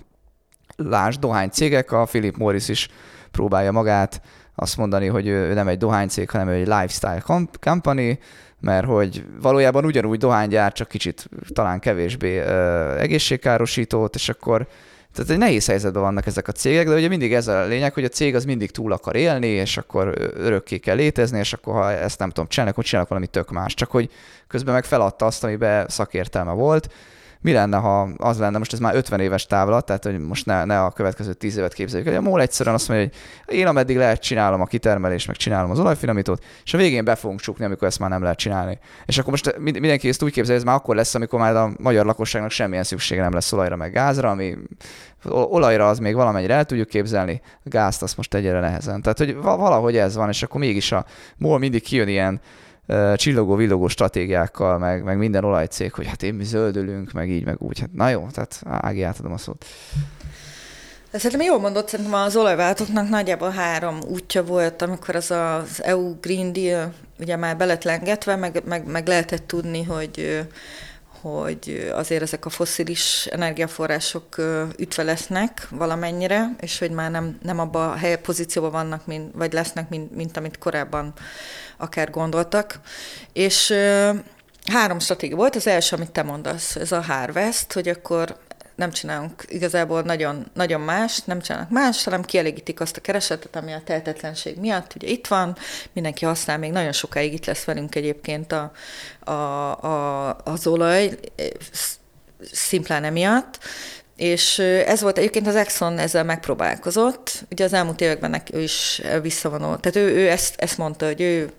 Lásd, 0.77 1.21
dohány 1.21 1.49
cégek, 1.49 1.93
a 1.93 2.05
Philip 2.05 2.37
Morris 2.37 2.69
is 2.69 2.89
próbálja 3.31 3.73
magát 3.73 4.21
azt 4.55 4.77
mondani, 4.77 5.07
hogy 5.07 5.27
ő 5.27 5.55
nem 5.55 5.69
egy 5.69 5.79
dohánycég, 5.79 6.31
hanem 6.31 6.49
egy 6.49 6.67
lifestyle 6.67 7.23
company, 7.61 8.19
mert 8.61 8.87
hogy 8.87 9.25
valójában 9.41 9.85
ugyanúgy 9.85 10.19
dohánygyár, 10.19 10.73
csak 10.73 10.89
kicsit 10.89 11.29
talán 11.53 11.81
kevésbé 11.81 12.41
uh, 12.41 13.01
egészségkárosítót, 13.01 14.15
és 14.15 14.29
akkor 14.29 14.69
tehát 15.15 15.31
egy 15.31 15.39
nehéz 15.39 15.67
helyzetben 15.67 16.03
vannak 16.03 16.27
ezek 16.27 16.49
a 16.49 16.53
cégek, 16.53 16.89
de 16.89 16.95
ugye 16.95 17.09
mindig 17.09 17.35
ez 17.35 17.49
a 17.49 17.65
lényeg, 17.65 17.93
hogy 17.93 18.05
a 18.05 18.09
cég 18.09 18.35
az 18.35 18.45
mindig 18.45 18.71
túl 18.71 18.93
akar 18.93 19.17
élni, 19.17 19.47
és 19.47 19.77
akkor 19.77 20.33
örökké 20.35 20.79
kell 20.79 20.97
létezni, 20.97 21.39
és 21.39 21.53
akkor 21.53 21.75
ha 21.75 21.91
ezt 21.91 22.19
nem 22.19 22.29
tudom 22.29 22.49
csinálni, 22.49 22.73
akkor 22.73 22.85
csinálok 22.85 23.09
valami 23.09 23.27
tök 23.27 23.51
más. 23.51 23.75
Csak 23.75 23.91
hogy 23.91 24.11
közben 24.47 24.75
meg 24.75 24.85
feladta 24.85 25.27
azt, 25.27 25.45
amiben 25.45 25.89
szakértelme 25.89 26.53
volt, 26.53 26.93
mi 27.43 27.53
lenne, 27.53 27.77
ha 27.77 28.09
az 28.17 28.39
lenne, 28.39 28.59
most 28.59 28.73
ez 28.73 28.79
már 28.79 28.95
50 28.95 29.21
éves 29.21 29.47
távlat, 29.47 29.87
tehát 29.87 30.05
hogy 30.05 30.19
most 30.19 30.47
ne, 30.47 30.65
ne 30.65 30.83
a 30.83 30.91
következő 30.91 31.33
10 31.33 31.57
évet 31.57 31.73
képzeljük, 31.73 32.09
hogy 32.09 32.17
a 32.17 32.21
MOL 32.21 32.41
egyszerűen 32.41 32.75
azt 32.75 32.89
mondja, 32.89 33.09
hogy 33.47 33.57
én 33.57 33.67
ameddig 33.67 33.97
lehet 33.97 34.21
csinálom 34.21 34.61
a 34.61 34.67
kitermelést, 34.67 35.27
meg 35.27 35.37
csinálom 35.37 35.71
az 35.71 35.79
olajfinomítót, 35.79 36.45
és 36.65 36.75
a 36.75 36.79
végén 36.79 37.05
be 37.05 37.15
fogunk 37.15 37.41
csukni, 37.41 37.65
amikor 37.65 37.87
ezt 37.87 37.99
már 37.99 38.11
nem 38.11 38.23
lehet 38.23 38.39
csinálni. 38.39 38.79
És 39.07 39.19
akkor 39.19 39.31
most 39.31 39.59
mindenki 39.59 40.09
ezt 40.09 40.23
úgy 40.23 40.33
képzelje, 40.33 40.61
hogy 40.61 40.61
ez 40.61 40.73
már 40.73 40.75
akkor 40.75 40.97
lesz, 40.97 41.15
amikor 41.15 41.39
már 41.39 41.57
a 41.57 41.71
magyar 41.79 42.05
lakosságnak 42.05 42.51
semmilyen 42.51 42.85
szüksége 42.85 43.23
nem 43.23 43.33
lesz 43.33 43.53
olajra, 43.53 43.77
meg 43.77 43.93
gázra, 43.93 44.31
ami 44.31 44.57
olajra 45.25 45.89
az 45.89 45.99
még 45.99 46.15
valamennyire 46.15 46.55
el 46.55 46.65
tudjuk 46.65 46.89
képzelni, 46.89 47.41
gázt 47.63 48.03
azt 48.03 48.17
most 48.17 48.35
egyre 48.35 48.61
nehezen. 48.61 49.03
Tehát, 49.03 49.19
hogy 49.19 49.37
valahogy 49.37 49.97
ez 49.97 50.17
van, 50.17 50.29
és 50.29 50.43
akkor 50.43 50.61
mégis 50.61 50.93
a 50.93 51.05
MOL 51.37 51.59
mindig 51.59 51.83
kijön 51.83 52.09
ilyen 52.09 52.41
csillogó-villogó 53.15 53.89
stratégiákkal, 53.89 54.79
meg, 54.79 55.05
meg 55.05 55.19
minden 55.19 55.45
olajcég, 55.45 55.93
hogy 55.93 56.07
hát 56.07 56.23
én 56.23 56.35
mi 56.35 56.45
zöldülünk, 56.45 57.13
meg 57.13 57.31
így, 57.31 57.45
meg 57.45 57.57
úgy. 57.59 57.79
Hát 57.79 57.93
na 57.93 58.09
jó, 58.09 58.27
tehát 58.33 58.63
Ági, 58.65 59.03
átadom 59.03 59.33
a 59.33 59.39
szót. 59.39 59.65
De 61.11 61.19
szerintem 61.19 61.47
jól 61.47 61.61
mondott, 61.61 61.89
szerintem 61.89 62.15
az 62.15 62.37
olajváltóknak 62.37 63.09
nagyjából 63.09 63.51
három 63.51 63.99
útja 64.09 64.45
volt, 64.45 64.83
amikor 64.83 65.15
az 65.15 65.31
az 65.31 65.83
EU 65.83 66.15
Green 66.21 66.53
Deal 66.53 66.93
ugye 67.19 67.37
már 67.37 67.57
belet 67.57 67.85
lengetve, 67.85 68.37
meg, 68.37 68.63
meg, 68.65 68.87
meg 68.87 69.07
lehetett 69.07 69.47
tudni, 69.47 69.83
hogy 69.83 70.47
hogy 71.21 71.91
azért 71.95 72.23
ezek 72.23 72.45
a 72.45 72.51
foszilis 72.51 73.27
energiaforrások 73.27 74.37
ütve 74.77 75.03
lesznek 75.03 75.67
valamennyire, 75.71 76.55
és 76.61 76.79
hogy 76.79 76.91
már 76.91 77.11
nem, 77.11 77.39
nem 77.43 77.59
abban 77.59 77.89
a 77.89 77.95
hely 77.95 78.21
pozícióban 78.21 78.71
vannak, 78.71 79.07
mint, 79.07 79.35
vagy 79.35 79.53
lesznek, 79.53 79.89
mint, 79.89 80.15
mint 80.15 80.37
amit 80.37 80.59
korábban 80.59 81.13
akár 81.77 82.11
gondoltak. 82.11 82.81
És 83.33 83.75
három 84.73 84.99
stratégia 84.99 85.37
volt. 85.37 85.57
Az 85.57 85.67
első, 85.67 85.97
amit 85.97 86.11
te 86.11 86.23
mondasz, 86.23 86.77
ez 86.77 86.93
a 86.93 87.03
Harvest, 87.03 87.73
hogy 87.73 87.89
akkor 87.89 88.37
nem 88.81 88.91
csinálunk 88.91 89.45
igazából 89.49 90.03
nagyon, 90.03 90.47
nagyon 90.55 90.81
más, 90.81 91.19
nem 91.25 91.41
csinálnak 91.41 91.71
más, 91.71 92.05
hanem 92.05 92.23
kielégítik 92.23 92.81
azt 92.81 92.97
a 92.97 93.01
keresetet, 93.01 93.57
ami 93.57 93.73
a 93.73 93.83
tehetetlenség 93.85 94.57
miatt 94.57 94.95
ugye 94.95 95.09
itt 95.09 95.27
van, 95.27 95.57
mindenki 95.93 96.25
használ, 96.25 96.59
még 96.59 96.71
nagyon 96.71 96.93
sokáig 96.93 97.33
itt 97.33 97.45
lesz 97.45 97.65
velünk 97.65 97.95
egyébként 97.95 98.53
a, 98.53 98.73
a, 99.25 99.33
a, 99.85 100.37
az 100.45 100.67
olaj, 100.67 101.19
szimplán 102.53 103.05
emiatt, 103.05 103.59
és 104.17 104.59
ez 104.59 105.01
volt 105.01 105.19
egyébként 105.19 105.47
az 105.47 105.57
Exxon 105.57 105.99
ezzel 105.99 106.25
megpróbálkozott. 106.25 107.45
Ugye 107.51 107.65
az 107.65 107.73
elmúlt 107.73 108.01
években 108.01 108.43
ő 108.53 108.61
is 108.61 109.03
visszavonult. 109.23 109.81
Tehát 109.81 110.09
ő, 110.09 110.15
ő 110.15 110.31
ezt, 110.31 110.55
ezt 110.61 110.79
mondta, 110.79 111.07
hogy 111.07 111.21
ő 111.21 111.53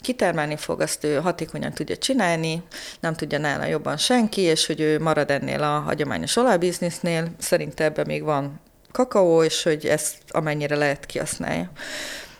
kitermelni 0.00 0.56
fog, 0.56 0.80
azt 0.80 1.04
ő 1.04 1.16
hatékonyan 1.16 1.72
tudja 1.72 1.96
csinálni, 1.96 2.62
nem 3.00 3.14
tudja 3.14 3.38
nála 3.38 3.64
jobban 3.64 3.96
senki, 3.96 4.40
és 4.40 4.66
hogy 4.66 4.80
ő 4.80 4.98
marad 4.98 5.30
ennél 5.30 5.62
a 5.62 5.78
hagyományos 5.78 6.36
olajbiznisznél, 6.36 7.28
szerinte 7.38 7.84
ebben 7.84 8.06
még 8.06 8.22
van 8.22 8.60
kakaó, 8.92 9.42
és 9.42 9.62
hogy 9.62 9.86
ezt 9.86 10.14
amennyire 10.28 10.76
lehet 10.76 11.06
kihasználja. 11.06 11.70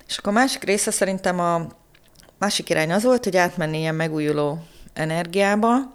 És 0.09 0.19
akkor 0.19 0.33
a 0.33 0.37
másik 0.37 0.63
része 0.63 0.91
szerintem 0.91 1.41
a 1.41 1.67
másik 2.39 2.69
irány 2.69 2.93
az 2.93 3.03
volt, 3.03 3.25
hogy 3.25 3.37
átmenni 3.37 3.79
ilyen 3.79 3.95
megújuló 3.95 4.65
energiába, 4.93 5.91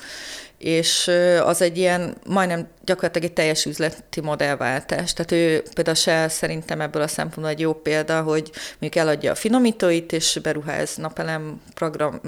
és 0.63 1.11
az 1.43 1.61
egy 1.61 1.77
ilyen 1.77 2.15
majdnem 2.27 2.67
gyakorlatilag 2.85 3.27
egy 3.27 3.33
teljes 3.33 3.65
üzleti 3.65 4.21
modellváltás. 4.21 5.13
Tehát 5.13 5.31
ő 5.31 5.63
például 5.73 5.95
se 5.95 6.27
szerintem 6.27 6.81
ebből 6.81 7.01
a 7.01 7.07
szempontból 7.07 7.49
egy 7.49 7.59
jó 7.59 7.73
példa, 7.73 8.21
hogy 8.21 8.51
mondjuk 8.79 8.95
eladja 8.95 9.31
a 9.31 9.35
finomítóit, 9.35 10.11
és 10.11 10.39
beruház 10.43 10.95
napelem 10.95 11.61
program, 11.73 12.21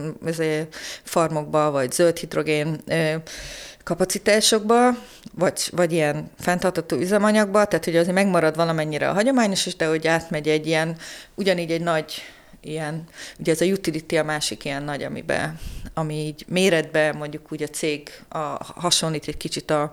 farmokba, 1.04 1.72
vagy 1.72 1.92
zöld 1.92 2.18
hidrogén 2.18 2.84
kapacitásokba, 3.84 4.90
vagy, 5.34 5.70
vagy 5.72 5.92
ilyen 5.92 6.32
fenntartató 6.40 6.98
üzemanyagba, 6.98 7.66
tehát 7.66 7.86
hogy 7.86 7.96
azért 7.96 8.16
megmarad 8.16 8.56
valamennyire 8.56 9.10
a 9.10 9.14
hagyományos 9.14 9.66
is, 9.66 9.76
de 9.76 9.86
hogy 9.86 10.08
átmegy 10.08 10.48
egy 10.48 10.68
ilyen, 10.68 10.98
ugyanígy 11.36 11.72
egy 11.72 11.82
nagy 11.82 12.14
ilyen, 12.62 13.04
ugye 13.40 13.52
ez 13.52 13.62
a 13.62 13.66
utility 13.66 14.18
a 14.18 14.24
másik 14.24 14.66
ilyen 14.66 14.84
nagy, 14.84 15.04
amiben, 15.04 15.60
ami 15.98 16.14
így 16.14 16.46
méretben 16.48 17.16
mondjuk 17.16 17.52
úgy 17.52 17.64
a 17.64 17.68
cég 17.68 18.12
a, 18.30 18.38
hasonlít 18.76 19.28
egy 19.28 19.38
kicsit 19.38 19.72
a, 19.72 19.92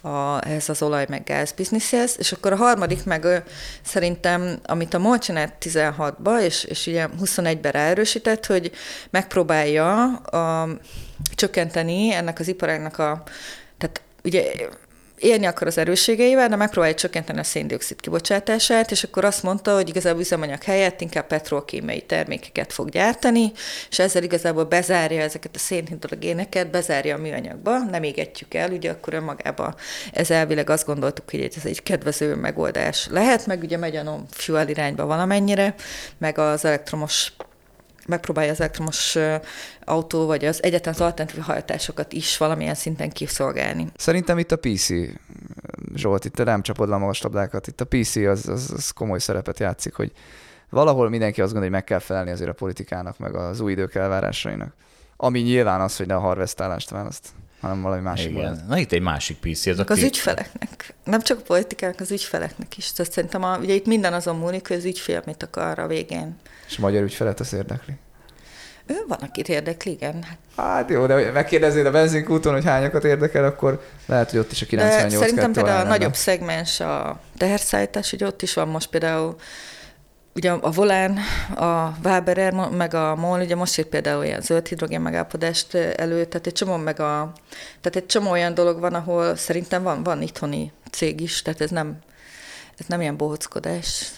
a, 0.00 0.48
ez 0.48 0.68
az 0.68 0.82
olaj 0.82 1.06
meg 1.08 1.24
gáz 1.24 1.52
bizniszhez, 1.52 2.14
és 2.18 2.32
akkor 2.32 2.52
a 2.52 2.56
harmadik 2.56 3.04
meg 3.04 3.44
szerintem, 3.82 4.58
amit 4.64 4.94
a 4.94 4.98
MOL 4.98 5.18
csinált 5.18 5.52
16-ba, 5.60 6.40
és, 6.40 6.64
és 6.64 6.86
ugye 6.86 7.08
21-ben 7.22 7.72
ráerősített, 7.72 8.46
hogy 8.46 8.72
megpróbálja 9.10 10.16
a, 10.16 10.68
csökkenteni 11.34 12.12
ennek 12.12 12.38
az 12.38 12.48
iparágnak 12.48 12.98
a, 12.98 13.22
tehát 13.78 14.00
ugye 14.24 14.52
élni 15.18 15.46
akar 15.46 15.66
az 15.66 15.78
erősségeivel, 15.78 16.48
de 16.48 16.56
megpróbálja 16.56 16.94
csökkenteni 16.96 17.38
a 17.38 17.44
széndiokszid 17.44 18.00
kibocsátását, 18.00 18.90
és 18.90 19.02
akkor 19.02 19.24
azt 19.24 19.42
mondta, 19.42 19.74
hogy 19.74 19.88
igazából 19.88 20.20
üzemanyag 20.20 20.62
helyett 20.62 21.00
inkább 21.00 21.26
petrolkémiai 21.26 22.00
termékeket 22.00 22.72
fog 22.72 22.88
gyártani, 22.88 23.52
és 23.90 23.98
ezzel 23.98 24.22
igazából 24.22 24.64
bezárja 24.64 25.20
ezeket 25.20 25.54
a 25.54 25.58
szénhidrogéneket, 25.58 26.70
bezárja 26.70 27.14
a 27.14 27.18
műanyagba, 27.18 27.78
nem 27.78 28.02
égetjük 28.02 28.54
el, 28.54 28.70
ugye 28.70 28.90
akkor 28.90 29.14
önmagában 29.14 29.74
ez 30.12 30.30
elvileg 30.30 30.70
azt 30.70 30.86
gondoltuk, 30.86 31.30
hogy 31.30 31.40
ez 31.56 31.64
egy 31.64 31.82
kedvező 31.82 32.34
megoldás 32.34 33.08
lehet, 33.10 33.46
meg 33.46 33.62
ugye 33.62 33.76
megy 33.76 33.96
a 33.96 34.02
non-fuel 34.02 34.68
irányba 34.68 35.06
valamennyire, 35.06 35.74
meg 36.18 36.38
az 36.38 36.64
elektromos 36.64 37.32
megpróbálja 38.06 38.50
az 38.50 38.60
elektromos 38.60 39.18
autó, 39.84 40.26
vagy 40.26 40.44
az 40.44 40.62
egyetlen 40.62 40.94
az 40.94 41.00
alternatív 41.00 41.42
hajtásokat 41.42 42.12
is 42.12 42.36
valamilyen 42.36 42.74
szinten 42.74 43.10
kiszolgálni. 43.10 43.86
Szerintem 43.96 44.38
itt 44.38 44.52
a 44.52 44.56
PC, 44.56 44.88
Zsolt, 45.94 46.24
itt 46.24 46.44
nem 46.44 46.62
csapod 46.62 46.88
le 46.88 46.96
magas 46.96 47.22
labdákat, 47.22 47.66
itt 47.66 47.80
a 47.80 47.84
PC 47.84 48.16
az, 48.16 48.48
az, 48.48 48.70
az 48.76 48.90
komoly 48.90 49.18
szerepet 49.18 49.58
játszik, 49.58 49.94
hogy 49.94 50.12
valahol 50.70 51.08
mindenki 51.08 51.40
azt 51.40 51.52
gondolja, 51.52 51.74
hogy 51.74 51.80
meg 51.80 51.84
kell 51.84 52.06
felelni 52.06 52.30
azért 52.30 52.50
a 52.50 52.54
politikának, 52.54 53.18
meg 53.18 53.34
az 53.34 53.60
új 53.60 53.72
idők 53.72 53.94
elvárásainak. 53.94 54.74
Ami 55.16 55.40
nyilván 55.40 55.80
az, 55.80 55.96
hogy 55.96 56.06
ne 56.06 56.14
a 56.14 56.20
harvestálást 56.20 56.90
választ 56.90 57.28
hanem 57.66 57.82
valami 57.82 58.02
másik 58.02 58.30
Igen. 58.30 58.64
Na 58.68 58.78
itt 58.78 58.92
egy 58.92 59.00
másik 59.00 59.36
PC. 59.36 59.66
Ez 59.66 59.78
a 59.78 59.84
az 59.86 60.02
ügyfeleknek. 60.02 60.94
Nem 61.04 61.20
csak 61.20 61.38
a 61.38 61.42
politikának, 61.42 62.00
az 62.00 62.10
ügyfeleknek 62.10 62.76
is. 62.76 62.92
Tehát 62.92 63.12
szerintem 63.12 63.42
a, 63.42 63.58
ugye 63.58 63.74
itt 63.74 63.86
minden 63.86 64.12
azon 64.12 64.36
múlik, 64.36 64.68
hogy 64.68 64.76
az 64.76 64.84
ügyfél 64.84 65.22
mit 65.26 65.42
akar 65.42 65.78
a 65.78 65.86
végén. 65.86 66.36
És 66.68 66.78
a 66.78 66.80
magyar 66.80 67.02
ügyfelet 67.02 67.40
az 67.40 67.52
érdekli? 67.52 67.94
Ő 68.86 69.04
van, 69.08 69.18
akit 69.18 69.48
érdekli, 69.48 69.90
igen. 69.90 70.24
Hát 70.56 70.90
jó, 70.90 71.06
de 71.06 71.30
megkérdeznéd 71.30 71.86
a 71.86 71.90
benzinkúton, 71.90 72.52
hogy 72.52 72.64
hányakat 72.64 73.04
érdekel, 73.04 73.44
akkor 73.44 73.82
lehet, 74.06 74.30
hogy 74.30 74.38
ott 74.38 74.52
is 74.52 74.62
a 74.62 74.66
98 74.66 75.12
de 75.12 75.18
Szerintem 75.18 75.52
például 75.52 75.86
a 75.86 75.88
nagyobb 75.88 76.14
szegmens 76.14 76.80
a 76.80 77.20
teherszállítás, 77.36 78.10
hogy 78.10 78.24
ott 78.24 78.42
is 78.42 78.54
van 78.54 78.68
most 78.68 78.88
például 78.88 79.36
ugye 80.36 80.50
a 80.50 80.70
Volán, 80.70 81.18
a 81.56 81.96
Waberer, 82.04 82.52
meg 82.70 82.94
a 82.94 83.14
MOL, 83.14 83.40
ugye 83.40 83.54
most 83.54 83.78
írt 83.78 83.88
például 83.88 84.24
ilyen 84.24 84.40
zöld 84.40 84.66
hidrogén 84.66 85.00
megállapodást 85.00 85.74
elő, 85.74 86.24
tehát 86.24 86.46
egy 86.46 86.52
csomó, 86.52 86.76
meg 86.76 87.00
a, 87.00 87.32
tehát 87.80 87.96
egy 87.96 88.06
csomó 88.06 88.30
olyan 88.30 88.54
dolog 88.54 88.80
van, 88.80 88.94
ahol 88.94 89.36
szerintem 89.36 89.82
van, 89.82 90.02
van 90.02 90.22
itthoni 90.22 90.72
cég 90.90 91.20
is, 91.20 91.42
tehát 91.42 91.60
ez 91.60 91.70
nem, 91.70 91.98
ez 92.76 92.86
nem 92.86 93.00
ilyen 93.00 93.16
bohockodás, 93.16 94.10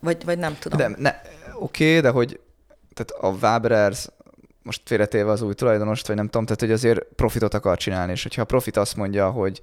vagy, 0.00 0.24
vagy 0.24 0.38
nem 0.38 0.56
tudom. 0.58 0.78
De, 0.78 0.94
ne, 0.98 1.14
oké, 1.54 2.00
de 2.00 2.08
hogy 2.08 2.40
tehát 2.94 3.24
a 3.24 3.46
Waberers 3.46 4.06
most 4.62 4.80
félretéve 4.84 5.30
az 5.30 5.42
új 5.42 5.54
tulajdonost, 5.54 6.06
vagy 6.06 6.16
nem 6.16 6.26
tudom, 6.26 6.44
tehát 6.44 6.60
hogy 6.60 6.72
azért 6.72 7.00
profitot 7.16 7.54
akar 7.54 7.76
csinálni, 7.76 8.12
és 8.12 8.22
hogyha 8.22 8.42
a 8.42 8.44
profit 8.44 8.76
azt 8.76 8.96
mondja, 8.96 9.30
hogy 9.30 9.62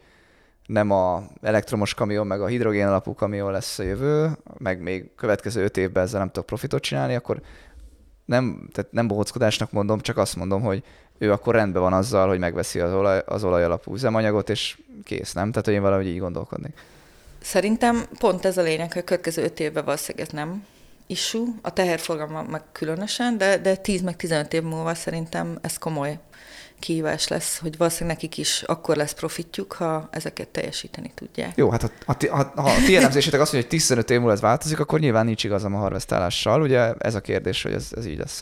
nem 0.66 0.92
a 0.92 1.24
elektromos 1.42 1.94
kamion, 1.94 2.28
meg 2.28 2.42
a 2.42 2.48
hidrogén 2.48 2.88
alapú 2.88 3.14
kamion 3.14 3.52
lesz 3.52 3.80
a 3.80 3.84
jövő, 3.84 4.38
meg 4.58 4.82
még 4.82 5.16
következő 5.16 5.64
öt 5.64 5.78
évben 5.78 6.04
ezzel 6.04 6.20
nem 6.20 6.28
tudok 6.28 6.46
profitot 6.46 6.82
csinálni, 6.82 7.16
akkor 7.16 7.42
nem, 8.26 8.68
tehát 8.72 8.92
nem 8.92 9.08
bohockodásnak 9.08 9.72
mondom, 9.72 10.00
csak 10.00 10.18
azt 10.18 10.36
mondom, 10.36 10.62
hogy 10.62 10.84
ő 11.18 11.32
akkor 11.32 11.56
rendben 11.56 11.82
van 11.82 11.94
azzal, 11.94 12.28
hogy 12.28 12.40
megveszi 12.40 12.80
az 12.80 12.94
olaj, 12.94 13.22
az 13.26 13.44
olaj 13.44 13.64
alapú 13.64 13.94
üzemanyagot, 13.94 14.50
és 14.50 14.78
kész, 15.04 15.34
nem? 15.34 15.50
Tehát, 15.50 15.66
hogy 15.66 15.74
én 15.74 15.82
valahogy 15.82 16.08
így 16.08 16.20
gondolkodnék. 16.20 16.74
Szerintem 17.42 18.06
pont 18.20 18.46
ez 18.46 18.58
a 18.58 18.62
lényeg, 18.62 18.94
hogy 18.94 19.02
a 19.02 19.06
következő 19.06 19.44
öt 19.44 19.60
évben 19.60 19.86
valószínűleg 19.86 20.28
ez 20.28 20.34
nem 20.34 20.66
issue, 21.08 21.46
a 21.62 21.74
teherforgalma 21.74 22.44
meg 22.44 22.62
különösen, 22.72 23.38
de, 23.38 23.58
de 23.58 23.76
10 23.76 24.02
meg 24.02 24.16
15 24.16 24.54
év 24.54 24.64
múlva 24.64 24.94
szerintem 24.94 25.58
ez 25.62 25.78
komoly 25.78 26.20
kihívás 26.84 27.28
lesz, 27.28 27.60
hogy 27.60 27.78
valószínűleg 27.78 28.16
nekik 28.16 28.38
is 28.38 28.64
akkor 28.66 28.96
lesz 28.96 29.14
profitjuk, 29.14 29.74
ha 29.74 30.08
ezeket 30.12 30.48
teljesíteni 30.48 31.12
tudják. 31.16 31.52
Jó, 31.56 31.70
hát 31.70 31.82
ha, 31.82 31.90
ha, 32.06 32.16
ha, 32.30 32.52
ha 32.56 32.70
a 32.70 32.86
ti 32.86 32.96
elemzésetek 32.96 33.40
azt 33.40 33.52
mondja, 33.54 33.70
hogy 33.70 33.80
15 33.80 34.10
év 34.10 34.18
múlva 34.18 34.32
ez 34.32 34.42
változik, 34.42 34.80
akkor 34.80 35.00
nyilván 35.00 35.26
nincs 35.26 35.44
igazam 35.44 35.76
a 35.76 35.78
harvesztálással. 35.78 36.62
Ugye 36.62 36.94
ez 36.98 37.16
a 37.16 37.22
kérdés, 37.22 37.64
hogy 37.64 37.74
ez, 37.74 37.88
ez 37.96 38.06
így 38.06 38.18
lesz. 38.18 38.42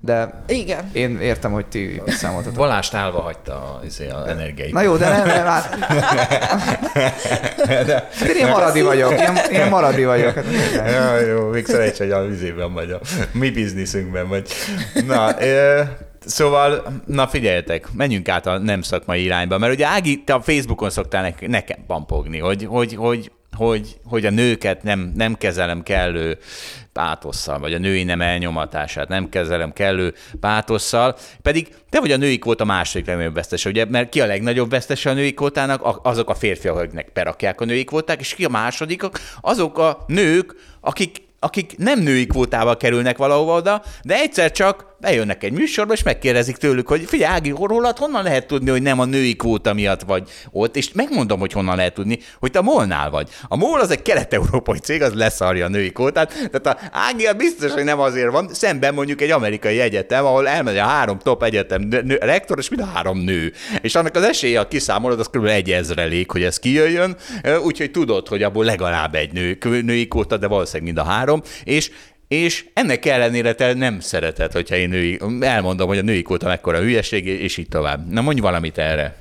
De 0.00 0.42
Igen. 0.46 0.90
én 0.92 1.20
értem, 1.20 1.52
hogy 1.52 1.66
ti 1.66 2.02
számoltatok. 2.06 2.58
Balást 2.58 2.94
állva 2.94 3.20
hagyta 3.20 3.80
az, 3.84 4.02
az 4.12 4.26
energiai. 4.26 4.72
Na 4.72 4.80
jó, 4.80 4.96
de 4.96 5.08
nem, 5.08 5.26
nem 5.26 5.44
hát... 5.44 5.78
de... 7.86 8.08
Én 8.38 8.48
maradi 8.48 8.82
vagyok, 8.82 9.12
én, 9.20 9.36
én 9.60 9.68
maradi 9.68 10.04
vagyok. 10.04 10.34
ja, 10.74 11.18
jó, 11.18 11.48
még 11.48 11.66
szerencsé, 11.66 12.04
hogy 12.04 12.12
a 12.12 12.26
vizében 12.26 12.72
vagy, 12.72 12.90
a 12.90 13.00
mi 13.32 13.50
bizniszünkben 13.50 14.28
vagy. 14.28 14.48
Na, 15.06 15.38
e- 15.38 16.07
Szóval, 16.20 17.02
na 17.06 17.26
figyeljetek, 17.26 17.92
menjünk 17.92 18.28
át 18.28 18.46
a 18.46 18.58
nem 18.58 18.82
szakmai 18.82 19.22
irányba, 19.22 19.58
mert 19.58 19.72
ugye 19.72 19.86
Ági, 19.86 20.22
te 20.24 20.34
a 20.34 20.40
Facebookon 20.40 20.90
szoktál 20.90 21.34
nekem 21.40 21.78
pampogni, 21.86 22.38
hogy, 22.38 22.64
hogy, 22.64 22.94
hogy, 22.94 23.30
hogy, 23.56 23.96
hogy 24.04 24.26
a 24.26 24.30
nőket 24.30 24.82
nem, 24.82 25.12
nem 25.14 25.34
kezelem 25.34 25.82
kellő 25.82 26.38
pátosszal, 26.92 27.58
vagy 27.58 27.74
a 27.74 27.78
női 27.78 28.02
nem 28.02 28.20
elnyomatását 28.20 29.08
nem 29.08 29.28
kezelem 29.28 29.72
kellő 29.72 30.14
pátosszal, 30.40 31.16
pedig 31.42 31.68
te 31.90 32.00
vagy 32.00 32.12
a 32.12 32.16
női 32.16 32.38
kvóta 32.38 32.64
második 32.64 33.06
legnagyobb 33.06 33.34
vesztese, 33.34 33.68
ugye, 33.68 33.84
mert 33.84 34.08
ki 34.08 34.20
a 34.20 34.26
legnagyobb 34.26 34.70
vesztese 34.70 35.10
a 35.10 35.12
női 35.12 35.34
kvótának? 35.34 36.00
Azok 36.02 36.30
a 36.30 36.34
férfiak, 36.34 36.76
akiknek 36.76 37.08
perakják 37.08 37.60
a 37.60 37.64
női 37.64 37.84
kvóták, 37.84 38.20
és 38.20 38.34
ki 38.34 38.44
a 38.44 38.48
másodikok? 38.48 39.18
Azok 39.40 39.78
a 39.78 40.04
nők, 40.06 40.54
akik, 40.80 41.22
akik 41.38 41.76
nem 41.76 42.00
női 42.00 42.26
kvótával 42.26 42.76
kerülnek 42.76 43.16
valahova 43.16 43.56
oda, 43.56 43.82
de 44.02 44.14
egyszer 44.14 44.50
csak 44.50 44.87
bejönnek 45.00 45.44
egy 45.44 45.52
műsorba, 45.52 45.92
és 45.92 46.02
megkérdezik 46.02 46.56
tőlük, 46.56 46.88
hogy 46.88 47.04
figyelj, 47.06 47.32
Ági, 47.32 47.50
rólad 47.50 47.98
honnan 47.98 48.22
lehet 48.22 48.46
tudni, 48.46 48.70
hogy 48.70 48.82
nem 48.82 49.00
a 49.00 49.04
női 49.04 49.36
kvóta 49.36 49.72
miatt 49.72 50.02
vagy 50.02 50.28
ott, 50.50 50.76
és 50.76 50.92
megmondom, 50.92 51.40
hogy 51.40 51.52
honnan 51.52 51.76
lehet 51.76 51.94
tudni, 51.94 52.18
hogy 52.38 52.50
te 52.50 52.58
a 52.58 52.62
Molnál 52.62 53.10
vagy. 53.10 53.28
A 53.48 53.56
Mol 53.56 53.80
az 53.80 53.90
egy 53.90 54.02
kelet-európai 54.02 54.78
cég, 54.78 55.02
az 55.02 55.14
leszarja 55.14 55.64
a 55.64 55.68
női 55.68 55.92
kvótát, 55.92 56.50
tehát 56.50 56.66
a 56.66 56.88
Ági 56.92 57.28
biztos, 57.36 57.72
hogy 57.72 57.84
nem 57.84 58.00
azért 58.00 58.30
van, 58.30 58.48
szemben 58.52 58.94
mondjuk 58.94 59.20
egy 59.20 59.30
amerikai 59.30 59.80
egyetem, 59.80 60.24
ahol 60.24 60.48
elmegy 60.48 60.76
a 60.76 60.84
három 60.84 61.18
top 61.18 61.42
egyetem 61.42 61.82
nő, 61.82 62.18
rektor, 62.20 62.58
és 62.58 62.68
mind 62.68 62.82
a 62.82 62.90
három 62.94 63.18
nő. 63.18 63.52
És 63.80 63.94
annak 63.94 64.16
az 64.16 64.22
esélye, 64.22 64.58
ha 64.58 64.68
kiszámolod, 64.68 65.20
az 65.20 65.28
kb. 65.28 65.44
egy 65.44 65.70
ezrelék, 65.70 66.30
hogy 66.30 66.42
ez 66.42 66.58
kijöjjön, 66.58 67.16
úgyhogy 67.62 67.90
tudod, 67.90 68.28
hogy 68.28 68.42
abból 68.42 68.64
legalább 68.64 69.14
egy 69.14 69.32
nő, 69.32 69.58
női 69.82 70.08
kvóta, 70.08 70.36
de 70.36 70.46
valószínűleg 70.46 70.94
mind 70.94 71.06
a 71.06 71.10
három, 71.10 71.42
és 71.64 71.90
és 72.28 72.64
ennek 72.74 73.06
ellenére 73.06 73.54
te 73.54 73.74
nem 73.74 74.00
szereted, 74.00 74.52
hogyha 74.52 74.76
én 74.76 74.88
női, 74.88 75.20
elmondom, 75.40 75.88
hogy 75.88 75.98
a 75.98 76.02
női 76.02 76.22
kvóta 76.22 76.46
mekkora 76.46 76.78
hülyeség, 76.78 77.26
és 77.26 77.56
így 77.56 77.68
tovább. 77.68 78.10
Na 78.10 78.20
mondj 78.20 78.40
valamit 78.40 78.78
erre. 78.78 79.16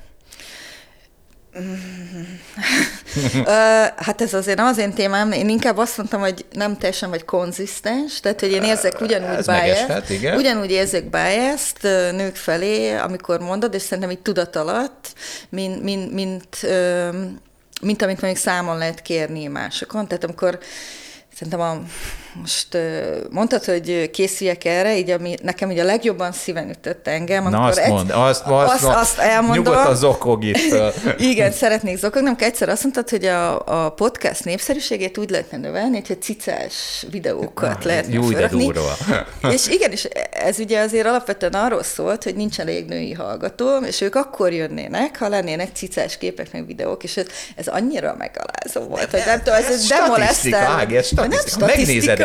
hát 3.95 4.21
ez 4.21 4.33
azért 4.33 4.57
nem 4.57 4.65
az 4.65 4.77
én 4.77 4.93
témám, 4.93 5.31
én 5.31 5.49
inkább 5.49 5.77
azt 5.77 5.97
mondtam, 5.97 6.19
hogy 6.19 6.45
nem 6.51 6.77
teljesen 6.77 7.09
vagy 7.09 7.25
konzisztens, 7.25 8.19
tehát 8.19 8.39
hogy 8.39 8.51
én 8.51 8.63
érzek 8.63 9.01
ugyanúgy 9.01 9.45
bias 9.45 9.79
ugyanúgy 10.35 10.71
érzek 10.71 11.09
bias 11.09 11.71
nők 12.11 12.35
felé, 12.35 12.95
amikor 12.95 13.39
mondod, 13.39 13.73
és 13.73 13.81
szerintem 13.81 14.11
így 14.11 14.21
tudat 14.21 14.55
alatt, 14.55 15.13
mint, 15.49 15.83
mint, 15.83 16.13
mint, 16.13 16.47
mint 17.81 18.01
amit 18.01 18.21
mondjuk 18.21 18.43
számon 18.43 18.77
lehet 18.77 19.01
kérni 19.01 19.47
másokon. 19.47 20.07
Tehát 20.07 20.23
amikor 20.23 20.59
szerintem 21.33 21.61
a 21.61 21.81
most 22.39 22.77
mondtad, 23.29 23.63
hogy 23.63 24.09
készüljek 24.11 24.65
erre, 24.65 24.97
így 24.97 25.09
ami 25.09 25.35
nekem 25.43 25.69
ugye 25.69 25.81
a 25.81 25.85
legjobban 25.85 26.31
szíven 26.31 26.69
ütött 26.69 27.07
engem. 27.07 27.49
Na 27.49 27.63
azt 27.63 27.77
egy, 27.77 27.91
azt, 27.91 28.43
azt, 28.45 28.45
azt, 28.45 28.83
azt 28.83 29.17
elmondom. 29.17 29.63
Nyugodtan 29.63 29.95
zokog 29.95 30.43
itt. 30.43 30.75
Igen, 31.17 31.51
szeretnék 31.51 31.97
zokogni, 31.97 32.27
amikor 32.27 32.47
egyszer 32.47 32.69
azt 32.69 32.83
mondtad, 32.83 33.09
hogy 33.09 33.25
a, 33.25 33.85
a 33.85 33.89
podcast 33.89 34.43
népszerűségét 34.43 35.17
úgy 35.17 35.29
lehetne 35.29 35.57
növelni, 35.57 36.03
hogy 36.07 36.21
cicás 36.21 37.05
videókat 37.11 37.83
lehetne 37.83 38.13
Jó, 38.13 38.29
de 38.29 38.47
durva. 38.47 38.97
És 39.53 39.67
igen, 39.67 39.91
és 39.91 40.03
ez 40.31 40.59
ugye 40.59 40.79
azért 40.79 41.05
alapvetően 41.05 41.53
arról 41.53 41.83
szólt, 41.83 42.23
hogy 42.23 42.35
nincs 42.35 42.59
elég 42.59 42.85
női 42.85 43.13
hallgató, 43.13 43.77
és 43.77 44.01
ők 44.01 44.15
akkor 44.15 44.53
jönnének, 44.53 45.17
ha 45.19 45.27
lennének 45.27 45.69
cicás 45.73 46.17
képek 46.17 46.51
meg 46.51 46.65
videók, 46.65 47.03
és 47.03 47.17
ez, 47.17 47.25
ez 47.55 47.67
annyira 47.67 48.15
megalázó 48.17 48.89
volt, 48.89 49.11
hogy 49.11 49.23
nem 49.25 49.37
tudom, 49.37 49.53
ez, 49.53 49.65
ez 49.65 49.87
demolesztel. 49.87 50.65
Ági, 50.65 50.97
ez 50.97 51.07
statisztika. 51.07 51.65
Megnézed, 51.65 52.19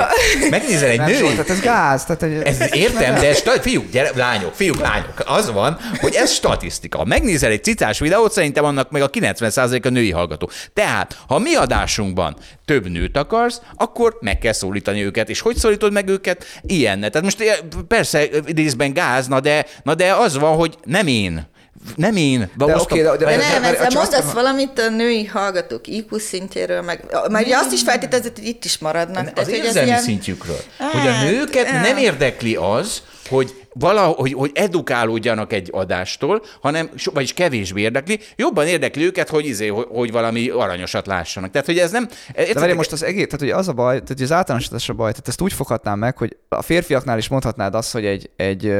megnézel 0.51 0.89
egy 0.89 1.01
nő. 1.01 1.20
Tehát 1.20 1.51
ez 1.51 1.61
gáz. 1.61 2.05
Tehát 2.05 2.23
egy... 2.23 2.43
ez, 2.43 2.74
értem, 2.74 3.15
de 3.15 3.29
ez, 3.29 3.43
fiúk, 3.61 3.91
gyere, 3.91 4.11
lányok, 4.15 4.55
fiúk, 4.55 4.81
lányok. 4.81 5.23
Az 5.27 5.53
van, 5.53 5.79
hogy 6.01 6.15
ez 6.15 6.33
statisztika. 6.33 6.99
Ha 6.99 7.05
megnézel 7.05 7.51
egy 7.51 7.65
cicás 7.65 7.99
videót, 7.99 8.33
szerintem 8.33 8.65
annak 8.65 8.91
meg 8.91 9.03
a 9.03 9.11
90% 9.11 9.87
a 9.87 9.89
női 9.89 10.11
hallgató. 10.11 10.51
Tehát, 10.74 11.19
ha 11.27 11.39
mi 11.39 11.55
adásunkban 11.55 12.37
több 12.65 12.89
nőt 12.89 13.16
akarsz, 13.16 13.61
akkor 13.74 14.19
meg 14.20 14.39
kell 14.39 14.53
szólítani 14.53 15.05
őket. 15.05 15.29
És 15.29 15.41
hogy 15.41 15.57
szólítod 15.57 15.93
meg 15.93 16.09
őket? 16.09 16.45
Ilyenne. 16.62 17.09
Tehát 17.09 17.24
most 17.24 17.41
eh, 17.41 17.57
persze 17.89 18.29
részben 18.55 18.93
gáz, 18.93 19.27
na 19.27 19.41
de, 19.41 19.66
na 19.83 19.95
de 19.95 20.15
az 20.15 20.39
van, 20.39 20.57
hogy 20.57 20.77
nem 20.85 21.07
én 21.07 21.51
nem 21.97 22.17
én. 22.17 22.51
De, 22.57 22.67
most 22.67 22.81
okay, 22.81 23.03
de, 23.03 23.17
de, 23.17 23.25
de, 23.25 23.37
nem, 23.37 23.65
ez, 23.65 23.79
most 23.79 23.95
mondasz 23.95 24.33
valamit 24.33 24.79
a 24.79 24.89
női 24.89 25.25
hallgatók 25.25 25.87
IQ 25.87 26.19
szintjéről, 26.19 26.83
meg, 26.83 27.05
meg 27.31 27.45
ugye 27.45 27.57
azt 27.57 27.73
is 27.73 27.83
feltételezett, 27.83 28.37
hogy 28.37 28.47
itt 28.47 28.65
is 28.65 28.79
maradnak. 28.79 29.27
Az 29.27 29.33
Tehát, 29.33 29.51
érzelmi 29.51 29.89
ilyen... 29.89 30.03
szintjükről. 30.03 30.61
Hogy 30.79 31.07
a 31.07 31.13
hát, 31.13 31.31
nőket 31.31 31.71
nem 31.71 31.97
érdekli 31.97 32.55
az, 32.55 33.03
hogy 33.29 33.61
valahogy, 33.73 34.16
hogy, 34.16 34.32
hogy 34.32 34.51
edukálódjanak 34.55 35.53
egy 35.53 35.69
adástól, 35.73 36.43
hanem, 36.61 36.90
vagyis 37.12 37.35
kevésbé 37.35 37.81
érdekli, 37.81 38.19
jobban 38.36 38.66
érdekli 38.66 39.05
őket, 39.05 39.28
hogy, 39.28 39.47
izé, 39.47 39.66
hogy, 39.66 39.86
hogy 39.90 40.12
valami 40.12 40.49
aranyosat 40.49 41.07
lássanak. 41.07 41.51
Tehát, 41.51 41.66
hogy 41.66 41.78
ez 41.78 41.90
nem... 41.90 42.09
De 42.35 42.53
várj, 42.55 42.73
most 42.73 42.93
az 42.93 43.03
egész, 43.03 43.24
tehát 43.24 43.40
hogy 43.40 43.51
az 43.51 43.69
a 43.69 43.73
baj, 43.73 44.03
tehát 44.03 44.20
az 44.20 44.32
általánosítás 44.32 44.89
a 44.89 44.93
baj, 44.93 45.11
tehát 45.11 45.28
ezt 45.28 45.40
úgy 45.40 45.53
foghatnám 45.53 45.99
meg, 45.99 46.16
hogy 46.16 46.36
a 46.49 46.62
férfiaknál 46.62 47.19
is 47.19 47.28
mondhatnád 47.28 47.74
azt, 47.74 47.93
hogy 47.93 48.05
egy, 48.05 48.31
egy 48.36 48.73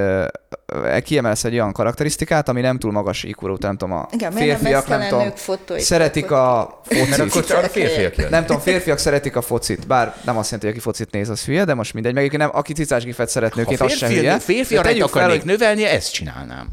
kiemelsz 1.03 1.45
egy 1.45 1.53
olyan 1.53 1.73
karakterisztikát, 1.73 2.49
ami 2.49 2.61
nem 2.61 2.79
túl 2.79 2.93
magas 2.93 3.23
iq 3.23 3.57
nem 3.59 3.77
tudom, 3.77 3.95
a 3.95 4.09
Igen, 4.13 4.33
férfiak, 4.33 4.89
nem, 4.89 4.99
nem 4.99 5.09
tudom, 5.09 5.33
szeretik 5.79 6.31
a 6.31 6.81
focit. 6.85 7.51
a 7.51 7.69
férfiak 7.69 8.31
Nem 8.31 8.45
tudom, 8.47 8.61
férfiak 8.61 8.99
szeretik 8.99 9.37
a 9.37 9.43
focit, 9.43 9.87
bár 9.87 10.17
nem 10.25 10.37
azt 10.37 10.51
jelenti, 10.51 10.67
hogy 10.67 10.77
aki 10.77 10.79
focit 10.79 11.11
néz, 11.11 11.29
az 11.29 11.45
hülye, 11.45 11.65
de 11.65 11.75
most 11.75 11.95
mindegy, 11.95 12.15
meg 12.15 12.37
nem, 12.37 12.51
aki 12.53 12.73
cicás 12.73 13.05
gifet 13.05 13.29
szeretnőként, 13.29 13.81
az 13.81 13.97
se 13.97 14.09
hülye. 14.09 14.39
Férfi 14.39 14.77
arra 14.87 15.05
akarnék 15.05 15.41
fel, 15.41 15.45
növelni, 15.45 15.85
ezt 15.85 16.13
csinálnám. 16.13 16.69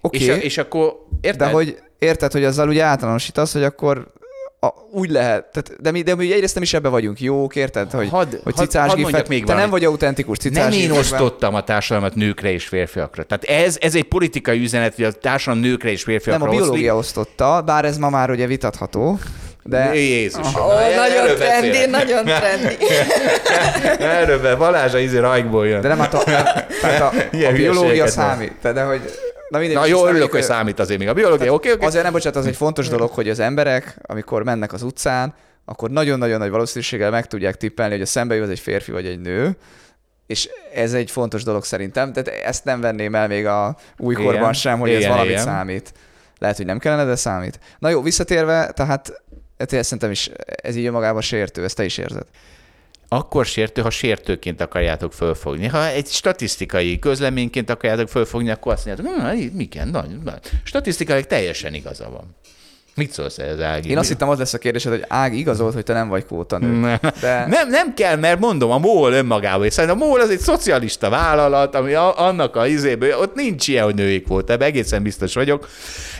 Okay. 0.00 0.20
És, 0.20 0.42
és 0.42 0.58
akkor 0.58 1.06
érted? 1.20 1.46
De 1.46 1.52
hogy 1.54 1.78
érted, 1.98 2.32
hogy 2.32 2.44
azzal 2.44 2.68
ugye 2.68 2.82
általánosítasz, 2.82 3.52
hogy 3.52 3.62
akkor 3.62 4.14
a, 4.60 4.68
úgy 4.90 5.10
lehet, 5.10 5.44
tehát, 5.52 5.82
de 5.82 5.90
mi, 5.90 6.02
de 6.02 6.14
mi 6.14 6.32
egyrészt 6.32 6.54
nem 6.54 6.62
is 6.62 6.74
ebbe 6.74 6.88
vagyunk 6.88 7.20
jók, 7.20 7.56
érted? 7.56 7.90
Hogy, 7.90 8.08
had, 8.08 8.40
hogy 8.44 8.54
cicás 8.54 8.92
had, 8.92 9.10
had 9.10 9.28
még 9.28 9.44
te 9.44 9.54
nem 9.54 9.70
vagy 9.70 9.84
autentikus 9.84 10.38
cicás 10.38 10.74
Nem 10.74 10.80
én 10.80 10.90
osztottam 10.90 11.54
a 11.54 11.64
társadalmat 11.64 12.14
nőkre 12.14 12.52
és 12.52 12.66
férfiakra. 12.66 13.22
Tehát 13.22 13.44
ez, 13.64 13.76
ez 13.80 13.94
egy 13.94 14.04
politikai 14.04 14.60
üzenet, 14.60 14.94
hogy 14.94 15.04
a 15.04 15.12
társadalom 15.12 15.64
nőkre 15.64 15.90
és 15.90 16.02
férfiakra 16.02 16.44
Nem, 16.44 16.54
a 16.54 16.56
biológia 16.58 16.96
oszlik. 16.96 17.18
osztotta, 17.18 17.62
bár 17.62 17.84
ez 17.84 17.98
ma 17.98 18.10
már 18.10 18.30
ugye 18.30 18.46
vitatható. 18.46 19.18
De... 19.68 19.94
Jézus. 19.94 20.46
Oh, 20.54 20.66
oh, 20.66 20.96
nagyon 20.96 21.36
trendi, 21.36 21.86
nagyon 21.98 22.24
trendi. 22.24 22.76
Erről 23.98 24.40
be, 24.40 24.54
Balázs 24.54 24.94
a 24.94 24.98
izé 24.98 25.18
rajkból 25.18 25.68
jön. 25.68 25.80
De 25.80 25.88
nem, 25.88 25.98
hát 25.98 26.14
a, 26.14 26.22
tehát 26.80 27.00
a, 27.00 27.12
a 27.48 27.52
biológia 27.52 28.06
számít. 28.06 28.52
De 28.60 28.82
hogy 28.82 29.00
Na, 29.48 29.58
mindegy, 29.58 29.76
Na 29.76 29.86
jó, 29.86 30.06
örülök, 30.06 30.30
hogy 30.30 30.42
számít 30.42 30.78
azért 30.78 30.98
még 30.98 31.08
a 31.08 31.12
biológia, 31.12 31.52
oké, 31.52 31.72
oké. 31.72 31.84
Azért 31.84 32.04
nem, 32.04 32.12
bocsánat, 32.12 32.38
az 32.38 32.46
egy 32.46 32.56
fontos 32.56 32.88
dolog, 32.88 33.10
hogy 33.10 33.28
az 33.28 33.38
emberek, 33.38 33.98
amikor 34.02 34.42
mennek 34.42 34.72
az 34.72 34.82
utcán, 34.82 35.34
akkor 35.64 35.90
nagyon-nagyon 35.90 36.38
nagy 36.38 36.50
valószínűséggel 36.50 37.10
meg 37.10 37.26
tudják 37.26 37.56
tippelni, 37.56 37.92
hogy 37.92 38.02
a 38.02 38.06
szembe 38.06 38.34
jön 38.34 38.50
egy 38.50 38.58
férfi 38.58 38.92
vagy 38.92 39.06
egy 39.06 39.20
nő, 39.20 39.56
és 40.26 40.48
ez 40.74 40.92
egy 40.92 41.10
fontos 41.10 41.42
dolog 41.42 41.64
szerintem, 41.64 42.12
tehát 42.12 42.40
ezt 42.44 42.64
nem 42.64 42.80
venném 42.80 43.14
el 43.14 43.26
még 43.26 43.46
a 43.46 43.76
újkorban 43.98 44.34
igen, 44.34 44.52
sem, 44.52 44.78
hogy 44.78 44.88
igen, 44.88 45.02
ez 45.02 45.08
valamit 45.08 45.30
igen. 45.30 45.44
számít. 45.44 45.92
Lehet, 46.38 46.56
hogy 46.56 46.66
nem 46.66 46.78
kellene, 46.78 47.04
de 47.04 47.16
számít. 47.16 47.58
Na 47.78 47.88
jó, 47.88 48.02
visszatérve, 48.02 48.70
tehát 48.74 49.22
hát 49.58 49.68
szerintem 49.68 50.10
is 50.10 50.30
ez 50.44 50.76
így 50.76 50.90
magában 50.90 51.20
sértő, 51.20 51.64
ezt 51.64 51.76
te 51.76 51.84
is 51.84 51.98
érzed 51.98 52.26
akkor 53.08 53.46
sértő, 53.46 53.82
ha 53.82 53.90
sértőként 53.90 54.60
akarjátok 54.60 55.12
fölfogni. 55.12 55.66
Ha 55.66 55.86
egy 55.86 56.06
statisztikai 56.06 56.98
közleményként 56.98 57.70
akarjátok 57.70 58.08
fölfogni, 58.08 58.50
akkor 58.50 58.72
azt 58.72 58.86
mondjátok, 58.86 59.22
hm, 59.22 59.56
mi 59.56 59.64
kell, 59.64 59.90
nagy, 59.90 60.22
nagy. 60.22 60.40
Statisztikailag 60.62 61.26
teljesen 61.26 61.74
igaza 61.74 62.10
van. 62.10 62.36
Mit 62.96 63.12
szólsz 63.12 63.38
ez, 63.38 63.60
Ági? 63.60 63.90
Én 63.90 63.98
azt 63.98 64.08
hittem, 64.08 64.28
az 64.28 64.38
lesz 64.38 64.54
a 64.54 64.58
kérdésed, 64.58 64.92
hogy 64.92 65.04
Ági 65.08 65.38
igazolt, 65.38 65.74
hogy 65.74 65.82
te 65.82 65.92
nem 65.92 66.08
vagy 66.08 66.26
nő. 66.48 66.80
Nem. 66.80 66.98
De... 67.20 67.46
nem, 67.46 67.68
nem 67.68 67.94
kell, 67.94 68.16
mert 68.16 68.38
mondom, 68.38 68.70
a 68.70 68.78
MOL 68.78 69.12
önmagában, 69.12 69.62
hiszen 69.62 69.88
a 69.88 69.94
MOL 69.94 70.20
az 70.20 70.30
egy 70.30 70.38
szocialista 70.38 71.10
vállalat, 71.10 71.74
ami 71.74 71.92
a, 71.92 72.20
annak 72.26 72.56
a 72.56 72.66
izéből, 72.66 73.18
ott 73.18 73.34
nincs 73.34 73.68
ilyen, 73.68 73.84
hogy 73.84 73.94
női 73.94 74.22
kvóta, 74.22 74.52
ebben 74.52 74.68
egészen 74.68 75.02
biztos 75.02 75.34
vagyok. 75.34 75.68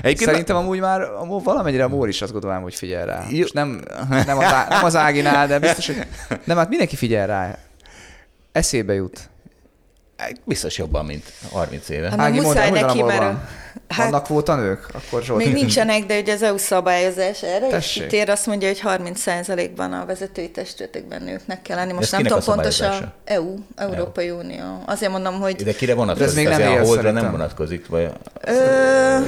Egyébként 0.02 0.30
Szerintem 0.30 0.56
amúgy 0.56 0.80
már 0.80 1.00
a 1.00 1.24
MOL, 1.24 1.40
valamennyire 1.40 1.84
a 1.84 1.88
MOL 1.88 2.08
is 2.08 2.22
azt 2.22 2.32
gondolom, 2.32 2.62
hogy 2.62 2.74
figyel 2.74 3.06
rá. 3.06 3.24
És 3.28 3.50
nem, 3.50 3.80
nem, 4.08 4.38
az, 4.38 4.44
nem 4.68 4.84
az 4.84 4.96
Áginál, 4.96 5.46
de 5.46 5.58
biztos, 5.58 5.86
hogy 5.86 5.96
nem, 6.44 6.56
hát 6.56 6.68
mindenki 6.68 6.96
figyel 6.96 7.26
rá. 7.26 7.58
Eszébe 8.52 8.94
jut. 8.94 9.28
Biztos 10.44 10.78
jobban, 10.78 11.04
mint 11.04 11.32
30 11.50 11.88
éve. 11.88 12.10
Hát 12.10 12.18
Ági, 12.18 12.40
muszáj 12.40 12.70
mondd, 12.70 12.84
neki, 12.84 13.02
mert... 13.02 13.36
Hát, 13.88 14.10
Vannak 14.10 14.24
kvótanők? 14.24 14.86
Akkor 14.92 15.22
Zsolt. 15.22 15.44
Még 15.44 15.52
nincsenek, 15.52 16.06
de 16.06 16.18
ugye 16.18 16.32
az 16.32 16.42
EU 16.42 16.56
szabályozás 16.56 17.42
erre 17.42 17.66
Tessék. 17.68 17.96
is 17.96 18.02
kitér, 18.02 18.30
azt 18.30 18.46
mondja, 18.46 18.68
hogy 18.68 18.80
30%-ban 18.84 19.92
a 19.92 20.04
vezetői 20.06 20.50
testületekben 20.50 21.22
nőknek 21.22 21.62
kell 21.62 21.76
lenni. 21.76 21.92
Most 21.92 22.12
nem 22.12 22.22
tudom 22.22 22.42
pontosan, 22.44 23.12
EU, 23.24 23.54
Európai 23.76 24.28
EU. 24.28 24.38
Unió. 24.38 24.82
Azért 24.86 25.12
mondom, 25.12 25.40
hogy... 25.40 25.54
De 25.54 25.72
kire 25.72 25.94
vonatkozik? 25.94 26.28
ez 26.28 26.34
még 26.34 26.48
nem 26.48 26.60
él, 26.60 26.80
a 26.80 26.84
holdra 26.84 27.10
nem 27.10 27.30
vonatkozik? 27.30 27.86
Vagy... 27.86 28.10
Ö... 28.40 28.52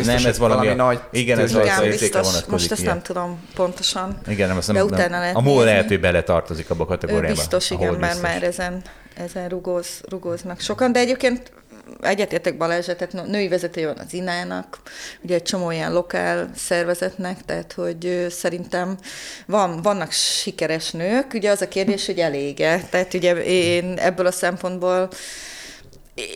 Nem, 0.05 0.27
ez 0.27 0.39
valami, 0.39 0.67
valami 0.67 0.75
nagy... 0.75 1.01
Igen, 1.11 1.39
ez 1.39 1.53
valami 1.53 1.89
biztos, 1.89 2.45
most 2.47 2.73
ezt 2.73 2.85
nem 2.85 3.03
tudom 3.03 3.41
pontosan. 3.55 4.19
Igen, 4.29 4.49
nem, 4.49 4.57
azt 4.57 4.67
nem, 4.67 4.77
de 4.77 4.85
utána 4.85 5.19
lehet 5.19 5.37
A 5.37 5.41
MOL 5.41 5.65
lehet, 5.65 5.89
hogy 5.89 6.01
bele 6.01 6.23
tartozik 6.23 6.71
abba 6.71 6.83
a 6.83 6.87
kategóriába. 6.87 7.35
Biztos, 7.35 7.71
igen, 7.71 7.95
mert 7.95 8.23
már 8.23 8.43
ezen, 8.43 8.83
ezen 9.17 9.49
rugóz, 9.49 9.87
rugóznak 10.09 10.61
sokan, 10.61 10.93
de 10.93 10.99
egyébként 10.99 11.53
egyetértek 12.01 12.57
Balázsa, 12.57 12.97
tehát 12.97 13.27
női 13.27 13.49
vezetője 13.49 13.87
van 13.87 13.99
az 13.99 14.15
INÁ-nak, 14.15 14.79
ugye 15.21 15.35
egy 15.35 15.43
csomó 15.43 15.71
ilyen 15.71 15.93
lokál 15.93 16.51
szervezetnek, 16.57 17.45
tehát 17.45 17.73
hogy 17.73 18.27
szerintem 18.31 18.99
van, 19.47 19.83
vannak 19.83 20.13
sikeres 20.13 20.91
nők, 20.91 21.35
ugye 21.35 21.51
az 21.51 21.63
a 21.63 21.69
kérdés, 21.69 22.07
hogy 22.07 22.19
elége. 22.19 22.81
Tehát 22.91 23.15
ugye 23.15 23.35
én 23.45 23.99
ebből 23.99 24.27
a 24.27 24.33
szempontból 24.33 25.09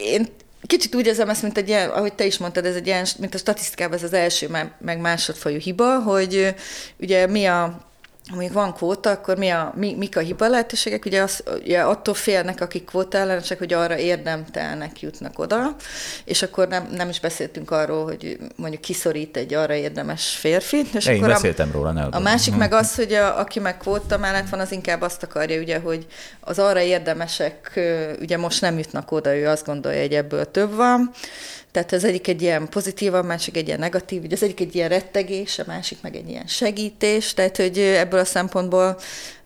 én 0.03 0.27
kicsit 0.67 0.95
úgy 0.95 1.07
érzem 1.07 1.29
ezt, 1.29 1.43
mint 1.43 1.59
egy 1.59 1.69
ilyen, 1.69 1.91
ahogy 1.91 2.13
te 2.13 2.25
is 2.25 2.39
mondtad, 2.39 2.65
ez 2.65 2.75
egy 2.75 2.87
ilyen, 2.87 3.07
mint 3.19 3.35
a 3.35 3.39
statisztikában 3.39 3.97
ez 3.97 4.03
az 4.03 4.13
első, 4.13 4.49
meg 4.79 5.01
másodfajú 5.01 5.59
hiba, 5.59 5.99
hogy 5.99 6.55
ugye 6.99 7.27
mi 7.27 7.47
a 7.47 7.92
mondjuk 8.33 8.53
van 8.53 8.75
kvóta, 8.75 9.11
akkor 9.11 9.37
mi 9.37 9.49
a, 9.49 9.73
mi, 9.77 9.95
mik 9.95 10.17
a 10.17 10.21
hiba 10.21 10.49
lehetőségek? 10.49 11.05
Ugye, 11.05 11.23
az, 11.23 11.43
ugye 11.63 11.81
attól 11.81 12.15
félnek, 12.15 12.61
akik 12.61 12.85
kvóta 12.85 13.19
ellenesek, 13.19 13.59
hogy 13.59 13.73
arra 13.73 13.99
érdemtelnek 13.99 15.01
jutnak 15.01 15.39
oda, 15.39 15.77
és 16.25 16.43
akkor 16.43 16.69
nem, 16.69 16.89
nem 16.91 17.09
is 17.09 17.21
beszéltünk 17.21 17.71
arról, 17.71 18.05
hogy 18.05 18.39
mondjuk 18.57 18.83
kiszorít 18.83 19.37
egy 19.37 19.55
arra 19.55 19.75
érdemes 19.75 20.29
férfi. 20.29 20.83
És 20.93 21.07
Én 21.07 21.17
akkor 21.17 21.29
beszéltem 21.29 21.69
a, 21.69 21.73
róla, 21.73 21.93
ne 21.93 22.05
A 22.05 22.21
másik 22.21 22.57
meg 22.57 22.73
az, 22.73 22.95
hogy 22.95 23.13
a, 23.13 23.39
aki 23.39 23.61
meg 23.61 23.77
kvóta 23.77 24.19
mellett 24.19 24.49
van, 24.49 24.61
az 24.61 24.73
inkább 24.73 25.01
azt 25.01 25.23
akarja, 25.23 25.61
ugye, 25.61 25.79
hogy 25.79 26.07
az 26.41 26.59
arra 26.59 26.81
érdemesek 26.81 27.81
ugye 28.21 28.37
most 28.37 28.61
nem 28.61 28.79
jutnak 28.79 29.13
oda, 29.13 29.37
ő 29.37 29.49
azt 29.49 29.67
gondolja, 29.67 30.01
hogy 30.01 30.15
ebből 30.15 30.51
több 30.51 30.75
van, 30.75 31.11
tehát 31.73 31.93
az 31.93 32.05
egyik 32.05 32.29
egy 32.29 32.43
ilyen 32.43 32.69
pozitív, 32.69 33.15
a 33.15 33.23
másik 33.23 33.57
egy 33.57 33.67
ilyen 33.67 33.79
negatív, 33.79 34.23
ugye 34.23 34.35
az 34.35 34.43
egyik 34.43 34.61
egy 34.61 34.75
ilyen 34.75 34.89
rettegés, 34.89 35.59
a 35.59 35.65
másik 35.67 35.99
meg 36.03 36.17
egy 36.17 36.29
ilyen 36.29 36.47
segítés, 36.47 37.35
tehát 37.35 37.57
hogy 37.57 37.79
ebből 37.79 38.21
a 38.21 38.25
szempontból 38.25 38.97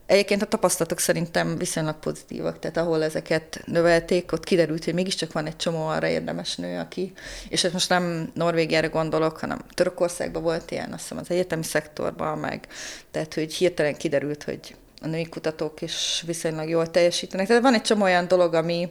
Egyébként 0.06 0.42
a 0.42 0.46
tapasztalatok 0.46 0.98
szerintem 0.98 1.58
viszonylag 1.58 1.98
pozitívak, 1.98 2.58
tehát 2.58 2.76
ahol 2.76 3.02
ezeket 3.02 3.62
növelték, 3.64 4.32
ott 4.32 4.44
kiderült, 4.44 4.84
hogy 4.84 4.94
mégiscsak 4.94 5.32
van 5.32 5.46
egy 5.46 5.56
csomó 5.56 5.86
arra 5.86 6.08
érdemes 6.08 6.56
nő, 6.56 6.78
aki, 6.78 7.12
és 7.48 7.64
ezt 7.64 7.72
most 7.72 7.88
nem 7.88 8.30
Norvégiára 8.34 8.88
gondolok, 8.88 9.38
hanem 9.38 9.64
Törökországban 9.74 10.42
volt 10.42 10.70
ilyen, 10.70 10.92
azt 10.92 11.02
hiszem 11.02 11.18
az 11.18 11.30
egyetemi 11.30 11.62
szektorban, 11.62 12.38
meg, 12.38 12.66
tehát 13.10 13.34
hogy 13.34 13.54
hirtelen 13.54 13.96
kiderült, 13.96 14.42
hogy 14.42 14.76
a 15.02 15.06
női 15.06 15.28
kutatók 15.28 15.82
is 15.82 16.22
viszonylag 16.26 16.68
jól 16.68 16.90
teljesítenek. 16.90 17.46
Tehát 17.46 17.62
van 17.62 17.74
egy 17.74 17.82
csomó 17.82 18.02
olyan 18.02 18.28
dolog, 18.28 18.54
ami, 18.54 18.88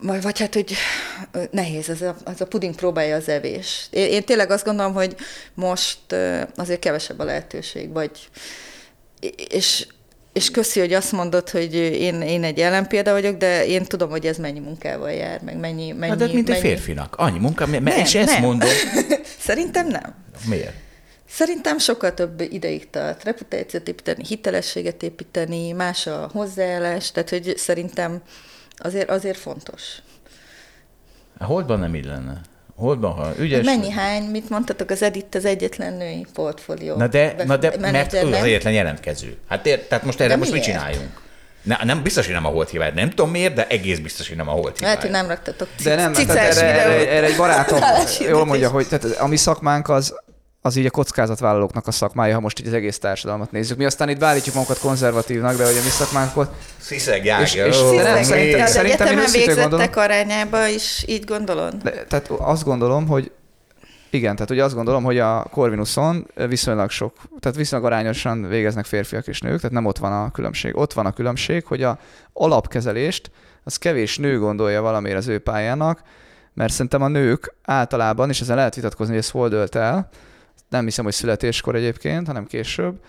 vagy, 0.00 0.22
vagy 0.22 0.38
hát, 0.38 0.54
hogy 0.54 0.74
nehéz, 1.50 1.88
ez 1.88 2.02
a, 2.02 2.16
az 2.24 2.40
a 2.40 2.46
puding 2.46 2.74
próbálja 2.74 3.16
az 3.16 3.28
evés. 3.28 3.86
Én, 3.90 4.10
én 4.10 4.24
tényleg 4.24 4.50
azt 4.50 4.64
gondolom, 4.64 4.92
hogy 4.92 5.16
most 5.54 5.98
azért 6.56 6.80
kevesebb 6.80 7.18
a 7.18 7.24
lehetőség, 7.24 7.92
vagy 7.92 8.10
és, 9.48 9.86
és 10.32 10.50
köszi, 10.50 10.80
hogy 10.80 10.92
azt 10.92 11.12
mondod, 11.12 11.50
hogy 11.50 11.74
én, 11.74 12.22
én 12.22 12.44
egy 12.44 12.58
ellenpélda 12.58 13.12
vagyok, 13.12 13.36
de 13.36 13.66
én 13.66 13.84
tudom, 13.84 14.10
hogy 14.10 14.26
ez 14.26 14.36
mennyi 14.36 14.58
munkával 14.58 15.12
jár, 15.12 15.40
meg 15.40 15.56
mennyi... 15.56 15.92
mennyi 15.92 16.08
hát, 16.08 16.18
de 16.18 16.26
mint 16.26 16.48
mennyi... 16.48 16.58
egy 16.58 16.64
férfinak. 16.64 17.14
Annyi 17.16 17.38
munka, 17.38 17.66
mert 17.66 17.82
nem, 17.82 17.98
és 17.98 18.14
ezt 18.14 18.32
nem. 18.32 18.42
mondom. 18.42 18.68
Szerintem 19.38 19.86
nem. 19.86 20.14
Miért? 20.48 20.74
Szerintem 21.28 21.78
sokkal 21.78 22.14
több 22.14 22.40
ideig 22.40 22.90
tart 22.90 23.24
reputációt 23.24 23.88
építeni, 23.88 24.24
hitelességet 24.26 25.02
építeni, 25.02 25.72
más 25.72 26.06
a 26.06 26.30
hozzáállás, 26.32 27.12
tehát 27.12 27.30
hogy 27.30 27.54
szerintem 27.56 28.22
azért, 28.76 29.10
azért 29.10 29.38
fontos. 29.38 29.82
A 31.38 31.44
holdban 31.44 31.78
nem 31.78 31.94
így 31.94 32.04
lenne. 32.04 32.40
Holdban, 32.76 33.12
ha 33.12 33.32
ügyes... 33.38 33.64
Mennyi 33.64 33.90
hány, 33.90 34.22
mit 34.22 34.48
mondtatok, 34.48 34.90
az 34.90 35.02
Edit 35.02 35.34
az 35.34 35.44
egyetlen 35.44 35.92
női 35.92 36.26
portfólió. 36.32 36.96
Na 36.96 37.06
de, 37.06 37.34
na 37.46 37.56
de 37.56 37.76
mert 37.78 38.12
ő 38.12 38.26
az 38.26 38.32
egyetlen 38.32 38.72
jelentkező. 38.72 39.36
Hát 39.48 39.66
ér, 39.66 39.86
tehát 39.86 40.04
most 40.04 40.20
erre 40.20 40.28
de 40.28 40.36
most 40.36 40.50
miért? 40.50 40.66
mit 40.66 40.76
csináljunk? 40.76 41.22
Ne, 41.62 41.76
nem 41.84 42.02
biztos, 42.02 42.24
hogy 42.24 42.34
nem 42.34 42.46
a 42.46 42.48
holt 42.48 42.70
hibád. 42.70 42.94
Nem 42.94 43.10
tudom 43.10 43.30
miért, 43.30 43.54
de 43.54 43.66
egész 43.66 43.98
biztos, 43.98 44.28
hogy 44.28 44.36
nem 44.36 44.48
a 44.48 44.52
holt 44.52 44.78
hibád. 44.78 44.80
Lehet, 44.80 45.00
hogy 45.00 45.10
nem 45.10 45.26
raktatok 45.26 45.68
De 45.82 45.94
nem, 45.94 46.12
erre, 46.14 46.40
erre, 46.40 47.10
erre, 47.10 47.26
egy 47.26 47.36
barátom 47.36 47.80
jól 48.28 48.44
mondja, 48.44 48.70
hogy 48.70 48.88
tehát 48.88 49.04
a 49.04 49.26
mi 49.26 49.36
szakmánk 49.36 49.88
az, 49.88 50.14
az 50.66 50.76
így 50.76 50.86
a 50.86 50.90
kockázatvállalóknak 50.90 51.86
a 51.86 51.90
szakmája, 51.90 52.34
ha 52.34 52.40
most 52.40 52.60
így 52.60 52.66
az 52.66 52.72
egész 52.72 52.98
társadalmat 52.98 53.50
nézzük. 53.50 53.76
Mi 53.76 53.84
aztán 53.84 54.08
itt 54.08 54.18
beállítjuk 54.18 54.54
magunkat 54.54 54.78
konzervatívnak, 54.78 55.56
de 55.56 55.64
hogy 55.64 55.76
a 55.76 55.82
mi 55.82 55.88
szakmánkot... 55.88 56.54
Sziszeg. 56.78 57.24
És, 57.24 57.54
és 57.54 57.80
oh, 57.80 58.02
nem, 58.02 58.22
szerintem, 58.22 58.66
szerintem 58.66 59.18
én 59.18 59.24
végzettek 59.32 59.96
arányába 59.96 60.66
is 60.66 61.04
így 61.06 61.24
gondolod? 61.24 61.74
De, 61.74 62.04
tehát 62.04 62.28
azt 62.28 62.64
gondolom, 62.64 63.06
hogy 63.06 63.30
igen, 64.10 64.34
tehát 64.34 64.50
ugye 64.50 64.64
azt 64.64 64.74
gondolom, 64.74 65.04
hogy 65.04 65.18
a 65.18 65.46
Corvinuson 65.50 66.26
viszonylag 66.48 66.90
sok, 66.90 67.16
tehát 67.40 67.56
viszonylag 67.56 67.92
arányosan 67.92 68.48
végeznek 68.48 68.84
férfiak 68.84 69.26
és 69.26 69.40
nők, 69.40 69.56
tehát 69.56 69.72
nem 69.72 69.86
ott 69.86 69.98
van 69.98 70.12
a 70.12 70.30
különbség. 70.30 70.76
Ott 70.76 70.92
van 70.92 71.06
a 71.06 71.12
különbség, 71.12 71.64
hogy 71.64 71.82
a 71.82 71.98
alapkezelést 72.32 73.30
az 73.64 73.76
kevés 73.76 74.18
nő 74.18 74.38
gondolja 74.38 74.82
valamiért 74.82 75.18
az 75.18 75.28
ő 75.28 75.38
pályának, 75.38 76.02
mert 76.54 76.72
szerintem 76.72 77.02
a 77.02 77.08
nők 77.08 77.54
általában, 77.64 78.28
és 78.28 78.40
ezzel 78.40 78.56
lehet 78.56 78.74
vitatkozni, 78.74 79.14
hogy 79.14 79.22
ez 79.22 79.30
hol 79.30 79.48
dölt 79.48 79.74
el, 79.74 80.10
nem 80.68 80.84
hiszem, 80.84 81.04
hogy 81.04 81.14
születéskor 81.14 81.74
egyébként, 81.74 82.26
hanem 82.26 82.46
később, 82.46 83.00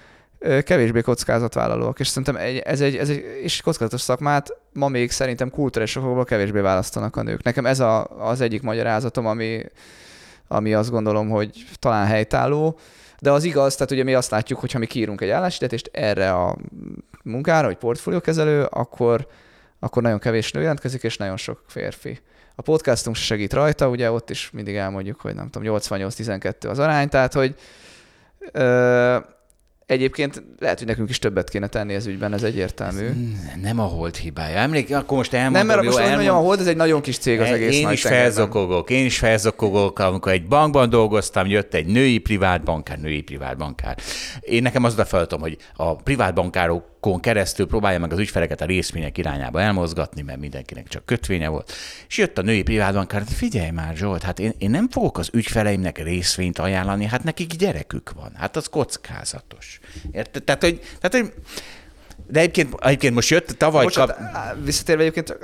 kevésbé 0.63 1.01
kockázatvállalóak, 1.01 1.99
és 1.99 2.07
szerintem 2.07 2.61
ez 2.63 2.81
egy, 2.81 2.95
ez 2.95 3.09
egy 3.09 3.39
és 3.41 3.61
kockázatos 3.61 4.01
szakmát 4.01 4.57
ma 4.73 4.87
még 4.87 5.11
szerintem 5.11 5.49
kulturális 5.49 5.95
okokból 5.95 6.25
kevésbé 6.25 6.59
választanak 6.59 7.15
a 7.15 7.23
nők. 7.23 7.43
Nekem 7.43 7.65
ez 7.65 7.79
a, 7.79 8.05
az 8.05 8.41
egyik 8.41 8.61
magyarázatom, 8.61 9.25
ami, 9.25 9.63
ami 10.47 10.73
azt 10.73 10.89
gondolom, 10.89 11.29
hogy 11.29 11.65
talán 11.79 12.05
helytálló, 12.05 12.77
de 13.19 13.31
az 13.31 13.43
igaz, 13.43 13.75
tehát 13.75 13.91
ugye 13.91 14.03
mi 14.03 14.13
azt 14.13 14.31
látjuk, 14.31 14.59
hogy 14.59 14.71
ha 14.71 14.79
mi 14.79 14.85
kiírunk 14.85 15.21
egy 15.21 15.29
álláshirdetést 15.29 15.89
erre 15.93 16.31
a 16.31 16.57
munkára, 17.23 17.67
hogy 17.67 17.77
portfóliókezelő, 17.77 18.63
akkor, 18.63 19.27
akkor 19.79 20.01
nagyon 20.01 20.19
kevés 20.19 20.51
nő 20.51 20.61
jelentkezik, 20.61 21.03
és 21.03 21.17
nagyon 21.17 21.37
sok 21.37 21.63
férfi. 21.67 22.19
A 22.55 22.61
podcastunk 22.61 23.15
segít 23.15 23.53
rajta, 23.53 23.89
ugye 23.89 24.11
ott 24.11 24.29
is 24.29 24.49
mindig 24.51 24.75
elmondjuk, 24.75 25.21
hogy 25.21 25.35
nem 25.35 25.49
tudom, 25.49 25.77
88-12 25.77 26.69
az 26.69 26.79
arány, 26.79 27.09
tehát 27.09 27.33
hogy 27.33 27.55
Egyébként 29.85 30.43
lehet, 30.59 30.77
hogy 30.77 30.87
nekünk 30.87 31.09
is 31.09 31.19
többet 31.19 31.49
kéne 31.49 31.67
tenni 31.67 31.93
ez 31.93 32.05
ügyben, 32.05 32.33
ez 32.33 32.43
egyértelmű. 32.43 33.05
Ez 33.05 33.61
nem 33.61 33.79
a 33.79 33.83
hold 33.83 34.15
hibája. 34.15 34.57
Emlék, 34.57 34.95
akkor 34.95 35.17
most 35.17 35.33
elmondom. 35.33 35.65
Nem, 35.65 35.75
mert 35.75 35.87
most 35.87 35.97
elmond... 35.97 36.27
a 36.27 36.33
hold, 36.33 36.59
ez 36.59 36.67
egy 36.67 36.75
nagyon 36.75 37.01
kis 37.01 37.17
cég 37.17 37.39
az 37.39 37.49
egész 37.49 37.75
Én 37.75 37.89
is 37.89 38.01
felzokogok, 38.01 38.89
én 38.89 39.05
is 39.05 39.17
felzokogok, 39.17 39.99
amikor 39.99 40.31
egy 40.31 40.47
bankban 40.47 40.89
dolgoztam, 40.89 41.47
jött 41.47 41.73
egy 41.73 41.85
női 41.85 42.17
privát 42.17 42.63
bankár, 42.63 42.99
női 42.99 43.21
privát 43.21 43.57
bankár. 43.57 43.97
Én 44.39 44.61
nekem 44.61 44.83
az 44.83 44.99
a 44.99 45.05
feladatom, 45.05 45.41
hogy 45.41 45.57
a 45.75 45.95
privát 45.95 46.33
bankárok 46.33 46.95
bankon 47.05 47.21
keresztül 47.21 47.67
próbálja 47.67 47.99
meg 47.99 48.11
az 48.11 48.19
ügyfeleket 48.19 48.61
a 48.61 48.65
részvények 48.65 49.17
irányába 49.17 49.61
elmozgatni, 49.61 50.21
mert 50.21 50.39
mindenkinek 50.39 50.87
csak 50.87 51.05
kötvénye 51.05 51.47
volt. 51.47 51.71
És 52.07 52.17
jött 52.17 52.37
a 52.37 52.41
női 52.41 52.63
privátbankár, 52.63 53.19
hát 53.19 53.29
figyelj 53.29 53.69
már 53.69 53.95
Zsolt, 53.95 54.23
hát 54.23 54.39
én, 54.39 54.53
én 54.57 54.69
nem 54.69 54.89
fogok 54.89 55.17
az 55.17 55.29
ügyfeleimnek 55.33 56.03
részvényt 56.03 56.59
ajánlani, 56.59 57.05
hát 57.05 57.23
nekik 57.23 57.53
gyerekük 57.55 58.11
van, 58.11 58.31
hát 58.35 58.55
az 58.55 58.67
kockázatos. 58.67 59.74
Érted? 60.11 60.43
Tehát, 60.43 60.61
hogy, 60.61 60.79
tehát, 60.99 61.25
hogy 61.25 61.33
de 62.27 62.39
egyébként, 62.39 62.73
egyébként 62.79 63.13
most 63.13 63.29
jött 63.29 63.47
tavaly 63.47 63.83
Bocsánat, 63.83 64.17
kap... 64.17 64.63
Visszatérve 64.63 65.01
egyébként, 65.01 65.37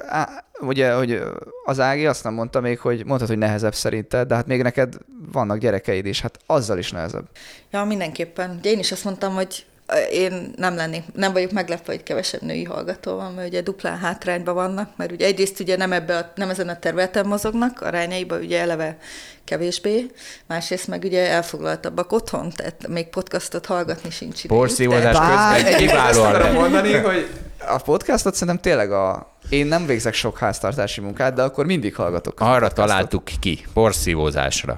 ugye, 0.60 0.94
hogy 0.94 1.22
az 1.66 1.80
Ági 1.80 2.06
azt 2.06 2.24
nem 2.24 2.34
mondta 2.34 2.62
még, 2.62 2.80
hogy 2.80 3.06
mondtad, 3.06 3.28
hogy 3.28 3.38
nehezebb 3.38 3.76
szerinted, 3.76 4.28
de 4.28 4.36
hát 4.36 4.48
még 4.48 4.62
neked 4.62 4.96
vannak 5.32 5.58
gyerekeid 5.58 6.06
is, 6.06 6.22
hát 6.22 6.40
azzal 6.46 6.78
is 6.78 6.92
nehezebb. 6.92 7.30
Ja, 7.72 7.84
mindenképpen. 7.84 8.56
Ugye 8.58 8.70
én 8.70 8.80
is 8.80 8.92
azt 8.92 9.04
mondtam, 9.04 9.34
hogy 9.34 9.66
én 10.12 10.54
nem 10.56 10.76
lennék, 10.76 11.04
nem 11.14 11.34
vagyok 11.34 11.52
meglepve, 11.52 11.94
hogy 11.94 12.04
kevesebb 12.04 12.42
női 12.42 12.64
hallgató 12.64 13.16
van, 13.16 13.34
mert 13.34 13.48
ugye 13.48 13.62
duplán 13.62 13.98
hátrányban 13.98 14.54
vannak, 14.54 14.90
mert 14.96 15.12
ugye 15.12 15.26
egyrészt 15.26 15.60
ugye 15.60 15.78
nem, 15.78 15.92
ebbe 15.92 16.18
a, 16.18 16.32
nem 16.36 16.50
ezen 16.50 16.70
a 16.70 16.80
területen 16.80 17.26
mozognak, 17.26 17.82
arányaiban 17.82 18.42
ugye 18.42 18.60
eleve 18.60 18.98
kevésbé, 19.44 20.06
másrészt 20.48 20.88
meg 20.88 21.04
ugye 21.04 21.30
elfoglaltabbak 21.30 22.12
otthon, 22.12 22.50
tehát 22.50 22.88
még 22.88 23.08
podcastot 23.08 23.66
hallgatni 23.66 24.10
sincs 24.10 24.44
idejük. 24.44 24.64
Porszívózás 24.64 25.18
közben 25.18 25.78
kiválóan 25.78 26.54
mondani, 26.54 26.94
hogy 26.94 27.30
a 27.68 27.78
podcastot 27.78 28.34
szerintem 28.34 28.60
tényleg 28.60 28.92
a 28.92 29.36
én 29.52 29.66
nem 29.66 29.86
végzek 29.86 30.14
sok 30.14 30.38
háztartási 30.38 31.02
munkát, 31.02 31.34
de 31.34 31.42
akkor 31.42 31.66
mindig 31.66 31.96
hallgatok. 31.96 32.40
Arra 32.40 32.70
találtuk 32.70 33.24
ki, 33.40 33.66
porszívózásra. 33.74 34.78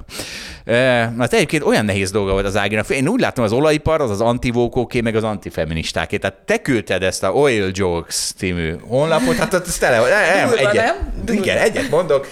E, 0.65 0.75
hát 1.17 1.33
egyébként 1.33 1.63
olyan 1.63 1.85
nehéz 1.85 2.11
dolga 2.11 2.31
volt 2.31 2.45
az 2.45 2.57
Áginak. 2.57 2.89
Én 2.89 3.07
úgy 3.07 3.19
látom, 3.19 3.43
az 3.43 3.51
olajipar 3.51 4.01
az 4.01 4.09
az 4.09 4.21
antivókóké, 4.21 5.01
meg 5.01 5.15
az 5.15 5.23
antifeministáké. 5.23 6.17
Tehát 6.17 6.37
te 6.45 6.61
küldted 6.61 7.03
ezt 7.03 7.23
a 7.23 7.31
Oil 7.31 7.69
Jokes 7.73 8.15
című 8.15 8.75
honlapot, 8.87 9.35
hát 9.35 9.53
ez 9.53 9.77
tele, 9.77 9.97
nem, 9.97 10.49
Durva, 10.49 10.69
egyet, 10.69 10.85
nem? 11.25 11.35
Igen, 11.35 11.57
egyet 11.57 11.89
mondok. 11.89 12.27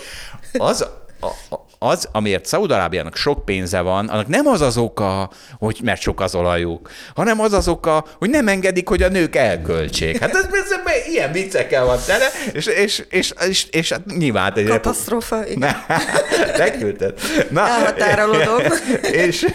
Az, 0.58 0.88
a, 1.20 1.28
a, 1.50 1.66
az, 1.84 2.08
amiért 2.12 2.46
Szaudarábiának 2.46 3.16
sok 3.16 3.46
pénze 3.46 3.80
van, 3.80 4.08
annak 4.08 4.28
nem 4.28 4.48
az 4.48 4.62
az 4.62 4.78
oka, 4.78 5.30
hogy 5.60 5.80
mert 5.84 6.02
sok 6.02 6.22
az 6.22 6.36
olajuk, 6.36 6.90
hanem 7.16 7.40
az 7.40 7.54
az 7.54 7.68
oka, 7.68 8.06
hogy 8.18 8.30
nem 8.30 8.48
engedik, 8.48 8.88
hogy 8.88 9.04
a 9.04 9.08
nők 9.08 9.36
elköltsék. 9.36 10.20
Hát 10.20 10.36
ez, 10.36 10.44
ez, 10.52 10.72
ez 10.72 11.08
ilyen 11.08 11.32
viccekkel 11.32 11.86
van 11.86 11.98
tele, 12.06 12.26
és, 12.54 12.66
és, 12.66 13.06
és, 13.10 13.34
és, 13.48 13.66
és 13.72 13.92
hát 13.92 14.02
nyilván... 14.06 14.54
Egy 14.56 14.68
Katasztrófa, 14.68 15.48
igen. 15.48 15.76
Te 16.56 16.72
küldted. 16.78 17.14
Na, 17.50 17.68
Elhatárolódom. 17.68 18.60
És 19.26 19.48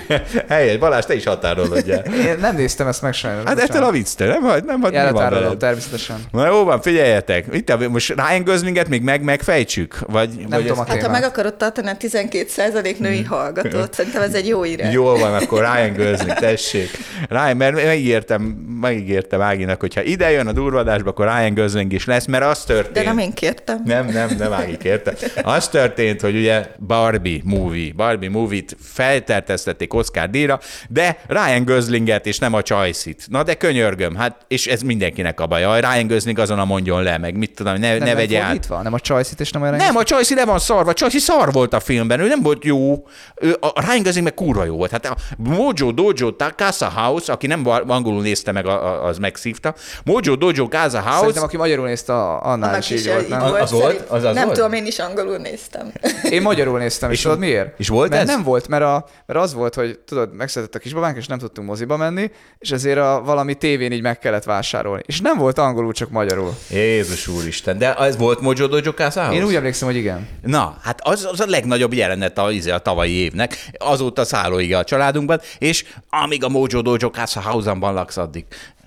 helyes, 0.49 0.77
Balázs, 0.77 1.05
te 1.05 1.15
is 1.15 1.25
határolódjál. 1.25 2.05
Én 2.05 2.37
nem 2.41 2.57
néztem 2.57 2.87
ezt 2.87 3.03
meg 3.03 3.13
sajnos. 3.13 3.45
Hát 3.45 3.59
ettől 3.59 3.85
a 3.85 3.91
vicctől, 3.91 4.29
nem? 4.29 4.43
Nem, 4.43 4.81
nem, 4.81 4.95
Elhatárolom, 4.95 5.59
természetesen. 5.59 6.17
Na 6.33 6.47
jó 6.47 6.65
van, 6.65 6.81
figyeljetek. 6.81 7.47
Itt 7.53 7.89
most 7.89 8.15
Ryan 8.15 8.45
Goslinget 8.45 8.89
még 8.89 9.03
meg 9.03 9.23
megfejtsük? 9.23 9.99
Vagy, 10.07 10.29
nem 10.29 10.49
vagy 10.49 10.61
tudom, 10.61 10.79
ezt... 10.79 10.89
Hát 10.89 11.03
ha 11.03 11.11
meg 11.11 11.23
akarod 11.23 11.55
tartani 11.55 11.89
a 11.89 11.97
12% 12.17 12.99
női 12.99 13.23
hallgatót. 13.23 13.95
Szerintem 13.95 14.23
ez 14.23 14.35
egy 14.35 14.49
jó 14.49 14.65
irány. 14.65 14.93
Jól 14.93 15.19
van, 15.19 15.35
akkor 15.35 15.61
Ryan 15.61 15.93
Gosling, 15.93 16.33
tessék. 16.33 16.91
Ryan, 17.29 17.57
mert 17.57 17.75
megígértem, 17.75 18.43
megígértem 18.81 19.41
Áginak, 19.41 19.81
hogyha 19.81 20.03
ide 20.03 20.31
jön 20.31 20.47
a 20.47 20.53
durvadásba, 20.53 21.11
akkor 21.11 21.27
Ryan 21.27 21.55
Gosling 21.55 21.93
is 21.93 22.05
lesz, 22.05 22.27
mert 22.27 22.45
az 22.45 22.65
történt. 22.65 22.95
De 22.95 23.03
nem 23.03 23.19
én 23.19 23.33
kértem. 23.33 23.83
Nem, 23.85 24.07
nem, 24.07 24.31
nem 24.39 24.53
Ági 24.53 24.77
kérte. 24.77 25.15
Az 25.43 25.69
történt, 25.69 26.21
hogy 26.21 26.37
ugye 26.37 26.67
Barbie 26.87 27.41
movie, 27.45 27.93
Barbie 27.97 28.31
movie-t 28.31 28.77
feltertesztették 28.83 29.95
Oscar 29.95 30.31
díjra, 30.31 30.61
de 30.89 31.19
Ryan 31.27 31.65
Goslinget 31.65 32.27
és 32.27 32.39
nem 32.39 32.55
a 32.55 32.63
Choice-it. 32.63 33.25
Na 33.29 33.43
de 33.43 33.55
könyörgöm, 33.55 34.17
hát 34.17 34.37
és 34.49 34.67
ez 34.67 34.83
mindenkinek 34.83 35.41
a 35.41 35.47
baja. 35.47 35.79
Ryan 35.79 36.07
Gosling 36.07 36.39
azon 36.39 36.59
a 36.59 36.65
mondjon 36.65 37.03
le, 37.03 37.19
meg 37.19 37.37
mit 37.37 37.55
tudom, 37.55 37.75
ne, 37.79 37.99
nem 37.99 38.09
ne 38.09 38.15
vegye 38.15 38.41
át. 38.41 38.69
Nem 38.83 38.93
a 38.93 38.99
Choice-it 38.99 39.41
és 39.41 39.51
nem 39.51 39.63
a 39.63 39.65
Ryan 39.65 39.77
Nem, 39.77 39.97
a 39.97 40.03
Choice 40.03 40.35
le 40.35 40.45
van 40.45 40.59
szarva, 40.59 40.93
Choice 40.93 41.19
szar 41.19 41.53
volt 41.53 41.75
a 41.75 41.81
filmben, 42.07 42.21
ő 42.21 42.29
nem 42.29 42.43
volt 42.43 42.65
jó. 42.65 43.07
Ő, 43.35 43.57
a 43.61 43.81
Ryan 43.87 44.03
Gosling 44.03 44.25
meg 44.25 44.35
kurva 44.35 44.65
jó 44.65 44.77
volt. 44.77 44.91
Hát 44.91 45.07
a 45.07 45.17
Mojo 45.37 45.93
Dojo 45.93 46.31
Casa 46.57 46.89
House, 46.89 47.33
aki 47.33 47.47
nem 47.47 47.67
angolul 47.87 48.23
nézte 48.23 48.53
meg, 48.53 48.67
az 48.67 49.19
megszívta. 49.19 49.75
Mojo 50.05 50.37
Dojo 50.37 50.69
Casa 50.69 51.01
House. 51.01 51.19
Szerintem, 51.19 51.43
aki 51.43 51.57
magyarul 51.57 51.87
nézte, 51.87 52.15
annál 52.25 52.79
is 52.79 52.91
így 52.91 53.07
volt. 53.07 53.29
Nem? 53.29 53.43
Az 53.43 53.71
volt? 53.71 54.05
Az, 54.09 54.25
az 54.25 54.35
nem 54.35 54.45
volt? 54.45 54.57
tudom, 54.57 54.73
én 54.73 54.87
is 54.87 54.99
angolul 54.99 55.37
néztem. 55.37 55.93
Én 56.37 56.43
magyarul 56.43 56.79
néztem, 56.79 57.11
és, 57.11 57.17
és 57.17 57.23
tudod 57.23 57.39
miért? 57.39 57.79
És 57.79 57.89
volt 57.89 58.11
mert 58.11 58.23
ez? 58.23 58.29
nem 58.29 58.43
volt, 58.43 58.69
mert, 58.69 58.83
a, 58.83 59.07
mert 59.27 59.41
az 59.41 59.55
volt, 59.55 59.75
hogy 59.75 59.99
tudod, 59.99 60.35
megszületett 60.35 60.75
a 60.75 60.79
kisbabánk, 60.79 61.17
és 61.17 61.27
nem 61.27 61.39
tudtunk 61.39 61.69
moziba 61.69 61.97
menni, 61.97 62.31
és 62.59 62.71
ezért 62.71 62.99
a 62.99 63.23
valami 63.25 63.55
tévén 63.55 63.93
így 63.93 64.03
meg 64.03 64.19
kellett 64.19 64.45
vásárolni. 64.45 65.03
És 65.07 65.21
nem 65.21 65.39
volt 65.39 65.59
angolul, 65.59 65.93
csak 65.93 66.11
magyarul. 66.11 66.55
Jézus 66.71 67.29
úristen, 67.29 67.79
de 67.79 67.95
ez 67.95 68.17
volt 68.17 68.41
Mojo 68.41 68.67
Dojo 68.67 68.93
Casa 68.93 69.33
Én 69.33 69.45
úgy 69.45 69.55
emlékszem, 69.55 69.89
hogy 69.89 69.97
igen. 69.97 70.29
Na, 70.43 70.77
hát 70.83 71.01
az, 71.03 71.29
az 71.31 71.41
a 71.41 71.45
legnagyobb 71.47 71.93
jelenet 71.97 72.39
a, 72.39 72.51
izé, 72.51 72.71
a 72.71 72.79
tavalyi 72.79 73.13
évnek, 73.13 73.71
azóta 73.79 74.25
szállóig 74.25 74.75
a 74.75 74.85
családunkban, 74.85 75.41
és 75.59 75.85
amíg 76.11 76.45
a 76.45 76.49
Mojo 76.49 76.83
Dojo 76.83 77.11
Casa 77.11 77.41
House-ban 77.41 77.95
laksz 77.95 78.17
addig 78.17 78.45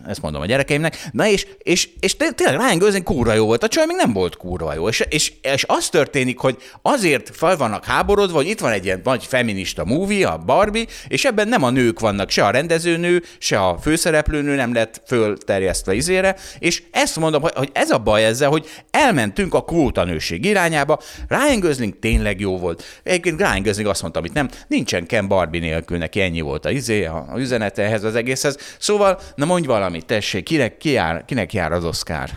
ezt 0.08 0.22
mondom 0.22 0.42
a 0.42 0.46
gyerekeimnek. 0.46 1.10
Na 1.12 1.28
és, 1.28 1.48
és, 1.58 1.90
és 2.00 2.16
tényleg 2.16 2.60
Ryan 2.60 2.78
Gosling 2.78 3.04
kúra 3.04 3.34
jó 3.34 3.46
volt, 3.46 3.64
a 3.64 3.68
csaj 3.68 3.86
még 3.86 3.96
nem 3.96 4.14
volt 4.14 4.38
kúra 4.38 4.74
jó. 4.74 4.88
És, 4.88 5.06
és, 5.10 5.34
és 5.42 5.66
az 5.68 5.90
történik, 5.90 6.38
hogy 6.38 6.58
azért 6.82 7.36
fel 7.36 7.58
vannak 7.58 7.86
háborodva, 7.86 8.36
hogy 8.36 8.48
itt 8.48 8.60
van 8.60 8.72
egy 8.72 8.86
ilyen 8.86 9.02
nagy 9.04 9.26
feminista 9.26 9.86
movie, 9.86 10.28
a 10.28 10.38
Barbie, 10.38 10.86
és 11.08 11.26
ebben 11.26 11.48
nem 11.48 11.64
a 11.64 11.70
nők 11.70 12.00
vannak, 12.00 12.30
se 12.30 12.46
a 12.46 12.50
rendezőnő, 12.50 13.24
se 13.38 13.60
a 13.60 13.78
főszereplőnő 13.78 14.56
nem 14.56 14.74
lett 14.74 15.02
fölterjesztve 15.06 15.94
izére, 15.94 16.36
és 16.60 16.84
ezt 16.92 17.16
mondom, 17.16 17.42
hogy, 17.42 17.70
ez 17.74 17.90
a 17.90 17.98
baj 17.98 18.26
ezzel, 18.26 18.50
hogy 18.50 18.68
elmentünk 18.92 19.54
a 19.54 19.64
kvótanőség 19.64 20.46
irányába, 20.46 21.00
Ryan 21.28 21.60
Gosling 21.60 22.00
tényleg 22.00 22.40
jó 22.40 22.58
volt. 22.58 22.84
Egyébként 23.04 23.40
Ryan 23.40 23.64
Gosling 23.64 23.88
azt 23.88 24.02
mondta, 24.02 24.20
amit 24.20 24.34
nem, 24.34 24.50
nincsen 24.68 25.06
Ken 25.06 25.28
Barbie 25.28 25.62
nélkül, 25.62 25.98
neki 25.98 26.22
ennyi 26.22 26.42
volt 26.42 26.66
a, 26.66 26.70
izé, 26.70 27.06
a, 27.06 27.26
a 27.30 27.40
üzenete 27.40 27.84
ehhez 27.84 28.04
az 28.04 28.16
egészhez. 28.16 28.58
Szóval, 28.80 29.20
na 29.36 29.46
mondj 29.46 29.68
valami 29.90 30.08
tessék, 30.08 30.44
kinek, 30.44 30.78
ki 30.78 30.90
jár, 30.90 31.26
kinek 31.26 31.54
jár 31.54 31.72
az 31.72 31.86
Oscar? 31.86 32.30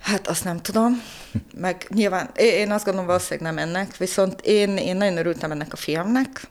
Hát 0.00 0.28
azt 0.28 0.44
nem 0.44 0.60
tudom, 0.60 1.02
meg 1.56 1.86
nyilván 1.88 2.30
én 2.36 2.70
azt 2.70 2.84
gondolom 2.84 3.08
valószínűleg 3.08 3.54
nem 3.54 3.68
ennek, 3.68 3.96
viszont 3.96 4.40
én, 4.40 4.76
én 4.76 4.96
nagyon 4.96 5.16
örültem 5.16 5.50
ennek 5.50 5.72
a 5.72 5.76
filmnek 5.76 6.48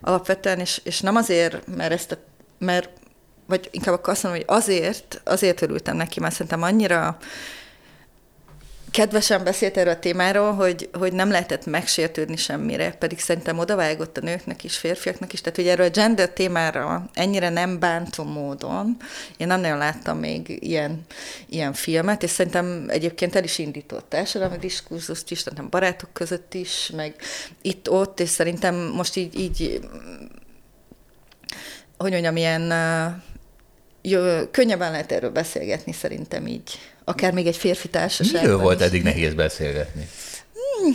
alapvetően, 0.00 0.58
és, 0.58 0.80
és 0.84 1.00
nem 1.00 1.16
azért, 1.16 1.76
mert 1.76 1.92
ezt 1.92 2.12
a, 2.12 2.16
mert 2.58 2.90
vagy 3.46 3.68
inkább 3.70 3.94
akkor 3.94 4.12
azt 4.12 4.22
mondom, 4.22 4.42
hogy 4.46 4.56
azért, 4.56 5.20
azért 5.24 5.62
örültem 5.62 5.96
neki, 5.96 6.20
mert 6.20 6.32
szerintem 6.32 6.62
annyira 6.62 7.16
kedvesen 8.96 9.44
beszélt 9.44 9.76
erről 9.76 9.92
a 9.92 9.98
témáról, 9.98 10.52
hogy, 10.52 10.88
hogy 10.92 11.12
nem 11.12 11.30
lehetett 11.30 11.66
megsértődni 11.66 12.36
semmire, 12.36 12.92
pedig 12.92 13.18
szerintem 13.18 13.58
odavágott 13.58 14.18
a 14.18 14.20
nőknek 14.20 14.64
is, 14.64 14.76
férfiaknak 14.76 15.32
is, 15.32 15.40
tehát 15.40 15.56
hogy 15.56 15.66
erről 15.66 15.86
a 15.86 15.90
gender 15.90 16.30
témára 16.30 17.10
ennyire 17.14 17.48
nem 17.48 17.78
bántó 17.78 18.24
módon, 18.24 18.96
én 19.36 19.46
nem 19.46 19.60
nagyon 19.60 19.78
láttam 19.78 20.18
még 20.18 20.58
ilyen, 20.62 21.00
ilyen 21.46 21.72
filmet, 21.72 22.22
és 22.22 22.30
szerintem 22.30 22.84
egyébként 22.88 23.36
el 23.36 23.44
is 23.44 23.58
indított 23.58 24.08
társadalmi 24.08 24.56
diskurzust 24.56 25.30
is, 25.30 25.38
szerintem 25.38 25.70
barátok 25.70 26.12
között 26.12 26.54
is, 26.54 26.90
meg 26.94 27.14
itt-ott, 27.62 28.20
és 28.20 28.28
szerintem 28.28 28.74
most 28.74 29.16
így, 29.16 29.38
így 29.38 29.80
hogy 31.98 32.10
mondjam, 32.10 32.36
ilyen 32.36 32.72
jó, 34.02 34.20
könnyebben 34.50 34.90
lehet 34.90 35.12
erről 35.12 35.30
beszélgetni 35.30 35.92
szerintem 35.92 36.46
így 36.46 36.78
akár 37.08 37.32
még 37.32 37.46
egy 37.46 37.56
férfi 37.56 37.88
társaságban 37.88 38.42
Miről 38.42 38.58
volt 38.58 38.80
eddig 38.80 39.02
nehéz 39.02 39.34
beszélgetni? 39.34 40.08
Hmm, 40.52 40.92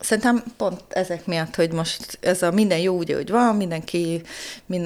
szerintem 0.00 0.42
pont 0.56 0.80
ezek 0.88 1.26
miatt, 1.26 1.54
hogy 1.54 1.72
most 1.72 2.18
ez 2.20 2.42
a 2.42 2.50
minden 2.50 2.78
jó 2.78 2.96
úgy, 2.96 3.12
hogy 3.12 3.30
van, 3.30 3.56
mindenki, 3.56 4.22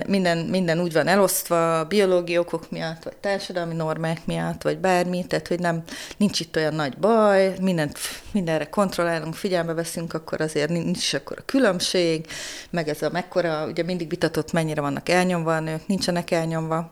minden, 0.07 0.39
minden 0.39 0.81
úgy 0.81 0.93
van 0.93 1.07
elosztva 1.07 1.85
biológiai 1.85 2.39
okok 2.39 2.71
miatt, 2.71 3.03
vagy 3.03 3.17
társadalmi 3.17 3.75
normák 3.75 4.27
miatt, 4.27 4.63
vagy 4.63 4.79
bármi, 4.79 5.27
tehát 5.27 5.49
hogy 5.49 5.59
nem, 5.59 5.83
nincs 6.17 6.41
itt 6.41 6.57
olyan 6.57 6.75
nagy 6.75 6.97
baj, 6.97 7.55
mindent, 7.61 7.99
mindenre 8.33 8.69
kontrollálunk, 8.69 9.35
figyelme 9.35 9.73
veszünk, 9.73 10.15
akkor 10.15 10.41
azért 10.41 10.69
nincs 10.69 10.99
is 10.99 11.15
akkor 11.15 11.37
a 11.41 11.45
különbség, 11.45 12.27
meg 12.71 12.89
ez 12.89 13.03
a 13.03 13.11
mekkora, 13.11 13.67
ugye 13.67 13.83
mindig 13.83 14.09
vitatott, 14.09 14.53
mennyire 14.53 14.81
vannak 14.81 15.09
elnyomva 15.09 15.57
a 15.57 15.61
nők, 15.61 15.87
nincsenek 15.87 16.31
elnyomva. 16.31 16.91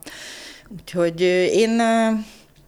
Úgyhogy 0.69 1.21
én 1.53 1.81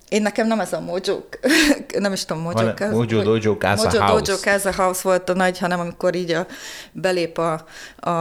én 0.08 0.22
nekem 0.22 0.46
nem 0.46 0.60
ez 0.60 0.72
a 0.72 0.80
Mojo, 0.80 1.20
nem 1.98 2.12
is 2.12 2.24
tudom, 2.24 2.42
Mojo, 2.42 2.72
Van, 2.78 2.90
Mojo 2.90 3.22
Dojo 3.22 3.56
Casa 3.56 3.84
Mojo 3.84 4.00
House. 4.00 4.22
Dojo 4.22 4.38
Casa 4.38 4.72
House 4.72 5.00
volt 5.02 5.28
a 5.28 5.34
nagy, 5.34 5.58
hanem 5.58 5.80
amikor 5.80 6.14
így 6.14 6.30
a, 6.30 6.46
belép 6.92 7.38
a, 7.38 7.52
a 8.10 8.12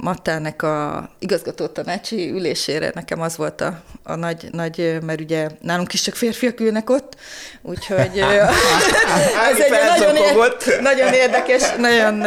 Mattának 0.00 0.62
a 0.62 1.08
igazgató 1.18 1.66
tanácsi 1.66 2.30
ülésére, 2.30 2.90
nekem 2.94 3.20
az 3.20 3.36
volt 3.36 3.60
a, 3.60 3.82
a 4.02 4.14
nagy, 4.14 4.48
nagy, 4.50 4.98
mert 5.02 5.20
ugye 5.20 5.48
nálunk 5.60 5.92
is 5.92 6.00
csak 6.00 6.14
férfiak 6.14 6.60
ülnek 6.60 6.90
ott, 6.90 7.16
úgyhogy 7.62 8.18
ez 9.50 9.58
egy 9.58 9.70
nagyon, 9.96 10.14
nagyon 10.80 11.12
érdekes, 11.12 11.62
nagyon, 11.78 12.26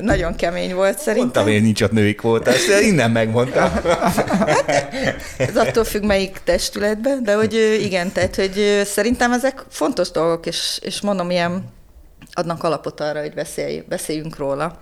nagyon 0.00 0.36
kemény 0.36 0.74
volt 0.74 0.98
szerintem. 0.98 1.42
Mondtam 1.42 1.48
én 1.48 1.62
nincs 1.62 1.82
ott 1.82 1.92
női 1.92 2.14
kvóta, 2.14 2.50
ezt 2.50 2.80
innen 2.80 3.10
megmondtam. 3.10 3.70
hát, 3.70 4.76
ez 5.36 5.56
attól 5.56 5.84
függ, 5.84 6.02
melyik 6.02 6.38
testületben, 6.44 7.22
de 7.22 7.34
hogy 7.34 7.78
igen, 7.80 8.07
igen, 8.08 8.30
tehát 8.30 8.36
hogy 8.36 8.86
szerintem 8.86 9.32
ezek 9.32 9.64
fontos 9.68 10.10
dolgok, 10.10 10.46
és, 10.46 10.78
és 10.82 11.00
mondom, 11.00 11.30
ilyen 11.30 11.64
adnak 12.32 12.62
alapot 12.62 13.00
arra, 13.00 13.20
hogy 13.20 13.34
beszélj, 13.34 13.82
beszéljünk 13.88 14.36
róla, 14.36 14.78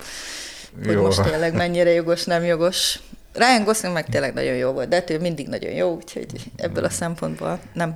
hogy 0.85 0.93
jó. 0.93 1.03
most 1.03 1.23
tényleg 1.23 1.55
mennyire 1.55 1.91
jogos, 1.91 2.25
nem 2.25 2.45
jogos. 2.45 2.99
Ryan 3.33 3.65
Gosling 3.65 3.95
meg 3.95 4.09
tényleg 4.09 4.35
nagyon 4.35 4.55
jó 4.55 4.71
volt, 4.71 4.89
de 4.89 4.97
hát 4.97 5.11
ő 5.11 5.19
mindig 5.19 5.49
nagyon 5.49 5.73
jó, 5.73 5.95
úgyhogy 5.95 6.27
ebből 6.57 6.85
a 6.85 6.91
szempontból 6.91 7.59
nem 7.73 7.95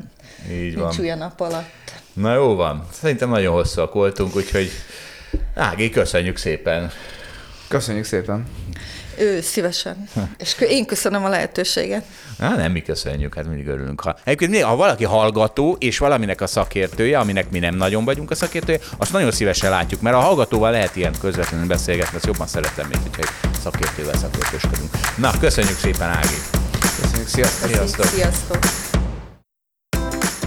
Így 0.50 0.76
nincs 0.76 0.96
van. 0.96 1.18
nap 1.18 1.40
alatt. 1.40 1.92
Na 2.12 2.34
jó 2.34 2.54
van, 2.54 2.86
szerintem 2.92 3.28
nagyon 3.28 3.52
hosszúak 3.52 3.92
voltunk, 3.92 4.36
úgyhogy 4.36 4.70
Ági, 5.54 5.90
köszönjük 5.90 6.36
szépen. 6.36 6.90
Köszönjük 7.68 8.04
szépen. 8.04 8.46
Ő 9.20 9.40
szívesen. 9.40 10.08
És 10.38 10.56
én 10.60 10.86
köszönöm 10.86 11.24
a 11.24 11.28
lehetőséget. 11.28 12.04
Á, 12.38 12.56
nem 12.56 12.72
mi 12.72 12.82
köszönjük, 12.82 13.34
hát 13.34 13.46
mindig 13.46 13.66
örülünk. 13.66 14.00
Ha, 14.00 14.16
egyébként 14.24 14.62
ha 14.62 14.76
valaki 14.76 15.04
hallgató, 15.04 15.76
és 15.78 15.98
valaminek 15.98 16.40
a 16.40 16.46
szakértője, 16.46 17.18
aminek 17.18 17.50
mi 17.50 17.58
nem 17.58 17.74
nagyon 17.74 18.04
vagyunk 18.04 18.30
a 18.30 18.34
szakértője, 18.34 18.78
azt 18.96 19.12
nagyon 19.12 19.30
szívesen 19.30 19.70
látjuk, 19.70 20.00
mert 20.00 20.16
a 20.16 20.20
hallgatóval 20.20 20.70
lehet 20.70 20.96
ilyen 20.96 21.14
közvetlenül 21.20 21.66
beszélgetni, 21.66 22.16
azt 22.16 22.26
jobban 22.26 22.46
szeretem, 22.46 22.88
mint 22.88 23.02
hogyha 23.02 23.22
egy 23.22 23.60
szakértővel 23.62 24.16
szakértősködünk. 24.16 24.90
Na, 25.16 25.30
köszönjük 25.40 25.78
szépen, 25.78 26.08
Ági! 26.08 26.38
Köszönjük, 27.00 27.28
sziasztok! 27.28 27.68
Sziasztok! 27.70 28.04
sziasztok. 28.04 28.89